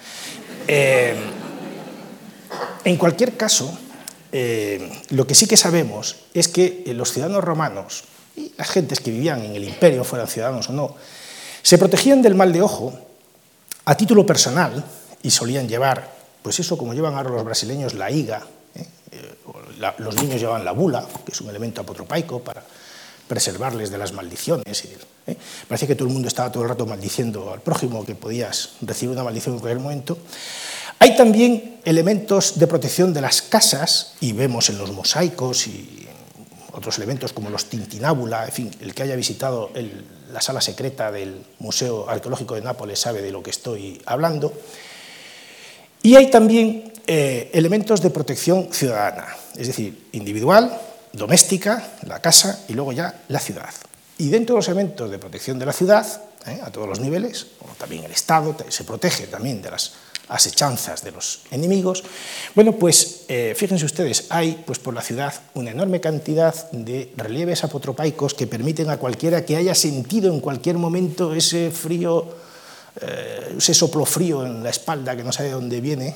Eh, 0.67 1.15
en 2.85 2.97
cualquier 2.97 3.37
caso, 3.37 3.77
eh, 4.33 5.03
lo 5.11 5.27
que 5.27 5.35
sí 5.35 5.47
que 5.47 5.57
sabemos 5.57 6.17
es 6.35 6.49
que 6.49 6.85
los 6.95 7.13
ciudadanos 7.13 7.45
romanos 7.45 8.05
y 8.37 8.53
las 8.57 8.71
gentes 8.71 9.01
que 9.01 9.11
vivían 9.11 9.43
en 9.43 9.55
el 9.55 9.65
imperio, 9.65 10.05
fueran 10.05 10.29
ciudadanos 10.29 10.69
o 10.71 10.73
no, 10.73 10.97
se 11.63 11.79
protegían 11.79 12.23
del 12.23 12.35
mal 12.35 12.53
de 12.53 12.63
ojo 12.63 12.99
a 13.85 13.95
título 13.97 14.25
personal 14.27 14.85
y 15.23 15.31
solían 15.31 15.69
llevar, 15.69 16.13
pues 16.43 16.59
eso 16.61 16.77
como 16.77 16.95
llevan 16.95 17.15
ahora 17.15 17.31
los 17.31 17.45
brasileños, 17.45 17.95
la 17.95 18.11
higa, 18.11 18.43
¿eh? 18.75 18.87
los 19.99 20.17
niños 20.17 20.41
llevaban 20.41 20.65
la 20.65 20.73
bula, 20.73 21.07
que 21.25 21.33
es 21.33 21.41
un 21.41 21.51
elemento 21.51 21.83
apotropaico 21.83 22.41
para 22.41 22.63
preservarles 23.29 23.91
de 23.91 23.99
las 23.99 24.13
maldiciones. 24.13 24.85
¿eh? 25.27 25.37
Parecía 25.69 25.89
que 25.89 25.95
todo 25.95 26.09
el 26.09 26.15
mundo 26.15 26.29
estaba 26.29 26.51
todo 26.51 26.63
el 26.63 26.69
rato 26.69 26.87
maldiciendo 26.87 27.53
al 27.53 27.61
prójimo, 27.61 28.05
que 28.05 28.15
podías 28.15 28.71
recibir 28.83 29.15
una 29.15 29.25
maldición 29.25 29.55
en 29.55 29.61
cualquier 29.61 29.83
momento. 29.83 30.19
Hay 30.99 31.17
también 31.17 31.81
elementos 31.85 32.59
de 32.59 32.67
protección 32.67 33.13
de 33.13 33.21
las 33.21 33.43
casas, 33.43 34.15
y 34.21 34.33
vemos 34.33 34.69
en 34.71 34.79
los 34.79 34.93
mosaicos 34.93 35.67
y 35.67 36.07
otros 36.73 36.97
elementos 36.99 37.33
como 37.33 37.51
los 37.51 37.67
tintinábula, 37.67 38.45
en 38.47 38.53
fin, 38.53 38.71
el 38.81 38.95
que 38.95 39.03
haya 39.03 39.17
visitado 39.17 39.71
la 40.33 40.41
sala 40.41 40.61
secreta 40.61 41.13
del 41.13 41.45
Museo 41.59 42.09
Arqueológico 42.09 42.55
de 42.55 42.63
Nápoles 42.63 42.99
sabe 42.99 43.21
de 43.21 43.31
lo 43.31 43.43
que 43.43 43.51
estoy 43.51 44.01
hablando. 44.07 44.53
Y 46.03 46.17
hay 46.17 46.31
también 46.31 46.93
eh, 47.07 47.51
elementos 47.53 48.01
de 48.01 48.11
protección 48.11 48.73
ciudadana, 48.73 49.37
es 49.57 49.67
decir, 49.67 50.07
individual, 50.13 50.79
doméstica, 51.13 51.95
la 52.07 52.21
casa 52.21 52.65
y 52.69 52.75
luego 52.75 52.93
ya 52.93 53.23
la 53.29 53.39
ciudad. 53.39 53.71
Y 54.19 54.29
dentro 54.29 54.55
de 54.55 54.59
los 54.59 54.69
elementos 54.69 55.11
de 55.11 55.19
protección 55.19 55.59
de 55.59 55.67
la 55.67 55.73
ciudad, 55.73 56.07
¿eh? 56.47 56.61
a 56.63 56.71
todos 56.71 56.89
los 56.89 57.01
niveles, 57.01 57.47
como 57.59 57.75
también 57.75 58.05
el 58.05 58.13
Estado 58.13 58.57
se 58.69 58.85
protege 58.85 59.27
también 59.27 59.63
de 59.63 59.71
las 59.71 59.93
asechanzas 60.29 61.03
de 61.03 61.11
los 61.11 61.43
enemigos, 61.51 62.05
bueno, 62.55 62.73
pues 62.73 63.25
eh, 63.29 63.55
fíjense 63.57 63.85
ustedes, 63.85 64.27
hay 64.31 64.63
pues 64.65 64.79
por 64.79 64.95
la 64.95 65.03
ciudad 65.03 65.35
una 65.55 65.71
enorme 65.71 66.01
cantidad 66.01 66.55
de 66.71 67.13
relieves 67.17 67.65
apotropaicos 67.65 68.35
que 68.35 68.47
permiten 68.47 68.89
a 68.91 68.97
cualquiera 68.97 69.45
que 69.45 69.57
haya 69.57 69.75
sentido 69.75 70.33
en 70.33 70.41
cualquier 70.41 70.79
momento 70.79 71.35
ese 71.35 71.71
frío, 71.71 72.29
eh, 73.01 73.55
ese 73.59 73.75
soplo 73.75 74.07
frío 74.07 74.47
en 74.47 74.63
la 74.63 74.71
espalda 74.71 75.17
que 75.17 75.25
no 75.25 75.33
sabe 75.33 75.49
de 75.49 75.55
dónde 75.55 75.81
viene, 75.81 76.15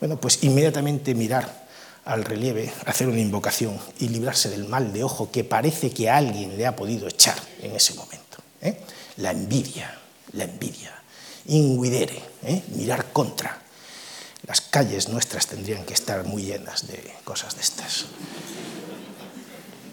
bueno, 0.00 0.18
pues 0.18 0.42
inmediatamente 0.42 1.14
mirar 1.14 1.67
al 2.08 2.24
relieve, 2.24 2.72
hacer 2.86 3.06
una 3.06 3.20
invocación 3.20 3.78
y 4.00 4.08
librarse 4.08 4.48
del 4.48 4.66
mal 4.66 4.94
de 4.94 5.04
ojo 5.04 5.30
que 5.30 5.44
parece 5.44 5.90
que 5.90 6.08
alguien 6.08 6.56
le 6.56 6.66
ha 6.66 6.74
podido 6.74 7.06
echar 7.06 7.36
en 7.60 7.76
ese 7.76 7.92
momento. 7.94 8.38
¿eh? 8.62 8.80
La 9.18 9.30
envidia, 9.30 9.94
la 10.32 10.44
envidia. 10.44 10.90
Inguidere, 11.48 12.18
¿eh? 12.44 12.62
mirar 12.74 13.12
contra. 13.12 13.60
Las 14.46 14.62
calles 14.62 15.10
nuestras 15.10 15.48
tendrían 15.48 15.84
que 15.84 15.92
estar 15.92 16.24
muy 16.24 16.44
llenas 16.44 16.86
de 16.86 17.12
cosas 17.24 17.54
de 17.56 17.60
estas. 17.60 18.06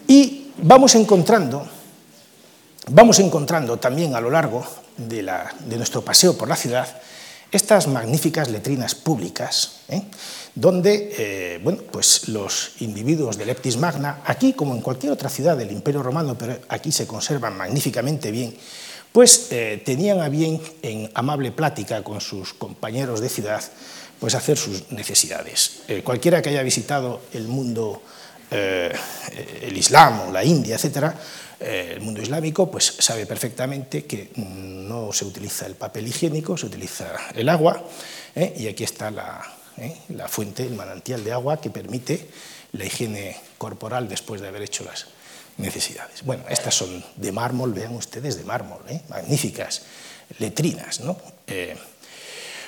Y 0.08 0.52
vamos 0.56 0.94
encontrando, 0.94 1.68
vamos 2.88 3.18
encontrando 3.18 3.78
también 3.78 4.14
a 4.14 4.22
lo 4.22 4.30
largo 4.30 4.66
de, 4.96 5.30
de 5.66 5.76
nuestro 5.76 6.02
paseo 6.02 6.34
por 6.34 6.48
la 6.48 6.56
ciudad 6.56 6.88
estas 7.52 7.86
magníficas 7.86 8.48
letrinas 8.48 8.94
públicas, 8.94 9.80
¿eh? 9.88 10.02
Donde 10.56 11.12
eh, 11.16 11.60
bueno, 11.62 11.82
pues 11.92 12.26
los 12.28 12.72
individuos 12.80 13.38
de 13.38 13.46
Leptis 13.46 13.76
Magna, 13.76 14.22
aquí 14.24 14.54
como 14.54 14.74
en 14.74 14.80
cualquier 14.80 15.12
otra 15.12 15.30
ciudad 15.30 15.56
del 15.56 15.70
Imperio 15.70 16.02
Romano, 16.02 16.36
pero 16.36 16.58
aquí 16.68 16.90
se 16.90 17.06
conservan 17.06 17.56
magníficamente 17.56 18.32
bien, 18.32 18.56
pues 19.12 19.48
eh, 19.52 19.80
tenían 19.84 20.20
a 20.20 20.28
bien 20.28 20.60
en 20.82 21.08
amable 21.14 21.52
plática 21.52 22.02
con 22.02 22.20
sus 22.20 22.52
compañeros 22.54 23.20
de 23.20 23.28
ciudad, 23.28 23.62
pues 24.18 24.34
hacer 24.34 24.56
sus 24.56 24.90
necesidades. 24.90 25.82
cualquiera 26.02 26.42
que 26.42 26.48
haya 26.48 26.62
visitado 26.62 27.20
el 27.34 27.46
mundo, 27.48 28.02
el 28.50 29.76
Islam 29.76 30.28
o 30.28 30.32
la 30.32 30.42
India, 30.42 30.76
etcétera, 30.76 31.14
eh, 31.58 31.92
el 31.94 32.02
mundo 32.02 32.20
islámico 32.20 32.70
pues 32.70 32.96
sabe 32.98 33.24
perfectamente 33.24 34.04
que 34.04 34.30
no 34.36 35.10
se 35.12 35.24
utiliza 35.24 35.64
el 35.64 35.74
papel 35.74 36.06
higiénico, 36.06 36.56
se 36.56 36.66
utiliza 36.66 37.06
el 37.34 37.48
agua, 37.48 37.82
¿eh? 38.34 38.54
y 38.58 38.66
aquí 38.68 38.84
está 38.84 39.10
la, 39.10 39.42
¿eh? 39.78 39.96
la, 40.10 40.28
fuente, 40.28 40.62
el 40.62 40.74
manantial 40.74 41.24
de 41.24 41.32
agua 41.32 41.60
que 41.60 41.70
permite 41.70 42.28
la 42.72 42.84
higiene 42.84 43.36
corporal 43.58 44.08
después 44.08 44.40
de 44.40 44.48
haber 44.48 44.62
hecho 44.62 44.84
las 44.84 45.06
necesidades. 45.58 46.22
Bueno, 46.24 46.44
estas 46.48 46.74
son 46.74 47.04
de 47.16 47.32
mármol, 47.32 47.72
vean 47.72 47.94
ustedes, 47.94 48.36
de 48.36 48.44
mármol, 48.44 48.80
magníficas 49.08 49.82
letrinas. 50.38 51.00
¿no? 51.00 51.16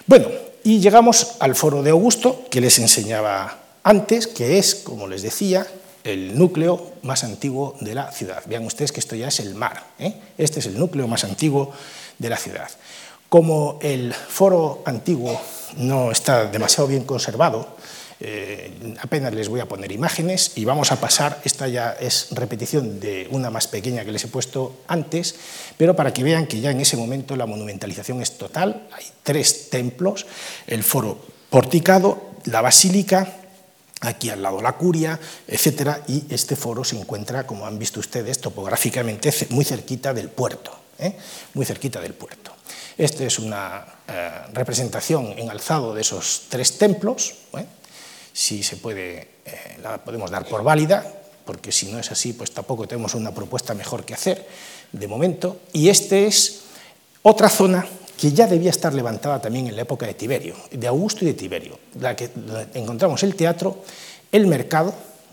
bueno, 0.07 0.29
y 0.65 0.81
llegamos 0.81 1.37
al 1.41 1.55
foro 1.55 1.83
de 1.83 1.91
Augusto, 1.91 2.47
que 2.51 2.61
les 2.61 2.79
enseñaba 2.79 3.59
antes, 3.83 4.27
que 4.27 4.59
es, 4.59 4.75
como 4.75 5.07
les 5.07 5.23
decía, 5.23 5.67
el 6.05 6.39
núcleo 6.39 6.95
más 7.03 7.25
antiguo 7.25 7.77
de 7.81 7.95
la 7.95 8.11
ciudad. 8.13 8.43
Vean 8.47 8.65
ustedes 8.65 8.93
que 8.93 9.01
esto 9.01 9.17
ya 9.17 9.29
es 9.29 9.41
el 9.41 9.55
mar. 9.55 9.85
¿eh? 9.99 10.15
Este 10.39 10.61
es 10.61 10.67
el 10.67 10.79
núcleo 10.79 11.07
más 11.07 11.25
antiguo 11.25 11.73
de 12.19 12.29
la 12.31 12.37
ciudad. 12.37 12.69
Como 13.29 13.79
el 13.83 14.15
foro 14.15 14.83
antiguo 14.87 15.39
no 15.77 16.11
está 16.11 16.47
demasiado 16.47 16.89
bien 16.89 17.05
conservado, 17.05 17.77
eh, 18.21 18.97
apenas 19.01 19.35
les 19.35 19.49
voy 19.49 19.61
a 19.61 19.69
poner 19.69 19.93
imágenes 19.93 20.53
y 20.57 20.65
vamos 20.65 20.91
a 20.93 20.97
pasar, 21.01 21.41
esta 21.45 21.69
ya 21.69 21.93
es 21.93 22.29
repetición 22.31 22.99
de 22.99 23.29
una 23.31 23.51
más 23.51 23.69
pequeña 23.69 24.05
que 24.05 24.13
les 24.13 24.25
he 24.25 24.29
puesto 24.29 24.81
antes, 24.89 25.37
pero 25.77 25.95
para 25.95 26.13
que 26.13 26.25
vean 26.25 26.47
que 26.47 26.61
ya 26.61 26.71
en 26.71 26.81
ese 26.81 26.97
momento 26.97 27.37
la 27.37 27.47
monumentalización 27.47 28.23
es 28.23 28.39
total, 28.39 28.89
hay 28.93 29.05
tres 29.23 29.69
templos, 29.71 30.27
el 30.67 30.83
foro 30.83 31.19
porticado, 31.51 32.31
la 32.47 32.63
basílica 32.63 33.35
aquí 34.01 34.31
al 34.31 34.43
lado 34.43 34.63
la 34.63 34.73
curia, 34.73 35.19
etcétera, 35.47 36.03
y 36.09 36.25
este 36.31 36.57
foro 36.57 36.83
se 36.83 36.97
encuentra, 36.99 37.47
como 37.47 37.67
han 37.67 37.79
visto 37.79 38.01
ustedes, 38.01 38.41
topográficamente 38.41 39.33
muy 39.51 39.65
cerquita 39.65 40.15
del 40.15 40.29
puerto, 40.29 40.73
¿eh? 40.99 41.15
muy 41.55 41.67
cerquita 41.67 42.01
del 42.01 42.15
puerto. 42.15 42.58
Esta 42.99 43.25
es 43.25 43.39
una 43.39 43.87
eh, 44.09 44.31
representación 44.53 45.39
en 45.39 45.49
alzado 45.51 45.95
de 45.95 46.01
esos 46.01 46.47
tres 46.49 46.79
templos, 46.79 47.35
¿eh? 47.57 47.65
si 48.33 48.65
se 48.65 48.77
puede, 48.77 49.29
la 49.83 49.99
podemos 49.99 50.31
dar 50.31 50.45
por 50.47 50.65
válida, 50.65 51.07
porque 51.45 51.71
si 51.71 51.91
no 51.93 52.01
es 52.01 52.11
así, 52.11 52.33
pues 52.33 52.51
tampoco 52.51 52.89
tenemos 52.89 53.15
una 53.15 53.33
propuesta 53.33 53.73
mejor 53.73 54.05
que 54.05 54.15
hacer 54.15 54.47
de 54.93 55.07
momento, 55.07 55.61
y 55.73 55.89
esta 55.89 56.17
es 56.17 56.63
otra 57.23 57.49
zona 57.49 57.87
que 58.19 58.33
ya 58.33 58.49
debía 58.49 58.71
estar 58.71 58.93
levantada 58.93 59.41
también 59.41 59.69
en 59.69 59.77
la 59.77 59.83
época 59.83 60.05
de 60.05 60.15
Tiberio, 60.15 60.57
de 60.73 60.87
Augusto 60.89 61.25
y 61.25 61.29
de 61.29 61.35
Tiberio, 61.35 61.79
la 62.01 62.17
que 62.17 62.31
encontramos 62.75 63.23
el 63.23 63.37
teatro, 63.37 63.85
el 64.33 64.49
mercado, 64.49 64.93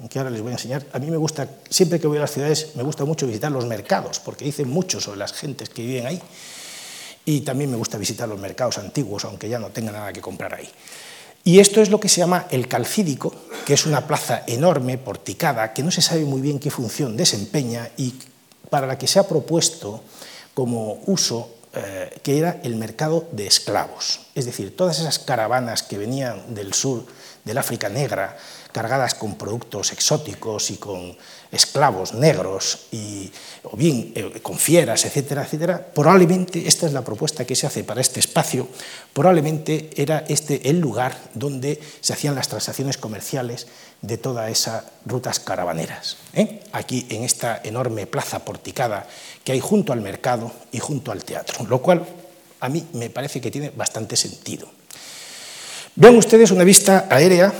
que 0.09 0.19
ahora 0.19 0.29
les 0.29 0.41
voy 0.41 0.51
a 0.51 0.53
enseñar. 0.53 0.85
A 0.93 0.99
mí 0.99 1.09
me 1.09 1.17
gusta, 1.17 1.49
siempre 1.69 1.99
que 1.99 2.05
voy 2.05 2.17
a 2.17 2.21
las 2.21 2.31
ciudades, 2.31 2.75
me 2.75 2.83
gusta 2.83 3.05
mucho 3.05 3.25
visitar 3.25 3.51
los 3.51 3.65
mercados, 3.65 4.19
porque 4.19 4.45
dicen 4.45 4.69
mucho 4.69 5.01
sobre 5.01 5.17
las 5.17 5.33
gentes 5.33 5.69
que 5.69 5.81
viven 5.81 6.05
ahí. 6.05 6.21
Y 7.25 7.41
también 7.41 7.71
me 7.71 7.77
gusta 7.77 7.97
visitar 7.97 8.29
los 8.29 8.39
mercados 8.39 8.77
antiguos, 8.77 9.25
aunque 9.25 9.49
ya 9.49 9.59
no 9.59 9.69
tenga 9.69 9.91
nada 9.91 10.13
que 10.13 10.21
comprar 10.21 10.53
ahí. 10.53 10.69
Y 11.43 11.59
esto 11.59 11.81
es 11.81 11.89
lo 11.89 11.99
que 11.99 12.09
se 12.09 12.21
llama 12.21 12.47
el 12.49 12.67
Calcídico, 12.67 13.33
que 13.65 13.73
es 13.73 13.85
una 13.85 14.07
plaza 14.07 14.43
enorme, 14.47 14.97
porticada, 14.97 15.73
que 15.73 15.83
no 15.83 15.91
se 15.91 16.01
sabe 16.01 16.25
muy 16.25 16.41
bien 16.41 16.59
qué 16.59 16.71
función 16.71 17.15
desempeña 17.17 17.89
y 17.97 18.15
para 18.69 18.87
la 18.87 18.97
que 18.97 19.07
se 19.07 19.19
ha 19.19 19.27
propuesto 19.27 20.03
como 20.53 21.01
uso 21.05 21.55
eh, 21.73 22.19
que 22.23 22.37
era 22.37 22.61
el 22.63 22.77
mercado 22.77 23.27
de 23.31 23.45
esclavos. 23.45 24.21
Es 24.33 24.45
decir, 24.45 24.75
todas 24.75 24.99
esas 24.99 25.19
caravanas 25.19 25.83
que 25.83 25.97
venían 25.97 26.55
del 26.55 26.73
sur 26.73 27.05
del 27.45 27.59
África 27.59 27.87
Negra, 27.89 28.35
cargadas 28.71 29.13
con 29.13 29.35
productos 29.35 29.93
exóticos 29.93 30.71
y 30.71 30.77
con 30.77 31.15
esclavos 31.51 32.13
negros, 32.13 32.87
y, 32.91 33.31
o 33.63 33.77
bien 33.77 34.11
eh, 34.15 34.41
con 34.41 34.57
fieras, 34.57 35.05
etcétera, 35.05 35.43
etcétera, 35.43 35.85
probablemente, 35.93 36.67
esta 36.67 36.87
es 36.87 36.91
la 36.91 37.03
propuesta 37.03 37.45
que 37.45 37.55
se 37.55 37.67
hace 37.67 37.83
para 37.83 38.01
este 38.01 38.19
espacio, 38.19 38.67
probablemente 39.13 39.91
era 39.95 40.25
este 40.27 40.69
el 40.69 40.79
lugar 40.79 41.17
donde 41.35 41.79
se 42.01 42.13
hacían 42.13 42.35
las 42.35 42.49
transacciones 42.49 42.97
comerciales 42.97 43.67
de 44.01 44.17
todas 44.17 44.51
esas 44.51 44.83
rutas 45.05 45.39
caravaneras. 45.39 46.17
¿eh? 46.33 46.61
Aquí, 46.73 47.05
en 47.09 47.23
esta 47.23 47.61
enorme 47.63 48.07
plaza 48.07 48.43
porticada 48.43 49.07
que 49.43 49.51
hay 49.51 49.59
junto 49.59 49.93
al 49.93 50.01
mercado 50.01 50.51
y 50.71 50.79
junto 50.79 51.11
al 51.11 51.23
teatro, 51.23 51.65
lo 51.67 51.81
cual 51.81 52.05
a 52.59 52.69
mí 52.69 52.87
me 52.93 53.09
parece 53.09 53.39
que 53.39 53.51
tiene 53.51 53.69
bastante 53.69 54.15
sentido. 54.15 54.67
Vean 55.97 56.17
ustedes 56.17 56.51
una 56.51 56.65
vista 56.65 57.07
aérea 57.09 57.53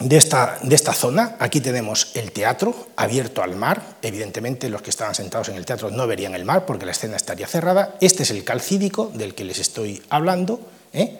de 0.00 0.16
esta, 0.16 0.58
de 0.60 0.74
esta, 0.74 0.92
zona. 0.92 1.36
Aquí 1.38 1.60
tenemos 1.60 2.10
el 2.14 2.32
teatro 2.32 2.88
abierto 2.96 3.44
al 3.44 3.54
mar. 3.54 3.80
Evidentemente 4.02 4.68
los 4.68 4.82
que 4.82 4.90
estaban 4.90 5.14
sentados 5.14 5.50
en 5.50 5.54
el 5.54 5.64
teatro 5.64 5.90
no 5.92 6.08
verían 6.08 6.34
el 6.34 6.44
mar 6.44 6.66
porque 6.66 6.84
la 6.84 6.90
escena 6.90 7.16
estaría 7.16 7.46
cerrada. 7.46 7.94
Este 8.00 8.24
es 8.24 8.32
el 8.32 8.42
calcídico 8.42 9.12
del 9.14 9.36
que 9.36 9.44
les 9.44 9.60
estoy 9.60 10.02
hablando. 10.10 10.60
¿eh? 10.92 11.18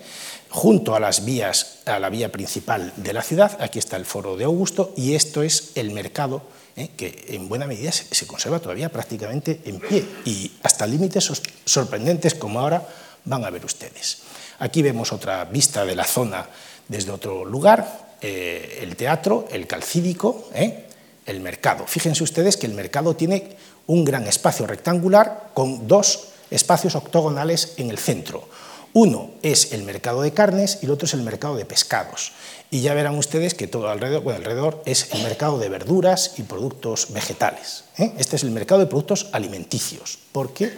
junto 0.54 0.94
a 0.94 1.00
las 1.00 1.24
vías, 1.24 1.78
a 1.84 1.98
la 1.98 2.10
vía 2.10 2.30
principal 2.30 2.92
de 2.96 3.12
la 3.12 3.22
ciudad, 3.22 3.56
aquí 3.60 3.80
está 3.80 3.96
el 3.96 4.04
foro 4.04 4.36
de 4.36 4.44
Augusto, 4.44 4.94
y 4.96 5.16
esto 5.16 5.42
es 5.42 5.72
el 5.74 5.90
mercado, 5.90 6.42
¿eh? 6.76 6.90
que 6.96 7.24
en 7.30 7.48
buena 7.48 7.66
medida 7.66 7.90
se, 7.90 8.24
conserva 8.28 8.60
todavía 8.60 8.88
prácticamente 8.88 9.60
en 9.64 9.80
pie, 9.80 10.06
y 10.24 10.52
hasta 10.62 10.86
límites 10.86 11.28
sorprendentes 11.64 12.36
como 12.36 12.60
ahora 12.60 12.86
van 13.24 13.44
a 13.44 13.50
ver 13.50 13.64
ustedes. 13.64 14.18
Aquí 14.58 14.82
vemos 14.82 15.12
otra 15.12 15.44
vista 15.44 15.84
de 15.84 15.96
la 15.96 16.04
zona 16.04 16.46
desde 16.88 17.10
otro 17.10 17.44
lugar, 17.44 18.16
eh, 18.20 18.80
el 18.82 18.96
teatro, 18.96 19.46
el 19.50 19.66
calcídico, 19.66 20.48
¿eh? 20.54 20.86
el 21.26 21.40
mercado. 21.40 21.86
Fíjense 21.86 22.22
ustedes 22.22 22.56
que 22.56 22.66
el 22.66 22.74
mercado 22.74 23.16
tiene 23.16 23.56
un 23.86 24.04
gran 24.04 24.26
espacio 24.26 24.66
rectangular 24.66 25.50
con 25.54 25.88
dos 25.88 26.28
espacios 26.50 26.94
octogonales 26.94 27.74
en 27.78 27.90
el 27.90 27.98
centro 27.98 28.48
uno 28.94 29.32
es 29.42 29.72
el 29.72 29.82
mercado 29.82 30.22
de 30.22 30.32
carnes 30.32 30.78
y 30.80 30.86
el 30.86 30.92
otro 30.92 31.06
es 31.06 31.14
el 31.14 31.22
mercado 31.22 31.56
de 31.56 31.64
pescados. 31.64 32.32
Y 32.70 32.80
ya 32.80 32.94
verán 32.94 33.18
ustedes 33.18 33.54
que 33.54 33.66
todo 33.66 33.90
alrededor, 33.90 34.82
es 34.86 35.12
el 35.12 35.22
mercado 35.24 35.58
de 35.58 35.68
verduras 35.68 36.34
y 36.38 36.42
productos 36.42 37.12
vegetales. 37.12 37.84
¿eh? 37.98 38.12
Este 38.18 38.36
es 38.36 38.44
el 38.44 38.52
mercado 38.52 38.80
de 38.80 38.86
productos 38.86 39.26
alimenticios, 39.32 40.20
porque 40.30 40.72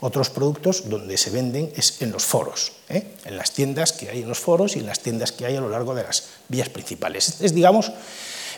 otros 0.00 0.30
productos 0.30 0.88
donde 0.88 1.16
se 1.16 1.30
venden 1.30 1.72
es 1.76 2.00
en 2.00 2.10
los 2.10 2.24
foros, 2.24 2.72
¿eh? 2.88 3.04
en 3.24 3.36
las 3.36 3.52
tiendas 3.52 3.92
que 3.92 4.08
hay 4.08 4.22
en 4.22 4.28
los 4.28 4.38
foros 4.38 4.76
y 4.76 4.80
en 4.80 4.86
las 4.86 5.00
tiendas 5.00 5.32
que 5.32 5.46
hay 5.46 5.56
a 5.56 5.60
lo 5.60 5.68
largo 5.68 5.94
de 5.94 6.04
las 6.04 6.24
vías 6.48 6.68
principales. 6.68 7.28
Este 7.28 7.46
es, 7.46 7.54
digamos, 7.54 7.92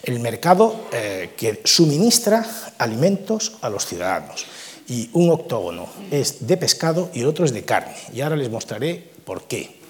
el 0.05 0.20
mercado 0.20 0.88
eh, 0.93 1.32
que 1.36 1.61
suministra 1.64 2.47
alimentos 2.78 3.53
a 3.61 3.68
los 3.68 3.86
ciudadanos 3.86 4.47
y 4.88 5.11
un 5.12 5.30
octógono 5.30 5.88
es 6.11 6.47
de 6.47 6.57
pescado 6.57 7.11
y 7.12 7.20
el 7.20 7.26
otro 7.26 7.45
es 7.45 7.53
de 7.53 7.64
carne. 7.64 7.95
Y 8.12 8.20
ahora 8.20 8.36
les 8.36 8.51
mostraré 8.51 9.11
por 9.24 9.45
qué. 9.45 9.80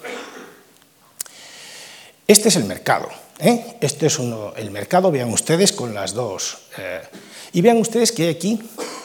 Este 2.27 2.49
es 2.49 2.55
el 2.55 2.65
mercado. 2.65 3.09
¿eh? 3.39 3.77
Este 3.81 4.07
es 4.07 4.17
uno, 4.17 4.53
el 4.55 4.71
mercado, 4.71 5.11
vean 5.11 5.31
ustedes 5.33 5.71
con 5.71 5.93
las 5.93 6.13
dos. 6.13 6.57
Y 7.51 7.61
vean 7.61 7.77
ustedes 7.77 8.11
que 8.11 8.29
aquí 8.29 8.59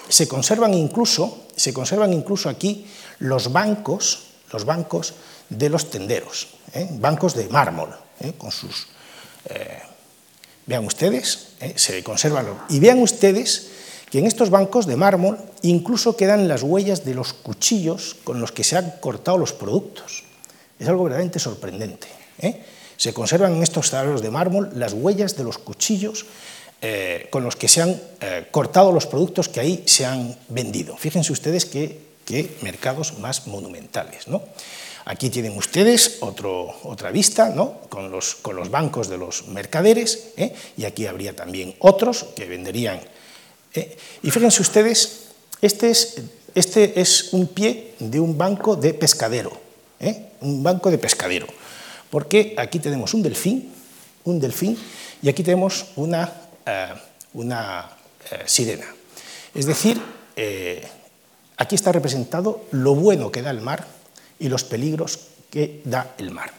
se 0.09 0.29
conservan 0.29 0.75
incluso, 0.75 1.47
se 1.57 1.73
conservan 1.73 2.13
incluso 2.13 2.49
aquí 2.49 2.87
los 3.19 3.53
bancos, 3.53 4.25
los 4.53 4.65
bancos 4.65 5.15
de 5.49 5.69
los 5.69 5.91
tenderos, 5.91 6.49
¿eh? 6.75 6.89
bancos 6.93 7.35
de 7.35 7.49
mármol, 7.49 7.95
con 8.37 8.51
sus. 8.51 8.89
vean 10.67 10.85
ustedes, 10.85 11.49
se 11.77 12.03
conservan. 12.03 12.47
Y 12.69 12.81
vean 12.81 13.01
ustedes 13.01 13.69
que 14.11 14.19
en 14.19 14.27
estos 14.27 14.51
bancos 14.51 14.87
de 14.87 14.97
mármol 14.97 15.39
incluso 15.63 16.17
quedan 16.17 16.49
las 16.49 16.63
huellas 16.63 17.05
de 17.05 17.15
los 17.15 17.33
cuchillos 17.33 18.17
con 18.25 18.41
los 18.41 18.53
que 18.53 18.65
se 18.65 18.77
han 18.77 18.95
cortado 19.01 19.39
los 19.39 19.53
productos. 19.53 20.25
Es 20.79 20.89
algo 20.89 21.05
verdaderamente 21.05 21.39
sorprendente. 21.39 22.09
¿eh? 22.39 22.63
Se 22.97 23.13
conservan 23.13 23.57
en 23.57 23.63
estos 23.63 23.91
tableros 23.91 24.23
de 24.23 24.31
mármol 24.31 24.71
las 24.75 24.93
huellas 24.93 25.37
de 25.37 25.45
los 25.45 25.59
cuchillos 25.59 26.27
eh, 26.81 27.27
con 27.31 27.45
los 27.45 27.57
que 27.57 27.69
se 27.69 27.83
han 27.83 28.01
eh, 28.21 28.47
cortado 28.51 28.93
los 28.93 29.07
productos 29.07 29.49
que 29.49 29.61
ahí 29.61 29.83
se 29.87 30.07
han 30.07 30.37
vendido. 30.49 30.97
Fíjense 30.97 31.33
ustedes 31.33 31.65
qué, 31.65 32.09
mercados 32.63 33.19
más 33.19 33.47
monumentales. 33.47 34.27
Aquí 35.07 35.31
tienen 35.31 35.57
ustedes 35.57 36.19
otra 36.21 37.11
vista 37.11 37.55
con, 37.89 38.11
los, 38.11 38.35
con, 38.35 38.55
los, 38.55 38.71
bancos 38.71 39.09
de 39.09 39.17
los 39.17 39.49
mercaderes 39.49 40.35
y 40.77 40.85
aquí 40.85 41.07
habría 41.07 41.35
también 41.35 41.75
otros 41.79 42.27
que 42.37 42.45
venderían 42.45 43.01
eh, 43.75 43.97
y 44.23 44.31
fíjense 44.31 44.63
ustedes, 44.63 45.29
este 45.61 45.91
es, 45.91 46.17
este 46.55 47.01
es, 47.01 47.33
un 47.33 47.49
pie 47.49 47.95
de 47.99 48.19
un 48.19 48.39
banco 48.39 48.77
de 48.77 48.95
pescadero, 48.95 49.53
¿eh? 50.01 50.31
un 50.41 50.63
banco 50.63 50.91
de 50.91 50.99
pescadero, 50.99 51.47
porque 52.11 52.55
aquí 52.57 52.79
tenemos 52.79 53.15
un 53.15 53.23
delfín, 53.23 53.71
un 54.25 54.41
delfín, 54.41 54.79
y 55.23 55.29
aquí 55.29 55.43
tenemos 55.43 55.87
una, 55.97 56.33
eh, 56.69 56.95
una 57.35 57.91
sirena. 58.47 58.87
Es 59.55 59.65
decir, 59.65 60.01
aquí 61.57 61.75
está 61.75 61.93
representado 61.93 62.67
lo 62.73 62.95
bueno 62.95 63.33
que 63.33 63.43
da 63.43 63.51
el 63.51 63.61
mar 63.61 63.87
y 64.39 64.49
los 64.49 64.65
peligros 64.65 65.29
que 65.51 65.81
da 65.85 66.15
el 66.19 66.31
mar. 66.31 66.53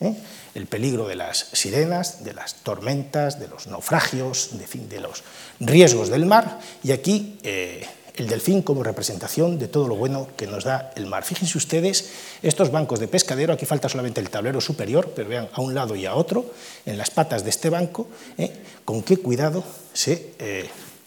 ¿eh? 0.00 0.14
el 0.54 0.66
peligro 0.66 1.06
de 1.06 1.14
las 1.14 1.48
sirenas, 1.52 2.24
de 2.24 2.34
las 2.34 2.54
tormentas, 2.56 3.38
de 3.38 3.48
los 3.48 3.66
naufragios, 3.66 4.58
de, 4.58 4.66
de 4.66 5.00
los 5.00 5.22
riesgos 5.60 6.08
del 6.08 6.26
mar, 6.26 6.58
y 6.82 6.92
aquí 6.92 7.38
eh, 7.42 7.86
el 8.16 8.28
delfín 8.28 8.62
como 8.62 8.82
representación 8.82 9.58
de 9.58 9.68
todo 9.68 9.88
lo 9.88 9.96
bueno 9.96 10.28
que 10.36 10.46
nos 10.46 10.64
da 10.64 10.92
el 10.96 11.06
mar. 11.06 11.24
Fíjense 11.24 11.56
ustedes, 11.56 12.10
estos 12.42 12.70
bancos 12.70 13.00
de 13.00 13.08
pescadero, 13.08 13.52
aquí 13.52 13.66
falta 13.66 13.88
solamente 13.88 14.20
el 14.20 14.30
tablero 14.30 14.60
superior, 14.60 15.12
pero 15.14 15.28
vean 15.28 15.48
a 15.52 15.60
un 15.60 15.74
lado 15.74 15.96
y 15.96 16.06
a 16.06 16.14
otro, 16.14 16.52
en 16.86 16.98
las 16.98 17.10
patas 17.10 17.44
de 17.44 17.50
este 17.50 17.70
banco, 17.70 18.08
¿eh? 18.38 18.52
con 18.84 19.02
qué 19.02 19.16
cuidado 19.16 19.64
se 19.92 20.32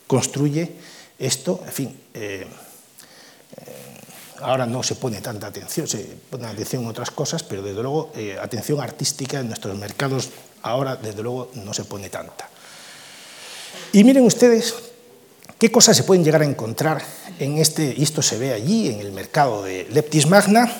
construye 0.07 0.71
esto, 1.19 1.63
en 1.65 1.71
fin 1.71 1.99
ahora 4.43 4.65
no 4.65 4.83
se 4.83 4.95
pone 4.95 5.21
tanta 5.21 5.47
atención, 5.47 5.87
se 5.87 5.99
pone 6.29 6.45
atención 6.45 6.83
en 6.83 6.89
otras 6.89 7.11
cosas, 7.11 7.43
pero 7.43 7.61
desde 7.61 7.81
luego 7.81 8.11
eh, 8.15 8.37
atención 8.39 8.79
artística 8.81 9.39
en 9.39 9.47
nuestros 9.47 9.77
mercados 9.77 10.29
ahora 10.61 10.95
desde 10.95 11.23
luego 11.23 11.51
no 11.55 11.73
se 11.73 11.85
pone 11.85 12.09
tanta. 12.09 12.49
Y 13.91 14.03
miren 14.03 14.25
ustedes 14.25 14.75
qué 15.57 15.71
cosas 15.71 15.97
se 15.97 16.03
pueden 16.03 16.23
llegar 16.23 16.41
a 16.41 16.45
encontrar 16.45 17.01
en 17.39 17.57
este, 17.57 17.93
y 17.97 18.03
esto 18.03 18.21
se 18.21 18.37
ve 18.37 18.53
allí 18.53 18.89
en 18.89 18.99
el 18.99 19.11
mercado 19.11 19.63
de 19.63 19.87
Leptis 19.91 20.27
Magna, 20.27 20.71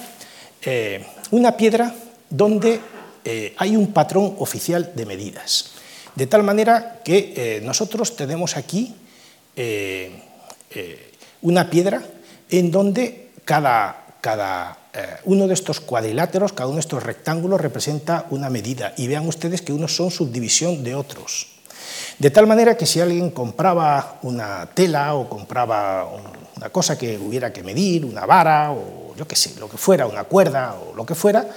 eh, 0.61 1.05
una 1.32 1.57
piedra 1.57 1.93
donde 2.30 2.80
eh, 3.26 3.53
hay 3.57 3.76
un 3.76 3.93
patrón 3.93 4.36
oficial 4.39 4.91
de 4.95 5.05
medidas. 5.05 5.71
De 6.15 6.28
tal 6.28 6.43
manera 6.43 7.01
que 7.03 7.59
nosotros 7.63 8.15
tenemos 8.15 8.55
aquí 8.55 8.93
una 11.41 11.69
piedra 11.71 12.03
en 12.49 12.69
donde 12.69 13.32
cada, 13.45 14.78
eh, 14.93 15.17
uno 15.26 15.47
de 15.47 15.53
estos 15.53 15.80
cuadriláteros, 15.80 16.53
cada 16.53 16.67
uno 16.67 16.76
de 16.76 16.82
estos 16.82 17.03
rectángulos 17.03 17.59
representa 17.59 18.28
una 18.30 18.49
medida 18.49 18.93
y 18.97 19.07
vean 19.07 19.28
ustedes 19.28 19.61
que 19.61 19.74
unos 19.74 19.95
son 19.95 20.11
subdivisión 20.11 20.84
de 20.84 20.95
otros. 20.95 21.52
De 22.20 22.30
tal 22.30 22.47
manera 22.47 22.78
que 22.78 22.86
si 22.86 23.01
alguien 23.01 23.32
compraba 23.32 24.20
una 24.24 24.70
tela 24.74 25.16
o 25.16 25.28
compraba 25.28 26.07
una 26.55 26.70
cosa 26.70 26.97
que 26.97 27.18
hubiera 27.18 27.51
que 27.51 27.64
medir, 27.64 28.05
una 28.05 28.26
vara 28.26 28.72
o 28.72 29.16
yo 29.16 29.28
qué 29.28 29.36
sé, 29.36 29.59
lo 29.59 29.70
que 29.70 29.78
fuera, 29.78 30.07
una 30.07 30.24
cuerda 30.24 30.76
o 30.76 30.95
lo 30.95 31.05
que 31.05 31.16
fuera, 31.16 31.47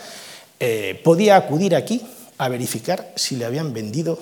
eh, 0.58 1.00
podía 1.04 1.36
acudir 1.36 1.74
aquí 1.74 2.02
a 2.38 2.48
verificar 2.48 3.12
si 3.16 3.36
le 3.36 3.44
habían 3.44 3.72
vendido 3.72 4.18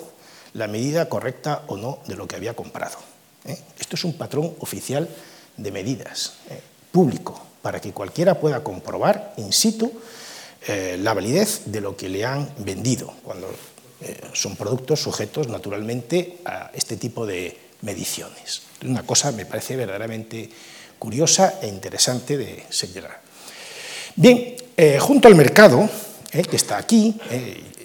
la 0.52 0.68
medida 0.68 1.08
correcta 1.08 1.62
o 1.66 1.76
no 1.76 1.98
de 2.06 2.16
lo 2.16 2.26
que 2.26 2.36
había 2.36 2.54
comprado. 2.54 2.98
¿eh? 3.44 3.58
Esto 3.78 3.96
es 3.96 4.04
un 4.04 4.14
patrón 4.14 4.54
oficial 4.60 5.08
de 5.56 5.70
medidas, 5.70 6.34
público, 6.90 7.40
para 7.62 7.80
que 7.80 7.92
cualquiera 7.92 8.38
pueda 8.38 8.62
comprobar 8.62 9.34
in 9.38 9.52
situ 9.52 9.90
eh, 10.66 10.96
la 11.00 11.12
validez 11.12 11.62
de 11.66 11.80
lo 11.80 11.96
que 11.96 12.08
le 12.08 12.24
han 12.24 12.48
vendido, 12.58 13.12
cuando 13.24 13.48
eh, 14.04 14.20
son 14.32 14.56
productos 14.56 15.00
sujetos 15.00 15.48
naturalmente 15.48 16.38
a 16.44 16.70
este 16.74 16.96
tipo 16.96 17.26
de 17.26 17.56
mediciones. 17.82 18.62
Una 18.84 19.04
cosa 19.04 19.32
me 19.32 19.46
parece 19.46 19.76
verdaderamente 19.76 20.50
curiosa 20.98 21.58
e 21.60 21.68
interesante 21.68 22.36
de 22.36 22.64
señalar. 22.68 23.20
Bien, 24.16 24.56
eh, 24.76 24.98
junto 24.98 25.28
al 25.28 25.34
mercado, 25.34 25.88
que 26.30 26.56
está 26.56 26.78
aquí, 26.78 27.14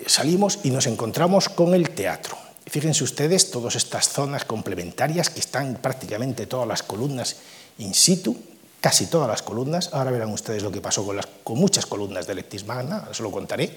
salimos 0.05 0.59
y 0.63 0.71
nos 0.71 0.87
encontramos 0.87 1.49
con 1.49 1.73
el 1.73 1.91
teatro. 1.91 2.35
Fíjense 2.69 3.03
ustedes 3.03 3.49
todas 3.49 3.75
estas 3.75 4.09
zonas 4.09 4.45
complementarias 4.45 5.29
que 5.29 5.39
están 5.39 5.75
prácticamente 5.81 6.45
todas 6.45 6.67
las 6.67 6.83
columnas 6.83 7.37
in 7.79 7.93
situ, 7.93 8.37
casi 8.79 9.07
todas 9.07 9.27
las 9.27 9.41
columnas. 9.41 9.89
Ahora 9.91 10.11
verán 10.11 10.29
ustedes 10.29 10.61
lo 10.61 10.71
que 10.71 10.81
pasó 10.81 11.05
con, 11.05 11.15
las, 11.15 11.27
con 11.43 11.57
muchas 11.57 11.85
columnas 11.85 12.27
de 12.27 12.35
Lectis 12.35 12.65
Magna, 12.65 13.09
se 13.11 13.23
lo 13.23 13.31
contaré. 13.31 13.73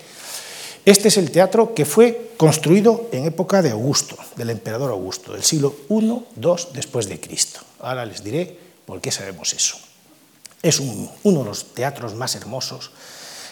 Este 0.84 1.08
es 1.08 1.16
el 1.16 1.30
teatro 1.30 1.74
que 1.74 1.84
fue 1.84 2.32
construido 2.36 3.08
en 3.12 3.24
época 3.24 3.62
de 3.62 3.70
Augusto, 3.70 4.16
del 4.34 4.50
emperador 4.50 4.90
Augusto, 4.90 5.32
del 5.32 5.44
siglo 5.44 5.76
I, 5.88 5.94
II 5.94 6.24
después 6.74 7.08
de 7.08 7.20
Cristo. 7.20 7.60
Ahora 7.78 8.04
les 8.04 8.24
diré 8.24 8.58
por 8.84 9.00
qué 9.00 9.12
sabemos 9.12 9.52
eso. 9.52 9.76
Es 10.60 10.80
uno 10.80 11.38
de 11.40 11.44
los 11.44 11.66
teatros 11.74 12.16
más 12.16 12.34
hermosos 12.34 12.90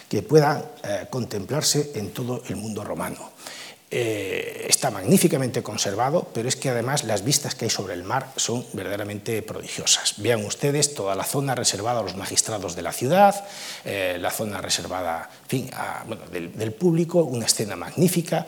que 0.09 0.21
puedan 0.21 0.65
eh, 0.83 1.07
contemplarse 1.09 1.93
en 1.95 2.11
todo 2.11 2.43
el 2.49 2.57
mundo 2.57 2.83
romano. 2.83 3.31
Eh, 3.93 4.67
está 4.69 4.89
magníficamente 4.89 5.61
conservado, 5.61 6.29
pero 6.33 6.47
es 6.47 6.55
que 6.55 6.69
además 6.69 7.03
las 7.03 7.25
vistas 7.25 7.55
que 7.55 7.65
hay 7.65 7.69
sobre 7.69 7.93
el 7.93 8.05
mar 8.05 8.31
son 8.37 8.65
verdaderamente 8.71 9.41
prodigiosas. 9.41 10.13
Vean 10.17 10.45
ustedes 10.45 10.93
toda 10.93 11.13
la 11.13 11.25
zona 11.25 11.55
reservada 11.55 11.99
a 11.99 12.03
los 12.03 12.15
magistrados 12.15 12.77
de 12.77 12.83
la 12.83 12.93
ciudad, 12.93 13.43
eh, 13.83 14.17
la 14.17 14.31
zona 14.31 14.61
reservada 14.61 15.29
fin, 15.45 15.69
del, 16.31 16.71
público, 16.71 17.25
una 17.25 17.47
escena 17.47 17.75
magnífica. 17.75 18.47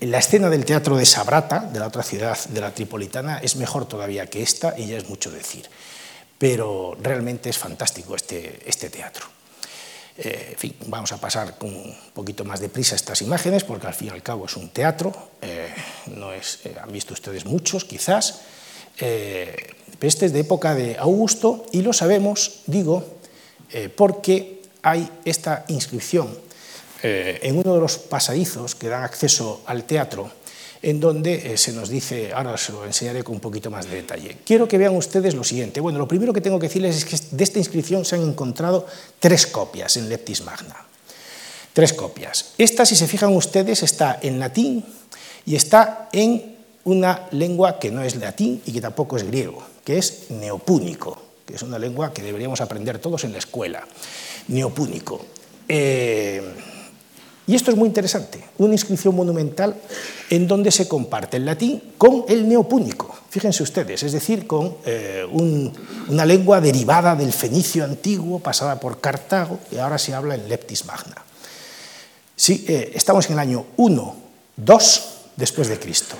La 0.00 0.18
escena 0.18 0.50
del 0.50 0.66
teatro 0.66 0.98
de 0.98 1.06
Sabrata, 1.06 1.60
de 1.60 1.78
la 1.78 1.86
otra 1.86 2.02
ciudad 2.02 2.38
de 2.50 2.60
la 2.60 2.74
Tripolitana, 2.74 3.38
es 3.38 3.56
mejor 3.56 3.86
todavía 3.86 4.26
que 4.26 4.42
esta 4.42 4.78
y 4.78 4.88
ya 4.88 4.98
es 4.98 5.08
mucho 5.08 5.30
decir. 5.30 5.70
Pero 6.36 6.98
realmente 7.00 7.48
es 7.48 7.56
fantástico 7.56 8.14
este, 8.14 8.60
este 8.66 8.90
teatro. 8.90 9.41
Eh, 10.18 10.48
en 10.52 10.58
fin, 10.58 10.74
vamos 10.86 11.10
a 11.12 11.18
pasar 11.18 11.56
con 11.56 11.74
un 11.74 11.96
poquito 12.12 12.44
más 12.44 12.60
de 12.60 12.68
prisa 12.68 12.94
estas 12.94 13.22
imágenes, 13.22 13.64
porque 13.64 13.86
al 13.86 13.94
fin 13.94 14.08
y 14.08 14.10
al 14.10 14.22
cabo 14.22 14.46
es 14.46 14.56
un 14.56 14.68
teatro, 14.68 15.30
eh, 15.40 15.72
no 16.14 16.32
es, 16.32 16.60
eh, 16.64 16.76
han 16.80 16.92
visto 16.92 17.14
ustedes 17.14 17.46
muchos 17.46 17.84
quizás, 17.84 18.40
pero 18.98 20.08
este 20.08 20.26
es 20.26 20.32
de 20.34 20.40
época 20.40 20.74
de 20.74 20.98
Augusto 20.98 21.64
y 21.72 21.80
lo 21.80 21.94
sabemos, 21.94 22.60
digo, 22.66 23.02
porque 23.96 24.60
hay 24.82 25.08
esta 25.24 25.64
inscripción 25.68 26.28
en 27.02 27.56
uno 27.56 27.74
de 27.74 27.80
los 27.80 27.96
pasadizos 27.96 28.74
que 28.74 28.88
dan 28.88 29.02
acceso 29.02 29.62
al 29.64 29.84
teatro, 29.84 30.30
en 30.82 30.98
donde 30.98 31.52
eh, 31.52 31.56
se 31.56 31.72
nos 31.72 31.88
dice, 31.88 32.32
ahora 32.32 32.56
se 32.58 32.72
lo 32.72 32.84
enseñaré 32.84 33.22
con 33.22 33.36
un 33.36 33.40
poquito 33.40 33.70
más 33.70 33.88
de 33.88 33.96
detalle. 33.96 34.38
Quiero 34.44 34.66
que 34.66 34.78
vean 34.78 34.96
ustedes 34.96 35.34
lo 35.34 35.44
siguiente. 35.44 35.80
Bueno, 35.80 35.98
lo 35.98 36.08
primero 36.08 36.32
que 36.32 36.40
tengo 36.40 36.58
que 36.58 36.66
decirles 36.66 36.96
es 36.96 37.04
que 37.04 37.36
de 37.36 37.44
esta 37.44 37.58
inscripción 37.58 38.04
se 38.04 38.16
han 38.16 38.22
encontrado 38.22 38.86
tres 39.20 39.46
copias 39.46 39.96
en 39.96 40.08
Leptis 40.08 40.42
Magna. 40.42 40.76
Tres 41.72 41.92
copias. 41.92 42.52
Esta, 42.58 42.84
si 42.84 42.96
se 42.96 43.06
fijan 43.06 43.34
ustedes, 43.34 43.82
está 43.82 44.18
en 44.20 44.40
latín 44.40 44.84
y 45.46 45.54
está 45.54 46.08
en 46.12 46.56
una 46.84 47.28
lengua 47.30 47.78
que 47.78 47.92
no 47.92 48.02
es 48.02 48.16
latín 48.16 48.60
y 48.66 48.72
que 48.72 48.80
tampoco 48.80 49.16
es 49.16 49.22
griego, 49.22 49.62
que 49.84 49.98
es 49.98 50.30
neopúnico, 50.30 51.16
que 51.46 51.54
es 51.54 51.62
una 51.62 51.78
lengua 51.78 52.12
que 52.12 52.22
deberíamos 52.22 52.60
aprender 52.60 52.98
todos 52.98 53.22
en 53.22 53.32
la 53.32 53.38
escuela. 53.38 53.86
Neopúnico. 54.48 55.24
Eh, 55.68 56.42
y 57.46 57.56
esto 57.56 57.72
es 57.72 57.76
muy 57.76 57.88
interesante, 57.88 58.42
una 58.58 58.74
inscripción 58.74 59.16
monumental 59.16 59.74
en 60.30 60.46
donde 60.46 60.70
se 60.70 60.86
comparte 60.86 61.38
el 61.38 61.44
latín 61.44 61.82
con 61.98 62.24
el 62.28 62.48
neopúnico, 62.48 63.12
fíjense 63.30 63.64
ustedes, 63.64 64.02
es 64.04 64.12
decir, 64.12 64.46
con 64.46 64.76
eh, 64.84 65.26
una 66.08 66.24
lengua 66.24 66.60
derivada 66.60 67.16
del 67.16 67.32
fenicio 67.32 67.84
antiguo, 67.84 68.38
pasada 68.38 68.78
por 68.78 69.00
Cartago, 69.00 69.58
y 69.72 69.78
ahora 69.78 69.98
se 69.98 70.14
habla 70.14 70.36
en 70.36 70.48
Leptis 70.48 70.84
Magna. 70.84 71.16
Sí, 72.36 72.64
eh, 72.68 72.92
estamos 72.94 73.26
en 73.26 73.32
el 73.32 73.38
año 73.40 73.66
1, 73.76 74.16
2 74.56 75.02
después 75.36 75.66
de 75.66 75.80
Cristo, 75.80 76.14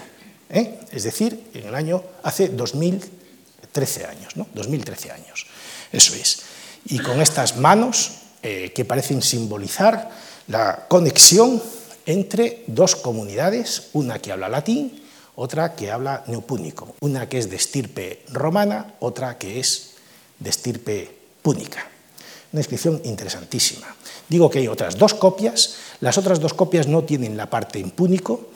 ¿eh? 0.51 0.81
es 0.91 1.05
decir, 1.05 1.51
en 1.55 1.67
el 1.67 1.75
año 1.77 2.03
hace 2.25 2.49
2013 2.49 4.07
años, 4.07 4.37
¿no? 4.37 4.49
2013 4.55 5.13
años, 5.13 5.47
eso 5.93 6.15
es. 6.17 6.43
Y 6.87 6.99
con 6.99 7.21
estas 7.21 7.59
manos 7.59 8.19
que 8.43 8.85
parecen 8.85 9.23
simbolizar 9.23 10.11
la 10.49 10.87
conexión 10.89 11.63
entre 12.07 12.65
dos 12.67 12.97
comunidades, 12.97 13.91
una 13.93 14.19
que 14.19 14.33
habla 14.33 14.49
latín, 14.49 15.03
otra 15.35 15.75
que 15.75 15.91
habla 15.91 16.25
neopúnico, 16.27 16.95
una 17.01 17.29
que 17.29 17.39
es 17.39 17.49
de 17.49 17.57
estirpe 17.57 18.23
romana, 18.29 18.95
otra 19.01 19.39
que 19.39 19.61
es 19.61 19.95
de 20.39 20.51
estirpe 20.51 21.11
púnica. 21.43 21.87
Una 22.53 22.61
inscripción 22.61 23.01
interesantísima. 23.05 23.87
Digo 24.29 24.51
que 24.51 24.59
hay 24.59 24.69
otras 24.69 24.99
dos 24.99 25.15
copias, 25.15 25.77
las 26.01 26.19
otras 26.19 26.41
dos 26.41 26.55
copias 26.55 26.87
no 26.87 27.05
tienen 27.05 27.37
la 27.37 27.49
parte 27.49 27.79
en 27.79 27.91
púnico, 27.91 28.51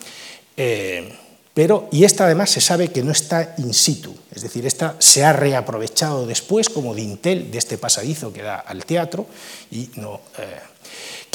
eh, 0.55 1.11
pero, 1.53 1.89
y 1.91 2.03
esta 2.03 2.25
además 2.25 2.51
se 2.51 2.61
sabe 2.61 2.89
que 2.89 3.01
no 3.01 3.11
está 3.11 3.55
in 3.57 3.73
situ, 3.73 4.15
es 4.31 4.43
decir, 4.43 4.67
esta 4.67 4.95
se 4.99 5.25
ha 5.25 5.33
reaprovechado 5.33 6.27
después 6.27 6.69
como 6.69 6.93
dintel 6.93 7.49
de 7.49 7.57
este 7.57 7.79
pasadizo 7.79 8.31
que 8.31 8.43
da 8.43 8.57
al 8.59 8.85
teatro 8.85 9.25
y 9.71 9.89
no... 9.95 10.21
Eh, 10.37 10.76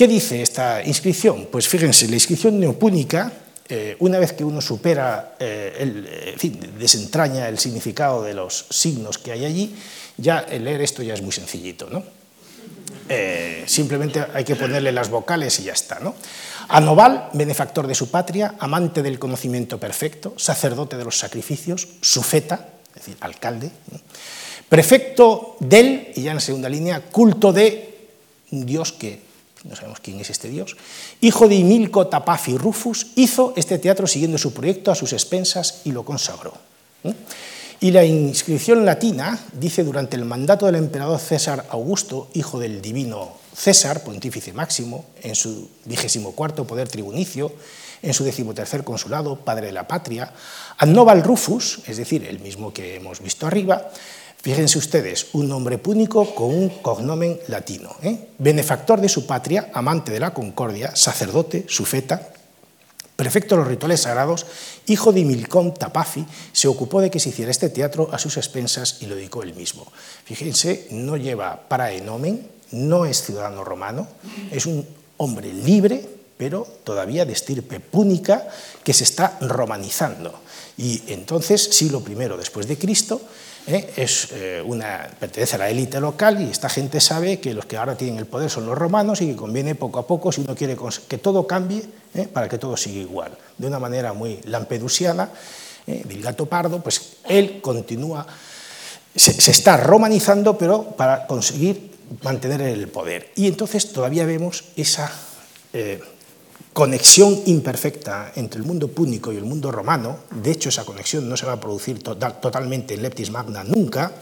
¿Qué 0.02 0.08
dice 0.08 0.42
esta 0.42 0.82
inscripción? 0.82 1.46
Pues 1.48 1.68
fíjense, 1.68 2.08
la 2.08 2.14
inscripción 2.14 2.58
neopúnica, 2.58 3.32
eh, 3.68 3.94
una 4.00 4.18
vez 4.18 4.32
que 4.32 4.42
uno 4.42 4.60
supera, 4.60 5.36
eh, 5.38 5.76
el, 5.78 6.08
en 6.32 6.38
fin, 6.40 6.58
desentraña 6.76 7.48
el 7.48 7.56
significado 7.60 8.24
de 8.24 8.34
los 8.34 8.66
signos 8.70 9.18
que 9.18 9.30
hay 9.30 9.44
allí, 9.44 9.76
ya 10.16 10.40
el 10.40 10.64
leer 10.64 10.82
esto 10.82 11.04
ya 11.04 11.14
es 11.14 11.22
muy 11.22 11.30
sencillito, 11.30 11.88
¿no? 11.88 12.02
Eh, 13.08 13.62
simplemente 13.68 14.26
hay 14.34 14.42
que 14.42 14.56
ponerle 14.56 14.90
las 14.90 15.08
vocales 15.08 15.60
y 15.60 15.62
ya 15.62 15.72
está. 15.72 16.00
¿no? 16.00 16.16
Anoval, 16.66 17.28
benefactor 17.34 17.86
de 17.86 17.94
su 17.94 18.10
patria, 18.10 18.56
amante 18.58 19.04
del 19.04 19.20
conocimiento 19.20 19.78
perfecto, 19.78 20.34
sacerdote 20.36 20.96
de 20.96 21.04
los 21.04 21.16
sacrificios, 21.16 21.86
sufeta, 22.00 22.70
es 22.88 22.94
decir, 22.94 23.16
alcalde, 23.20 23.70
prefecto 24.68 25.56
del, 25.60 26.10
y 26.16 26.22
ya 26.22 26.32
en 26.32 26.40
segunda 26.40 26.68
línea, 26.68 27.02
culto 27.02 27.52
de 27.52 28.08
un 28.50 28.66
dios 28.66 28.90
que 28.90 29.30
no 29.64 29.76
sabemos 29.76 30.00
quién 30.00 30.20
es 30.20 30.30
este 30.30 30.48
dios, 30.48 30.76
hijo 31.20 31.48
de 31.48 31.56
Imilco 31.56 32.06
Tapafi 32.06 32.56
Rufus, 32.56 33.08
hizo 33.16 33.52
este 33.56 33.78
teatro 33.78 34.06
siguiendo 34.06 34.38
su 34.38 34.52
proyecto 34.52 34.90
a 34.90 34.94
sus 34.94 35.12
expensas 35.12 35.82
y 35.84 35.92
lo 35.92 36.04
consagró. 36.04 36.54
Y 37.80 37.90
la 37.90 38.04
inscripción 38.04 38.84
latina 38.84 39.38
dice 39.52 39.82
durante 39.82 40.16
el 40.16 40.24
mandato 40.24 40.66
del 40.66 40.76
emperador 40.76 41.18
César 41.18 41.66
Augusto, 41.70 42.28
hijo 42.34 42.60
del 42.60 42.80
divino 42.80 43.32
César, 43.54 44.04
pontífice 44.04 44.52
máximo, 44.52 45.06
en 45.20 45.34
su 45.34 45.68
vigésimo 45.84 46.32
cuarto 46.32 46.64
poder 46.64 46.88
tribunicio, 46.88 47.52
en 48.00 48.14
su 48.14 48.24
decimotercer 48.24 48.84
consulado, 48.84 49.36
padre 49.36 49.66
de 49.66 49.72
la 49.72 49.88
patria, 49.88 50.32
Annoval 50.78 51.22
Rufus, 51.22 51.80
es 51.86 51.96
decir, 51.96 52.24
el 52.24 52.40
mismo 52.40 52.72
que 52.72 52.96
hemos 52.96 53.20
visto 53.20 53.46
arriba, 53.46 53.90
Fíjense 54.42 54.76
ustedes, 54.76 55.28
un 55.34 55.48
nombre 55.48 55.78
púnico 55.78 56.34
con 56.34 56.52
un 56.52 56.68
cognomen 56.68 57.38
latino. 57.46 57.94
¿eh? 58.02 58.30
Benefactor 58.38 59.00
de 59.00 59.08
su 59.08 59.24
patria, 59.24 59.70
amante 59.72 60.10
de 60.10 60.18
la 60.18 60.34
concordia, 60.34 60.96
sacerdote, 60.96 61.64
sufeta, 61.68 62.32
prefecto 63.14 63.54
de 63.54 63.60
los 63.60 63.68
rituales 63.68 64.00
sagrados, 64.00 64.46
hijo 64.86 65.12
de 65.12 65.24
Milcón 65.24 65.74
Tapafi, 65.74 66.26
se 66.52 66.66
ocupó 66.66 67.00
de 67.00 67.08
que 67.08 67.20
se 67.20 67.28
hiciera 67.28 67.52
este 67.52 67.68
teatro 67.68 68.08
a 68.10 68.18
sus 68.18 68.36
expensas 68.36 68.98
y 69.00 69.06
lo 69.06 69.14
dedicó 69.14 69.44
él 69.44 69.54
mismo. 69.54 69.86
Fíjense, 70.24 70.88
no 70.90 71.16
lleva 71.16 71.68
paraenomen, 71.68 72.44
no 72.72 73.06
es 73.06 73.22
ciudadano 73.22 73.62
romano, 73.62 74.08
es 74.50 74.66
un 74.66 74.84
hombre 75.18 75.52
libre, 75.52 76.04
pero 76.36 76.66
todavía 76.82 77.24
de 77.24 77.34
estirpe 77.34 77.78
púnica 77.78 78.48
que 78.82 78.92
se 78.92 79.04
está 79.04 79.38
romanizando. 79.40 80.34
Y 80.76 81.00
entonces, 81.06 81.62
siglo 81.62 82.02
I 82.04 82.14
después 82.36 82.66
de 82.66 82.76
Cristo, 82.76 83.20
¿eh? 83.66 83.92
eh, 83.96 85.12
pertenece 85.18 85.56
a 85.56 85.58
la 85.58 85.70
élite 85.70 86.00
local 86.00 86.40
y 86.40 86.50
esta 86.50 86.68
gente 86.68 87.00
sabe 87.00 87.40
que 87.40 87.54
los 87.54 87.66
que 87.66 87.76
ahora 87.76 87.96
tienen 87.96 88.18
el 88.18 88.26
poder 88.26 88.50
son 88.50 88.66
los 88.66 88.76
romanos 88.76 89.20
y 89.20 89.28
que 89.28 89.36
conviene 89.36 89.74
poco 89.74 89.98
a 89.98 90.06
poco, 90.06 90.32
si 90.32 90.40
uno 90.40 90.54
quiere 90.54 90.76
que 91.08 91.18
todo 91.18 91.46
cambie, 91.46 91.84
¿eh? 92.14 92.28
para 92.32 92.48
que 92.48 92.58
todo 92.58 92.76
siga 92.76 93.00
igual. 93.00 93.36
De 93.58 93.66
una 93.66 93.78
manera 93.78 94.12
muy 94.12 94.40
lampedusiana, 94.44 95.30
del 95.84 96.22
gato 96.22 96.46
pardo, 96.46 96.80
pues 96.80 97.14
él 97.28 97.60
continúa, 97.60 98.24
se 99.16 99.50
está 99.50 99.76
romanizando, 99.76 100.56
pero 100.56 100.84
para 100.84 101.26
conseguir 101.26 101.90
mantener 102.22 102.60
el 102.60 102.86
poder. 102.86 103.32
Y 103.34 103.48
entonces 103.48 103.92
todavía 103.92 104.24
vemos 104.24 104.62
esa 104.76 105.10
conexión 106.72 107.42
imperfecta 107.46 108.32
entre 108.36 108.60
el 108.60 108.66
mundo 108.66 108.88
púnico 108.88 109.32
y 109.32 109.36
el 109.36 109.44
mundo 109.44 109.70
romano, 109.70 110.18
de 110.30 110.50
hecho 110.50 110.70
esa 110.70 110.84
conexión 110.84 111.28
no 111.28 111.36
se 111.36 111.46
va 111.46 111.52
a 111.52 111.60
producir 111.60 112.02
totalmente 112.02 112.94
en 112.94 113.02
Leptis 113.02 113.30
Magna 113.30 113.62
nunca, 113.64 114.12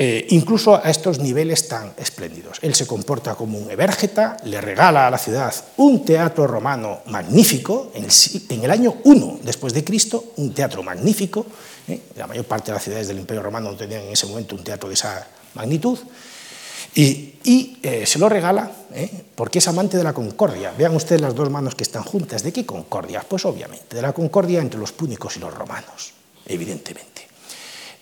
eh, 0.00 0.26
incluso 0.30 0.76
a 0.76 0.88
estos 0.88 1.18
niveles 1.18 1.66
tan 1.66 1.92
espléndidos. 1.96 2.58
Él 2.62 2.72
se 2.76 2.86
comporta 2.86 3.34
como 3.34 3.58
un 3.58 3.68
evérgeta, 3.68 4.36
le 4.44 4.60
regala 4.60 5.08
a 5.08 5.10
la 5.10 5.18
ciudad 5.18 5.52
un 5.78 6.04
teatro 6.04 6.46
romano 6.46 7.00
magnífico, 7.06 7.90
en 7.94 8.06
el, 8.62 8.70
año 8.70 8.98
1 9.02 9.40
después 9.42 9.72
de 9.74 9.82
Cristo, 9.82 10.34
un 10.36 10.54
teatro 10.54 10.84
magnífico, 10.84 11.44
¿eh? 11.88 12.00
la 12.14 12.28
mayor 12.28 12.44
parte 12.44 12.66
de 12.66 12.74
las 12.74 12.84
ciudades 12.84 13.08
del 13.08 13.18
Imperio 13.18 13.42
Romano 13.42 13.72
no 13.72 13.76
tenían 13.76 14.02
en 14.02 14.12
ese 14.12 14.26
momento 14.26 14.54
un 14.54 14.62
teatro 14.62 14.88
de 14.88 14.94
esa 14.94 15.26
magnitud, 15.54 15.98
y, 16.94 17.78
eh, 17.82 18.04
se 18.06 18.18
lo 18.18 18.28
regala 18.28 18.70
¿eh? 18.92 19.08
porque 19.34 19.58
es 19.58 19.68
amante 19.68 19.96
de 19.96 20.04
la 20.04 20.12
concordia. 20.12 20.72
Vean 20.76 20.94
ustedes 20.96 21.20
las 21.20 21.34
dos 21.34 21.50
manos 21.50 21.74
que 21.74 21.84
están 21.84 22.02
juntas. 22.02 22.42
¿De 22.42 22.52
qué 22.52 22.66
concordia? 22.66 23.24
Pues 23.26 23.44
obviamente, 23.44 23.96
de 23.96 24.02
la 24.02 24.12
concordia 24.12 24.60
entre 24.60 24.80
los 24.80 24.92
púnicos 24.92 25.36
y 25.36 25.40
los 25.40 25.54
romanos, 25.54 26.12
evidentemente. 26.46 27.28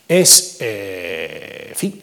Es, 0.09 0.57
eh, 0.61 1.67
en 1.71 1.77
fin, 1.77 2.03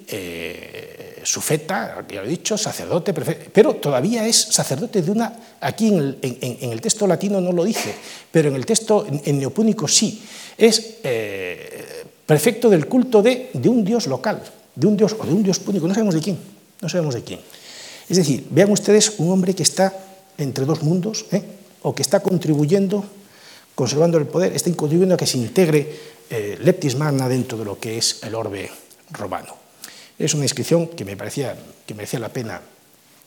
sufeta, 1.24 2.06
ya 2.08 2.22
lo 2.22 2.28
he 2.28 2.30
dicho, 2.30 2.58
sacerdote, 2.58 3.14
pero 3.14 3.76
todavía 3.76 4.28
es 4.28 4.36
sacerdote 4.36 5.02
de 5.02 5.10
una, 5.10 5.34
aquí 5.62 5.88
en 5.88 6.18
el, 6.22 6.82
texto 6.82 7.08
latino 7.08 7.40
no 7.40 7.54
lo 7.54 7.64
dice, 7.64 7.96
pero 8.30 8.50
en 8.50 8.56
el 8.56 8.66
texto 8.66 9.08
en 9.08 9.40
neopúnico 9.40 9.88
sí, 9.88 10.22
es 10.58 10.98
prefecto 12.26 12.70
del 12.70 12.88
culto 12.88 13.22
de, 13.22 13.52
de 13.54 13.70
un 13.70 13.86
dios 13.86 14.08
local, 14.08 14.44
de 14.76 14.86
un 14.86 14.98
dios 14.98 15.16
o 15.18 15.26
de 15.26 15.34
un 15.34 15.42
dios 15.42 15.60
púnico, 15.60 15.88
no 15.88 15.94
sabemos 15.94 16.16
de 16.16 16.22
quién 16.22 16.53
no 16.84 16.90
sabemos 16.90 17.16
de 17.16 17.24
quién. 17.24 17.40
Es 18.10 18.18
decir, 18.18 18.46
vean 18.52 18.70
ustedes 18.72 19.16
un 19.18 19.32
hombre 19.32 19.56
que 19.56 19.64
está 19.64 19.94
entre 20.38 20.66
dos 20.66 20.84
mundos, 20.84 21.26
¿eh? 21.32 21.42
o 21.82 21.96
que 21.96 22.02
está 22.02 22.20
contribuyendo 22.20 23.04
conservando 23.76 24.18
el 24.18 24.28
poder, 24.28 24.54
está 24.54 24.72
contribuyendo 24.76 25.16
a 25.16 25.18
que 25.18 25.26
se 25.26 25.38
integre 25.38 25.90
eh, 26.30 26.58
Leptis 26.62 26.96
Magna 26.96 27.28
dentro 27.28 27.58
de 27.58 27.66
lo 27.66 27.80
que 27.80 27.98
es 27.98 28.22
el 28.24 28.36
orbe 28.36 28.70
romano. 29.12 29.56
Es 30.18 30.34
una 30.34 30.46
inscripción 30.46 30.88
que 30.88 31.06
me 31.06 31.18
parecía 31.18 31.58
que 31.86 31.94
merecía 31.94 32.20
la 32.20 32.30
pena 32.30 32.62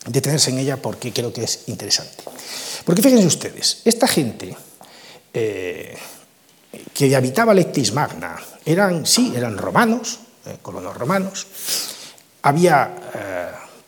detenerse 0.06 0.50
en 0.50 0.58
ella 0.58 0.76
porque 0.76 1.12
creo 1.12 1.32
que 1.32 1.44
es 1.44 1.64
interesante. 1.66 2.22
Porque 2.84 3.02
fíjense 3.02 3.26
ustedes, 3.26 3.82
esta 3.84 4.06
gente 4.06 4.56
eh, 5.34 5.96
que 6.94 7.16
habitaba 7.16 7.54
Leptis 7.54 7.92
Magna 7.92 8.38
eran, 8.64 9.04
sí, 9.04 9.32
eran 9.34 9.58
romanos, 9.58 10.20
eh, 10.46 10.58
colonos 10.62 10.96
romanos, 10.96 11.46
había 12.42 12.94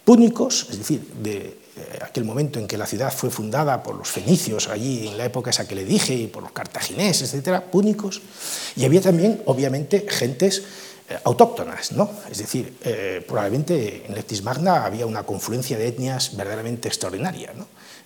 púnicos, 0.09 0.69
es 0.71 0.79
decir, 0.79 1.03
de 1.23 1.37
eh, 1.37 1.99
aquel 2.01 2.25
momento 2.25 2.59
en 2.59 2.67
que 2.67 2.79
la 2.79 2.87
ciudad 2.87 3.13
fue 3.13 3.29
fundada 3.29 3.83
por 3.83 3.95
los 3.95 4.09
fenicios, 4.09 4.69
allí 4.69 5.07
en 5.07 5.19
la 5.19 5.27
época 5.27 5.51
esa 5.51 5.69
que 5.69 5.75
le 5.75 5.85
dije, 5.85 6.15
y 6.15 6.29
por 6.29 6.43
los 6.43 6.53
cartagineses, 6.53 7.29
etcétera, 7.29 7.67
púnicos, 7.71 8.23
y 8.75 8.87
había 8.87 9.03
también, 9.03 9.43
obviamente, 9.45 10.07
gentes 10.09 10.63
eh, 11.11 11.19
autóctonas, 11.25 11.93
¿no? 11.93 12.11
Es 12.31 12.39
decir, 12.39 12.73
probablemente 13.27 14.07
en 14.07 14.15
Lectis 14.15 14.43
Magna 14.43 14.87
había 14.87 15.05
una 15.05 15.25
confluencia 15.25 15.77
de 15.77 15.89
etnias 15.89 16.35
verdaderamente 16.35 16.89
extraordinaria, 16.89 17.53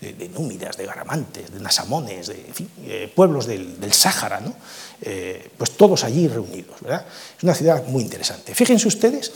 de, 0.01 0.29
númidas, 0.31 0.77
de 0.77 0.87
garamantes, 0.87 1.53
de 1.53 1.61
nasamones, 1.61 2.27
de 2.27 3.13
pueblos 3.15 3.47
del, 3.47 3.79
del 3.79 3.93
Sáhara, 3.93 4.41
¿no? 4.41 4.57
pues 5.57 5.71
todos 5.77 6.03
allí 6.03 6.27
reunidos. 6.27 6.81
¿verdad? 6.81 7.07
Es 7.39 7.45
una 7.45 7.55
ciudad 7.55 7.87
muy 7.87 8.03
interesante. 8.03 8.57
Fíjense 8.57 8.89
ustedes 8.89 9.31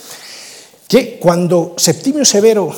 que 0.89 1.19
cuando 1.19 1.75
Septimio 1.77 2.25
Severo, 2.25 2.73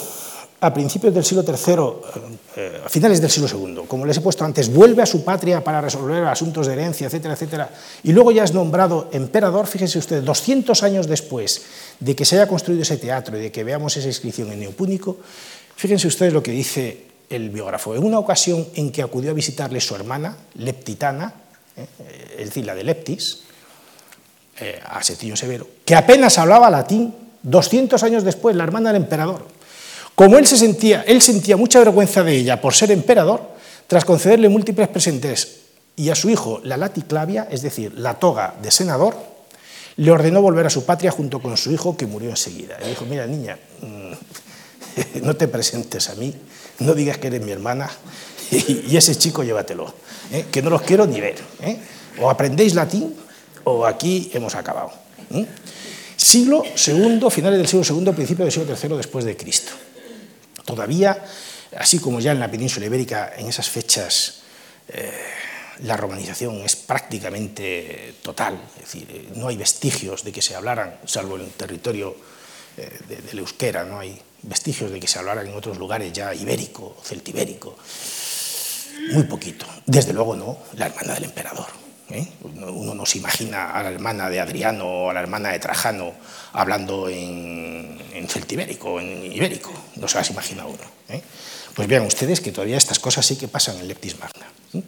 a 0.61 0.75
principios 0.75 1.15
del 1.15 1.25
siglo 1.25 1.45
III, 1.47 2.33
eh, 2.57 2.83
a 2.85 2.89
finales 2.89 3.21
del 3.21 3.31
siglo 3.31 3.49
II, 3.49 3.83
como 3.87 4.05
les 4.05 4.17
he 4.17 4.21
puesto 4.21 4.45
antes, 4.45 4.73
vuelve 4.73 5.03
a 5.03 5.07
su 5.07 5.25
patria 5.25 5.63
para 5.63 5.81
resolver 5.81 6.25
asuntos 6.25 6.67
de 6.67 6.73
herencia, 6.73 7.07
etcétera, 7.07 7.35
etcétera, 7.35 7.71
y 8.03 8.13
luego 8.13 8.33
ya 8.33 8.45
es 8.45 8.55
nombrado 8.55 9.09
emperador, 9.13 9.67
fíjense 9.67 9.99
ustedes, 9.99 10.25
200 10.25 10.83
años 10.83 11.07
después 11.07 11.63
de 12.01 12.17
que 12.17 12.25
se 12.25 12.37
haya 12.37 12.49
construido 12.49 12.83
ese 12.83 12.97
teatro 12.97 13.39
y 13.39 13.43
de 13.43 13.53
que 13.53 13.63
veamos 13.63 13.97
esa 13.97 14.09
inscripción 14.09 14.51
en 14.51 14.61
Neopúnico, 14.61 15.19
fíjense 15.77 16.09
ustedes 16.09 16.33
lo 16.33 16.43
que 16.43 16.51
dice 16.51 17.09
el 17.31 17.51
biógrafo. 17.51 17.95
En 17.95 18.03
una 18.03 18.19
ocasión 18.19 18.67
en 18.75 18.91
que 18.91 19.03
acudió 19.03 19.31
a 19.31 19.35
visitarle 19.35 19.81
su 19.81 19.95
hermana, 19.95 20.37
Leptitana, 20.55 21.35
eh, 21.77 22.37
es 22.39 22.47
decir, 22.47 22.65
la 22.65 22.75
de 22.75 22.85
Leptis, 22.85 23.43
eh, 24.61 24.81
a 24.85 25.03
Septimio 25.05 25.37
Severo, 25.37 25.69
que 25.85 25.95
apenas 25.95 26.39
hablaba 26.39 26.71
latín, 26.71 27.15
200 27.43 28.03
años 28.03 28.25
después, 28.25 28.57
la 28.57 28.65
hermana 28.65 28.93
del 28.93 29.03
emperador. 29.03 29.47
Como 30.15 30.39
él, 30.39 30.47
se 30.47 30.57
sentía, 30.57 31.03
él 31.07 31.23
sentía 31.23 31.57
mucha 31.57 31.79
vergüenza 31.79 32.25
de 32.25 32.35
ella 32.35 32.61
por 32.61 32.75
ser 32.75 32.91
emperador, 32.91 33.43
tras 33.87 34.05
concederle 34.05 34.49
múltiples 34.49 34.89
presentes 34.89 35.61
y 35.97 36.11
a 36.11 36.15
su 36.15 36.31
hijo 36.31 36.61
la 36.65 36.77
laticlavia, 36.77 37.49
es 37.51 37.63
decir, 37.63 37.95
la 37.99 38.15
toga 38.15 38.55
de 38.63 38.71
senador, 38.71 39.17
le 39.97 40.11
ordenó 40.11 40.41
volver 40.41 40.67
a 40.67 40.71
su 40.71 40.85
patria 40.85 41.11
junto 41.11 41.41
con 41.41 41.57
su 41.57 41.73
hijo, 41.73 41.97
que 41.97 42.07
murió 42.07 42.31
enseguida. 42.31 42.79
Le 42.81 42.91
dijo, 42.91 43.05
mira 43.05 43.27
niña, 43.27 43.59
mm, 43.81 45.23
no 45.23 45.35
te 45.35 45.49
presentes 45.49 46.09
a 46.09 46.15
mí, 46.15 46.35
no 46.81 46.95
digas 46.95 47.19
que 47.19 47.27
eres 47.27 47.43
mi 47.43 47.51
hermana, 47.51 47.91
y 48.51 48.97
ese 48.97 49.17
chico 49.17 49.43
llévatelo, 49.43 49.93
¿eh? 50.33 50.47
que 50.51 50.63
no 50.63 50.71
los 50.71 50.83
quiero 50.83 51.07
ni 51.07 51.21
ver. 51.21 51.37
¿eh? 51.63 51.79
O 52.21 52.31
aprendéis 52.31 52.75
latín 52.75 53.15
o 53.65 53.85
aquí 53.87 54.31
hemos 54.33 54.55
acabado. 54.55 54.93
¿eh? 55.31 55.47
Siglo 56.19 56.65
II, 56.65 57.21
finales 57.31 57.59
del 57.59 57.69
siglo 57.69 58.01
II, 58.01 58.13
principio 58.13 58.45
del 58.45 58.53
siglo 58.53 58.75
III 58.75 58.97
después 58.97 59.25
de 59.25 59.37
Cristo. 59.37 59.71
Todavía, 60.65 61.25
así 61.77 62.01
como 62.01 62.19
ya 62.19 62.33
en 62.33 62.41
la 62.41 62.51
península 62.51 62.87
ibérica, 62.87 63.33
en 63.39 63.47
esas 63.47 63.71
fechas, 63.71 64.41
eh, 64.89 65.13
la 65.85 65.97
romanización 65.97 66.57
es 66.57 66.75
prácticamente 66.75 68.17
total, 68.21 68.61
es 68.75 68.81
decir, 68.81 69.09
eh, 69.11 69.29
no 69.37 69.47
hay 69.47 69.57
vestigios 69.57 70.25
de 70.25 70.33
que 70.33 70.43
se 70.43 70.57
hablaran, 70.57 70.99
salvo 71.05 71.37
en 71.37 71.43
el 71.43 71.51
territorio 71.51 72.17
eh, 72.77 72.91
del 73.25 73.39
euskera, 73.39 73.85
no 73.85 74.01
hay 74.01 74.21
vestigios 74.43 74.91
de 74.91 74.99
que 74.99 75.07
se 75.07 75.21
hablaran 75.21 75.47
en 75.47 75.55
otros 75.55 75.79
lugares 75.79 76.13
ya 76.13 76.35
ibérico, 76.35 76.97
celtibérico, 77.01 77.77
muy 79.13 79.23
poquito. 79.23 79.67
Desde 79.87 80.13
luego 80.13 80.35
no 80.35 80.59
la 80.75 80.87
hermana 80.87 81.15
del 81.15 81.25
emperador. 81.25 81.88
¿Eh? 82.11 82.27
Uno 82.43 82.95
no 82.95 83.07
se 83.07 83.19
imagina 83.19 83.73
a 83.73 83.83
la 83.83 83.91
hermana 83.91 84.31
de 84.31 84.41
Adriano 84.41 84.87
o 84.87 85.11
a 85.11 85.15
la 85.15 85.21
hermana 85.21 85.51
de 85.51 85.59
Trajano 85.59 86.13
hablando 86.53 87.09
en, 87.09 87.99
en 88.15 88.29
celtibérico, 88.29 89.01
en 89.01 89.33
ibérico, 89.33 89.73
no 89.97 90.09
se 90.09 90.19
las 90.19 90.31
imagina 90.31 90.67
uno. 90.67 90.79
¿eh? 91.09 91.21
Pues 91.75 91.87
vean 91.89 92.05
ustedes 92.05 92.41
que 92.41 92.53
todavía 92.53 92.77
estas 92.77 92.99
cosas 92.99 93.25
sí 93.25 93.37
que 93.37 93.49
pasan 93.49 93.79
en 93.79 93.89
Leptis 93.89 94.19
Magna. 94.19 94.47
¿eh? 94.75 94.83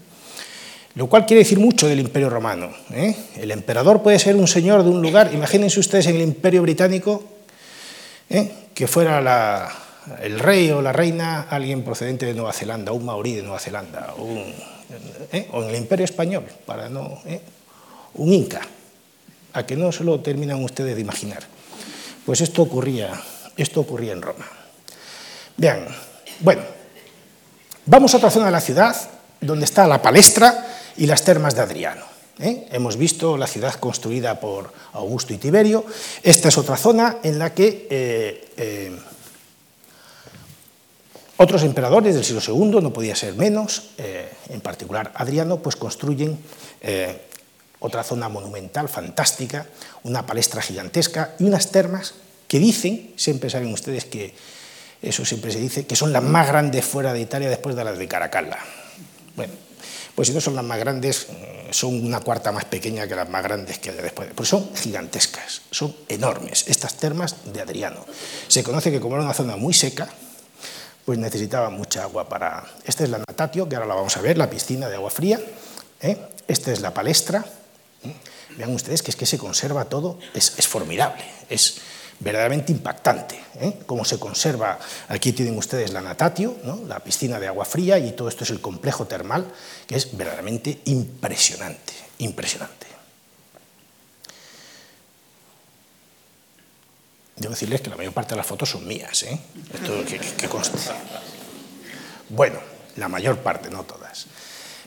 Lo 0.95 1.09
cual 1.09 1.27
quiere 1.27 1.43
decir 1.43 1.59
mucho 1.59 1.87
del 1.87 2.01
Imperio 2.01 2.31
Romano. 2.31 2.71
El 3.37 3.51
emperador 3.53 4.03
puede 4.03 4.19
ser 4.19 4.35
un 4.35 4.49
señor 4.49 4.83
de 4.83 4.91
un 4.91 5.01
lugar, 5.01 5.31
imagínense 5.33 5.79
ustedes 5.79 6.07
en 6.07 6.17
el 6.17 6.23
Imperio 6.23 6.63
Británico, 6.63 7.23
que 8.75 8.87
fuera 8.89 9.71
el 10.21 10.41
rey 10.41 10.71
o 10.71 10.83
la 10.83 10.93
reina 10.93 11.43
alguien 11.43 11.85
procedente 11.85 12.27
de 12.27 12.35
Nueva 12.35 12.53
Zelanda, 12.53 12.91
un 12.91 13.05
maorí 13.05 13.35
de 13.35 13.43
Nueva 13.43 13.61
Zelanda, 13.61 14.15
un 14.19 14.53
¿eh? 15.33 15.49
o 15.53 15.63
en 15.63 15.71
el 15.71 15.77
imperio 15.77 16.05
español, 16.05 16.45
para 16.67 16.89
no, 16.89 17.21
¿eh? 17.27 17.41
un 18.15 18.33
inca, 18.33 18.61
a 19.53 19.67
que 19.67 19.77
no 19.77 19.93
se 19.93 20.05
lo 20.05 20.21
terminan 20.21 20.63
ustedes 20.63 20.95
de 20.95 21.01
imaginar. 21.01 21.43
Pues 22.25 22.41
esto 22.41 22.63
ocurría, 22.63 23.21
esto 23.57 23.81
ocurría 23.81 24.13
en 24.13 24.23
Roma. 24.23 24.47
Vean, 25.57 25.87
bueno, 26.41 26.63
vamos 27.87 28.15
a 28.15 28.19
otra 28.19 28.31
zona 28.31 28.47
de 28.47 28.53
la 28.53 28.61
ciudad 28.61 28.97
donde 29.41 29.65
está 29.65 29.87
la 29.87 30.03
palestra 30.03 30.67
y 30.97 31.07
las 31.07 31.25
termas 31.25 31.55
de 31.55 31.63
Adriano. 31.63 32.05
¿eh? 32.39 32.69
Hemos 32.71 32.97
visto 32.97 33.37
la 33.37 33.47
ciudad 33.47 33.75
construida 33.75 34.39
por 34.39 34.73
Augusto 34.93 35.33
y 35.33 35.39
Tiberio. 35.39 35.85
Esta 36.23 36.49
es 36.49 36.59
otra 36.59 36.77
zona 36.77 37.19
en 37.23 37.39
la 37.39 37.55
que 37.55 38.97
otros 41.43 41.63
emperadores 41.63 42.15
del 42.15 42.23
siglo 42.23 42.43
II, 42.47 42.83
no 42.83 42.93
podía 42.93 43.17
ser 43.17 43.35
menos, 43.35 43.93
eh, 43.97 44.31
en 44.51 44.61
particular 44.61 45.11
Adriano, 45.15 45.57
pues 45.57 45.75
construyen 45.75 46.39
eh, 46.83 47.19
otra 47.79 48.05
zona 48.05 48.29
monumental, 48.29 48.91
fantástica, 48.91 49.67
una 50.03 50.27
palestra 50.27 50.61
gigantesca 50.61 51.35
y 51.39 51.45
unas 51.45 51.71
termas 51.71 52.13
que 52.47 52.59
dicen, 52.59 53.15
siempre 53.17 53.49
saben 53.49 53.73
ustedes 53.73 54.05
que 54.05 54.35
eso 55.01 55.25
siempre 55.25 55.51
se 55.51 55.61
dice, 55.61 55.87
que 55.87 55.97
son 55.97 56.13
las 56.13 56.23
más 56.23 56.47
grandes 56.47 56.85
fuera 56.85 57.15
de 57.15 57.23
Italia 57.23 57.49
después 57.49 57.75
de 57.75 57.85
las 57.85 57.97
de 57.97 58.07
Caracalla. 58.07 58.59
Bueno, 59.35 59.55
pues 60.15 60.29
si 60.29 60.35
no 60.35 60.43
son 60.43 60.55
las 60.57 60.65
más 60.65 60.79
grandes, 60.79 61.29
eh, 61.31 61.69
son 61.71 62.05
una 62.05 62.21
cuarta 62.21 62.53
más 62.53 62.67
pequeña 62.67 63.09
que 63.09 63.17
las 63.17 63.31
más 63.31 63.43
grandes 63.43 63.79
que 63.79 63.89
hay 63.89 63.97
después. 63.97 64.29
Pues 64.35 64.51
son 64.51 64.77
gigantescas, 64.77 65.63
son 65.71 65.97
enormes, 66.07 66.67
estas 66.69 66.97
termas 66.97 67.51
de 67.51 67.63
Adriano. 67.63 68.05
Se 68.47 68.63
conoce 68.63 68.91
que 68.91 69.01
como 69.01 69.15
era 69.15 69.25
una 69.25 69.33
zona 69.33 69.57
muy 69.57 69.73
seca, 69.73 70.07
pues 71.11 71.19
necesitaba 71.19 71.71
mucha 71.71 72.05
agua 72.05 72.29
para... 72.29 72.65
Esta 72.85 73.03
es 73.03 73.11
la 73.11 73.19
natatio, 73.19 73.69
que 73.69 73.75
ahora 73.75 73.89
la 73.89 73.97
vamos 73.97 74.17
a 74.17 74.21
ver, 74.21 74.39
la 74.39 74.49
piscina 74.49 74.89
de 74.89 74.95
agua 74.95 75.11
fría. 75.11 75.41
¿eh? 76.01 76.17
Esta 76.47 76.71
es 76.71 76.81
la 76.83 76.95
palestra. 76.95 77.45
¿eh? 78.05 78.15
Vean 78.57 78.73
ustedes 78.73 79.03
que 79.03 79.11
es 79.11 79.17
que 79.17 79.27
se 79.27 79.37
conserva 79.37 79.87
todo, 79.87 80.21
es, 80.35 80.53
formidable, 80.69 81.25
es 81.49 81.79
verdaderamente 82.21 82.71
impactante. 82.71 83.41
¿eh? 83.61 83.81
Cómo 83.87 84.05
se 84.05 84.21
conserva, 84.21 84.79
aquí 85.09 85.33
tienen 85.33 85.59
ustedes 85.59 85.93
la 85.93 86.01
natatio, 86.01 86.57
la 86.87 87.01
piscina 87.01 87.41
de 87.41 87.49
agua 87.49 87.65
fría, 87.65 87.99
y 87.99 88.13
todo 88.13 88.29
esto 88.29 88.45
es 88.45 88.51
el 88.51 88.61
complejo 88.61 89.09
termal, 89.09 89.53
que 89.89 89.97
es 89.97 90.17
verdaderamente 90.17 90.81
impresionante, 90.85 91.93
impresionante. 92.19 92.80
Debo 97.41 97.53
decirles 97.55 97.81
que 97.81 97.89
la 97.89 97.97
mayor 97.97 98.13
parte 98.13 98.35
de 98.35 98.37
las 98.37 98.47
fotos 98.47 98.69
son 98.69 98.87
mías, 98.87 99.23
¿eh? 99.23 99.41
Esto 99.73 100.05
que, 100.05 100.47
conste. 100.47 100.77
Bueno, 102.29 102.61
la 102.97 103.09
mayor 103.09 103.39
parte, 103.39 103.71
no 103.71 103.83
todas. 103.85 104.27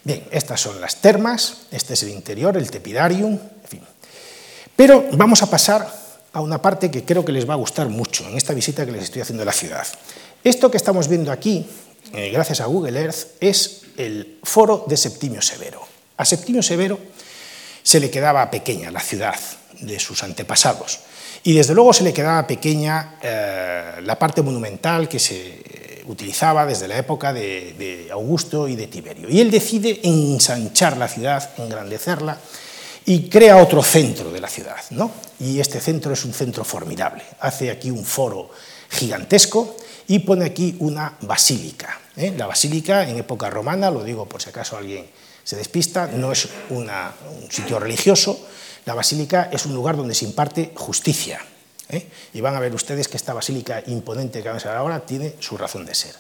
Bien, 0.04 0.24
estas 0.30 0.62
son 0.62 0.80
las 0.80 0.98
termas, 1.02 1.64
este 1.72 1.96
es 1.96 2.04
el 2.04 2.10
interior, 2.10 2.56
el 2.56 2.70
tepidarium, 2.70 3.34
en 3.34 3.68
fin. 3.68 3.82
Pero 4.76 5.04
vamos 5.14 5.42
a 5.42 5.50
pasar 5.50 5.92
a 6.32 6.42
una 6.42 6.62
parte 6.62 6.92
que 6.92 7.04
creo 7.04 7.26
que 7.26 7.32
les 7.32 7.50
va 7.50 7.54
a 7.54 7.58
gustar 7.58 7.90
mucho 7.90 8.28
en 8.30 8.38
esta 8.38 8.54
visita 8.54 8.86
que 8.86 8.92
les 8.92 9.06
estoy 9.06 9.24
haciendo 9.24 9.42
a 9.42 9.48
la 9.48 9.52
ciudad. 9.52 9.88
Esto 10.44 10.70
que 10.70 10.78
estamos 10.78 11.08
viendo 11.08 11.32
aquí, 11.32 11.66
eh, 12.14 12.30
gracias 12.32 12.62
a 12.62 12.66
Google 12.66 13.02
Earth, 13.02 13.30
es 13.40 13.82
el 13.98 14.38
foro 14.44 14.86
de 14.88 14.96
Septimio 14.96 15.42
Severo. 15.42 15.82
A 16.18 16.26
Septimio 16.26 16.62
Severo 16.62 17.00
se 17.82 18.00
le 18.00 18.12
quedaba 18.12 18.52
pequeña 18.52 18.92
la 18.92 19.00
ciudad 19.00 19.40
de 19.80 20.00
sus 20.00 20.22
antepasados. 20.22 21.00
Y 21.44 21.54
desde 21.54 21.74
luego 21.74 21.92
se 21.92 22.04
le 22.04 22.14
quedaba 22.14 22.48
pequeña 22.48 23.16
eh, 23.22 24.02
la 24.04 24.18
parte 24.18 24.42
monumental 24.42 25.10
que 25.10 25.20
se 25.20 26.02
utilizaba 26.06 26.66
desde 26.66 26.88
la 26.88 26.98
época 26.98 27.34
de, 27.34 28.08
Augusto 28.12 28.68
y 28.68 28.76
de 28.76 28.88
Tiberio. 28.88 29.30
Y 29.30 29.42
él 29.42 29.52
decide 29.52 30.00
ensanchar 30.04 30.98
la 30.98 31.08
ciudad, 31.08 31.50
engrandecerla, 31.58 32.38
y 33.06 33.28
crea 33.28 33.58
otro 33.58 33.84
centro 33.84 34.32
de 34.32 34.40
la 34.40 34.48
ciudad. 34.48 34.78
¿no? 34.92 35.12
Y 35.40 35.60
este 35.60 35.82
centro 35.82 36.14
es 36.14 36.24
un 36.24 36.34
centro 36.34 36.64
formidable. 36.64 37.24
Hace 37.40 37.70
aquí 37.72 37.92
un 37.92 38.06
foro 38.06 38.50
gigantesco 38.90 39.76
y 40.08 40.20
pone 40.20 40.46
aquí 40.46 40.78
una 40.80 41.18
basílica. 41.22 42.00
¿eh? 42.16 42.34
La 42.38 42.48
basílica 42.48 43.08
en 43.08 43.18
época 43.18 43.50
romana, 43.50 43.92
lo 43.92 44.04
digo 44.04 44.26
por 44.28 44.42
si 44.42 44.50
acaso 44.50 44.78
alguien 44.78 45.06
se 45.44 45.58
despista, 45.58 46.08
no 46.08 46.32
es 46.32 46.48
un 46.70 46.90
sitio 47.50 47.78
religioso, 47.80 48.48
la 48.86 48.94
basílica 48.94 49.50
es 49.52 49.66
un 49.66 49.74
lugar 49.74 49.98
donde 49.98 50.16
se 50.16 50.26
imparte 50.26 50.72
justicia. 50.76 51.40
¿eh? 51.90 52.10
Y 52.34 52.42
van 52.42 52.56
a 52.56 52.60
ver 52.60 52.74
ustedes 52.74 53.08
que 53.08 53.18
esta 53.18 53.34
basílica 53.34 53.84
imponente 53.88 54.42
que 54.42 54.50
vamos 54.50 54.66
a 54.66 54.70
ver 54.70 54.78
ahora 54.78 55.06
tiene 55.06 55.36
su 55.40 55.58
razón 55.58 55.86
de 55.86 55.96
ser. 55.96 56.16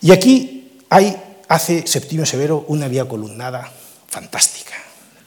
Y 0.00 0.12
aquí 0.12 0.80
hay, 0.88 1.16
hace 1.48 1.86
Septimio 1.86 2.26
Severo 2.26 2.64
una 2.68 2.88
vía 2.88 3.06
columnada 3.06 3.70
fantástica, 4.08 4.74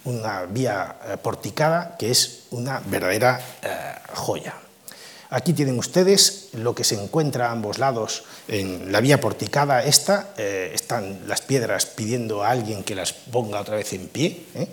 una 0.04 0.44
vía 0.46 0.98
eh, 1.08 1.18
porticada 1.18 1.96
que 1.98 2.12
es 2.12 2.44
una 2.52 2.82
verdadera 2.86 3.40
eh, 3.62 3.96
joya. 4.14 4.54
Aquí 5.36 5.52
tienen 5.52 5.78
ustedes 5.78 6.48
lo 6.54 6.74
que 6.74 6.86
se 6.86 6.96
encuentra 6.96 7.50
a 7.50 7.52
ambos 7.52 7.78
lados 7.78 8.24
en 8.48 8.94
la 8.94 9.02
vía 9.02 9.20
porticada 9.20 9.84
esta, 9.84 10.30
eh, 10.38 10.72
están 10.74 11.28
las 11.28 11.42
piedras 11.42 11.88
pidiendo 11.88 12.42
a 12.42 12.52
alguien 12.52 12.86
que 12.86 12.96
las 12.96 13.12
ponga 13.12 13.60
otra 13.60 13.76
vez 13.76 13.92
en 13.92 14.08
pie, 14.08 14.46
¿eh? 14.56 14.70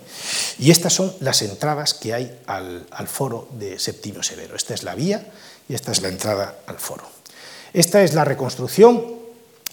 y 0.59 0.71
estas 0.71 0.93
son 0.93 1.13
las 1.19 1.41
entradas 1.41 1.93
que 1.93 2.13
hay 2.13 2.39
al, 2.45 2.85
foro 3.07 3.49
de 3.59 3.77
Septimio 3.77 4.23
Severo. 4.23 4.55
Esta 4.55 4.73
es 4.73 4.83
la 4.83 4.95
vía 4.95 5.27
y 5.67 5.73
esta 5.73 5.91
es 5.91 6.01
la 6.01 6.07
entrada 6.07 6.55
al 6.65 6.79
foro. 6.79 7.03
Esta 7.73 8.01
es 8.01 8.13
la 8.13 8.23
reconstrucción 8.23 9.03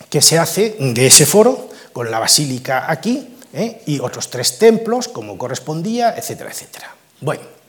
que 0.08 0.20
se 0.20 0.40
hace 0.40 0.74
de 0.80 1.06
ese 1.06 1.24
foro, 1.24 1.68
con 1.92 2.10
la 2.10 2.18
basílica 2.18 2.90
aquí, 2.90 3.36
¿eh? 3.52 3.80
y 3.86 4.00
otros 4.00 4.28
tres 4.28 4.58
templos, 4.58 5.06
como 5.06 5.38
correspondía, 5.38 6.16
etcétera, 6.16 6.50
etcétera. 6.50 6.96
Bueno, 7.20 7.59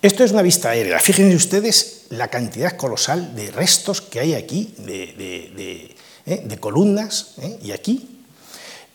esto 0.00 0.22
es 0.22 0.30
una 0.30 0.42
vista 0.42 0.70
aérea. 0.70 1.00
Fíjense 1.00 1.34
ustedes 1.34 2.06
la 2.10 2.28
cantidad 2.28 2.76
colosal 2.76 3.34
de 3.34 3.50
restos 3.50 4.00
que 4.00 4.20
hay 4.20 4.34
aquí, 4.34 4.74
de, 4.78 5.94
eh, 6.26 6.56
columnas, 6.60 7.34
eh, 7.38 7.58
y 7.62 7.72
aquí. 7.72 8.14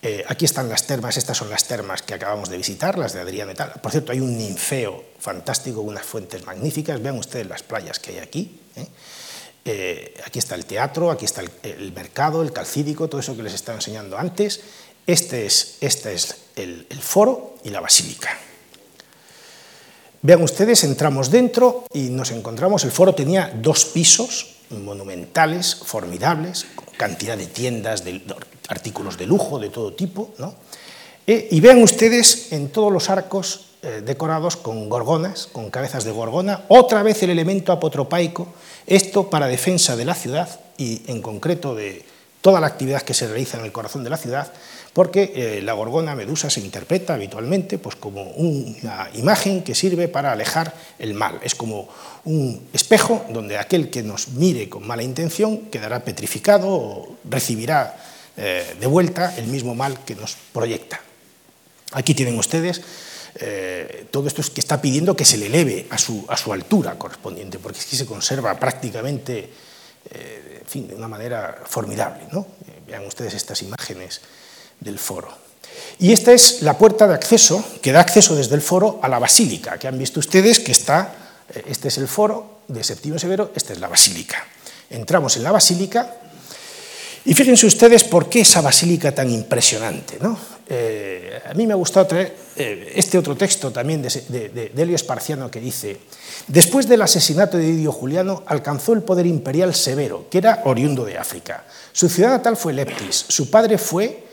Eh, 0.01 0.23
aquí 0.27 0.43
están 0.45 0.67
las 0.67 0.85
termas, 0.85 1.15
estas 1.15 1.37
son 1.37 1.49
las 1.49 1.65
termas 1.65 2.01
que 2.01 2.13
acabamos 2.13 2.49
de 2.49 2.57
visitar, 2.57 2.97
las 2.97 3.13
de 3.13 3.21
Adrián 3.21 3.47
Metal. 3.47 3.71
Por 3.81 3.91
cierto, 3.91 4.11
hay 4.11 4.19
un 4.19 4.37
ninfeo 4.37 5.03
fantástico, 5.19 5.81
unas 5.81 6.05
fuentes 6.05 6.45
magníficas. 6.45 7.01
Vean 7.01 7.17
ustedes 7.17 7.47
las 7.47 7.63
playas 7.63 7.99
que 7.99 8.11
hay 8.11 8.17
aquí. 8.19 8.59
aquí 10.25 10.39
está 10.39 10.55
el 10.55 10.65
teatro, 10.65 11.11
aquí 11.11 11.25
está 11.25 11.41
el, 11.41 11.91
mercado, 11.93 12.43
el 12.43 12.51
calcídico, 12.51 13.07
todo 13.07 13.21
eso 13.21 13.35
que 13.35 13.43
les 13.43 13.53
estaba 13.53 13.77
enseñando 13.77 14.17
antes. 14.17 14.61
Este 15.07 15.45
es, 15.45 15.77
este 15.81 16.13
es 16.13 16.35
el 16.55 16.85
foro 17.01 17.55
y 17.63 17.69
la 17.69 17.79
basílica. 17.79 18.37
Vean 20.23 20.41
ustedes, 20.41 20.85
entramos 20.85 21.29
dentro 21.29 21.83
y 21.91 22.03
nos 22.03 22.31
encontramos, 22.31 22.85
el 22.85 22.91
foro 22.91 23.13
tenía 23.13 23.51
dos 23.59 23.83
pisos 23.83 24.55
monumentales, 24.69 25.75
formidables, 25.75 26.65
cantidad 26.95 27.37
de 27.37 27.47
tiendas, 27.47 28.05
de 28.05 28.21
artículos 28.69 29.17
de 29.17 29.27
lujo 29.27 29.59
de 29.59 29.67
todo 29.69 29.91
tipo, 29.91 30.33
eh, 31.27 31.49
y 31.51 31.59
vean 31.59 31.83
ustedes 31.83 32.53
en 32.53 32.69
todos 32.69 32.89
los 32.89 33.09
arcos 33.09 33.71
eh, 33.81 34.01
decorados 34.05 34.55
con 34.55 34.87
gorgonas, 34.87 35.49
con 35.51 35.69
cabezas 35.69 36.05
de 36.05 36.11
gorgona, 36.11 36.63
otra 36.69 37.03
vez 37.03 37.21
el 37.23 37.29
elemento 37.29 37.73
apotropaico, 37.73 38.47
esto 38.87 39.29
para 39.29 39.47
defensa 39.47 39.97
de 39.97 40.05
la 40.05 40.15
ciudad 40.15 40.47
y 40.77 41.01
en 41.07 41.21
concreto 41.21 41.75
de 41.75 42.05
toda 42.39 42.61
la 42.61 42.67
actividad 42.67 43.01
que 43.01 43.13
se 43.13 43.27
realiza 43.27 43.57
en 43.57 43.65
el 43.65 43.73
corazón 43.73 44.05
de 44.05 44.09
la 44.09 44.17
ciudad, 44.17 44.53
porque 44.93 45.33
eh, 45.35 45.61
la 45.63 45.73
gorgona 45.73 46.15
medusa 46.15 46.49
se 46.49 46.59
interpreta 46.59 47.15
habitualmente 47.15 47.79
pues, 47.79 47.95
como 47.95 48.23
una 48.23 49.09
imagen 49.15 49.63
que 49.63 49.73
sirve 49.73 50.07
para 50.07 50.31
alejar 50.31 50.73
el 50.99 51.15
mal. 51.15 51.39
Es 51.43 51.55
como 51.55 51.89
un 52.25 52.67
espejo 52.71 53.25
donde 53.29 53.57
aquel 53.57 53.89
que 53.89 54.03
nos 54.03 54.29
mire 54.29 54.69
con 54.69 54.85
mala 54.85 55.01
intención 55.01 55.69
quedará 55.71 56.05
petrificado 56.05 56.69
o 56.69 57.17
recibirá 57.25 57.97
eh, 58.37 58.75
de 58.79 58.87
vuelta 58.87 59.35
el 59.37 59.47
mismo 59.47 59.73
mal 59.73 60.05
que 60.05 60.15
nos 60.15 60.37
proyecta. 60.53 61.01
Aquí 61.93 62.13
tienen 62.13 62.37
ustedes 62.37 62.81
eh, 63.35 64.05
todo 64.11 64.27
esto 64.27 64.41
es 64.41 64.51
que 64.51 64.61
está 64.61 64.79
pidiendo 64.79 65.15
que 65.15 65.25
se 65.25 65.39
le 65.39 65.47
eleve 65.47 65.87
a 65.89 65.97
su, 65.97 66.23
altura 66.53 66.99
correspondiente, 66.99 67.57
porque 67.57 67.79
es 67.79 67.87
que 67.87 67.95
se 67.95 68.05
conserva 68.05 68.53
prácticamente 68.59 69.49
en 70.13 70.67
fin, 70.67 70.87
de 70.87 70.93
una 70.93 71.07
manera 71.07 71.63
formidable. 71.65 72.25
¿no? 72.31 72.45
vean 72.85 73.07
ustedes 73.07 73.33
estas 73.33 73.63
imágenes 73.63 74.21
del 74.83 74.99
foro. 74.99 75.43
Y 75.99 76.11
esta 76.11 76.33
es 76.33 76.61
la 76.61 76.77
puerta 76.77 77.07
de 77.07 77.13
acceso, 77.13 77.63
que 77.81 77.91
da 77.91 78.01
acceso 78.01 78.35
desde 78.35 78.55
el 78.55 78.61
foro 78.61 78.99
a 79.01 79.07
la 79.07 79.19
basílica, 79.19 79.77
que 79.77 79.87
han 79.87 79.97
visto 79.97 80.19
ustedes 80.19 80.59
que 80.59 80.71
está, 80.71 81.15
eh, 81.53 81.63
este 81.67 81.87
es 81.87 81.97
el 81.97 82.07
foro 82.07 82.59
de 82.67 82.83
Septimio 82.83 83.19
Severo, 83.19 83.51
esta 83.55 83.73
es 83.73 83.79
la 83.79 83.87
basílica. 83.87 84.45
Entramos 84.89 85.37
en 85.37 85.43
la 85.43 85.51
basílica 85.51 86.17
y 87.25 87.33
fíjense 87.33 87.65
ustedes 87.65 88.03
por 88.03 88.29
qué 88.29 88.41
esa 88.41 88.61
basílica 88.61 89.13
tan 89.13 89.29
impresionante. 89.29 90.17
¿no? 90.19 90.37
Eh, 90.67 91.41
a 91.45 91.53
mí 91.53 91.65
me 91.67 91.73
ha 91.73 91.77
gustado 91.77 92.07
traer 92.07 92.35
eh, 92.55 92.93
este 92.95 93.17
otro 93.17 93.35
texto 93.35 93.71
también 93.71 94.01
de, 94.01 94.09
de, 94.27 94.49
de, 94.73 94.81
Helio 94.81 94.95
Esparciano 94.95 95.49
que 95.49 95.59
dice, 95.59 95.99
después 96.47 96.87
del 96.87 97.01
asesinato 97.01 97.57
de 97.57 97.65
Didio 97.65 97.91
Juliano 97.91 98.43
alcanzó 98.45 98.93
el 98.93 99.03
poder 99.03 99.25
imperial 99.25 99.73
Severo, 99.73 100.27
que 100.29 100.39
era 100.39 100.61
oriundo 100.65 101.05
de 101.05 101.17
África. 101.17 101.65
Su 101.91 102.09
ciudad 102.09 102.29
natal 102.29 102.57
fue 102.57 102.73
Leptis, 102.73 103.25
su 103.27 103.49
padre 103.49 103.77
fue 103.77 104.23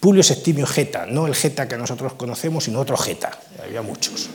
Publio 0.00 0.22
Septimio 0.22 0.66
Geta, 0.66 1.06
no 1.06 1.26
el 1.26 1.34
Geta 1.34 1.66
que 1.66 1.76
nosotros 1.76 2.12
conocemos, 2.12 2.64
sino 2.64 2.80
otro 2.80 2.96
Geta, 2.96 3.30
había 3.64 3.82
muchos. 3.82 4.28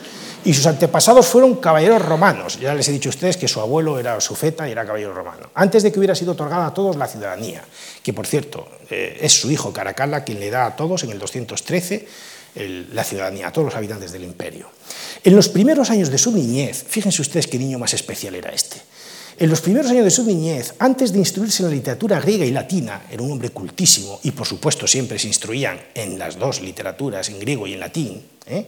Y 0.44 0.52
sus 0.52 0.66
antepasados 0.66 1.26
fueron 1.26 1.56
caballeros 1.56 2.02
romanos. 2.02 2.60
Ya 2.60 2.74
les 2.74 2.86
he 2.88 2.92
dicho 2.92 3.08
a 3.08 3.10
ustedes 3.10 3.38
que 3.38 3.48
su 3.48 3.60
abuelo 3.60 3.98
era 3.98 4.20
sufeta 4.20 4.68
y 4.68 4.72
era 4.72 4.84
caballero 4.84 5.14
romano. 5.14 5.48
Antes 5.54 5.82
de 5.82 5.90
que 5.90 5.98
hubiera 5.98 6.14
sido 6.14 6.32
otorgada 6.32 6.66
a 6.66 6.74
todos 6.74 6.96
la 6.96 7.08
ciudadanía, 7.08 7.64
que 8.02 8.12
por 8.12 8.26
cierto 8.26 8.68
eh, 8.90 9.18
es 9.22 9.32
su 9.32 9.50
hijo 9.50 9.72
Caracalla 9.72 10.22
quien 10.22 10.40
le 10.40 10.50
da 10.50 10.66
a 10.66 10.76
todos 10.76 11.02
en 11.04 11.12
el 11.12 11.18
213 11.18 12.06
la 12.92 13.02
ciudadanía, 13.02 13.48
a 13.48 13.52
todos 13.52 13.66
los 13.66 13.74
habitantes 13.74 14.12
del 14.12 14.22
imperio. 14.22 14.68
En 15.24 15.34
los 15.34 15.48
primeros 15.48 15.90
años 15.90 16.10
de 16.10 16.18
su 16.18 16.30
niñez, 16.30 16.84
fíjense 16.86 17.22
ustedes 17.22 17.46
qué 17.46 17.58
niño 17.58 17.78
más 17.78 17.94
especial 17.94 18.34
era 18.34 18.50
este. 18.50 18.76
En 19.36 19.50
los 19.50 19.60
primeros 19.60 19.90
años 19.90 20.04
de 20.04 20.10
su 20.10 20.22
niñez, 20.22 20.74
antes 20.78 21.12
de 21.12 21.18
instruirse 21.18 21.62
en 21.62 21.68
la 21.68 21.74
literatura 21.74 22.20
griega 22.20 22.44
y 22.44 22.52
latina, 22.52 23.02
era 23.10 23.22
un 23.22 23.32
hombre 23.32 23.50
cultísimo 23.50 24.20
y 24.22 24.30
por 24.30 24.46
supuesto 24.46 24.86
siempre 24.86 25.18
se 25.18 25.26
instruían 25.26 25.80
en 25.92 26.18
las 26.18 26.38
dos 26.38 26.60
literaturas, 26.60 27.28
en 27.28 27.40
griego 27.40 27.66
y 27.66 27.74
en 27.74 27.80
latín, 27.80 28.22
¿eh? 28.46 28.66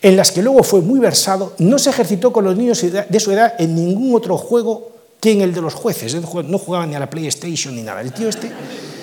en 0.00 0.16
las 0.16 0.30
que 0.30 0.42
luego 0.42 0.62
fue 0.62 0.80
muy 0.80 1.00
versado, 1.00 1.54
no 1.58 1.78
se 1.78 1.90
ejercitó 1.90 2.32
con 2.32 2.44
los 2.44 2.56
niños 2.56 2.80
de 2.82 3.20
su 3.20 3.32
edad 3.32 3.54
en 3.58 3.74
ningún 3.74 4.14
otro 4.14 4.36
juego 4.36 4.92
que 5.20 5.32
en 5.32 5.40
el 5.40 5.52
de 5.52 5.60
los 5.60 5.74
jueces, 5.74 6.14
no 6.14 6.58
jugaba 6.58 6.86
ni 6.86 6.94
a 6.94 7.00
la 7.00 7.10
PlayStation 7.10 7.74
ni 7.74 7.82
nada. 7.82 8.00
El 8.00 8.12
tío 8.12 8.28
este 8.28 8.52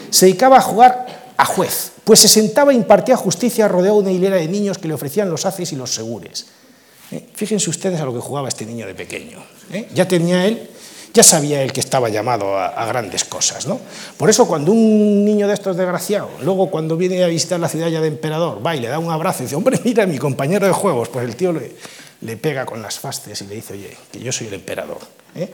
se 0.09 0.27
dedicaba 0.27 0.57
a 0.57 0.61
jugar 0.61 1.33
a 1.35 1.45
juez, 1.45 1.91
pues 2.05 2.19
se 2.19 2.29
sentaba 2.29 2.71
e 2.71 2.75
impartía 2.75 3.17
justicia 3.17 3.67
rodeado 3.67 3.97
de 3.97 4.03
una 4.03 4.11
hilera 4.11 4.37
de 4.37 4.47
niños 4.47 4.77
que 4.77 4.87
le 4.87 4.93
ofrecían 4.93 5.29
los 5.29 5.45
haces 5.45 5.73
y 5.73 5.75
los 5.75 5.93
segures. 5.93 6.45
¿Eh? 7.11 7.27
Fíjense 7.33 7.69
ustedes 7.69 7.99
a 7.99 8.05
lo 8.05 8.13
que 8.13 8.19
jugaba 8.19 8.47
este 8.47 8.65
niño 8.65 8.87
de 8.87 8.95
pequeño. 8.95 9.43
¿eh? 9.71 9.89
Ya 9.93 10.07
tenía 10.07 10.45
él 10.45 10.69
ya 11.13 11.21
sabía 11.21 11.61
él 11.61 11.71
que 11.71 11.79
estaba 11.79 12.09
llamado 12.09 12.57
a, 12.57 12.85
grandes 12.85 13.23
cosas. 13.23 13.67
¿no? 13.67 13.79
Por 14.17 14.29
eso 14.29 14.47
cuando 14.47 14.71
un 14.71 15.23
niño 15.23 15.47
de 15.47 15.53
estos 15.53 15.77
desgraciado, 15.77 16.29
luego 16.41 16.71
cuando 16.71 16.97
viene 16.97 17.23
a 17.23 17.27
visitar 17.27 17.59
la 17.59 17.69
ciudad 17.69 17.87
ya 17.87 18.01
de 18.01 18.07
emperador, 18.07 18.65
va 18.65 18.75
y 18.75 18.79
le 18.79 18.87
da 18.87 18.97
un 18.97 19.11
abrazo 19.11 19.43
y 19.43 19.45
dice, 19.45 19.55
hombre, 19.55 19.79
mira, 19.83 20.07
mi 20.07 20.17
compañero 20.17 20.65
de 20.65 20.73
juegos, 20.73 21.09
pues 21.09 21.25
el 21.25 21.35
tío 21.35 21.53
le, 21.53 22.37
pega 22.37 22.65
con 22.65 22.81
las 22.81 22.99
fastes 22.99 23.41
y 23.41 23.47
le 23.47 23.55
dice, 23.55 23.73
oye, 23.73 23.95
que 24.11 24.19
yo 24.19 24.31
soy 24.31 24.47
el 24.47 24.55
emperador. 24.55 24.99
¿eh? 25.35 25.51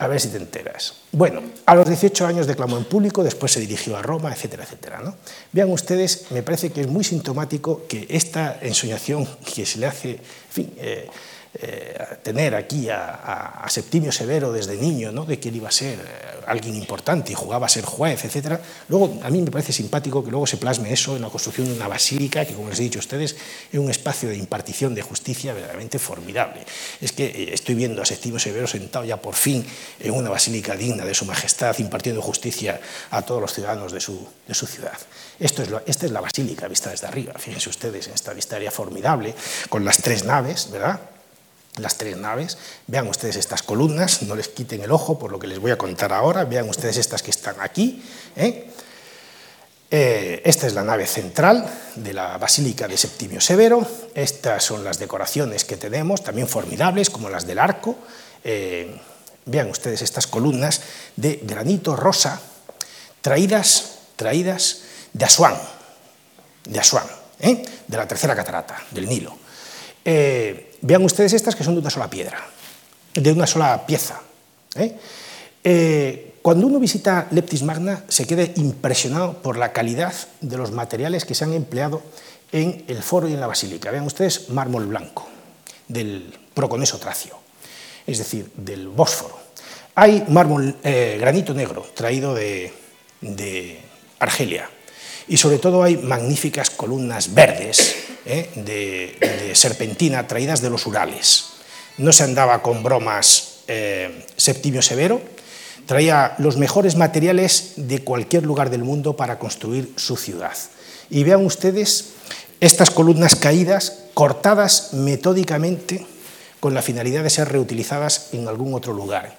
A 0.00 0.06
ver 0.06 0.20
si 0.20 0.28
te 0.28 0.36
enteras. 0.36 0.94
Bueno, 1.12 1.40
a 1.64 1.74
los 1.74 1.86
18 1.88 2.26
años 2.26 2.46
declamó 2.46 2.76
en 2.76 2.84
público, 2.84 3.22
después 3.22 3.52
se 3.52 3.60
dirigió 3.60 3.96
a 3.96 4.02
Roma, 4.02 4.32
etcétera, 4.32 4.64
etcétera. 4.64 5.14
Vean 5.52 5.70
ustedes, 5.70 6.26
me 6.30 6.42
parece 6.42 6.70
que 6.72 6.82
es 6.82 6.88
muy 6.88 7.04
sintomático 7.04 7.86
que 7.88 8.06
esta 8.10 8.58
ensoñación 8.60 9.26
que 9.54 9.64
se 9.64 9.78
le 9.78 9.86
hace, 9.86 10.18
eh, 10.56 11.08
eh, 11.56 11.94
tener 12.22 12.54
aquí 12.56 12.88
a, 12.90 13.64
Septimio 13.68 14.12
Severo 14.12 14.52
desde 14.52 14.76
niño, 14.76 15.10
¿no? 15.10 15.24
de 15.24 15.38
que 15.38 15.48
él 15.48 15.56
iba 15.56 15.68
a 15.68 15.72
ser 15.72 15.98
eh, 15.98 16.44
alguien 16.46 16.74
importante 16.74 17.32
y 17.32 17.34
jugaba 17.34 17.66
a 17.66 17.68
ser 17.68 17.84
juez, 17.84 18.24
etc. 18.24 18.60
Luego, 18.88 19.20
a 19.22 19.30
mí 19.30 19.40
me 19.40 19.50
parece 19.50 19.72
simpático 19.72 20.24
que 20.24 20.30
luego 20.30 20.46
se 20.46 20.56
plasme 20.56 20.92
eso 20.92 21.16
en 21.16 21.22
la 21.22 21.28
construcción 21.28 21.68
de 21.68 21.74
una 21.74 21.88
basílica, 21.88 22.44
que 22.44 22.54
como 22.54 22.70
les 22.70 22.78
he 22.80 22.82
dicho 22.82 22.98
a 22.98 23.00
ustedes, 23.00 23.36
es 23.72 23.78
un 23.78 23.90
espacio 23.90 24.28
de 24.28 24.36
impartición 24.36 24.94
de 24.94 25.02
justicia 25.02 25.54
verdaderamente 25.54 25.98
formidable. 25.98 26.64
Es 27.00 27.12
que 27.12 27.26
eh, 27.26 27.54
estoy 27.54 27.74
viendo 27.74 28.02
a 28.02 28.04
Septimio 28.04 28.38
Severo 28.38 28.66
sentado 28.66 29.04
ya 29.04 29.20
por 29.20 29.34
fin 29.34 29.64
en 30.00 30.12
una 30.12 30.30
basílica 30.30 30.76
digna 30.76 31.04
de 31.04 31.14
su 31.14 31.24
majestad, 31.24 31.76
impartiendo 31.78 32.20
justicia 32.22 32.80
a 33.10 33.22
todos 33.22 33.40
los 33.40 33.54
ciudadanos 33.54 33.92
de 33.92 34.00
su, 34.00 34.26
de 34.46 34.54
su 34.54 34.66
ciudad. 34.66 34.98
Esto 35.38 35.62
es 35.62 35.68
esta 35.86 36.06
es 36.06 36.12
la 36.12 36.20
basílica 36.20 36.68
vista 36.68 36.90
desde 36.90 37.06
arriba, 37.06 37.34
fíjense 37.36 37.68
ustedes 37.68 38.06
en 38.08 38.14
esta 38.14 38.32
vista 38.32 38.58
formidable, 38.70 39.34
con 39.68 39.84
las 39.84 39.98
tres 39.98 40.24
naves, 40.24 40.70
¿verdad? 40.70 41.13
Las 41.76 41.96
tres 41.96 42.16
naves. 42.16 42.58
Vean 42.86 43.08
ustedes 43.08 43.36
estas 43.36 43.62
columnas, 43.62 44.22
no 44.22 44.36
les 44.36 44.48
quiten 44.48 44.80
el 44.82 44.92
ojo 44.92 45.18
por 45.18 45.32
lo 45.32 45.38
que 45.38 45.46
les 45.46 45.58
voy 45.58 45.70
a 45.70 45.78
contar 45.78 46.12
ahora. 46.12 46.44
Vean 46.44 46.68
ustedes 46.68 46.96
estas 46.96 47.22
que 47.22 47.30
están 47.30 47.56
aquí. 47.60 48.02
¿eh? 48.36 48.70
Eh, 49.90 50.42
esta 50.44 50.66
es 50.66 50.74
la 50.74 50.82
nave 50.82 51.06
central 51.06 51.70
de 51.94 52.12
la 52.12 52.36
Basílica 52.38 52.88
de 52.88 52.96
Septimio 52.96 53.40
Severo. 53.40 53.86
Estas 54.14 54.64
son 54.64 54.82
las 54.84 54.98
decoraciones 54.98 55.64
que 55.64 55.76
tenemos, 55.76 56.22
también 56.22 56.48
formidables, 56.48 57.10
como 57.10 57.30
las 57.30 57.46
del 57.46 57.58
arco. 57.58 57.96
Eh, 58.42 58.98
vean 59.46 59.70
ustedes 59.70 60.02
estas 60.02 60.26
columnas 60.26 60.80
de 61.16 61.40
granito 61.42 61.96
rosa, 61.96 62.40
traídas, 63.20 63.98
traídas 64.16 64.80
de 65.12 65.24
Asuán, 65.24 65.56
de 66.64 66.80
Asuán, 66.80 67.06
¿eh? 67.40 67.62
de 67.86 67.96
la 67.96 68.08
tercera 68.08 68.34
catarata, 68.34 68.82
del 68.90 69.08
Nilo. 69.08 69.38
Vean 70.84 71.02
ustedes 71.04 71.32
estas 71.32 71.56
que 71.56 71.64
son 71.64 71.74
de 71.74 71.80
una 71.80 71.90
sola 71.90 72.10
piedra, 72.10 72.38
de 73.14 73.32
una 73.32 73.46
sola 73.46 73.86
pieza. 73.86 74.20
¿eh? 74.76 76.30
cuando 76.42 76.66
uno 76.66 76.78
visita 76.78 77.26
Leptis 77.30 77.62
Magna 77.62 78.04
se 78.08 78.26
queda 78.26 78.44
impresionado 78.56 79.40
por 79.40 79.56
la 79.56 79.72
calidad 79.72 80.12
de 80.42 80.58
los 80.58 80.72
materiales 80.72 81.24
que 81.24 81.34
se 81.34 81.44
han 81.44 81.54
empleado 81.54 82.02
en 82.52 82.84
el 82.86 83.02
foro 83.02 83.28
y 83.28 83.32
en 83.32 83.40
la 83.40 83.46
basílica. 83.46 83.90
Vean 83.90 84.04
ustedes 84.04 84.50
mármol 84.50 84.86
blanco 84.86 85.26
del 85.88 86.38
proconeso 86.52 86.98
tracio, 86.98 87.38
es 88.06 88.18
decir, 88.18 88.50
del 88.56 88.88
Bósforo. 88.88 89.38
Hay 89.94 90.24
mármol, 90.28 90.76
granito 90.82 91.54
negro 91.54 91.86
traído 91.94 92.34
de, 92.34 92.70
de 93.22 93.80
Argelia, 94.18 94.68
y 95.28 95.38
sobre 95.38 95.58
todo 95.58 95.82
hay 95.82 95.96
magníficas 95.96 96.68
columnas 96.68 97.32
verdes 97.32 98.13
¿eh? 98.26 98.50
de, 98.56 99.52
serpentina 99.54 100.26
traídas 100.26 100.60
de 100.60 100.70
los 100.70 100.86
Urales. 100.86 101.46
No 101.98 102.12
se 102.12 102.24
andaba 102.24 102.62
con 102.62 102.82
bromas 102.82 103.60
eh, 103.68 104.26
Septimio 104.36 104.82
Severo, 104.82 105.20
traía 105.86 106.34
los 106.38 106.56
mejores 106.56 106.96
materiales 106.96 107.74
de 107.76 108.02
cualquier 108.02 108.44
lugar 108.44 108.70
del 108.70 108.84
mundo 108.84 109.16
para 109.16 109.38
construir 109.38 109.92
su 109.96 110.16
ciudad. 110.16 110.56
Y 111.10 111.24
vean 111.24 111.44
ustedes 111.44 112.14
estas 112.60 112.90
columnas 112.90 113.36
caídas, 113.36 114.04
cortadas 114.14 114.94
metódicamente 114.94 116.06
con 116.60 116.74
la 116.74 116.82
finalidad 116.82 117.22
de 117.22 117.30
ser 117.30 117.50
reutilizadas 117.50 118.30
en 118.32 118.48
algún 118.48 118.74
otro 118.74 118.92
lugar. 118.92 119.36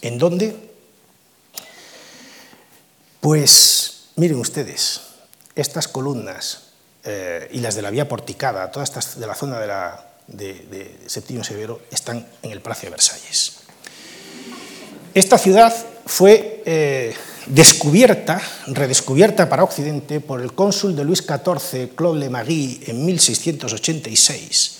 ¿En 0.00 0.18
dónde? 0.18 0.54
Pues 3.20 4.10
miren 4.14 4.38
ustedes, 4.38 5.00
estas 5.56 5.88
columnas 5.88 6.67
eh, 7.10 7.48
y 7.52 7.60
las 7.60 7.74
de 7.74 7.80
la 7.80 7.88
vía 7.88 8.06
porticada, 8.06 8.70
todas 8.70 8.90
estas 8.90 9.18
de 9.18 9.26
la 9.26 9.34
zona 9.34 9.58
de, 9.58 9.66
la, 9.66 10.04
de, 10.26 10.98
Septimio 11.06 11.42
Severo, 11.42 11.80
están 11.90 12.26
en 12.42 12.50
el 12.50 12.60
Palacio 12.60 12.88
de 12.88 12.90
Versalles. 12.90 13.60
Esta 15.14 15.38
ciudad 15.38 15.74
fue 16.04 16.62
eh, 16.66 17.14
descubierta, 17.46 18.42
redescubierta 18.66 19.48
para 19.48 19.64
Occidente 19.64 20.20
por 20.20 20.42
el 20.42 20.52
cónsul 20.52 20.94
de 20.94 21.04
Luis 21.04 21.24
XIV, 21.24 21.94
Claude 21.94 22.20
Le 22.20 22.28
Magui, 22.28 22.82
en 22.86 23.06
1686, 23.06 24.78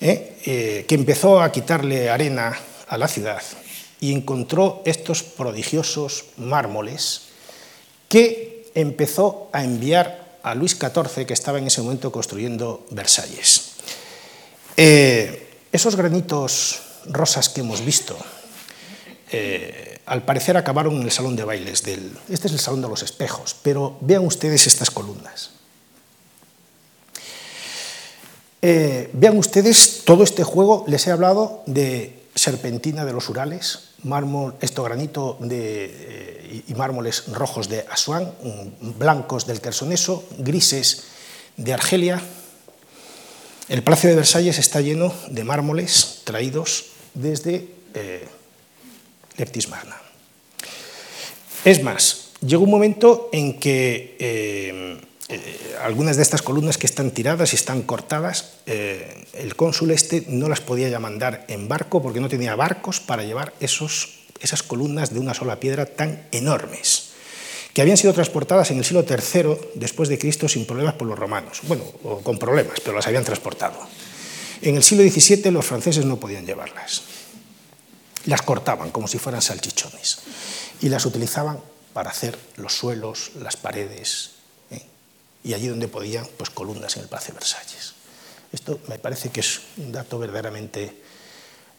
eh, 0.00 0.84
que 0.88 0.94
empezó 0.94 1.42
a 1.42 1.52
quitarle 1.52 2.08
arena 2.08 2.58
a 2.88 2.96
la 2.96 3.06
ciudad 3.06 3.42
y 4.00 4.14
encontró 4.14 4.80
estos 4.86 5.22
prodigiosos 5.22 6.24
mármoles 6.38 7.24
que 8.08 8.70
empezó 8.74 9.50
a 9.52 9.62
enviar 9.62 10.23
a 10.44 10.54
Luis 10.54 10.76
XIV, 10.76 11.26
que 11.26 11.32
estaba 11.32 11.58
en 11.58 11.66
ese 11.66 11.80
momento 11.80 12.12
construyendo 12.12 12.86
Versalles. 12.90 13.72
Eh, 14.76 15.50
esos 15.72 15.96
granitos 15.96 16.80
rosas 17.06 17.48
que 17.48 17.62
hemos 17.62 17.84
visto, 17.84 18.16
eh, 19.32 19.98
al 20.04 20.22
parecer 20.22 20.56
acabaron 20.56 20.96
en 20.96 21.02
el 21.02 21.10
salón 21.10 21.34
de 21.34 21.44
bailes 21.44 21.82
del... 21.82 22.12
Este 22.28 22.48
es 22.48 22.52
el 22.52 22.60
salón 22.60 22.82
de 22.82 22.88
los 22.88 23.02
espejos, 23.02 23.56
pero 23.62 23.96
vean 24.02 24.24
ustedes 24.24 24.66
estas 24.66 24.90
columnas. 24.90 25.50
Eh, 28.60 29.10
vean 29.14 29.38
ustedes 29.38 30.02
todo 30.04 30.24
este 30.24 30.44
juego, 30.44 30.84
les 30.88 31.06
he 31.06 31.10
hablado 31.10 31.62
de 31.64 32.22
serpentina 32.34 33.06
de 33.06 33.12
los 33.14 33.28
Urales, 33.30 33.93
esto 34.60 34.82
granito 34.82 35.38
de, 35.40 36.62
y 36.66 36.74
mármoles 36.74 37.24
rojos 37.32 37.68
de 37.68 37.84
Asuán, 37.90 38.32
blancos 38.80 39.46
del 39.46 39.60
Quersoneso, 39.60 40.24
grises 40.38 41.04
de 41.56 41.72
Argelia. 41.72 42.22
El 43.68 43.82
Palacio 43.82 44.10
de 44.10 44.16
Versalles 44.16 44.58
está 44.58 44.80
lleno 44.80 45.12
de 45.28 45.44
mármoles 45.44 46.20
traídos 46.24 46.86
desde 47.14 47.68
eh, 47.94 48.28
Leptis 49.38 49.68
Magna. 49.68 49.96
Es 51.64 51.82
más, 51.82 52.32
llegó 52.46 52.64
un 52.64 52.70
momento 52.70 53.30
en 53.32 53.58
que 53.58 54.16
eh, 54.18 55.00
eh, 55.34 55.76
algunas 55.82 56.16
de 56.16 56.22
estas 56.22 56.42
columnas 56.42 56.78
que 56.78 56.86
están 56.86 57.10
tiradas 57.10 57.52
y 57.52 57.56
están 57.56 57.82
cortadas, 57.82 58.54
eh, 58.66 59.26
el 59.32 59.56
cónsul 59.56 59.90
este 59.90 60.24
no 60.28 60.48
las 60.48 60.60
podía 60.60 60.88
ya 60.88 61.00
mandar 61.00 61.44
en 61.48 61.68
barco 61.68 62.02
porque 62.02 62.20
no 62.20 62.28
tenía 62.28 62.54
barcos 62.56 63.00
para 63.00 63.24
llevar 63.24 63.52
esos, 63.60 64.20
esas 64.40 64.62
columnas 64.62 65.12
de 65.12 65.20
una 65.20 65.34
sola 65.34 65.60
piedra 65.60 65.86
tan 65.86 66.26
enormes, 66.32 67.10
que 67.72 67.82
habían 67.82 67.96
sido 67.96 68.12
transportadas 68.12 68.70
en 68.70 68.78
el 68.78 68.84
siglo 68.84 69.04
III 69.08 69.56
después 69.74 70.08
de 70.08 70.18
Cristo 70.18 70.48
sin 70.48 70.66
problemas 70.66 70.94
por 70.94 71.08
los 71.08 71.18
romanos. 71.18 71.60
Bueno, 71.64 71.84
con 72.22 72.38
problemas, 72.38 72.80
pero 72.80 72.96
las 72.96 73.06
habían 73.06 73.24
transportado. 73.24 73.78
En 74.62 74.76
el 74.76 74.82
siglo 74.82 75.02
XVII 75.02 75.50
los 75.50 75.66
franceses 75.66 76.04
no 76.04 76.16
podían 76.18 76.46
llevarlas. 76.46 77.02
Las 78.26 78.42
cortaban 78.42 78.90
como 78.90 79.08
si 79.08 79.18
fueran 79.18 79.42
salchichones 79.42 80.20
y 80.80 80.88
las 80.88 81.04
utilizaban 81.04 81.58
para 81.92 82.10
hacer 82.10 82.38
los 82.56 82.74
suelos, 82.74 83.32
las 83.40 83.56
paredes, 83.56 84.33
y 85.44 85.52
allí 85.52 85.68
donde 85.68 85.88
podían, 85.88 86.26
pues 86.38 86.50
columnas 86.50 86.96
en 86.96 87.02
el 87.02 87.08
Palacio 87.08 87.34
Versalles. 87.34 87.94
Esto 88.50 88.80
me 88.88 88.98
parece 88.98 89.28
que 89.28 89.40
es 89.40 89.60
un 89.76 89.92
dato 89.92 90.18
verdaderamente 90.18 91.02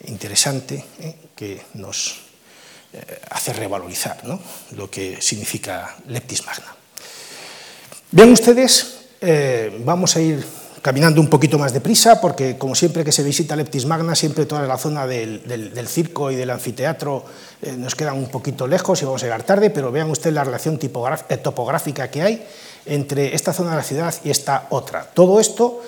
interesante 0.06 0.86
¿eh? 1.00 1.16
que 1.36 1.62
nos 1.74 2.20
eh, 2.94 3.22
hace 3.32 3.54
revalorizar 3.54 4.22
lo 4.72 4.92
que 4.92 5.22
significa 5.22 5.96
Leptis 6.08 6.46
Magna. 6.46 6.76
Vean 8.12 8.32
ustedes, 8.32 8.98
eh, 9.20 9.82
vamos 9.84 10.16
a 10.16 10.22
ir 10.22 10.46
caminando 10.82 11.20
un 11.20 11.30
poquito 11.30 11.58
más 11.58 11.74
deprisa, 11.74 12.22
porque 12.22 12.60
como 12.60 12.76
siempre 12.76 13.04
que 13.04 13.12
se 13.12 13.24
visita 13.24 13.56
Leptis 13.56 13.88
Magna, 13.88 14.14
siempre 14.14 14.46
toda 14.46 14.68
la 14.68 14.78
zona 14.78 15.08
del, 15.08 15.88
circo 15.88 16.30
y 16.30 16.36
del 16.36 16.52
anfiteatro 16.52 17.26
nos 17.78 17.96
queda 17.96 18.14
un 18.14 18.30
poquito 18.30 18.68
lejos 18.68 19.02
y 19.02 19.06
vamos 19.06 19.24
a 19.24 19.26
llegar 19.26 19.42
tarde, 19.42 19.72
pero 19.72 19.92
vean 19.92 20.12
ustedes 20.12 20.36
la 20.36 20.44
relación 20.44 20.78
topográfica 20.78 22.12
que 22.12 22.22
hay 22.22 22.48
entre 22.86 23.36
esta 23.36 23.54
zona 23.54 23.72
de 23.72 23.78
la 23.78 23.84
ciudad 23.84 24.16
y 24.24 24.30
esta 24.30 24.68
otra. 24.70 25.10
Todo 25.14 25.40
esto 25.40 25.82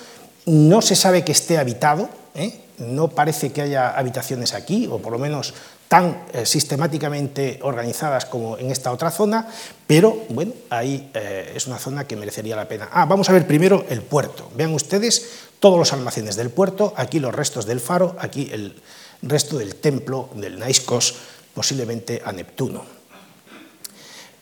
no 0.46 0.82
se 0.82 0.96
sabe 0.96 1.24
que 1.24 1.32
esté 1.32 1.58
habitado, 1.58 2.10
¿eh? 2.36 2.62
no 2.80 3.10
parece 3.10 3.52
que 3.52 3.62
haya 3.62 3.90
habitaciones 3.90 4.54
aquí, 4.54 4.88
o 4.88 5.00
por 5.00 5.12
lo 5.12 5.20
menos 5.20 5.54
tan 5.88 6.26
eh, 6.34 6.46
sistemáticamente 6.46 7.60
organizadas 7.64 8.26
como 8.26 8.58
en 8.58 8.72
esta 8.72 8.92
otra 8.92 9.10
zona, 9.10 9.48
pero 9.86 10.26
bueno, 10.30 10.54
ahí 10.70 11.10
eh, 11.14 11.54
es 11.56 11.68
una 11.68 11.80
zona 11.80 12.06
que 12.06 12.16
merecería 12.16 12.56
la 12.56 12.68
pena. 12.68 12.90
Ah, 12.92 13.06
vamos 13.06 13.30
a 13.30 13.34
ver 13.34 13.48
primero 13.48 13.86
el 13.90 14.02
puerto. 14.02 14.52
Vean 14.56 14.74
ustedes 14.74 15.48
todos 15.60 15.80
los 15.80 15.94
almacenes 15.94 16.36
del 16.36 16.50
puerto, 16.50 16.94
aquí 16.98 17.20
los 17.20 17.34
restos 17.34 17.66
del 17.66 17.80
faro, 17.80 18.16
aquí 18.20 18.50
el 18.52 18.82
resto 19.22 19.58
del 19.58 19.76
templo 19.76 20.30
del 20.36 20.60
Naiscos, 20.60 21.16
posiblemente 21.54 22.22
a 22.24 22.32
Neptuno. 22.32 22.97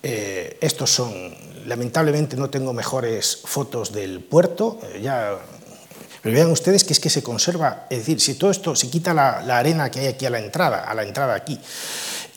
Eh, 0.07 0.59
estos 0.61 0.91
son, 0.91 1.11
lamentablemente 1.65 2.37
no 2.37 2.51
tengo 2.51 2.73
mejores 2.73 3.41
fotos 3.43 3.91
del 3.91 4.19
puerto, 4.19 4.77
eh, 4.83 5.01
ya, 5.01 5.35
pero 6.21 6.35
vean 6.35 6.51
ustedes 6.51 6.83
que 6.83 6.93
es 6.93 6.99
que 6.99 7.09
se 7.09 7.23
conserva, 7.23 7.87
es 7.89 7.97
decir, 7.97 8.21
si 8.21 8.35
todo 8.35 8.51
esto, 8.51 8.75
se 8.75 8.87
quita 8.91 9.15
la, 9.15 9.39
arena 9.57 9.89
que 9.89 10.01
hay 10.01 10.05
aquí 10.05 10.27
a 10.27 10.29
la 10.29 10.37
entrada, 10.37 10.83
a 10.83 10.93
la 10.93 11.01
entrada 11.01 11.33
aquí, 11.33 11.59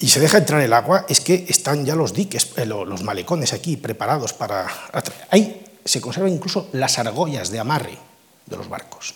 y 0.00 0.08
se 0.08 0.18
deja 0.18 0.38
entrar 0.38 0.62
el 0.62 0.72
agua, 0.72 1.04
es 1.10 1.20
que 1.20 1.44
están 1.46 1.84
ya 1.84 1.94
los 1.94 2.14
diques, 2.14 2.52
eh, 2.56 2.64
los 2.64 3.02
malecones 3.02 3.52
aquí 3.52 3.76
preparados 3.76 4.32
para... 4.32 4.66
Ahí 5.28 5.66
se 5.84 6.00
conservan 6.00 6.32
incluso 6.32 6.70
las 6.72 6.98
argollas 6.98 7.50
de 7.50 7.58
amarre 7.58 7.98
de 8.46 8.56
los 8.56 8.70
barcos. 8.70 9.14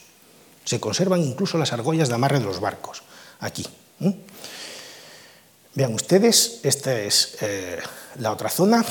Se 0.66 0.79
conservan 0.79 1.23
incluso 1.23 1.57
las 1.57 1.73
argollas 1.73 2.11
de 2.11 2.16
amarre 2.16 2.39
de 2.39 2.45
los 2.45 2.61
barcos, 2.61 3.03
aquí. 3.41 3.65
Vean 5.74 5.94
ustedes, 5.94 6.61
esta 6.62 6.99
es 7.01 7.39
la 8.19 8.32
otra 8.32 8.49
zona 8.49 8.85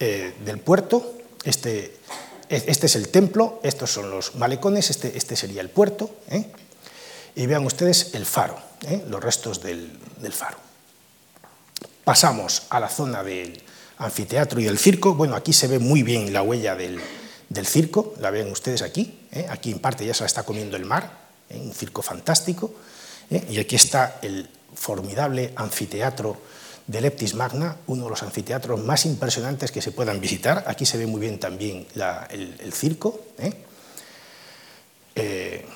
eh, 0.00 0.34
del 0.44 0.58
puerto. 0.58 1.14
Este, 1.42 1.96
este, 2.48 2.86
es 2.86 2.94
el 2.94 3.08
templo, 3.08 3.58
estos 3.64 3.92
son 3.92 4.10
los 4.10 4.36
malecones, 4.36 4.90
este, 4.90 5.16
este 5.16 5.34
sería 5.34 5.60
el 5.60 5.70
puerto. 5.70 6.10
¿eh? 6.30 6.46
Y 7.34 7.46
vean 7.46 7.66
ustedes 7.66 8.14
el 8.14 8.24
faro, 8.24 8.56
¿eh? 8.86 9.02
los 9.08 9.22
restos 9.22 9.60
del, 9.60 9.98
faro. 10.32 10.58
Pasamos 12.04 12.62
a 12.70 12.78
la 12.78 12.88
zona 12.88 13.24
del 13.24 13.60
anfiteatro 13.98 14.60
y 14.60 14.64
del 14.64 14.78
circo. 14.78 15.14
Bueno, 15.14 15.34
aquí 15.34 15.52
se 15.52 15.66
ve 15.66 15.80
muy 15.80 16.04
bien 16.04 16.32
la 16.32 16.42
huella 16.42 16.76
del, 16.76 17.00
del 17.48 17.66
circo, 17.66 18.14
la 18.20 18.30
ven 18.30 18.50
ustedes 18.50 18.82
aquí. 18.82 19.18
Aquí 19.48 19.72
en 19.72 19.80
parte 19.80 20.06
ya 20.06 20.14
se 20.14 20.22
la 20.22 20.26
está 20.26 20.44
comiendo 20.44 20.76
el 20.76 20.84
mar, 20.84 21.10
un 21.50 21.72
circo 21.74 22.02
fantástico. 22.02 22.72
Y 23.30 23.58
aquí 23.58 23.76
está 23.76 24.18
el 24.22 24.48
formidable 24.78 25.52
anfiteatro 25.56 26.36
de 26.86 27.00
Leptis 27.02 27.34
Magna, 27.34 27.76
uno 27.86 28.04
de 28.04 28.10
los 28.10 28.22
anfiteatros 28.22 28.82
más 28.82 29.04
impresionantes 29.04 29.70
que 29.70 29.82
se 29.82 29.92
puedan 29.92 30.20
visitar. 30.20 30.64
Aquí 30.66 30.86
se 30.86 30.96
ve 30.96 31.06
muy 31.06 31.20
bien 31.20 31.38
también 31.38 31.86
el, 32.30 32.72
circo, 32.72 33.20
¿eh? 33.38 33.52
Eh, 35.14 35.66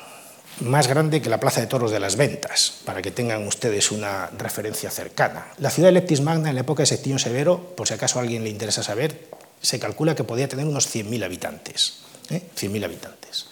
más 0.61 0.87
grande 0.87 1.21
que 1.21 1.29
la 1.29 1.41
Plaza 1.41 1.61
de 1.61 1.67
Toros 1.67 1.91
de 1.91 2.01
las 2.01 2.17
Ventas, 2.17 2.75
para 2.85 3.03
que 3.03 3.11
tengan 3.11 3.47
ustedes 3.47 3.91
una 3.91 4.31
referencia 4.39 4.91
cercana. 4.91 5.49
La 5.59 5.71
ciudad 5.71 5.89
de 5.89 5.93
Leptis 5.93 6.21
Magna 6.21 6.49
en 6.49 6.55
la 6.55 6.61
época 6.61 6.83
de 6.83 6.87
Septimio 6.87 7.19
Severo, 7.19 7.75
por 7.77 7.89
si 7.89 7.95
acaso 7.95 8.19
a 8.19 8.23
alguien 8.23 8.45
le 8.45 8.51
interesa 8.51 8.83
saber, 8.83 9.29
Se 9.61 9.79
calcula 9.79 10.17
que 10.17 10.25
podía 10.25 10.49
tener 10.49 10.67
unos 10.67 10.93
100.000 10.93 11.25
habitantes. 11.25 11.99
100.000 12.29 12.85
habitantes. 12.85 13.47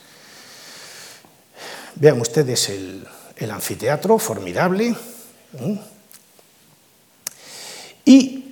Vean 1.95 2.21
ustedes 2.21 2.69
el, 2.69 3.07
el 3.37 3.51
anfiteatro, 3.51 4.19
formidable. 4.19 4.97
Y 8.05 8.45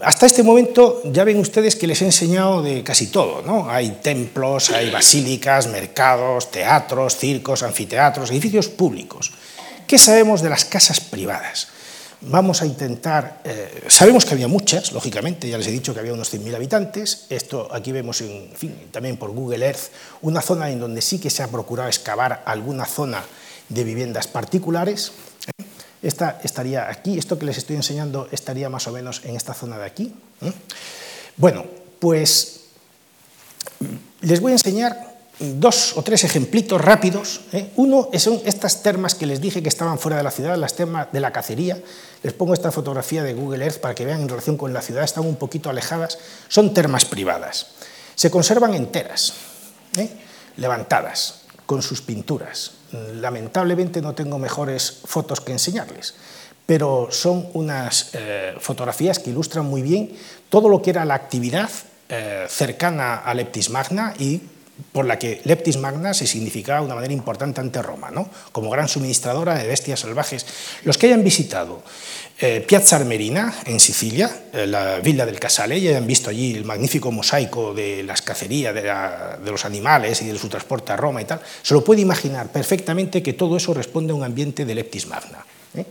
hasta 0.00 0.26
este 0.26 0.42
momento 0.42 1.02
ya 1.04 1.24
ven 1.24 1.38
ustedes 1.38 1.76
que 1.76 1.86
les 1.86 2.00
he 2.02 2.06
enseñado 2.06 2.62
de 2.62 2.82
casi 2.82 3.08
todo, 3.08 3.42
¿no? 3.42 3.70
Hay 3.70 3.98
templos, 4.02 4.70
hay 4.70 4.90
basílicas, 4.90 5.66
mercados, 5.68 6.50
teatros, 6.50 7.16
circos, 7.16 7.62
anfiteatros, 7.62 8.30
edificios 8.30 8.68
públicos. 8.68 9.32
¿Qué 9.86 9.98
sabemos 9.98 10.42
de 10.42 10.50
las 10.50 10.64
casas 10.64 11.00
privadas? 11.00 11.68
Vamos 12.22 12.62
a 12.62 12.66
intentar, 12.66 13.42
eh, 13.44 13.84
sabemos 13.88 14.24
que 14.24 14.32
había 14.32 14.48
muchas, 14.48 14.92
lógicamente, 14.92 15.48
ya 15.48 15.58
les 15.58 15.66
he 15.66 15.70
dicho 15.70 15.92
que 15.92 16.00
había 16.00 16.14
unos 16.14 16.32
100.000 16.32 16.54
habitantes, 16.56 17.26
esto 17.28 17.68
aquí 17.70 17.92
vemos 17.92 18.20
en, 18.22 18.50
fin, 18.56 18.88
también 18.90 19.18
por 19.18 19.30
Google 19.30 19.64
Earth, 19.64 19.92
una 20.22 20.40
zona 20.40 20.70
en 20.70 20.80
donde 20.80 21.02
sí 21.02 21.18
que 21.18 21.28
se 21.28 21.42
ha 21.42 21.48
procurado 21.48 21.88
excavar 21.88 22.42
alguna 22.46 22.86
zona 22.86 23.22
de 23.68 23.84
viviendas 23.84 24.26
particulares, 24.28 25.12
esta 26.06 26.40
estaría 26.42 26.88
aquí, 26.88 27.18
esto 27.18 27.38
que 27.38 27.46
les 27.46 27.58
estoy 27.58 27.76
enseñando 27.76 28.28
estaría 28.30 28.68
más 28.68 28.86
o 28.86 28.92
menos 28.92 29.22
en 29.24 29.36
esta 29.36 29.54
zona 29.54 29.78
de 29.78 29.84
aquí. 29.84 30.14
¿eh? 30.42 30.52
Bueno, 31.36 31.64
pues 31.98 32.60
les 34.20 34.40
voy 34.40 34.52
a 34.52 34.54
enseñar 34.54 35.16
dos 35.38 35.96
o 35.96 36.02
tres 36.02 36.24
ejemplitos 36.24 36.80
rápidos. 36.80 37.40
¿eh? 37.52 37.70
Uno 37.76 38.08
son 38.18 38.40
estas 38.44 38.82
termas 38.82 39.14
que 39.14 39.26
les 39.26 39.40
dije 39.40 39.62
que 39.62 39.68
estaban 39.68 39.98
fuera 39.98 40.16
de 40.16 40.22
la 40.22 40.30
ciudad, 40.30 40.56
las 40.56 40.74
termas 40.74 41.08
de 41.12 41.20
la 41.20 41.32
cacería. 41.32 41.82
Les 42.22 42.32
pongo 42.32 42.54
esta 42.54 42.72
fotografía 42.72 43.22
de 43.22 43.34
Google 43.34 43.64
Earth 43.64 43.80
para 43.80 43.94
que 43.94 44.04
vean 44.04 44.22
en 44.22 44.28
relación 44.28 44.56
con 44.56 44.72
la 44.72 44.82
ciudad, 44.82 45.04
están 45.04 45.26
un 45.26 45.36
poquito 45.36 45.68
alejadas. 45.70 46.18
Son 46.48 46.72
termas 46.72 47.04
privadas. 47.04 47.66
Se 48.14 48.30
conservan 48.30 48.74
enteras, 48.74 49.34
¿eh? 49.98 50.08
levantadas, 50.56 51.42
con 51.66 51.82
sus 51.82 52.00
pinturas. 52.00 52.75
Lamentablemente 52.92 54.00
no 54.00 54.14
tengo 54.14 54.38
mejores 54.38 55.00
fotos 55.04 55.40
que 55.40 55.52
enseñarles, 55.52 56.14
pero 56.66 57.08
son 57.10 57.48
unas 57.54 58.10
eh, 58.12 58.54
fotografías 58.60 59.18
que 59.18 59.30
ilustran 59.30 59.66
muy 59.66 59.82
bien 59.82 60.12
todo 60.48 60.68
lo 60.68 60.82
que 60.82 60.90
era 60.90 61.04
la 61.04 61.14
actividad 61.14 61.70
eh, 62.08 62.46
cercana 62.48 63.16
a 63.16 63.34
Leptis 63.34 63.70
Magna 63.70 64.14
y 64.18 64.40
por 64.92 65.06
la 65.06 65.18
que 65.18 65.40
Leptis 65.44 65.78
Magna 65.78 66.12
se 66.14 66.26
significaba 66.26 66.80
de 66.80 66.86
una 66.86 66.94
manera 66.94 67.12
importante 67.12 67.60
ante 67.60 67.82
Roma, 67.82 68.10
¿no? 68.10 68.28
como 68.52 68.70
gran 68.70 68.88
suministradora 68.88 69.54
de 69.54 69.66
bestias 69.66 70.00
salvajes. 70.00 70.46
Los 70.84 70.98
que 70.98 71.06
hayan 71.06 71.24
visitado 71.24 71.82
eh, 72.38 72.60
Piazza 72.60 72.96
Armerina, 72.96 73.62
en 73.64 73.80
Sicilia, 73.80 74.48
eh, 74.52 74.66
la 74.66 74.98
villa 74.98 75.24
del 75.24 75.40
Casale, 75.40 75.78
y 75.78 75.88
hayan 75.88 76.06
visto 76.06 76.28
allí 76.28 76.54
el 76.54 76.66
magnífico 76.66 77.10
mosaico 77.10 77.72
de 77.72 78.02
las 78.02 78.20
cacerías 78.20 78.74
de, 78.74 79.50
los 79.50 79.64
animales 79.64 80.20
y 80.20 80.26
de 80.26 80.38
su 80.38 80.50
transporte 80.50 80.92
a 80.92 80.98
Roma 80.98 81.22
y 81.22 81.24
tal, 81.24 81.40
se 81.62 81.72
lo 81.72 81.82
puede 81.82 82.02
imaginar 82.02 82.52
perfectamente 82.52 83.22
que 83.22 83.32
todo 83.32 83.56
eso 83.56 83.72
responde 83.72 84.12
a 84.12 84.16
un 84.16 84.22
ambiente 84.22 84.66
de 84.66 84.74
Leptis 84.74 85.06
Magna. 85.06 85.46
¿eh? 85.74 85.86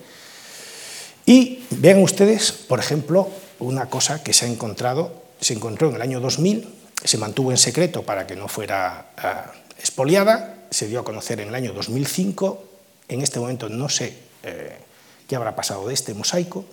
Y 1.26 1.64
vean 1.72 2.04
ustedes, 2.04 2.52
por 2.52 2.78
ejemplo, 2.78 3.28
una 3.58 3.88
cosa 3.88 4.22
que 4.22 4.32
se 4.32 4.46
ha 4.46 4.48
encontrado, 4.48 5.24
se 5.42 5.54
encontró 5.54 5.90
en 5.90 5.96
el 5.96 6.02
año 6.04 6.20
2000, 6.20 6.70
se 7.04 7.18
mantuvo 7.18 7.50
en 7.50 7.58
secreto 7.58 8.04
para 8.04 8.28
que 8.28 8.36
no 8.36 8.48
fuera 8.48 9.08
ah, 9.18 9.52
expoliada, 9.80 10.68
se 10.70 10.88
dio 10.88 11.00
a 11.00 11.04
conocer 11.04 11.40
en 11.40 11.48
el 11.48 11.56
año 11.56 11.74
2005, 11.74 12.64
en 13.08 13.22
este 13.22 13.40
momento 13.40 13.68
no 13.68 13.90
sé 13.90 14.26
qué 15.28 15.36
habrá 15.36 15.56
pasado 15.56 15.88
de 15.88 15.94
este 15.94 16.14
mosaico, 16.14 16.66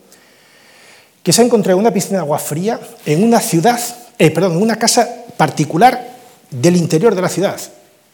que 1.22 1.32
se 1.32 1.42
ha 1.42 1.44
encontrado 1.44 1.78
una 1.78 1.92
piscina 1.92 2.18
de 2.18 2.24
agua 2.24 2.38
fría 2.38 2.80
en 3.06 3.22
una 3.22 3.40
ciudad, 3.40 3.80
eh, 4.18 4.30
perdón, 4.30 4.52
en 4.52 4.62
una 4.62 4.76
casa 4.76 5.08
particular 5.36 6.16
del 6.50 6.76
interior 6.76 7.14
de 7.14 7.22
la 7.22 7.28
ciudad, 7.28 7.60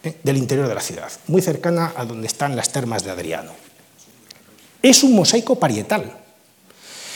eh, 0.03 0.15
del 0.23 0.37
interior 0.37 0.67
de 0.67 0.75
la 0.75 0.81
ciudad, 0.81 1.11
muy 1.27 1.41
cercana 1.41 1.93
a 1.95 2.05
donde 2.05 2.27
están 2.27 2.55
las 2.55 2.71
termas 2.71 3.03
de 3.03 3.11
Adriano. 3.11 3.51
Es 4.81 5.03
un 5.03 5.13
mosaico 5.13 5.59
parietal. 5.59 6.15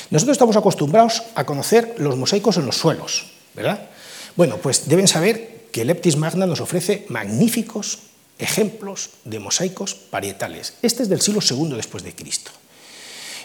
Nosotros 0.10 0.36
estamos 0.36 0.58
acostumbrados 0.58 1.24
a 1.36 1.46
conocer 1.46 1.96
los 1.98 2.18
mosaicos 2.18 2.58
en 2.58 2.66
los 2.66 2.78
suelos, 2.78 3.32
¿verdad? 3.56 3.88
Bueno, 4.36 4.58
pues 4.58 4.88
deben 4.88 5.08
saber 5.08 5.68
que 5.72 5.86
Leptis 5.86 6.18
Magna 6.18 6.46
nos 6.46 6.60
ofrece 6.60 7.06
magníficos 7.10 8.00
ejemplos 8.38 9.12
de 9.24 9.40
mosaicos 9.40 9.96
parietales. 9.96 10.74
Este 10.82 11.04
es 11.04 11.10
del 11.10 11.22
siglo 11.22 11.40
II 11.42 11.76
después 11.76 12.04
de 12.04 12.14
Cristo. 12.14 12.52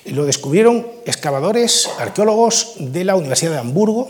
Lo 0.07 0.25
descubrieron 0.25 0.87
excavadores, 1.05 1.89
arqueólogos 1.99 2.75
de 2.79 3.05
la 3.05 3.17
Universidad 3.17 3.53
de 3.53 3.59
Hamburgo 3.59 4.09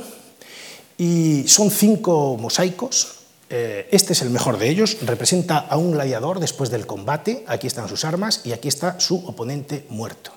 y 0.96 1.44
son 1.46 1.70
cinco 1.70 2.36
mosaicos. 2.38 3.16
Eh, 3.50 3.88
este 3.92 4.12
es 4.12 4.22
el 4.22 4.30
mejor 4.30 4.58
de 4.58 4.68
ellos, 4.68 4.98
representa 5.02 5.58
a 5.58 5.76
un 5.78 5.92
gladiador 5.92 6.38
después 6.38 6.70
del 6.70 6.86
combate, 6.86 7.44
aquí 7.46 7.66
están 7.66 7.88
sus 7.88 8.04
armas 8.04 8.42
y 8.44 8.52
aquí 8.52 8.68
está 8.68 9.00
su 9.00 9.16
oponente 9.26 9.86
muerto. 9.88 10.32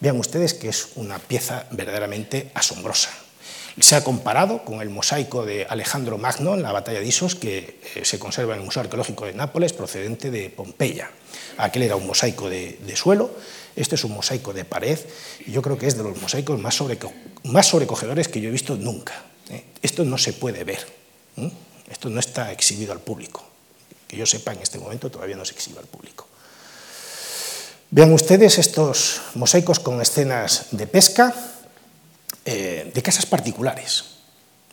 Vean 0.00 0.18
ustedes 0.18 0.54
que 0.54 0.68
es 0.68 0.88
una 0.96 1.18
pieza 1.18 1.66
verdaderamente 1.70 2.50
asombrosa. 2.54 3.10
Se 3.78 3.94
ha 3.94 4.02
comparado 4.02 4.64
con 4.64 4.80
el 4.80 4.90
mosaico 4.90 5.46
de 5.46 5.64
Alejandro 5.68 6.18
Magno 6.18 6.54
en 6.54 6.62
la 6.62 6.72
batalla 6.72 6.98
de 6.98 7.06
Isos, 7.06 7.36
que 7.36 7.80
eh, 7.94 8.04
se 8.04 8.18
conserva 8.18 8.54
en 8.54 8.60
el 8.60 8.64
Museo 8.64 8.82
Arqueológico 8.82 9.26
de 9.26 9.34
Nápoles, 9.34 9.72
procedente 9.72 10.30
de 10.30 10.50
Pompeya. 10.50 11.10
Aquel 11.56 11.82
era 11.82 11.96
un 11.96 12.06
mosaico 12.06 12.50
de 12.50 12.96
suelo 12.96 13.30
este 13.76 13.94
es 13.94 14.04
un 14.04 14.12
mosaico 14.12 14.52
de 14.52 14.64
pared 14.64 14.98
y 15.46 15.52
yo 15.52 15.62
creo 15.62 15.78
que 15.78 15.86
es 15.86 15.96
de 15.96 16.02
los 16.02 16.20
mosaicos 16.20 16.60
más, 16.60 17.66
sobrecogedores 17.66 18.28
que 18.28 18.40
yo 18.40 18.48
he 18.48 18.52
visto 18.52 18.76
nunca. 18.76 19.24
¿eh? 19.48 19.64
Esto 19.82 20.04
no 20.04 20.18
se 20.18 20.32
puede 20.32 20.64
ver, 20.64 20.86
esto 21.90 22.10
no 22.10 22.20
está 22.20 22.52
exhibido 22.52 22.92
al 22.92 23.00
público. 23.00 23.44
Que 24.06 24.16
yo 24.16 24.26
sepa, 24.26 24.52
en 24.52 24.60
este 24.60 24.78
momento 24.78 25.10
todavía 25.10 25.36
no 25.36 25.44
se 25.44 25.54
exhibe 25.54 25.78
al 25.78 25.86
público. 25.86 26.26
Vean 27.90 28.12
ustedes 28.12 28.58
estos 28.58 29.20
mosaicos 29.34 29.80
con 29.80 30.00
escenas 30.00 30.66
de 30.70 30.86
pesca 30.86 31.34
eh, 32.44 32.90
de 32.94 33.02
casas 33.02 33.26
particulares. 33.26 34.04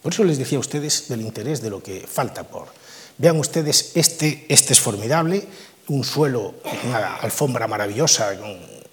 Por 0.02 0.14
eso 0.14 0.24
les 0.24 0.38
decía 0.38 0.58
a 0.58 0.62
ustedes 0.62 1.10
del 1.10 1.22
interés 1.22 1.62
de 1.62 1.70
lo 1.70 1.82
que 1.82 2.06
falta 2.06 2.44
por. 2.44 2.68
Vean 3.18 3.40
ustedes, 3.40 3.92
este, 3.96 4.46
este 4.50 4.74
es 4.74 4.80
formidable, 4.80 5.48
un 5.88 6.04
suelo, 6.04 6.56
una 6.86 7.16
alfombra 7.16 7.68
maravillosa 7.68 8.34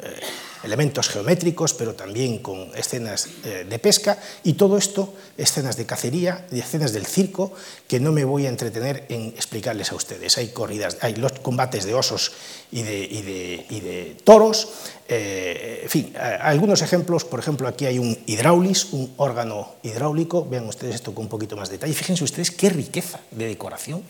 eh, 0.04 0.20
elementos 0.64 1.08
geométricos, 1.08 1.74
pero 1.74 1.94
también 1.94 2.38
con 2.38 2.70
escenas 2.74 3.28
eh, 3.44 3.66
de 3.68 3.78
pesca, 3.78 4.18
y 4.44 4.54
todo 4.54 4.78
esto, 4.78 5.12
escenas 5.36 5.76
de 5.76 5.84
cacería 5.84 6.46
y 6.50 6.58
escenas 6.58 6.92
del 6.92 7.04
circo, 7.04 7.52
que 7.86 8.00
no 8.00 8.12
me 8.12 8.24
voy 8.24 8.46
a 8.46 8.48
entretener 8.48 9.04
en 9.10 9.28
explicarles 9.36 9.92
a 9.92 9.94
ustedes. 9.94 10.38
Hay 10.38 10.48
corridas, 10.48 10.96
hay 11.02 11.16
los 11.16 11.32
combates 11.32 11.84
de 11.84 11.94
osos 11.94 12.32
y 12.72 12.82
de, 12.82 14.16
toros, 14.24 14.68
eh, 15.06 15.80
en 15.82 15.90
fin, 15.90 16.14
algunos 16.16 16.80
ejemplos, 16.80 17.24
por 17.24 17.40
ejemplo, 17.40 17.68
aquí 17.68 17.84
hay 17.84 17.98
un 17.98 18.18
hidráulis, 18.24 18.92
un 18.92 19.12
órgano 19.18 19.74
hidráulico, 19.82 20.46
vean 20.48 20.66
ustedes 20.66 20.94
esto 20.94 21.14
con 21.14 21.24
un 21.24 21.30
poquito 21.30 21.56
más 21.56 21.68
de 21.68 21.76
detalle, 21.76 21.92
fíjense 21.92 22.24
ustedes 22.24 22.50
qué 22.50 22.70
riqueza 22.70 23.20
de 23.30 23.46
decoración, 23.48 24.02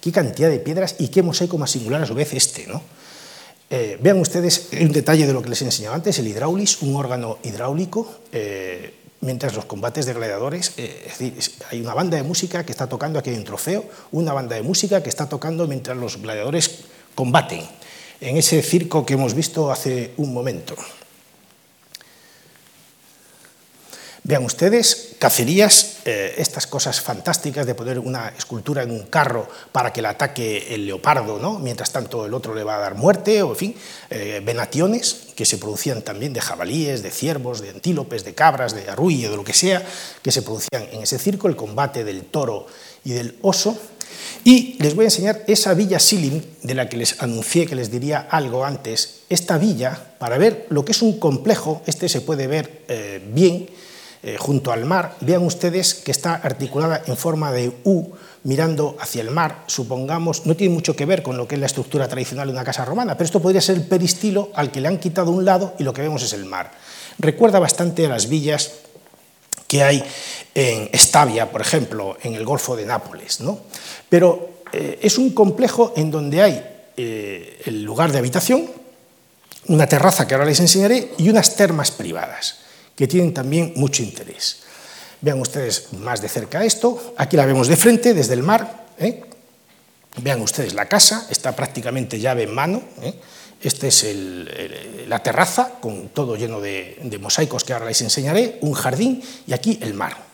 qué 0.00 0.12
cantidad 0.12 0.48
de 0.48 0.58
piedras 0.58 0.96
y 0.98 1.08
qué 1.08 1.22
mosaico 1.22 1.58
más 1.58 1.70
singular 1.70 2.02
a 2.02 2.06
su 2.06 2.14
vez 2.14 2.32
este, 2.32 2.66
¿no? 2.66 2.82
Eh, 3.68 3.98
vean 4.00 4.20
ustedes 4.20 4.68
un 4.78 4.92
detalle 4.92 5.26
de 5.26 5.32
lo 5.32 5.42
que 5.42 5.50
les 5.50 5.62
he 5.62 5.64
enseñado 5.64 5.94
antes, 5.94 6.18
el 6.18 6.28
hidráulis, 6.28 6.82
un 6.82 6.94
órgano 6.94 7.38
hidráulico, 7.42 8.06
eh, 8.30 8.94
mientras 9.22 9.54
los 9.54 9.64
combates 9.64 10.06
de 10.06 10.14
gladiadores, 10.14 10.72
eh, 10.76 11.02
es 11.06 11.18
decir, 11.18 11.34
hay 11.70 11.80
una 11.80 11.94
banda 11.94 12.16
de 12.16 12.22
música 12.22 12.64
que 12.64 12.70
está 12.70 12.86
tocando, 12.86 13.18
aquí 13.18 13.30
hay 13.30 13.36
un 13.36 13.44
trofeo, 13.44 13.84
una 14.12 14.32
banda 14.32 14.54
de 14.54 14.62
música 14.62 15.02
que 15.02 15.08
está 15.08 15.28
tocando 15.28 15.66
mientras 15.66 15.96
los 15.96 16.22
gladiadores 16.22 16.84
combaten, 17.16 17.62
en 18.20 18.36
ese 18.36 18.62
circo 18.62 19.04
que 19.04 19.14
hemos 19.14 19.34
visto 19.34 19.72
hace 19.72 20.12
un 20.16 20.32
momento. 20.32 20.76
Vean 24.26 24.44
ustedes, 24.44 25.14
cacerías, 25.20 25.98
eh, 26.04 26.34
estas 26.38 26.66
cosas 26.66 27.00
fantásticas 27.00 27.64
de 27.64 27.76
poner 27.76 28.00
una 28.00 28.30
escultura 28.36 28.82
en 28.82 28.90
un 28.90 29.06
carro 29.06 29.48
para 29.70 29.92
que 29.92 30.02
la 30.02 30.10
ataque 30.10 30.74
el 30.74 30.84
leopardo, 30.84 31.38
¿no? 31.38 31.60
mientras 31.60 31.92
tanto 31.92 32.26
el 32.26 32.34
otro 32.34 32.52
le 32.52 32.64
va 32.64 32.74
a 32.74 32.80
dar 32.80 32.96
muerte, 32.96 33.40
o 33.42 33.50
en 33.50 33.56
fin, 33.56 33.74
eh, 34.10 34.42
venaciones 34.44 35.28
que 35.36 35.46
se 35.46 35.58
producían 35.58 36.02
también 36.02 36.32
de 36.32 36.40
jabalíes, 36.40 37.04
de 37.04 37.12
ciervos, 37.12 37.60
de 37.60 37.70
antílopes, 37.70 38.24
de 38.24 38.34
cabras, 38.34 38.74
de 38.74 38.90
arrullo, 38.90 39.30
de 39.30 39.36
lo 39.36 39.44
que 39.44 39.52
sea, 39.52 39.86
que 40.22 40.32
se 40.32 40.42
producían 40.42 40.88
en 40.90 41.04
ese 41.04 41.20
circo, 41.20 41.46
el 41.46 41.54
combate 41.54 42.02
del 42.02 42.24
toro 42.24 42.66
y 43.04 43.12
del 43.12 43.36
oso. 43.42 43.78
Y 44.42 44.74
les 44.80 44.96
voy 44.96 45.04
a 45.04 45.08
enseñar 45.08 45.44
esa 45.46 45.72
villa 45.74 46.00
Silim, 46.00 46.42
de 46.62 46.74
la 46.74 46.88
que 46.88 46.96
les 46.96 47.22
anuncié 47.22 47.66
que 47.66 47.76
les 47.76 47.92
diría 47.92 48.26
algo 48.28 48.64
antes. 48.64 49.20
Esta 49.28 49.56
villa, 49.56 50.14
para 50.18 50.36
ver 50.36 50.66
lo 50.70 50.84
que 50.84 50.90
es 50.90 51.02
un 51.02 51.20
complejo, 51.20 51.82
este 51.86 52.08
se 52.08 52.22
puede 52.22 52.48
ver 52.48 52.82
eh, 52.88 53.22
bien, 53.32 53.68
eh, 54.26 54.36
junto 54.36 54.72
al 54.72 54.84
mar, 54.84 55.14
vean 55.20 55.44
ustedes 55.44 55.94
que 55.94 56.10
está 56.10 56.34
articulada 56.34 57.00
en 57.06 57.16
forma 57.16 57.52
de 57.52 57.72
U, 57.84 58.10
mirando 58.42 58.96
hacia 58.98 59.22
el 59.22 59.30
mar, 59.30 59.62
supongamos, 59.68 60.46
no 60.46 60.56
tiene 60.56 60.74
mucho 60.74 60.96
que 60.96 61.06
ver 61.06 61.22
con 61.22 61.36
lo 61.36 61.46
que 61.46 61.54
es 61.54 61.60
la 61.60 61.66
estructura 61.66 62.08
tradicional 62.08 62.48
de 62.48 62.52
una 62.52 62.64
casa 62.64 62.84
romana, 62.84 63.16
pero 63.16 63.26
esto 63.26 63.40
podría 63.40 63.60
ser 63.60 63.76
el 63.76 63.84
peristilo 63.84 64.50
al 64.54 64.72
que 64.72 64.80
le 64.80 64.88
han 64.88 64.98
quitado 64.98 65.30
un 65.30 65.44
lado 65.44 65.74
y 65.78 65.84
lo 65.84 65.92
que 65.92 66.02
vemos 66.02 66.24
es 66.24 66.32
el 66.32 66.44
mar. 66.44 66.72
Recuerda 67.20 67.60
bastante 67.60 68.04
a 68.04 68.08
las 68.08 68.28
villas 68.28 68.72
que 69.68 69.84
hay 69.84 70.04
en 70.56 70.90
Estavia, 70.92 71.52
por 71.52 71.60
ejemplo, 71.60 72.16
en 72.20 72.34
el 72.34 72.44
Golfo 72.44 72.74
de 72.74 72.84
Nápoles. 72.84 73.40
¿no? 73.40 73.60
Pero 74.08 74.62
eh, 74.72 74.98
es 75.02 75.18
un 75.18 75.30
complejo 75.30 75.92
en 75.96 76.10
donde 76.10 76.42
hay 76.42 76.66
eh, 76.96 77.62
el 77.64 77.84
lugar 77.84 78.10
de 78.10 78.18
habitación, 78.18 78.68
una 79.68 79.86
terraza 79.86 80.26
que 80.26 80.34
ahora 80.34 80.46
les 80.46 80.58
enseñaré 80.58 81.12
y 81.16 81.28
unas 81.28 81.54
termas 81.54 81.92
privadas, 81.92 82.65
que 82.96 83.06
tienen 83.06 83.32
también 83.32 83.74
mucho 83.76 84.02
interés. 84.02 84.62
Vean 85.20 85.40
ustedes 85.40 85.92
más 85.92 86.20
de 86.20 86.28
cerca 86.28 86.64
esto, 86.64 87.14
aquí 87.16 87.36
la 87.36 87.46
vemos 87.46 87.68
de 87.68 87.76
frente, 87.76 88.14
desde 88.14 88.34
el 88.34 88.42
mar. 88.42 88.86
¿eh? 88.98 89.22
Vean 90.22 90.40
ustedes 90.40 90.74
la 90.74 90.86
casa, 90.86 91.26
está 91.30 91.54
prácticamente 91.54 92.18
llave 92.18 92.44
en 92.44 92.54
mano. 92.54 92.82
Esta 93.62 93.86
es 93.86 94.06
la 95.06 95.22
terraza, 95.22 95.72
con 95.80 96.08
todo 96.10 96.36
lleno 96.36 96.60
de, 96.60 97.18
mosaicos 97.20 97.64
que 97.64 97.72
ahora 97.72 97.86
les 97.86 98.00
enseñaré, 98.02 98.58
un 98.62 98.72
jardín 98.72 99.22
y 99.46 99.52
aquí 99.52 99.78
el 99.82 99.94
mar. 99.94 100.26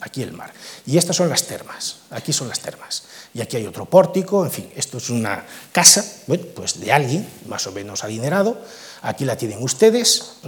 Aquí 0.00 0.22
el 0.22 0.32
mar. 0.32 0.52
Y 0.84 0.98
estas 0.98 1.14
son 1.14 1.28
las 1.28 1.46
termas, 1.46 1.98
aquí 2.10 2.32
son 2.32 2.48
las 2.48 2.58
termas. 2.58 3.04
Y 3.34 3.40
aquí 3.40 3.56
hay 3.56 3.66
otro 3.66 3.84
pórtico, 3.84 4.44
en 4.44 4.50
fin, 4.50 4.68
esto 4.74 4.98
es 4.98 5.10
una 5.10 5.44
casa, 5.70 6.04
pues 6.54 6.80
de 6.80 6.90
alguien 6.90 7.28
más 7.46 7.66
o 7.68 7.72
menos 7.72 8.02
adinerado. 8.02 8.60
Aquí 9.02 9.24
la 9.24 9.36
tienen 9.36 9.62
ustedes. 9.62 10.38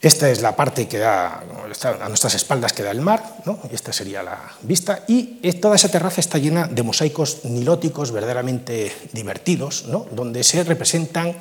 Esta 0.00 0.30
es 0.30 0.40
la 0.40 0.56
parte 0.56 0.88
que 0.88 0.96
da, 0.96 1.40
a 1.40 2.08
nuestras 2.08 2.34
espaldas 2.34 2.72
que 2.72 2.82
da 2.82 2.90
el 2.90 3.02
mar, 3.02 3.36
¿no? 3.44 3.58
esta 3.70 3.92
sería 3.92 4.22
la 4.22 4.40
vista, 4.62 5.04
y 5.06 5.36
toda 5.60 5.76
esa 5.76 5.90
terraza 5.90 6.22
está 6.22 6.38
llena 6.38 6.66
de 6.66 6.82
mosaicos 6.82 7.44
nilóticos 7.44 8.10
verdaderamente 8.10 8.96
divertidos, 9.12 9.84
¿no? 9.88 10.06
donde 10.10 10.42
se 10.42 10.64
representan 10.64 11.36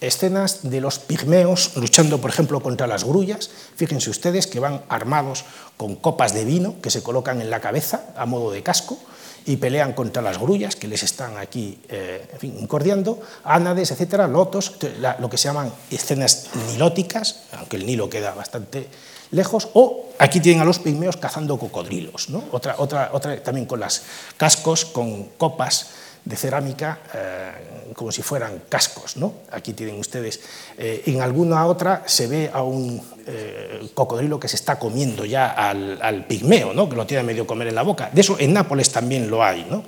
escenas 0.00 0.70
de 0.70 0.80
los 0.80 0.98
pigmeos 1.00 1.76
luchando, 1.76 2.18
por 2.18 2.30
ejemplo, 2.30 2.60
contra 2.60 2.86
las 2.86 3.04
grullas. 3.04 3.50
Fíjense 3.76 4.08
ustedes 4.08 4.46
que 4.46 4.60
van 4.60 4.82
armados 4.88 5.44
con 5.76 5.96
copas 5.96 6.32
de 6.32 6.44
vino 6.44 6.76
que 6.80 6.90
se 6.90 7.02
colocan 7.02 7.42
en 7.42 7.50
la 7.50 7.60
cabeza 7.60 8.14
a 8.16 8.24
modo 8.24 8.50
de 8.50 8.62
casco 8.62 8.98
y 9.46 9.56
pelean 9.56 9.92
contra 9.92 10.22
las 10.22 10.38
grullas 10.38 10.76
que 10.76 10.88
les 10.88 11.02
están 11.02 11.36
aquí 11.36 11.78
eh, 11.88 12.26
incordiando, 12.42 13.20
ánades, 13.44 13.90
etcétera, 13.90 14.28
lotos, 14.28 14.76
lo 15.18 15.30
que 15.30 15.38
se 15.38 15.48
llaman 15.48 15.72
escenas 15.90 16.48
nilóticas, 16.70 17.44
aunque 17.52 17.76
el 17.76 17.86
Nilo 17.86 18.10
queda 18.10 18.34
bastante 18.34 18.88
lejos, 19.30 19.68
o 19.74 20.06
aquí 20.18 20.40
tienen 20.40 20.62
a 20.62 20.64
los 20.64 20.78
pigmeos 20.78 21.16
cazando 21.16 21.58
cocodrilos, 21.58 22.30
¿no? 22.30 22.44
otra, 22.52 22.76
otra, 22.78 23.10
otra 23.12 23.42
también 23.42 23.66
con 23.66 23.80
las 23.80 24.02
cascos, 24.36 24.84
con 24.84 25.24
copas 25.36 25.88
de 26.24 26.36
cerámica 26.36 26.98
eh, 27.14 27.92
como 27.94 28.12
si 28.12 28.22
fueran 28.22 28.62
cascos. 28.68 29.16
¿no? 29.16 29.34
Aquí 29.50 29.72
tienen 29.72 29.98
ustedes, 29.98 30.40
eh, 30.76 31.02
en 31.06 31.22
alguna 31.22 31.66
otra 31.66 32.02
se 32.06 32.26
ve 32.26 32.50
a 32.52 32.62
un 32.62 33.00
eh, 33.26 33.88
cocodrilo 33.94 34.38
que 34.38 34.48
se 34.48 34.56
está 34.56 34.78
comiendo 34.78 35.24
ya 35.24 35.48
al, 35.50 36.26
pigmeo, 36.26 36.74
¿no? 36.74 36.88
que 36.88 36.96
lo 36.96 37.06
tiene 37.06 37.22
medio 37.22 37.46
comer 37.46 37.68
en 37.68 37.74
la 37.74 37.82
boca. 37.82 38.10
De 38.12 38.20
eso 38.20 38.36
en 38.38 38.52
Nápoles 38.52 38.90
también 38.90 39.30
lo 39.30 39.42
hay. 39.42 39.66
¿no? 39.70 39.84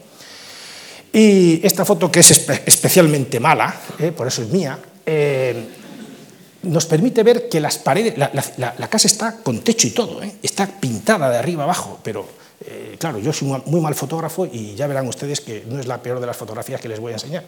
Y 1.12 1.65
esta 1.66 1.85
foto 1.85 2.11
que 2.11 2.20
es 2.20 2.31
especialmente 2.66 3.40
mala, 3.40 3.74
por 4.16 4.28
eso 4.28 4.43
es 4.43 4.48
mía, 4.48 4.78
nos 6.62 6.86
permite 6.86 7.23
ver 7.23 7.48
que 7.48 7.59
las 7.59 7.78
paredes, 7.78 8.16
la, 8.16 8.31
la, 8.57 8.89
casa 8.89 9.09
está 9.09 9.36
con 9.43 9.61
techo 9.61 9.89
y 9.89 9.90
todo, 9.90 10.20
está 10.43 10.66
pintada 10.66 11.28
de 11.31 11.39
arriba 11.39 11.65
abajo, 11.65 11.98
pero 12.05 12.40
eh, 12.72 12.97
claro, 12.98 13.18
yo 13.18 13.32
soy 13.32 13.48
muy 13.66 13.80
mal 13.80 13.97
fotógrafo 13.97 14.47
y 14.47 14.76
ya 14.76 14.86
verán 14.86 15.09
ustedes 15.09 15.40
que 15.40 15.64
no 15.66 15.80
es 15.80 15.86
la 15.86 16.01
peor 16.01 16.20
de 16.20 16.26
las 16.26 16.36
fotografías 16.36 16.80
que 16.80 16.88
les 16.88 17.01
voy 17.01 17.10
a 17.10 17.16
enseñar, 17.16 17.44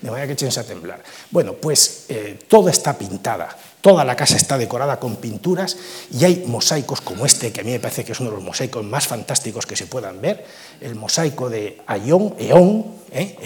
de 0.00 0.10
manera 0.10 0.26
que 0.26 0.32
échense 0.32 0.58
a 0.58 0.64
temblar. 0.64 1.00
Bueno, 1.30 1.52
pues 1.54 2.06
eh, 2.08 2.40
todo 2.48 2.68
está 2.68 2.98
pintada, 2.98 3.56
toda 3.84 4.02
la 4.02 4.16
casa 4.16 4.38
está 4.38 4.56
decorada 4.56 4.98
con 4.98 5.16
pinturas 5.16 5.76
y 6.10 6.24
hay 6.24 6.44
mosaicos 6.46 7.02
como 7.02 7.26
este, 7.26 7.52
que 7.52 7.60
a 7.60 7.64
mí 7.64 7.70
me 7.70 7.80
parece 7.80 8.02
que 8.02 8.12
es 8.12 8.20
uno 8.20 8.30
de 8.30 8.36
los 8.36 8.42
mosaicos 8.42 8.82
más 8.82 9.06
fantásticos 9.06 9.66
que 9.66 9.76
se 9.76 9.86
puedan 9.86 10.22
ver, 10.22 10.46
el 10.80 10.94
mosaico 10.94 11.50
de 11.50 11.82
Ayón, 11.86 12.34
Eón, 12.38 12.86
¿eh? 13.12 13.36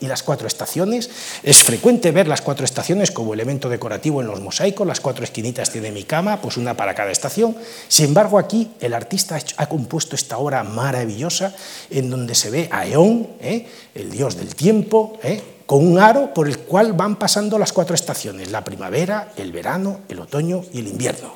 Y 0.00 0.06
las 0.06 0.22
cuatro 0.22 0.46
estaciones. 0.46 1.10
Es 1.42 1.64
frecuente 1.64 2.12
ver 2.12 2.28
las 2.28 2.40
cuatro 2.40 2.64
estaciones 2.64 3.10
como 3.10 3.34
elemento 3.34 3.68
decorativo 3.68 4.20
en 4.20 4.28
los 4.28 4.40
mosaicos, 4.40 4.86
las 4.86 5.00
cuatro 5.00 5.24
esquinitas 5.24 5.72
tiene 5.72 5.90
mi 5.90 6.04
cama, 6.04 6.40
pues 6.40 6.56
una 6.56 6.76
para 6.76 6.94
cada 6.94 7.10
estación. 7.10 7.56
Sin 7.88 8.06
embargo, 8.06 8.38
aquí 8.38 8.70
el 8.80 8.94
artista 8.94 9.40
ha 9.56 9.66
compuesto 9.66 10.14
esta 10.14 10.38
obra 10.38 10.62
maravillosa 10.62 11.52
en 11.90 12.10
donde 12.10 12.36
se 12.36 12.50
ve 12.50 12.68
a 12.70 12.86
Eón, 12.86 13.26
¿eh? 13.40 13.66
el 13.96 14.12
dios 14.12 14.36
del 14.36 14.54
tiempo, 14.54 15.18
¿eh? 15.24 15.42
Con 15.70 15.86
un 15.86 16.00
aro 16.00 16.34
por 16.34 16.48
el 16.48 16.58
cual 16.58 16.94
van 16.94 17.14
pasando 17.14 17.56
las 17.56 17.72
cuatro 17.72 17.94
estaciones, 17.94 18.50
la 18.50 18.64
primavera, 18.64 19.34
el 19.36 19.52
verano, 19.52 20.00
el 20.08 20.18
otoño 20.18 20.64
y 20.72 20.80
el 20.80 20.88
invierno. 20.88 21.32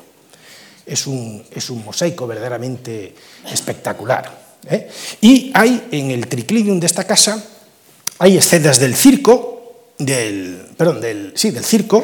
Es 0.85 1.07
un, 1.07 1.41
es 1.49 1.69
un 1.69 1.85
mosaico 1.85 2.27
verdaderamente 2.27 3.15
espectacular. 3.49 4.57
Y 5.21 5.53
hay 5.53 5.87
en 5.89 6.11
el 6.11 6.27
triclinium 6.27 6.81
de 6.81 6.85
esta 6.85 7.05
casa 7.05 7.41
hay 8.19 8.35
escenas 8.35 8.77
del 8.77 8.93
circo, 8.93 9.93
del, 9.99 10.67
perdón, 10.75 10.99
del, 10.99 11.31
sí, 11.35 11.51
del 11.51 11.63
circo, 11.63 12.03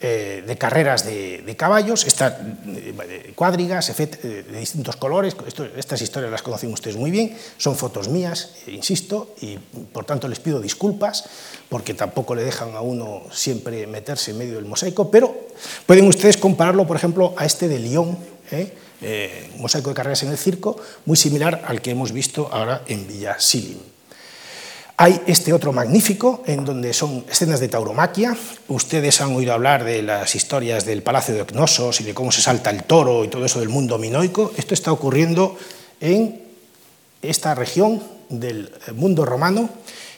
eh, 0.00 0.44
de 0.46 0.56
carreras 0.56 1.04
de, 1.04 1.54
caballos, 1.58 2.06
eh, 2.06 3.32
cuadrigas 3.34 3.90
eh, 3.90 4.44
de 4.48 4.58
distintos 4.60 4.94
colores, 4.94 5.34
estas 5.76 6.00
historias 6.02 6.30
las 6.30 6.42
conocen 6.42 6.72
ustedes 6.72 6.96
muy 6.96 7.10
bien, 7.10 7.36
son 7.56 7.74
fotos 7.74 8.08
mías, 8.08 8.54
insisto, 8.68 9.34
y 9.40 9.58
por 9.58 10.04
tanto 10.04 10.28
les 10.28 10.38
pido 10.38 10.60
disculpas, 10.60 11.24
porque 11.68 11.94
tampoco 11.94 12.36
le 12.36 12.44
dejan 12.44 12.76
a 12.76 12.80
uno 12.80 13.22
siempre 13.32 13.88
meterse 13.88 14.30
en 14.30 14.38
medio 14.38 14.54
del 14.54 14.66
mosaico, 14.66 15.10
pero 15.10 15.34
pueden 15.84 16.06
ustedes 16.06 16.36
compararlo, 16.36 16.86
por 16.86 16.96
ejemplo, 16.96 17.34
a 17.36 17.44
este 17.44 17.66
de 17.66 17.80
Lyon, 17.80 18.16
mosaico 19.56 19.90
de 19.90 19.96
carreras 19.96 20.22
en 20.22 20.30
el 20.30 20.38
circo, 20.38 20.76
muy 21.06 21.16
similar 21.16 21.64
al 21.66 21.82
que 21.82 21.90
hemos 21.90 22.12
visto 22.12 22.48
ahora 22.52 22.82
en 22.86 23.08
Villa 23.08 23.40
Silim. 23.40 23.97
Hay 25.00 25.22
este 25.28 25.52
otro 25.52 25.72
magnífico, 25.72 26.42
en 26.44 26.64
donde 26.64 26.92
son 26.92 27.24
escenas 27.30 27.60
de 27.60 27.68
tauromaquia. 27.68 28.36
Ustedes 28.66 29.20
han 29.20 29.32
oído 29.32 29.52
hablar 29.52 29.84
de 29.84 30.02
las 30.02 30.34
historias 30.34 30.84
del 30.84 31.04
Palacio 31.04 31.36
de 31.36 31.42
Ocnosos 31.42 32.00
y 32.00 32.04
de 32.04 32.14
cómo 32.14 32.32
se 32.32 32.42
salta 32.42 32.70
el 32.70 32.82
toro 32.82 33.24
y 33.24 33.28
todo 33.28 33.44
eso 33.44 33.60
del 33.60 33.68
mundo 33.68 33.96
minoico. 33.96 34.50
Esto 34.56 34.74
está 34.74 34.90
ocurriendo 34.90 35.56
en 36.00 36.42
esta 37.22 37.54
región 37.54 38.02
del 38.28 38.72
mundo 38.96 39.24
romano 39.24 39.70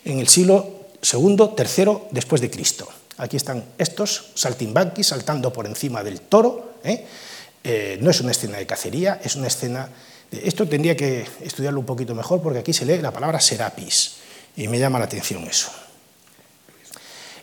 en 0.06 0.18
el 0.18 0.28
siglo 0.28 0.86
II, 1.12 1.50
III 1.58 1.98
después 2.10 2.40
de 2.40 2.48
Cristo. 2.48 2.88
Aquí 3.18 3.36
están 3.36 3.62
estos 3.76 4.30
saltimbanquis 4.34 5.08
saltando 5.08 5.52
por 5.52 5.66
encima 5.66 6.02
del 6.02 6.22
toro. 6.22 6.76
¿eh? 6.84 7.04
Eh, 7.62 7.98
no 8.00 8.10
es 8.10 8.22
una 8.22 8.30
escena 8.30 8.56
de 8.56 8.64
cacería, 8.64 9.20
es 9.22 9.36
una 9.36 9.48
escena... 9.48 9.90
Esto 10.32 10.66
tendría 10.66 10.96
que 10.96 11.26
estudiarlo 11.42 11.80
un 11.80 11.86
poquito 11.86 12.14
mejor 12.14 12.40
porque 12.40 12.60
aquí 12.60 12.72
se 12.72 12.86
lee 12.86 12.96
la 12.96 13.12
palabra 13.12 13.40
serapis 13.40 14.19
y 14.60 14.68
me 14.68 14.78
llama 14.78 14.98
la 14.98 15.06
atención 15.06 15.42
eso. 15.44 15.70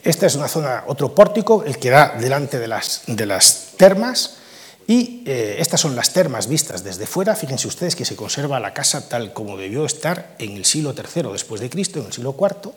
Esta 0.04 0.28
es 0.28 0.36
una 0.36 0.48
zona, 0.48 0.84
otro 0.86 1.16
pórtico, 1.16 1.64
el 1.66 1.80
que 1.80 1.90
da 1.90 2.16
delante 2.20 2.60
de 2.60 2.68
las, 2.68 3.02
de 3.08 3.26
las 3.26 3.74
termas, 3.76 4.38
y 4.86 5.24
eh, 5.26 5.58
estas 5.60 5.82
son 5.82 5.96
las 5.96 6.14
termas 6.14 6.48
vistas 6.48 6.84
desde 6.84 7.08
fuera. 7.08 7.36
Fíjense 7.36 7.68
ustedes 7.68 7.96
que 7.96 8.06
se 8.06 8.16
conserva 8.16 8.60
la 8.60 8.74
casa 8.74 9.10
tal 9.10 9.34
como 9.34 9.58
debió 9.58 9.86
estar 9.86 10.36
en 10.38 10.56
el 10.56 10.64
siglo 10.64 10.94
III 10.96 11.32
después 11.34 11.60
de 11.60 11.70
Cristo, 11.70 12.00
en 12.00 12.06
el 12.06 12.14
siglo 12.14 12.36
IV. 12.40 12.72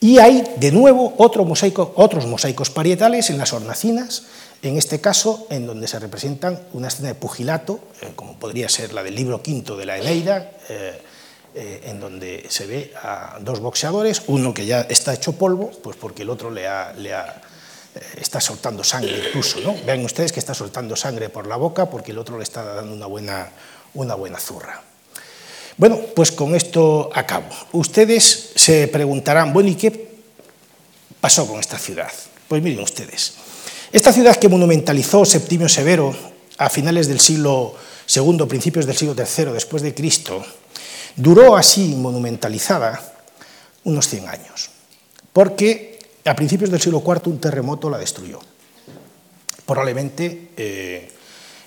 Y 0.00 0.18
hay 0.18 0.54
de 0.56 0.72
nuevo 0.72 1.14
otro 1.18 1.44
mosaico, 1.44 1.92
otros 1.96 2.26
mosaicos 2.26 2.70
parietales 2.70 3.28
en 3.28 3.38
las 3.38 3.52
hornacinas, 3.52 4.24
en 4.62 4.78
este 4.78 5.00
caso 5.00 5.46
en 5.50 5.66
donde 5.66 5.86
se 5.86 5.98
representan 5.98 6.58
una 6.72 6.88
escena 6.88 7.08
de 7.08 7.14
pugilato, 7.14 7.78
eh, 8.00 8.12
como 8.16 8.38
podría 8.38 8.68
ser 8.70 8.94
la 8.94 9.02
del 9.02 9.14
libro 9.14 9.42
quinto 9.42 9.76
de 9.76 9.86
la 9.86 9.98
Eneida, 9.98 10.50
eh, 10.68 11.00
eh, 11.54 11.82
en 11.86 11.98
donde 11.98 12.46
se 12.48 12.66
ve 12.66 12.92
a 13.02 13.38
dos 13.40 13.60
boxeadores, 13.60 14.22
uno 14.28 14.54
que 14.54 14.66
ya 14.66 14.82
está 14.82 15.12
hecho 15.12 15.32
polvo, 15.32 15.70
pues 15.82 15.96
porque 15.96 16.22
el 16.22 16.30
otro 16.30 16.50
le, 16.50 16.64
eh, 16.64 17.22
está 18.20 18.40
soltando 18.40 18.84
sangre 18.84 19.22
incluso. 19.28 19.60
¿no? 19.60 19.74
Vean 19.84 20.04
ustedes 20.04 20.30
que 20.30 20.38
está 20.38 20.54
soltando 20.54 20.94
sangre 20.94 21.28
por 21.28 21.46
la 21.46 21.56
boca 21.56 21.90
porque 21.90 22.12
el 22.12 22.18
otro 22.18 22.38
le 22.38 22.44
está 22.44 22.62
dando 22.62 22.94
una 22.94 23.06
buena, 23.06 23.50
una 23.94 24.14
buena 24.14 24.38
zurra. 24.38 24.80
Bueno, 25.76 25.98
pues 26.14 26.30
con 26.30 26.54
esto 26.54 27.10
acabo. 27.14 27.48
Ustedes 27.72 28.52
se 28.54 28.86
preguntarán, 28.88 29.52
bueno, 29.52 29.70
¿y 29.70 29.74
qué 29.74 30.10
pasó 31.20 31.48
con 31.48 31.58
esta 31.58 31.78
ciudad? 31.78 32.12
Pues 32.46 32.62
miren 32.62 32.80
ustedes, 32.80 33.34
esta 33.90 34.12
ciudad 34.12 34.36
que 34.36 34.48
monumentalizó 34.48 35.24
Septimio 35.24 35.68
Severo 35.68 36.14
a 36.58 36.70
finales 36.70 37.08
del 37.08 37.18
siglo 37.18 37.74
II, 38.14 38.46
principios 38.46 38.86
del 38.86 38.96
siglo 38.96 39.16
III 39.16 39.52
después 39.52 39.82
de 39.82 39.94
Cristo, 39.94 40.44
Duró 41.16 41.56
así 41.56 41.94
monumentalizada 41.94 43.00
unos 43.84 44.08
100 44.08 44.28
años, 44.28 44.70
porque 45.32 45.98
a 46.24 46.34
principios 46.34 46.70
del 46.70 46.80
siglo 46.80 47.02
IV 47.04 47.22
un 47.26 47.40
terremoto 47.40 47.90
la 47.90 47.98
destruyó. 47.98 48.40
Probablemente 49.66 50.50
eh, 50.56 51.10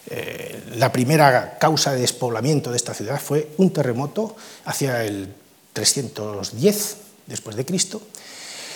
eh, 0.09 0.63
la 0.75 0.91
primera 0.91 1.57
causa 1.57 1.93
de 1.93 2.01
despoblamiento 2.01 2.69
de 2.71 2.77
esta 2.77 2.93
ciudad 2.93 3.19
fue 3.19 3.49
un 3.57 3.71
terremoto 3.71 4.35
hacia 4.65 5.03
el 5.05 5.33
310 5.73 6.97
después 7.27 7.55
de 7.55 7.65
Cristo. 7.65 8.01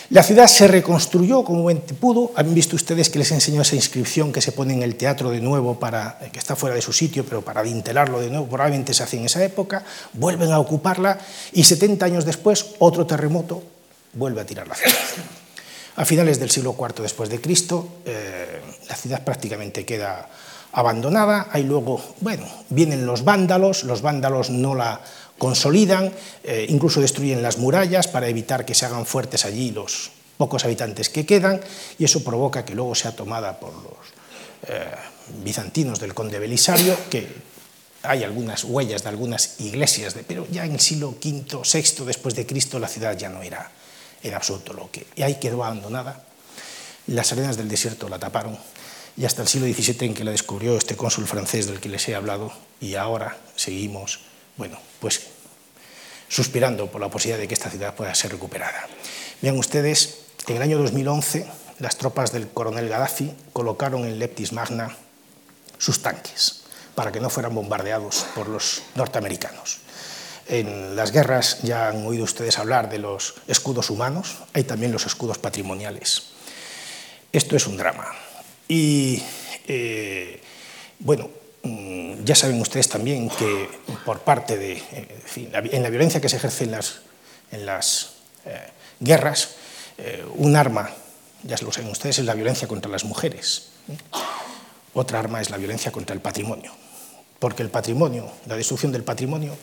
La 0.09 0.23
ciudad 0.23 0.47
se 0.47 0.67
reconstruyó 0.67 1.43
como 1.43 1.63
buen 1.63 1.81
pudo. 1.81 2.31
Han 2.35 2.53
visto 2.53 2.77
ustedes 2.77 3.09
que 3.09 3.19
les 3.19 3.31
enseñó 3.31 3.61
esa 3.61 3.75
inscripción 3.75 4.31
que 4.31 4.41
se 4.41 4.53
pone 4.53 4.73
en 4.73 4.81
el 4.81 4.95
teatro 4.95 5.31
de 5.31 5.41
nuevo, 5.41 5.79
para, 5.79 6.17
eh, 6.21 6.29
que 6.31 6.39
está 6.39 6.55
fuera 6.55 6.75
de 6.75 6.81
su 6.81 6.93
sitio, 6.93 7.25
pero 7.25 7.41
para 7.41 7.61
dintelarlo 7.61 8.21
de 8.21 8.29
nuevo, 8.29 8.47
probablemente 8.47 8.93
se 8.93 9.03
hace 9.03 9.17
en 9.17 9.25
esa 9.25 9.43
época. 9.43 9.83
Vuelven 10.13 10.51
a 10.51 10.59
ocuparla 10.59 11.19
y 11.51 11.63
70 11.65 12.05
años 12.05 12.25
después, 12.25 12.67
otro 12.79 13.05
terremoto 13.05 13.61
vuelve 14.13 14.41
a 14.41 14.45
tirar 14.45 14.67
la 14.67 14.75
ciudad. 14.75 14.95
A 15.97 16.05
finales 16.05 16.39
del 16.39 16.51
siglo 16.51 16.75
IV 16.79 17.01
después 17.01 17.29
de 17.29 17.41
Cristo, 17.41 17.97
eh, 18.05 18.61
la 18.87 18.95
ciudad 18.95 19.23
prácticamente 19.25 19.83
queda 19.83 20.29
abandonada. 20.71 21.47
Hay 21.51 21.63
luego, 21.63 22.01
bueno, 22.21 22.45
vienen 22.69 23.05
los 23.05 23.25
vándalos, 23.25 23.83
los 23.83 24.01
vándalos 24.01 24.51
no 24.51 24.73
la 24.73 25.01
consolidan, 25.37 26.11
eh, 26.43 26.65
incluso 26.69 27.01
destruyen 27.01 27.41
las 27.41 27.57
murallas 27.57 28.07
para 28.07 28.27
evitar 28.27 28.65
que 28.65 28.75
se 28.75 28.85
hagan 28.85 29.05
fuertes 29.05 29.45
allí 29.45 29.71
los 29.71 30.11
pocos 30.37 30.65
habitantes 30.65 31.09
que 31.09 31.25
quedan, 31.25 31.61
y 31.97 32.05
eso 32.05 32.23
provoca 32.23 32.65
que 32.65 32.75
luego 32.75 32.95
sea 32.95 33.15
tomada 33.15 33.59
por 33.59 33.73
los 33.73 34.17
eh, 34.67 34.85
bizantinos 35.43 35.99
del 35.99 36.13
conde 36.13 36.39
Belisario, 36.39 36.95
que 37.09 37.27
hay 38.03 38.23
algunas 38.23 38.63
huellas 38.63 39.03
de 39.03 39.09
algunas 39.09 39.59
iglesias, 39.59 40.13
de, 40.13 40.23
pero 40.23 40.47
ya 40.51 40.65
en 40.65 40.73
el 40.73 40.79
siglo 40.79 41.09
V, 41.09 41.45
VI 41.63 42.05
después 42.05 42.35
de 42.35 42.45
Cristo 42.45 42.79
la 42.79 42.87
ciudad 42.87 43.17
ya 43.17 43.29
no 43.29 43.41
era 43.41 43.71
en 44.23 44.33
absoluto 44.33 44.73
lo 44.73 44.89
que... 44.91 45.05
Y 45.15 45.23
ahí 45.23 45.35
quedó 45.35 45.63
abandonada. 45.63 46.23
Las 47.07 47.31
arenas 47.31 47.57
del 47.57 47.69
desierto 47.69 48.09
la 48.09 48.19
taparon 48.19 48.57
y 49.15 49.25
hasta 49.25 49.41
el 49.41 49.47
siglo 49.47 49.67
XVII 49.67 50.07
en 50.07 50.13
que 50.13 50.23
la 50.23 50.31
descubrió 50.31 50.77
este 50.77 50.95
cónsul 50.95 51.25
francés 51.25 51.67
del 51.67 51.79
que 51.79 51.89
les 51.89 52.07
he 52.07 52.15
hablado 52.15 52.51
y 52.79 52.95
ahora 52.95 53.37
seguimos 53.55 54.19
bueno, 54.57 54.79
pues 54.99 55.27
suspirando 56.27 56.91
por 56.91 56.99
la 56.99 57.09
posibilidad 57.09 57.39
de 57.39 57.47
que 57.47 57.53
esta 57.53 57.69
ciudad 57.69 57.95
pueda 57.95 58.13
ser 58.13 58.31
recuperada. 58.31 58.87
Vean 59.41 59.57
ustedes, 59.57 60.19
en 60.47 60.57
el 60.57 60.61
año 60.61 60.77
2011 60.77 61.47
las 61.79 61.97
tropas 61.97 62.31
del 62.31 62.49
coronel 62.49 62.89
Gaddafi 62.89 63.33
colocaron 63.53 64.05
en 64.05 64.17
Leptis 64.17 64.51
Magna 64.51 64.95
sus 65.77 66.01
tanques 66.01 66.63
para 66.95 67.11
que 67.11 67.19
no 67.19 67.29
fueran 67.29 67.53
bombardeados 67.53 68.25
por 68.33 68.47
los 68.47 68.81
norteamericanos. 68.95 69.79
En 70.47 70.95
las 70.95 71.11
guerras 71.11 71.59
ya 71.61 71.89
han 71.89 72.07
oído 72.07 72.23
ustedes 72.23 72.57
hablar 72.57 72.89
de 72.89 72.97
los 72.97 73.35
escudos 73.47 73.89
humanos, 73.89 74.37
hay 74.53 74.63
también 74.63 74.91
los 74.91 75.05
escudos 75.05 75.37
patrimoniales. 75.37 76.29
Esto 77.31 77.55
es 77.55 77.67
un 77.67 77.77
drama. 77.77 78.07
Y 78.67 79.21
eh, 79.67 80.41
bueno, 80.99 81.29
ya 81.63 82.35
saben 82.35 82.59
ustedes 82.59 82.89
también 82.89 83.29
que 83.29 83.69
por 84.05 84.19
parte 84.19 84.57
de, 84.57 84.81
en, 85.35 85.83
la, 85.83 85.89
violencia 85.89 86.19
que 86.19 86.29
se 86.29 86.35
ejerce 86.35 86.65
en 86.65 86.71
las, 86.71 86.99
en 87.51 87.65
las 87.65 88.11
eh, 88.45 88.69
guerras, 88.99 89.55
eh, 89.97 90.25
un 90.35 90.55
arma, 90.55 90.89
ya 91.43 91.55
lo 91.61 91.71
saben 91.71 91.89
ustedes, 91.89 92.19
es 92.19 92.25
la 92.25 92.33
violencia 92.33 92.67
contra 92.67 92.91
las 92.91 93.05
mujeres. 93.05 93.69
Otra 94.93 95.19
arma 95.19 95.39
es 95.41 95.49
la 95.49 95.57
violencia 95.57 95.91
contra 95.91 96.13
el 96.13 96.21
patrimonio, 96.21 96.73
porque 97.39 97.63
el 97.63 97.69
patrimonio, 97.69 98.29
la 98.45 98.55
destrucción 98.55 98.91
del 98.91 99.03
patrimonio, 99.03 99.55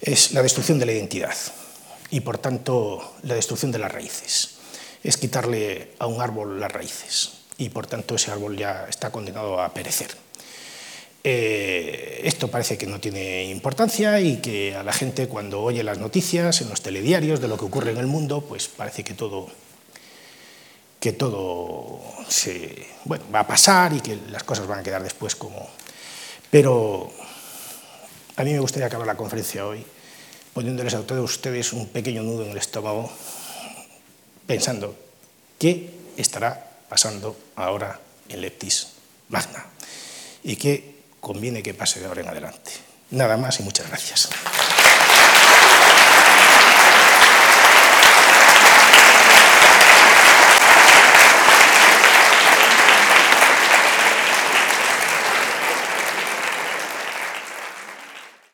es 0.00 0.32
la 0.32 0.42
destrucción 0.42 0.78
de 0.78 0.86
la 0.86 0.92
identidad 0.92 1.36
y 2.10 2.20
por 2.20 2.38
tanto 2.38 3.14
la 3.22 3.34
destrucción 3.34 3.70
de 3.70 3.78
las 3.78 3.92
raíces. 3.92 4.56
Es 5.04 5.16
quitarle 5.16 5.92
a 5.98 6.06
un 6.06 6.20
árbol 6.20 6.58
las 6.58 6.72
raíces 6.72 7.32
y 7.58 7.68
por 7.68 7.86
tanto 7.86 8.16
ese 8.16 8.32
árbol 8.32 8.56
ya 8.56 8.86
está 8.88 9.12
condenado 9.12 9.60
a 9.60 9.72
perecer. 9.72 10.10
Eh, 11.22 12.22
esto 12.24 12.48
parece 12.48 12.78
que 12.78 12.86
no 12.86 12.98
tiene 12.98 13.44
importancia 13.44 14.20
y 14.20 14.38
que 14.38 14.74
a 14.74 14.82
la 14.82 14.92
gente 14.92 15.28
cuando 15.28 15.60
oye 15.60 15.82
las 15.82 15.98
noticias 15.98 16.62
en 16.62 16.70
los 16.70 16.80
telediarios 16.80 17.40
de 17.40 17.48
lo 17.48 17.58
que 17.58 17.66
ocurre 17.66 17.90
en 17.90 17.98
el 17.98 18.06
mundo, 18.06 18.40
pues 18.40 18.68
parece 18.68 19.04
que 19.04 19.12
todo, 19.12 19.48
que 20.98 21.12
todo 21.12 22.00
se, 22.28 22.86
bueno, 23.04 23.24
va 23.34 23.40
a 23.40 23.46
pasar 23.46 23.92
y 23.92 24.00
que 24.00 24.18
las 24.30 24.44
cosas 24.44 24.66
van 24.66 24.80
a 24.80 24.82
quedar 24.82 25.02
después 25.02 25.36
como... 25.36 25.68
Pero 26.50 27.12
a 28.36 28.42
mí 28.42 28.52
me 28.52 28.60
gustaría 28.60 28.86
acabar 28.86 29.06
la 29.06 29.16
conferencia 29.16 29.66
hoy 29.66 29.84
poniéndoles 30.54 30.94
a 30.94 31.06
todos 31.06 31.30
ustedes 31.30 31.72
un 31.72 31.86
pequeño 31.88 32.22
nudo 32.22 32.44
en 32.44 32.52
el 32.52 32.56
estómago 32.56 33.10
pensando 34.46 34.96
qué 35.58 35.90
estará 36.16 36.70
pasando 36.88 37.36
ahora 37.54 38.00
en 38.28 38.40
Leptis 38.40 38.88
Magna 39.28 39.66
y 40.42 40.56
qué 40.56 40.89
conviene 41.20 41.62
que 41.62 41.74
pase 41.74 42.00
de 42.00 42.06
ahora 42.06 42.22
en 42.22 42.28
adelante. 42.28 42.72
Nada 43.10 43.36
más 43.36 43.60
y 43.60 43.62
muchas 43.62 43.88
gracias. 43.88 44.30